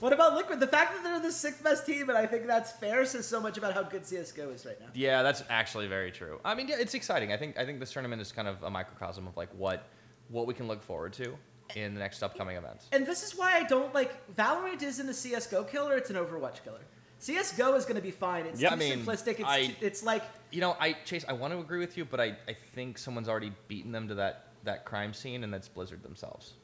What 0.00 0.12
about 0.12 0.34
Liquid? 0.36 0.60
The 0.60 0.68
fact 0.68 0.94
that 0.94 1.02
they're 1.02 1.18
the 1.18 1.32
sixth 1.32 1.64
best 1.64 1.84
team, 1.84 2.08
and 2.08 2.16
I 2.16 2.24
think 2.24 2.46
that's 2.46 2.70
fair, 2.70 3.04
says 3.04 3.26
so 3.26 3.40
much 3.40 3.58
about 3.58 3.74
how 3.74 3.82
good 3.82 4.06
CS:GO 4.06 4.48
is 4.50 4.64
right 4.64 4.78
now. 4.80 4.86
Yeah, 4.94 5.24
that's 5.24 5.42
actually 5.50 5.88
very 5.88 6.12
true. 6.12 6.40
I 6.44 6.54
mean, 6.54 6.68
yeah, 6.68 6.76
it's 6.78 6.94
exciting. 6.94 7.32
I 7.32 7.36
think 7.36 7.58
I 7.58 7.64
think 7.66 7.80
this 7.80 7.90
tournament 7.92 8.22
is 8.22 8.30
kind 8.30 8.46
of 8.46 8.62
a 8.62 8.70
microcosm 8.70 9.26
of 9.26 9.36
like 9.36 9.48
what 9.54 9.88
what 10.28 10.46
we 10.46 10.54
can 10.54 10.68
look 10.68 10.82
forward 10.82 11.14
to 11.14 11.36
in 11.74 11.94
the 11.94 12.00
next 12.00 12.22
upcoming 12.22 12.56
events. 12.56 12.86
And 12.92 13.04
this 13.04 13.24
is 13.24 13.36
why 13.36 13.54
I 13.54 13.64
don't 13.64 13.92
like 13.92 14.12
Valorant 14.36 14.82
isn't 14.82 15.08
a 15.08 15.14
CS:GO 15.14 15.64
killer; 15.64 15.96
it's 15.96 16.10
an 16.10 16.16
Overwatch 16.16 16.62
killer. 16.62 16.82
CS:GO 17.20 17.74
is 17.74 17.84
going 17.84 17.96
to 17.96 18.02
be 18.02 18.10
fine. 18.10 18.46
It's 18.46 18.60
Yep. 18.60 18.70
too 18.70 18.74
I 18.74 18.78
mean, 18.78 19.04
simplistic. 19.04 19.40
It's 19.40 19.42
I- 19.44 19.66
too- 19.66 19.74
it's 19.80 20.02
like 20.02 20.22
You 20.50 20.60
know, 20.60 20.76
I 20.80 20.92
Chase, 21.04 21.24
I 21.28 21.32
want 21.34 21.52
to 21.52 21.58
agree 21.60 21.78
with 21.80 21.96
you, 21.96 22.04
but 22.04 22.20
I, 22.20 22.36
I 22.48 22.52
think 22.54 22.96
someone's 22.98 23.28
already 23.28 23.52
beaten 23.68 23.92
them 23.92 24.08
to 24.08 24.14
that 24.16 24.44
that 24.64 24.84
crime 24.84 25.12
scene, 25.14 25.44
and 25.44 25.52
that's 25.52 25.68
Blizzard 25.68 26.02
themselves. 26.02 26.54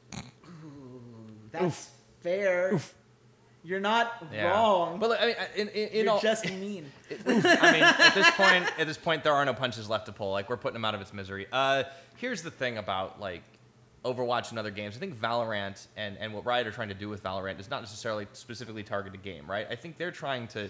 that's 1.51 1.89
fair. 2.21 2.79
You're 3.63 3.79
not 3.79 4.27
Yeah. 4.31 4.51
wrong, 4.51 4.99
But 4.99 5.09
like, 5.11 5.21
I 5.21 5.25
mean, 5.25 5.35
I- 5.39 5.49
in, 5.59 5.67
in, 5.69 5.87
in 5.89 6.03
you're 6.05 6.13
all, 6.13 6.19
just 6.19 6.45
mean. 6.49 6.91
I 7.25 7.71
mean, 7.71 7.83
at 7.83 8.13
this 8.13 8.29
point, 8.31 8.79
at 8.79 8.85
this 8.87 8.97
point, 8.97 9.23
there 9.23 9.33
are 9.33 9.43
no 9.43 9.53
punches 9.55 9.89
left 9.89 10.05
to 10.05 10.11
pull. 10.11 10.31
Like 10.31 10.49
we're 10.49 10.57
putting 10.57 10.73
them 10.73 10.85
out 10.85 10.93
of 10.93 11.01
its 11.01 11.13
misery. 11.13 11.47
Uh, 11.51 11.83
here's 12.17 12.43
the 12.43 12.51
thing 12.51 12.77
about 12.77 13.19
like 13.19 13.41
Overwatch 14.05 14.51
and 14.51 14.59
other 14.59 14.71
games. 14.71 14.95
I 14.95 14.99
think 14.99 15.19
Valorant 15.19 15.87
and 15.97 16.17
and 16.19 16.33
what 16.33 16.45
Riot 16.45 16.67
are 16.67 16.71
trying 16.71 16.89
to 16.89 16.93
do 16.93 17.09
with 17.09 17.23
Valorant 17.23 17.59
is 17.59 17.69
not 17.69 17.81
necessarily 17.81 18.27
specifically 18.33 18.83
target 18.83 19.13
a 19.13 19.17
game, 19.17 19.49
right? 19.49 19.67
I 19.69 19.75
think 19.75 19.97
they're 19.97 20.11
trying 20.11 20.47
to 20.49 20.69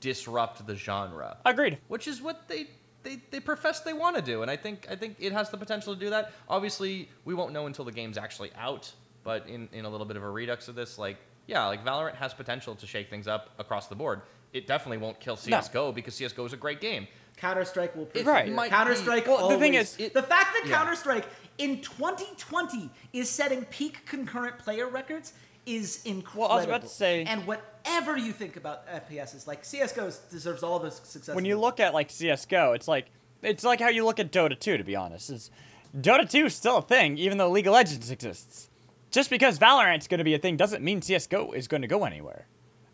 disrupt 0.00 0.66
the 0.66 0.74
genre, 0.74 1.36
Agreed. 1.44 1.78
which 1.88 2.06
is 2.08 2.22
what 2.22 2.48
they. 2.48 2.68
They, 3.02 3.22
they 3.30 3.38
profess 3.38 3.78
they 3.82 3.92
want 3.92 4.16
to 4.16 4.22
do, 4.22 4.42
and 4.42 4.50
I 4.50 4.56
think 4.56 4.88
I 4.90 4.96
think 4.96 5.14
it 5.20 5.30
has 5.32 5.48
the 5.50 5.56
potential 5.56 5.94
to 5.94 6.00
do 6.00 6.10
that. 6.10 6.32
Obviously, 6.48 7.08
we 7.24 7.34
won't 7.34 7.52
know 7.52 7.66
until 7.66 7.84
the 7.84 7.92
game's 7.92 8.18
actually 8.18 8.50
out. 8.58 8.92
But 9.22 9.46
in, 9.48 9.68
in 9.72 9.84
a 9.84 9.88
little 9.88 10.06
bit 10.06 10.16
of 10.16 10.24
a 10.24 10.28
redux 10.28 10.66
of 10.66 10.74
this, 10.74 10.98
like 10.98 11.16
yeah, 11.46 11.64
like 11.66 11.84
Valorant 11.84 12.16
has 12.16 12.34
potential 12.34 12.74
to 12.74 12.84
shake 12.84 13.08
things 13.08 13.28
up 13.28 13.50
across 13.60 13.86
the 13.86 13.94
board. 13.94 14.22
It 14.52 14.66
definitely 14.66 14.98
won't 14.98 15.20
kill 15.20 15.36
No. 15.46 15.60
CS:GO 15.60 15.92
because 15.92 16.14
CS:GO 16.16 16.44
is 16.46 16.52
a 16.52 16.56
great 16.56 16.80
game. 16.80 17.06
Counter 17.36 17.64
Strike 17.64 17.94
will 17.94 18.06
prove 18.06 18.26
Right. 18.26 18.48
it. 18.48 18.52
might 18.54 18.70
Counter 18.70 18.96
Strike. 18.96 19.28
Well, 19.28 19.50
the 19.50 19.58
thing 19.58 19.74
is- 19.74 19.94
the 19.96 20.08
fact 20.10 20.54
that 20.54 20.62
Yeah. 20.64 20.74
Counter 20.76 20.96
Strike 20.96 21.26
in 21.58 21.80
2020 21.80 22.90
is 23.12 23.28
setting 23.30 23.64
peak 23.66 24.04
concurrent 24.06 24.58
player 24.58 24.88
records 24.88 25.32
is 25.64 26.04
incredible. 26.04 26.42
Well, 26.42 26.52
I 26.52 26.56
was 26.56 26.64
about 26.64 26.82
to 26.82 26.88
say- 26.88 27.24
and 27.24 27.46
whatever 27.46 28.16
you 28.16 28.32
think 28.32 28.56
about 28.56 28.86
FPSs, 28.88 29.46
like 29.46 29.64
CS:GO 29.64 30.10
deserves 30.30 30.62
all 30.62 30.78
the 30.78 30.90
success. 30.90 31.34
when 31.34 31.44
you 31.44 31.58
look 31.58 31.80
at 31.80 31.92
like 31.94 32.10
CS:GO, 32.10 32.72
it's 32.72 32.86
like 32.88 33.06
it's 33.42 33.64
like 33.64 33.80
how 33.80 33.88
you 33.88 34.04
look 34.04 34.18
at 34.18 34.30
Dota 34.32 34.58
2. 34.58 34.76
To 34.76 34.84
be 34.84 34.94
honest, 34.96 35.30
is 35.30 35.50
Dota 35.96 36.28
2 36.28 36.46
is 36.46 36.54
still 36.54 36.78
a 36.78 36.82
thing, 36.82 37.18
even 37.18 37.38
though 37.38 37.50
League 37.50 37.66
of 37.66 37.72
Legends 37.74 38.10
exists. 38.10 38.68
Just 39.10 39.30
because 39.30 39.58
Valorant's 39.58 40.08
going 40.08 40.18
to 40.18 40.24
be 40.24 40.34
a 40.34 40.38
thing 40.38 40.56
doesn't 40.56 40.82
mean 40.82 41.00
CS:GO 41.00 41.52
is 41.52 41.68
going 41.68 41.82
to 41.82 41.88
go 41.88 42.04
anywhere. 42.04 42.46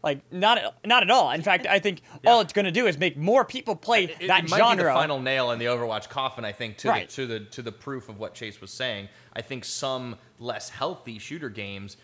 Like 0.03 0.21
not 0.33 0.75
not 0.85 1.03
at 1.05 1.11
all. 1.11 1.31
In 1.31 1.43
fact, 1.43 1.67
I 1.67 1.79
think 1.79 2.01
all 2.27 2.41
it's 2.41 2.53
going 2.53 2.65
to 2.65 2.73
do 2.73 2.87
is 2.87 2.99
make 2.99 3.17
more 3.17 3.45
people 3.45 3.77
play 3.77 4.05
It, 4.05 4.27
that 4.27 4.45
it 4.45 4.51
might 4.51 4.59
genre. 4.59 4.77
be 4.77 4.83
the 4.89 4.93
final 4.93 5.21
nail 5.21 5.53
in 5.53 5.59
the 5.61 5.67
Overwatch 5.67 6.09
coffin. 6.09 6.45
I 6.45 6.53
think 6.53 6.77
to 6.79 6.89
Right. 6.89 7.09
the, 7.09 7.15
to 7.15 7.27
the 7.27 7.41
to 7.41 7.63
the 7.63 7.73
proof 7.73 8.09
of 8.09 8.19
what 8.19 8.35
Chase 8.35 8.61
was 8.61 8.73
saying. 8.73 9.09
I 9.33 9.43
think 9.43 9.65
some 9.65 10.17
less 10.41 10.69
healthy 10.71 11.19
shooter 11.19 11.49
games 11.49 11.97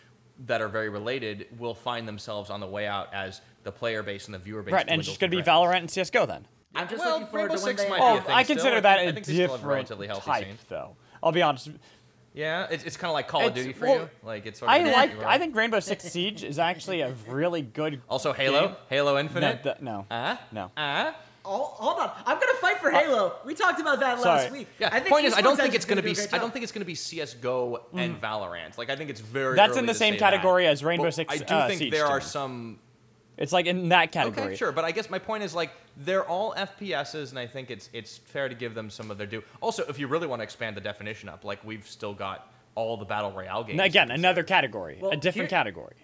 that 0.46 0.61
are 0.61 0.68
very 0.68 0.88
related 0.88 1.46
will 1.59 1.74
find 1.74 2.07
themselves 2.07 2.51
on 2.51 2.61
the 2.61 2.66
way 2.68 2.86
out 2.86 3.12
as 3.12 3.40
the 3.64 3.72
player 3.72 4.05
base 4.05 4.26
and 4.26 4.34
the 4.34 4.38
viewer 4.38 4.62
base. 4.62 4.72
right, 4.72 4.86
and 4.88 5.01
it's 5.01 5.09
just 5.09 5.18
going 5.20 5.32
to 5.32 5.36
to 5.36 5.42
be. 5.42 5.51
Valorant 5.51 5.78
and 5.78 5.90
CS:GO 5.90 6.26
then. 6.26 6.46
I'm 6.76 6.86
just 6.88 7.01
Well, 7.01 7.14
looking 7.14 7.26
forward 7.26 7.51
Rainbow 7.51 7.57
to 7.57 7.64
when 7.66 7.76
Six 7.76 7.82
they. 7.82 7.88
might 7.90 7.96
be 7.99 8.03
Oh, 8.05 8.16
a 8.18 8.20
thing 8.20 8.30
I 8.34 8.42
still. 8.44 8.57
consider 8.57 8.76
I 8.76 8.80
that 8.80 8.96
think- 8.99 9.07
I 9.07 9.11
a 9.11 9.12
think 9.14 9.26
they 9.26 9.32
still 9.32 9.42
have 9.42 9.51
a 9.51 9.55
different 9.57 9.74
relatively 9.74 10.07
healthy 10.07 10.30
type, 10.30 10.44
scene. 10.46 10.59
though. 10.68 10.96
I'll 11.20 11.32
be 11.32 11.42
honest. 11.42 11.70
Yeah, 12.39 12.68
it's, 12.70 12.84
it's 12.84 12.97
kind 12.97 13.09
of 13.11 13.14
like 13.14 13.26
Call 13.26 13.41
of 13.41 13.47
It's- 13.49 13.64
Duty 13.66 13.76
for 13.76 13.86
well, 13.86 13.99
you. 14.03 14.11
Like 14.22 14.47
it's. 14.47 14.61
Sort 14.61 14.70
I 14.70 14.78
of 14.78 14.86
a- 14.86 14.93
like. 14.93 15.12
you 15.12 15.20
are- 15.22 15.26
I 15.26 15.39
think 15.39 15.57
Rainbow 15.57 15.80
Six 15.80 16.05
Siege 16.05 16.45
is 16.45 16.61
actually 16.61 17.01
a 17.01 17.12
really 17.26 17.62
good. 17.62 18.01
Also, 18.09 18.32
Halo, 18.32 18.68
game. 18.68 18.76
Halo 18.89 19.14
No, 19.14 19.18
Infinite. 19.18 19.62
th- 19.64 19.80
no. 19.80 20.07
Uh, 20.11 20.36
No. 20.53 20.70
Uh, 20.76 21.12
Oh, 21.51 21.64
hold 21.64 21.99
on, 21.99 22.11
I'm 22.26 22.39
gonna 22.39 22.59
fight 22.61 22.76
for 22.78 22.91
Halo. 22.91 23.32
we 23.47 23.55
talked 23.55 23.80
about 23.80 24.01
that 24.01 24.20
last 24.20 24.49
Sorry. 24.49 24.59
week. 24.61 24.68
yeah. 24.78 24.89
I 24.93 25.01
think 25.01 25.09
point 25.09 25.24
is, 25.24 25.32
I 25.32 25.41
don't 25.41 25.57
esports 25.57 25.62
think 25.62 25.74
it's 25.76 25.84
going 25.86 25.97
to 25.97 26.03
be. 26.03 26.11
do 26.12 26.20
a 26.20 26.24
great 26.24 26.34
I 26.34 26.36
don't 26.39 26.49
job. 26.49 26.53
think 26.53 26.62
it's 26.64 26.72
going 26.72 26.80
to 26.82 26.86
be 26.86 26.95
CS:GO 26.95 27.86
and 27.95 28.20
Valorant. 28.20 28.76
Like 28.76 28.91
I 28.91 28.97
think 28.97 29.09
it's 29.09 29.20
very. 29.20 29.55
Mm. 29.55 29.57
That's 29.57 29.72
in 29.72 29.78
early 29.78 29.86
the 29.86 29.93
to 29.95 29.99
same 29.99 30.14
say 30.14 30.18
category 30.18 30.64
that. 30.64 30.72
as 30.72 30.84
Rainbow 30.84 31.05
But 31.05 31.14
Six, 31.14 31.32
I 31.32 31.39
do 31.39 31.55
uh, 31.55 31.66
think 31.68 31.78
Siege 31.78 31.91
there 31.93 32.05
to 32.05 32.11
are 32.11 32.18
me. 32.18 32.24
some 32.24 32.78
It's 33.39 33.53
like 33.53 33.66
in 33.66 33.89
that 33.91 34.11
category. 34.12 34.49
Okay, 34.49 34.57
sure, 34.57 34.72
but 34.72 34.84
I 34.84 34.91
guess 34.91 35.09
my 35.09 35.18
point 35.18 35.45
is 35.45 35.55
like 35.55 35.70
they're 35.97 36.24
all 36.26 36.55
FPSs, 36.55 37.30
and 37.30 37.39
I 37.39 37.47
think 37.47 37.70
it's 37.70 37.89
it's 37.93 38.18
fair 38.18 38.49
to 38.49 38.55
give 38.55 38.74
them 38.74 38.91
some 38.91 39.11
of 39.11 39.18
their 39.18 39.26
due. 39.28 39.43
Also, 39.61 39.84
if 39.89 39.99
you 39.99 40.09
really 40.09 40.26
want 40.26 40.41
to 40.41 40.45
expand 40.45 40.76
the 40.76 40.80
definition 40.80 41.28
up, 41.28 41.45
like 41.45 41.64
we've 41.64 41.86
still 41.86 42.14
got 42.14 42.53
all 42.74 42.97
the 42.97 43.05
battle 43.05 43.30
royale 43.32 43.62
games. 43.62 43.78
And 43.78 43.86
again, 43.86 44.11
another 44.11 44.43
category, 44.43 44.99
Well, 45.01 45.12
a 45.12 45.16
different 45.16 45.51
here- 45.51 45.59
category. 45.59 45.95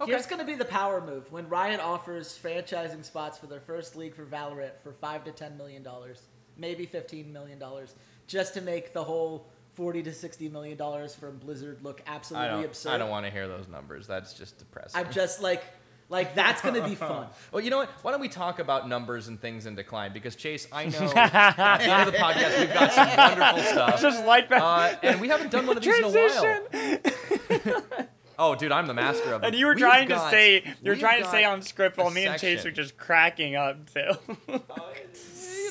Okay. 0.00 0.10
Here's 0.10 0.26
gonna 0.26 0.44
be 0.44 0.54
the 0.56 0.64
power 0.64 1.00
move 1.00 1.30
when 1.30 1.48
Riot 1.48 1.78
offers 1.80 2.36
franchising 2.42 3.04
spots 3.04 3.38
for 3.38 3.46
their 3.46 3.60
first 3.60 3.94
league 3.94 4.14
for 4.16 4.24
Valorant 4.24 4.72
for 4.82 4.92
five 4.92 5.22
to 5.24 5.30
ten 5.32 5.56
million 5.56 5.82
dollars, 5.82 6.22
maybe 6.56 6.86
fifteen 6.86 7.32
million 7.32 7.58
dollars, 7.58 7.94
just 8.26 8.54
to 8.54 8.60
make 8.60 8.92
the 8.92 9.04
whole 9.04 9.46
forty 9.74 10.02
to 10.02 10.12
sixty 10.12 10.48
million 10.48 10.76
dollars 10.76 11.14
from 11.14 11.38
Blizzard 11.38 11.78
look 11.82 12.02
I 12.06 12.14
absolutely 12.14 12.48
don't. 12.48 12.64
absurd. 12.66 12.90
I 12.92 12.98
don't 12.98 13.10
want 13.10 13.26
to 13.26 13.32
hear 13.32 13.48
those 13.48 13.68
numbers. 13.68 14.06
That's 14.06 14.34
just 14.34 14.58
depressing. 14.58 15.00
I'm 15.04 15.10
just 15.12 15.40
like, 15.42 15.62
like 16.08 16.34
that's 16.34 16.60
gonna 16.62 16.86
be 16.86 16.94
fun. 16.96 17.26
Well, 17.52 17.62
you 17.62 17.70
know 17.70 17.78
what? 17.78 17.88
Why 18.02 18.10
don't 18.10 18.20
we 18.20 18.28
talk 18.28 18.58
about 18.58 18.88
numbers 18.88 19.28
and 19.28 19.40
things 19.40 19.66
in 19.66 19.74
decline? 19.74 20.12
Because 20.12 20.36
Chase, 20.36 20.66
I 20.72 20.86
know 20.86 20.98
at 21.16 21.78
the 21.78 21.90
end 21.90 22.08
of 22.08 22.12
the 22.12 22.18
podcast 22.18 22.58
we've 22.58 22.74
got 22.74 22.92
some 22.92 23.16
wonderful 23.16 23.62
stuff, 23.72 24.00
Just 24.02 24.24
like 24.26 24.48
that. 24.50 24.62
uh, 24.62 24.96
and 25.02 25.20
we 25.20 25.28
haven't 25.28 25.50
done 25.50 25.66
one 25.66 25.76
of 25.76 25.82
these 25.82 25.96
in 25.96 26.04
a 26.04 26.08
while. 26.10 26.60
Transition. 26.70 27.82
Oh, 28.38 28.54
dude, 28.56 28.72
I'm 28.72 28.86
the 28.86 28.94
master 28.94 29.34
of 29.34 29.42
it. 29.44 29.48
And 29.48 29.54
you 29.54 29.66
were 29.66 29.72
We've 29.74 29.80
trying 29.82 30.08
to 30.08 30.18
say. 30.30 30.64
You 30.82 30.90
were 30.92 30.96
trying 30.96 31.22
to 31.22 31.28
say 31.30 31.44
on 31.44 31.60
script 31.62 31.98
while 31.98 32.08
a 32.08 32.10
me 32.10 32.24
and 32.24 32.40
Chase 32.40 32.62
section. 32.62 32.70
were 32.72 32.74
just 32.74 32.96
cracking 32.96 33.54
up 33.56 33.92
too. 33.92 34.10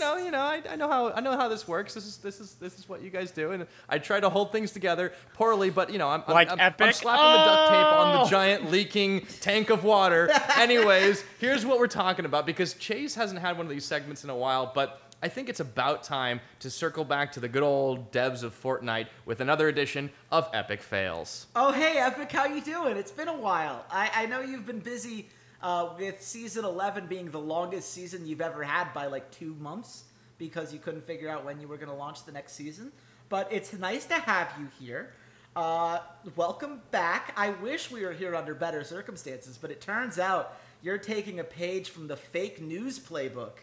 You 0.01 0.07
know, 0.07 0.17
you 0.25 0.31
know, 0.31 0.39
I, 0.39 0.61
I 0.71 0.75
know 0.75 0.87
how 0.89 1.11
I 1.11 1.21
know 1.21 1.37
how 1.37 1.47
this 1.47 1.67
works. 1.67 1.93
This 1.93 2.05
is 2.05 2.17
this 2.17 2.39
is 2.39 2.55
this 2.55 2.77
is 2.79 2.89
what 2.89 3.01
you 3.01 3.09
guys 3.09 3.31
do, 3.31 3.51
and 3.51 3.67
I 3.87 3.99
try 3.99 4.19
to 4.19 4.29
hold 4.29 4.51
things 4.51 4.71
together 4.71 5.13
poorly, 5.33 5.69
but 5.69 5.91
you 5.91 5.97
know, 5.99 6.09
I'm 6.09 6.23
I'm, 6.27 6.33
Like 6.33 6.47
I'm, 6.49 6.59
I'm 6.59 6.67
Epic? 6.67 6.95
slapping 6.95 7.21
the 7.41 7.45
duct 7.45 7.69
tape 7.69 7.85
on 7.99 8.15
Oh! 8.17 8.23
the 8.23 8.29
giant 8.29 8.71
leaking 8.71 9.21
tank 9.41 9.69
of 9.69 9.83
water. 9.83 10.29
Anyways, 10.57 11.23
here's 11.39 11.65
what 11.65 11.79
we're 11.79 11.87
talking 11.87 12.25
about 12.25 12.45
because 12.45 12.73
Chase 12.75 13.15
hasn't 13.15 13.39
had 13.39 13.57
one 13.57 13.65
of 13.65 13.69
these 13.71 13.85
segments 13.85 14.23
in 14.23 14.29
a 14.29 14.35
while, 14.35 14.71
but 14.73 15.01
I 15.23 15.27
think 15.27 15.49
it's 15.49 15.59
about 15.59 16.03
time 16.03 16.41
to 16.61 16.71
circle 16.71 17.03
back 17.05 17.31
to 17.33 17.39
the 17.39 17.47
good 17.47 17.61
old 17.61 18.11
devs 18.11 18.41
of 18.41 18.59
Fortnite 18.59 19.05
with 19.25 19.39
another 19.39 19.67
edition 19.67 20.09
of 20.31 20.49
Epic 20.51 20.81
Fails. 20.81 21.45
Oh, 21.55 21.71
hey, 21.71 21.97
Epic, 21.99 22.31
how 22.31 22.45
you 22.45 22.59
doing? 22.61 22.97
It's 22.97 23.11
been 23.11 23.27
a 23.27 23.37
while. 23.37 23.85
I, 23.91 24.09
I 24.15 24.25
know 24.25 24.41
you've 24.41 24.65
been 24.65 24.79
busy 24.79 25.29
uh, 25.61 25.89
with 25.97 26.21
season 26.21 26.65
11 26.65 27.07
being 27.07 27.29
the 27.29 27.39
longest 27.39 27.93
season 27.93 28.25
you've 28.25 28.41
ever 28.41 28.63
had 28.63 28.93
by 28.93 29.07
like 29.07 29.29
two 29.31 29.55
months 29.59 30.05
because 30.37 30.73
you 30.73 30.79
couldn't 30.79 31.03
figure 31.03 31.29
out 31.29 31.45
when 31.45 31.59
you 31.61 31.67
were 31.67 31.77
going 31.77 31.89
to 31.89 31.95
launch 31.95 32.25
the 32.25 32.31
next 32.31 32.53
season. 32.53 32.91
But 33.29 33.47
it's 33.51 33.73
nice 33.73 34.05
to 34.07 34.15
have 34.15 34.51
you 34.59 34.67
here. 34.79 35.13
Uh, 35.55 35.99
welcome 36.35 36.81
back. 36.91 37.33
I 37.37 37.51
wish 37.51 37.91
we 37.91 38.03
were 38.03 38.13
here 38.13 38.35
under 38.35 38.55
better 38.55 38.83
circumstances, 38.83 39.57
but 39.61 39.69
it 39.69 39.81
turns 39.81 40.17
out 40.17 40.57
you're 40.81 40.97
taking 40.97 41.39
a 41.39 41.43
page 41.43 41.89
from 41.89 42.07
the 42.07 42.15
fake 42.15 42.61
news 42.61 42.97
playbook. 42.97 43.53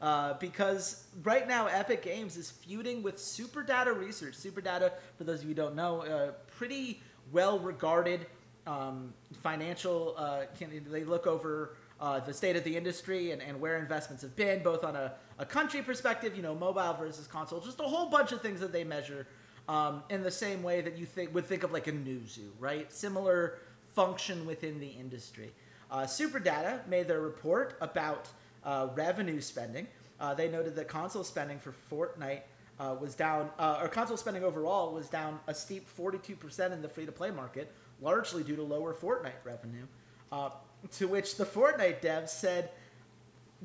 Uh, 0.00 0.34
because 0.34 1.04
right 1.22 1.46
now 1.46 1.66
Epic 1.66 2.02
Games 2.02 2.36
is 2.36 2.50
feuding 2.50 3.02
with 3.02 3.16
SuperData 3.16 3.96
Research. 3.96 4.34
SuperData, 4.34 4.90
for 5.16 5.24
those 5.24 5.38
of 5.38 5.44
you 5.44 5.50
who 5.50 5.54
don't 5.54 5.74
know, 5.74 6.02
uh, 6.02 6.32
pretty 6.56 7.00
well 7.32 7.58
regarded 7.58 8.26
um, 8.66 9.12
financial. 9.42 10.14
Uh, 10.16 10.42
can, 10.58 10.84
they 10.90 11.04
look 11.04 11.26
over 11.26 11.76
uh, 12.00 12.20
the 12.20 12.32
state 12.32 12.56
of 12.56 12.64
the 12.64 12.76
industry 12.76 13.30
and, 13.30 13.40
and 13.42 13.60
where 13.60 13.78
investments 13.78 14.22
have 14.22 14.34
been, 14.36 14.62
both 14.62 14.84
on 14.84 14.96
a, 14.96 15.12
a 15.38 15.46
country 15.46 15.82
perspective, 15.82 16.36
you 16.36 16.42
know, 16.42 16.54
mobile 16.54 16.94
versus 16.98 17.26
console, 17.26 17.60
just 17.60 17.80
a 17.80 17.84
whole 17.84 18.10
bunch 18.10 18.32
of 18.32 18.40
things 18.40 18.60
that 18.60 18.72
they 18.72 18.84
measure. 18.84 19.26
Um, 19.66 20.02
in 20.10 20.22
the 20.22 20.30
same 20.30 20.62
way 20.62 20.82
that 20.82 20.98
you 20.98 21.06
think 21.06 21.34
would 21.34 21.46
think 21.46 21.62
of 21.62 21.72
like 21.72 21.86
a 21.86 21.92
Newzoo, 21.92 22.50
right? 22.60 22.92
Similar 22.92 23.60
function 23.94 24.44
within 24.44 24.78
the 24.78 24.88
industry. 24.88 25.52
Uh, 25.90 26.02
SuperData 26.02 26.86
made 26.86 27.08
their 27.08 27.22
report 27.22 27.78
about 27.80 28.28
uh, 28.62 28.88
revenue 28.94 29.40
spending. 29.40 29.86
Uh, 30.20 30.34
they 30.34 30.48
noted 30.48 30.74
that 30.76 30.88
console 30.88 31.24
spending 31.24 31.58
for 31.58 31.72
Fortnite 31.90 32.42
uh, 32.78 32.96
was 33.00 33.14
down, 33.14 33.50
uh, 33.58 33.78
or 33.80 33.88
console 33.88 34.16
spending 34.16 34.42
overall 34.42 34.92
was 34.92 35.08
down 35.08 35.38
a 35.46 35.54
steep 35.54 35.86
42% 35.96 36.72
in 36.72 36.82
the 36.82 36.88
free 36.88 37.06
to 37.06 37.12
play 37.12 37.30
market, 37.30 37.72
largely 38.04 38.44
due 38.44 38.54
to 38.56 38.62
lower 38.62 38.94
Fortnite 38.94 39.42
revenue. 39.42 39.86
Uh, 40.30 40.50
to 40.92 41.08
which 41.08 41.36
the 41.36 41.44
Fortnite 41.46 42.00
devs 42.02 42.28
said, 42.28 42.68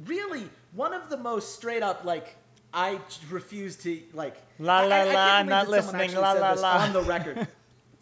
really, 0.06 0.50
one 0.74 0.94
of 0.94 1.10
the 1.10 1.18
most 1.18 1.54
straight 1.56 1.84
up, 1.84 2.06
like, 2.06 2.36
I 2.74 3.00
refuse 3.30 3.76
to, 3.78 4.00
like, 4.14 4.38
La 4.58 4.82
la 4.82 4.96
I- 4.96 5.00
I 5.00 5.04
la, 5.14 5.38
believe 5.40 5.50
not 5.50 5.68
listening, 5.68 6.14
la 6.16 6.32
la 6.34 6.54
la. 6.54 6.78
On 6.86 6.94
the 6.94 7.02
record. 7.02 7.48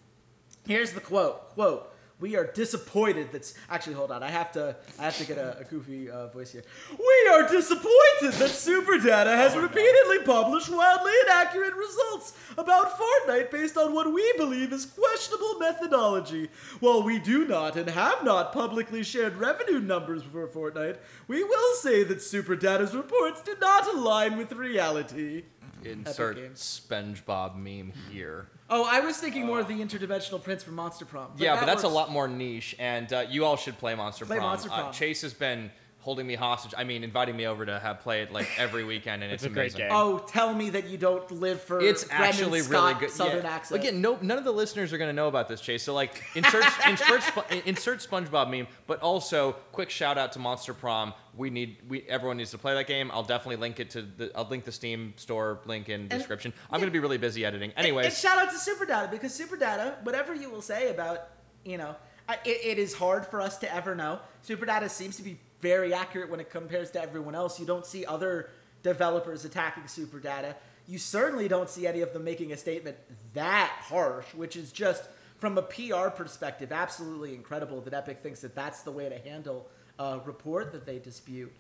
Here's 0.68 0.92
the 0.92 1.02
quote. 1.02 1.50
Quote. 1.56 1.92
We 2.20 2.36
are 2.36 2.46
disappointed 2.46 3.32
that's 3.32 3.54
actually 3.70 3.94
hold 3.94 4.12
on. 4.12 4.24
I 4.24 4.32
have 4.32 4.52
to 4.54 4.76
I 4.98 5.04
have 5.04 5.18
to 5.20 5.26
get 5.26 5.38
a, 5.38 5.60
a 5.60 5.64
goofy 5.64 6.10
uh, 6.10 6.28
voice 6.28 6.52
here. 6.52 6.64
We 6.92 7.30
are 7.32 7.48
disappointed 7.48 8.34
that 8.34 8.50
SuperData 8.50 9.36
has 9.36 9.56
repeatedly 9.56 10.24
published 10.26 10.70
wildly 10.70 11.12
inaccurate 11.26 11.76
results 11.76 12.34
about 12.58 12.98
Fortnite 12.98 13.52
based 13.52 13.78
on 13.78 13.94
what 13.94 14.12
we 14.12 14.34
believe 14.36 14.74
is 14.74 14.88
questionable 14.88 15.60
methodology. 15.60 16.50
While 16.80 17.04
we 17.04 17.20
do 17.20 17.46
not 17.46 17.76
and 17.76 17.88
have 17.88 18.24
not 18.24 18.52
publicly 18.52 19.04
shared 19.04 19.38
revenue 19.38 19.80
numbers 19.80 20.24
for 20.24 20.48
Fortnite, 20.48 20.98
we 21.28 21.44
will 21.44 21.76
say 21.76 22.04
that 22.04 22.18
SuperData's 22.18 22.96
reports 22.96 23.42
do 23.42 23.56
not 23.62 23.86
align 23.94 24.38
with 24.38 24.52
reality. 24.54 25.44
Insert 25.84 26.36
Games. 26.38 26.82
SpongeBob 26.90 27.56
meme 27.56 27.94
here. 28.12 28.48
Oh, 28.70 28.88
I 28.90 29.00
was 29.00 29.18
thinking 29.18 29.46
more 29.46 29.60
of 29.60 29.68
the 29.68 29.76
interdimensional 29.80 30.44
prince 30.44 30.64
from 30.64 30.76
Monster 30.76 31.06
Prom. 31.06 31.32
yeah, 31.38 31.54
that 31.56 31.62
but 31.62 31.66
that's 31.68 31.84
a 31.84 31.88
works. 31.88 31.96
lot 31.96 32.12
more 32.12 32.28
niche, 32.28 32.76
and 32.80 33.12
uh, 33.14 33.26
you 33.30 33.46
all 33.46 33.56
should 33.56 33.78
play 33.78 33.96
Monster 33.96 34.26
Play 34.26 34.38
Prom. 34.38 34.50
Monster 34.50 34.70
Uh, 34.72 34.80
Prom. 34.82 34.94
Chase 34.94 35.22
has 35.22 35.34
been 35.34 35.72
holding 36.08 36.26
me 36.26 36.36
hostage. 36.36 36.74
I 36.78 36.86
mean, 36.86 37.04
inviting 37.04 37.36
me 37.36 37.46
over 37.48 37.66
to 37.66 37.80
have 37.80 38.00
play 38.00 38.22
it 38.22 38.32
like 38.32 38.48
every 38.58 38.86
weekend, 38.86 39.24
and 39.24 39.34
it's, 39.34 39.44
It's 39.44 39.52
a 39.52 39.54
great 39.54 39.74
amazing. 39.74 39.90
game. 39.90 39.90
Oh, 39.92 40.20
tell 40.20 40.54
me 40.54 40.70
that 40.70 40.88
you 40.88 40.98
don't 40.98 41.30
live 41.32 41.62
for 41.62 41.82
It's 41.82 42.06
Brendan 42.06 42.28
actually 42.30 42.62
Scott 42.62 42.88
really 42.88 43.00
good. 43.02 43.12
Southern 43.12 43.44
yeah. 43.44 43.50
accent. 43.52 43.82
Again, 43.82 44.00
no, 44.00 44.18
none 44.22 44.38
of 44.38 44.46
the 44.46 44.54
listeners 44.54 44.94
are 44.94 44.98
going 44.98 45.10
to 45.10 45.14
know 45.14 45.28
about 45.28 45.50
this, 45.50 45.60
Chase. 45.60 45.84
So, 45.84 45.94
like, 45.94 46.24
insert 46.34 46.64
insert, 46.88 47.20
Spo- 47.24 47.66
insert 47.66 48.00
SpongeBob 48.00 48.50
meme, 48.50 48.68
but 48.88 49.02
also 49.02 49.52
quick 49.74 49.90
shout 49.90 50.18
out 50.18 50.32
to 50.32 50.40
Monster 50.40 50.74
Prom. 50.74 51.14
We 51.36 51.50
need 51.50 51.76
we 51.90 52.04
everyone 52.04 52.38
needs 52.38 52.52
to 52.52 52.58
play 52.58 52.74
that 52.74 52.88
game. 52.88 53.12
I'll 53.14 53.24
definitely 53.24 53.58
link 53.58 53.82
it 53.82 53.90
to 53.90 54.02
the 54.02 54.32
I'll 54.34 54.48
link 54.48 54.64
the 54.64 54.72
Steam 54.72 55.14
store 55.18 55.60
link 55.66 55.90
in 55.90 56.08
description. 56.08 56.54
I'm 56.72 56.80
going 56.80 56.88
to 56.90 56.94
be 56.94 57.00
really 57.00 57.18
busy 57.18 57.44
editing. 57.44 57.72
And- 57.76 57.86
Anyways, 57.86 58.06
and 58.06 58.16
shout 58.16 58.38
out 58.38 58.50
to 58.52 58.56
SuperData 58.58 59.12
because 59.12 59.38
SuperData, 59.38 60.02
whatever 60.04 60.34
you 60.34 60.50
will 60.50 60.62
say 60.62 60.90
about, 60.90 61.28
you 61.66 61.78
know, 61.78 61.98
I, 62.30 62.36
it, 62.46 62.60
it 62.64 62.80
is 62.80 62.94
hard 62.94 63.26
for 63.26 63.42
us 63.42 63.58
to 63.58 63.76
ever 63.76 63.94
know. 63.94 64.20
SuperData 64.48 64.90
seems 64.90 65.18
to 65.18 65.22
be 65.24 65.38
very 65.62 65.94
accurate 65.94 66.30
when 66.30 66.40
it 66.40 66.50
compares 66.50 66.92
to 66.92 67.02
everyone 67.02 67.36
else. 67.36 67.60
You 67.60 67.66
don't 67.66 67.86
see 67.86 68.06
other 68.06 68.50
developers 68.84 69.46
attacking 69.46 69.84
SuperData. 69.84 70.56
You 70.88 70.98
certainly 70.98 71.48
don't 71.48 71.70
see 71.70 71.88
any 71.88 72.02
of 72.02 72.14
them 72.14 72.24
making 72.24 72.54
a 72.54 72.58
statement 72.58 72.98
that 73.34 73.72
harsh, 73.82 74.26
which 74.34 74.56
is 74.56 74.72
just 74.72 75.04
from 75.40 75.58
a 75.58 75.62
PR 75.62 76.10
perspective 76.10 76.72
absolutely 76.72 77.36
incredible 77.36 77.82
that 77.82 77.94
Epic 77.94 78.20
thinks 78.24 78.40
that 78.42 78.56
that's 78.56 78.82
the 78.82 78.92
way 78.92 79.10
to 79.10 79.18
handle 79.20 79.68
a 80.00 80.20
report 80.26 80.72
that 80.72 80.86
they 80.86 81.00
dispute. 81.00 81.52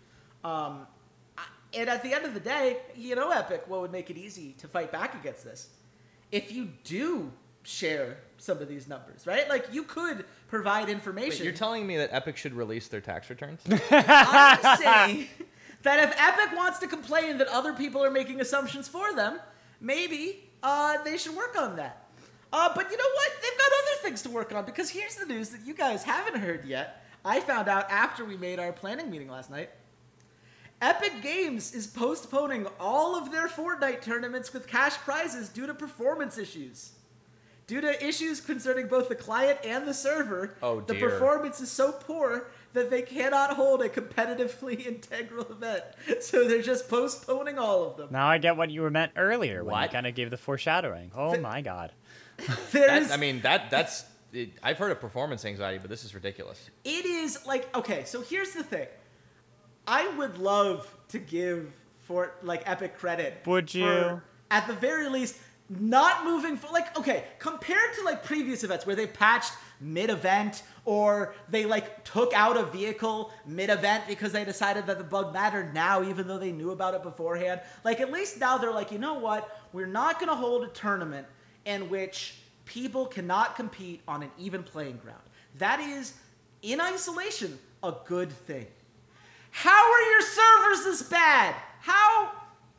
Um, 0.43 0.87
and 1.73 1.89
at 1.89 2.01
the 2.01 2.13
end 2.13 2.25
of 2.25 2.33
the 2.33 2.39
day, 2.39 2.77
you 2.95 3.15
know, 3.15 3.31
Epic, 3.31 3.63
what 3.67 3.81
would 3.81 3.91
make 3.91 4.09
it 4.09 4.17
easy 4.17 4.53
to 4.59 4.67
fight 4.67 4.91
back 4.91 5.15
against 5.15 5.43
this? 5.43 5.69
If 6.31 6.51
you 6.51 6.69
do 6.83 7.31
share 7.67 8.17
some 8.37 8.59
of 8.59 8.69
these 8.69 8.87
numbers, 8.87 9.27
right? 9.27 9.49
Like 9.49 9.73
you 9.73 9.83
could 9.83 10.25
provide 10.47 10.85
Wait, 10.85 10.93
information. 10.93 11.43
you're 11.43 11.53
telling 11.53 11.85
me 11.85 11.97
that 11.97 12.13
Epic 12.13 12.37
should 12.37 12.53
release 12.53 12.87
their 12.87 13.01
tax 13.01 13.29
returns? 13.29 13.61
I'm 13.91 14.77
saying 14.77 15.27
that 15.83 16.07
if 16.07 16.15
Epic 16.17 16.55
wants 16.55 16.79
to 16.79 16.87
complain 16.87 17.37
that 17.39 17.47
other 17.49 17.73
people 17.73 18.03
are 18.03 18.11
making 18.11 18.39
assumptions 18.39 18.87
for 18.87 19.13
them, 19.13 19.39
maybe 19.81 20.49
uh, 20.63 21.03
they 21.03 21.17
should 21.17 21.35
work 21.35 21.59
on 21.59 21.75
that. 21.75 22.07
Uh, 22.53 22.71
but 22.73 22.89
you 22.89 22.97
know 22.97 23.03
what? 23.13 23.31
They've 23.41 23.57
got 23.57 23.67
other 23.67 24.01
things 24.03 24.21
to 24.21 24.29
work 24.29 24.53
on 24.55 24.63
because 24.63 24.89
here's 24.89 25.15
the 25.15 25.25
news 25.25 25.49
that 25.49 25.65
you 25.65 25.73
guys 25.73 26.03
haven't 26.03 26.39
heard 26.39 26.63
yet. 26.63 27.03
I 27.25 27.41
found 27.41 27.67
out 27.67 27.89
after 27.89 28.23
we 28.23 28.37
made 28.37 28.59
our 28.59 28.71
planning 28.71 29.11
meeting 29.11 29.29
last 29.29 29.51
night. 29.51 29.69
Epic 30.81 31.11
Games 31.21 31.73
is 31.73 31.87
postponing 31.87 32.67
all 32.79 33.17
of 33.17 33.31
their 33.31 33.47
Fortnite 33.47 34.01
tournaments 34.01 34.53
with 34.53 34.67
cash 34.67 34.95
prizes 34.97 35.49
due 35.49 35.65
to 35.65 35.73
performance 35.73 36.37
issues. 36.37 36.91
Due 37.67 37.81
to 37.81 38.05
issues 38.05 38.39
concerning 38.39 38.87
both 38.87 39.09
the 39.09 39.15
client 39.15 39.59
and 39.65 39.85
the 39.85 39.93
server, 39.93 40.55
Oh, 40.63 40.79
the 40.79 40.95
performance 40.95 41.59
is 41.59 41.69
so 41.69 41.91
poor 41.91 42.47
that 42.71 42.89
they 42.89 43.01
cannot 43.01 43.55
hold 43.57 43.81
a 43.81 43.89
competitively 43.89 44.85
integral 44.87 45.45
event. 45.51 45.83
So 46.21 46.47
they're 46.47 46.61
just 46.61 46.87
postponing 46.89 47.59
all 47.59 47.83
of 47.83 47.97
them. 47.97 48.07
Now 48.09 48.27
I 48.27 48.37
get 48.37 48.55
what 48.55 48.69
you 48.69 48.81
were 48.81 48.89
meant 48.89 49.11
earlier 49.17 49.65
when 49.65 49.81
you 49.83 49.89
kind 49.89 50.07
of 50.07 50.15
gave 50.15 50.29
the 50.29 50.37
foreshadowing. 50.37 51.11
Oh 51.13 51.31
Th- 51.31 51.41
my 51.41 51.59
god. 51.61 51.91
There 52.71 52.87
That- 52.87 53.01
is- 53.01 53.11
I 53.11 53.17
mean, 53.17 53.41
that 53.41 53.69
that's. 53.69 54.05
It, 54.33 54.51
I've 54.63 54.77
heard 54.77 54.91
of 54.91 54.99
performance 55.01 55.43
anxiety, 55.45 55.77
but 55.79 55.89
this 55.89 56.03
is 56.05 56.13
ridiculous. 56.13 56.69
it 56.83 57.05
is 57.05 57.45
like 57.47 57.73
okay 57.75 58.03
so 58.03 58.21
here's 58.21 58.51
the 58.51 58.61
thing 58.61 58.85
i 59.87 60.05
would 60.17 60.37
love 60.37 60.93
to 61.07 61.17
give 61.17 61.71
for 61.99 62.33
like 62.43 62.61
epic 62.69 62.97
credit 62.97 63.35
Would 63.45 63.71
for, 63.71 63.77
you? 63.77 64.21
at 64.51 64.67
the 64.67 64.73
very 64.73 65.07
least 65.07 65.37
not 65.69 66.23
moving 66.23 66.55
for 66.55 66.71
like 66.71 66.97
okay 66.97 67.25
compared 67.39 67.93
to 67.95 68.03
like 68.03 68.23
previous 68.23 68.63
events 68.63 68.85
where 68.85 68.95
they 68.95 69.05
patched 69.05 69.51
mid-event 69.81 70.63
or 70.85 71.35
they 71.49 71.65
like 71.65 72.03
took 72.05 72.33
out 72.33 72.55
a 72.55 72.63
vehicle 72.65 73.31
mid-event 73.45 74.03
because 74.07 74.31
they 74.31 74.45
decided 74.45 74.87
that 74.87 74.97
the 74.97 75.03
bug 75.03 75.33
mattered 75.33 75.73
now 75.73 76.01
even 76.01 76.27
though 76.27 76.37
they 76.37 76.51
knew 76.51 76.71
about 76.71 76.93
it 76.93 77.03
beforehand 77.03 77.59
like 77.83 77.99
at 77.99 78.11
least 78.11 78.39
now 78.39 78.57
they're 78.57 78.71
like 78.71 78.91
you 78.91 78.97
know 78.97 79.15
what 79.15 79.61
we're 79.73 79.85
not 79.85 80.19
going 80.19 80.29
to 80.29 80.35
hold 80.35 80.63
a 80.63 80.69
tournament 80.69 81.27
in 81.65 81.89
which 81.89 82.35
people 82.65 83.05
cannot 83.05 83.55
compete 83.55 84.01
on 84.07 84.23
an 84.23 84.31
even 84.37 84.63
playing 84.63 84.97
ground 84.97 85.21
that 85.57 85.79
is 85.81 86.13
in 86.61 86.79
isolation 86.79 87.59
a 87.83 87.93
good 88.05 88.31
thing 88.31 88.65
how 89.57 89.91
are 89.91 90.01
your 90.11 90.21
servers 90.21 90.83
this 90.85 91.09
bad? 91.09 91.55
How? 91.79 92.31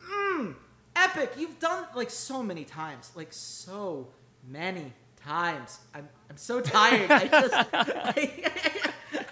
Mm, 0.09 0.55
Epic, 1.05 1.33
you've 1.37 1.59
done 1.59 1.87
like 1.95 2.11
so 2.11 2.43
many 2.43 2.65
times, 2.65 3.13
like 3.15 3.29
so 3.33 4.09
many 4.49 4.93
times. 5.23 5.79
I'm 5.95 6.09
I'm 6.31 6.37
so 6.37 6.61
tired. 6.61 7.11
I 7.11 7.27
just 7.29 7.55
I, 7.73 8.51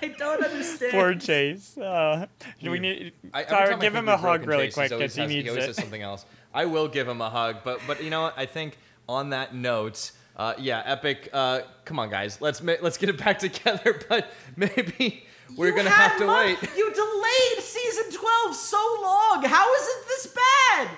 I 0.02 0.08
don't 0.08 0.44
understand. 0.44 0.92
Poor 0.92 1.14
Chase. 1.14 1.76
Uh, 1.76 2.26
do 2.62 2.70
we 2.70 2.78
need 2.78 3.12
I, 3.34 3.42
every 3.42 3.50
Tyler, 3.56 3.72
I 3.74 3.78
give 3.78 3.94
him 3.94 4.08
a 4.08 4.16
hug 4.16 4.22
broken 4.44 4.48
really 4.48 4.66
Chase, 4.66 4.74
quick 4.74 4.90
because 4.90 5.14
he 5.14 5.20
has- 5.22 5.30
needs 5.30 5.44
he 5.44 5.50
always 5.50 5.64
it. 5.64 5.66
says 5.68 5.76
something 5.76 6.02
else. 6.02 6.24
I 6.54 6.64
will 6.66 6.88
give 6.88 7.08
him 7.08 7.20
a 7.20 7.28
hug, 7.30 7.56
but 7.64 7.80
but 7.86 8.02
you 8.02 8.10
know 8.10 8.22
what? 8.22 8.34
I 8.38 8.46
think 8.46 8.78
on 9.08 9.30
that 9.30 9.54
note, 9.54 10.12
uh, 10.36 10.54
yeah, 10.58 10.82
Epic. 10.86 11.28
Uh, 11.32 11.60
come 11.84 11.98
on, 11.98 12.10
guys, 12.10 12.40
let's 12.40 12.62
ma- 12.62 12.74
let's 12.80 12.96
get 12.98 13.08
it 13.08 13.18
back 13.18 13.38
together. 13.46 14.00
But 14.08 14.30
maybe 14.56 15.24
we're 15.56 15.68
You 15.68 15.76
gonna 15.76 15.90
have 15.90 16.16
to 16.18 16.26
mon- 16.26 16.46
wait. 16.46 16.58
You 16.76 16.92
delayed 16.92 17.64
season 17.64 18.12
twelve 18.12 18.54
so 18.54 18.78
long. 19.02 19.42
How 19.44 19.72
is 19.74 19.82
it 19.88 20.06
this 20.08 20.26
bad? 20.34 20.88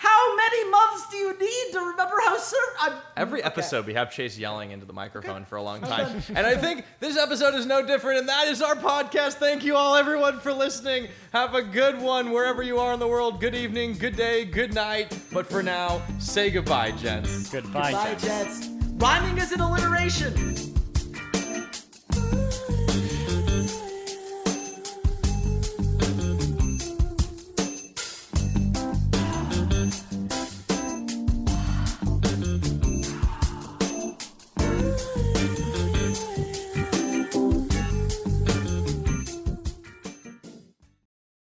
How 0.00 0.20
How 0.20 0.36
many 0.36 0.70
months 0.70 1.06
do 1.10 1.16
you 1.16 1.38
need 1.38 1.72
to 1.72 1.78
remember 1.80 2.14
how 2.24 2.36
surf? 2.36 2.58
I'm, 2.80 2.92
Every 3.16 3.40
okay. 3.40 3.46
episode, 3.46 3.86
we 3.86 3.94
have 3.94 4.10
Chase 4.10 4.38
yelling 4.38 4.70
into 4.70 4.86
the 4.86 4.92
microphone 4.92 5.44
for 5.44 5.56
a 5.56 5.62
long 5.62 5.80
time. 5.80 6.22
and 6.28 6.46
I 6.46 6.56
think 6.56 6.84
this 7.00 7.16
episode 7.16 7.54
is 7.54 7.66
no 7.66 7.84
different, 7.86 8.18
and 8.20 8.28
that 8.28 8.48
is 8.48 8.60
our 8.62 8.74
podcast. 8.74 9.34
Thank 9.34 9.64
you 9.64 9.76
all, 9.76 9.96
everyone, 9.96 10.38
for 10.40 10.52
listening. 10.52 11.08
Have 11.32 11.54
a 11.54 11.62
good 11.62 12.00
one 12.00 12.32
wherever 12.32 12.62
you 12.62 12.78
are 12.78 12.92
in 12.92 13.00
the 13.00 13.08
world. 13.08 13.40
Good 13.40 13.54
evening, 13.54 13.94
good 13.94 14.16
day, 14.16 14.44
good 14.44 14.74
night. 14.74 15.18
But 15.32 15.46
for 15.46 15.62
now, 15.62 16.02
say 16.18 16.50
goodbye, 16.50 16.92
gents. 16.92 17.50
Goodbye, 17.50 17.92
Bye, 17.92 18.14
Jets. 18.14 18.24
Jets. 18.24 18.68
Rhyming 18.96 19.38
is 19.38 19.52
an 19.52 19.60
alliteration. 19.60 20.69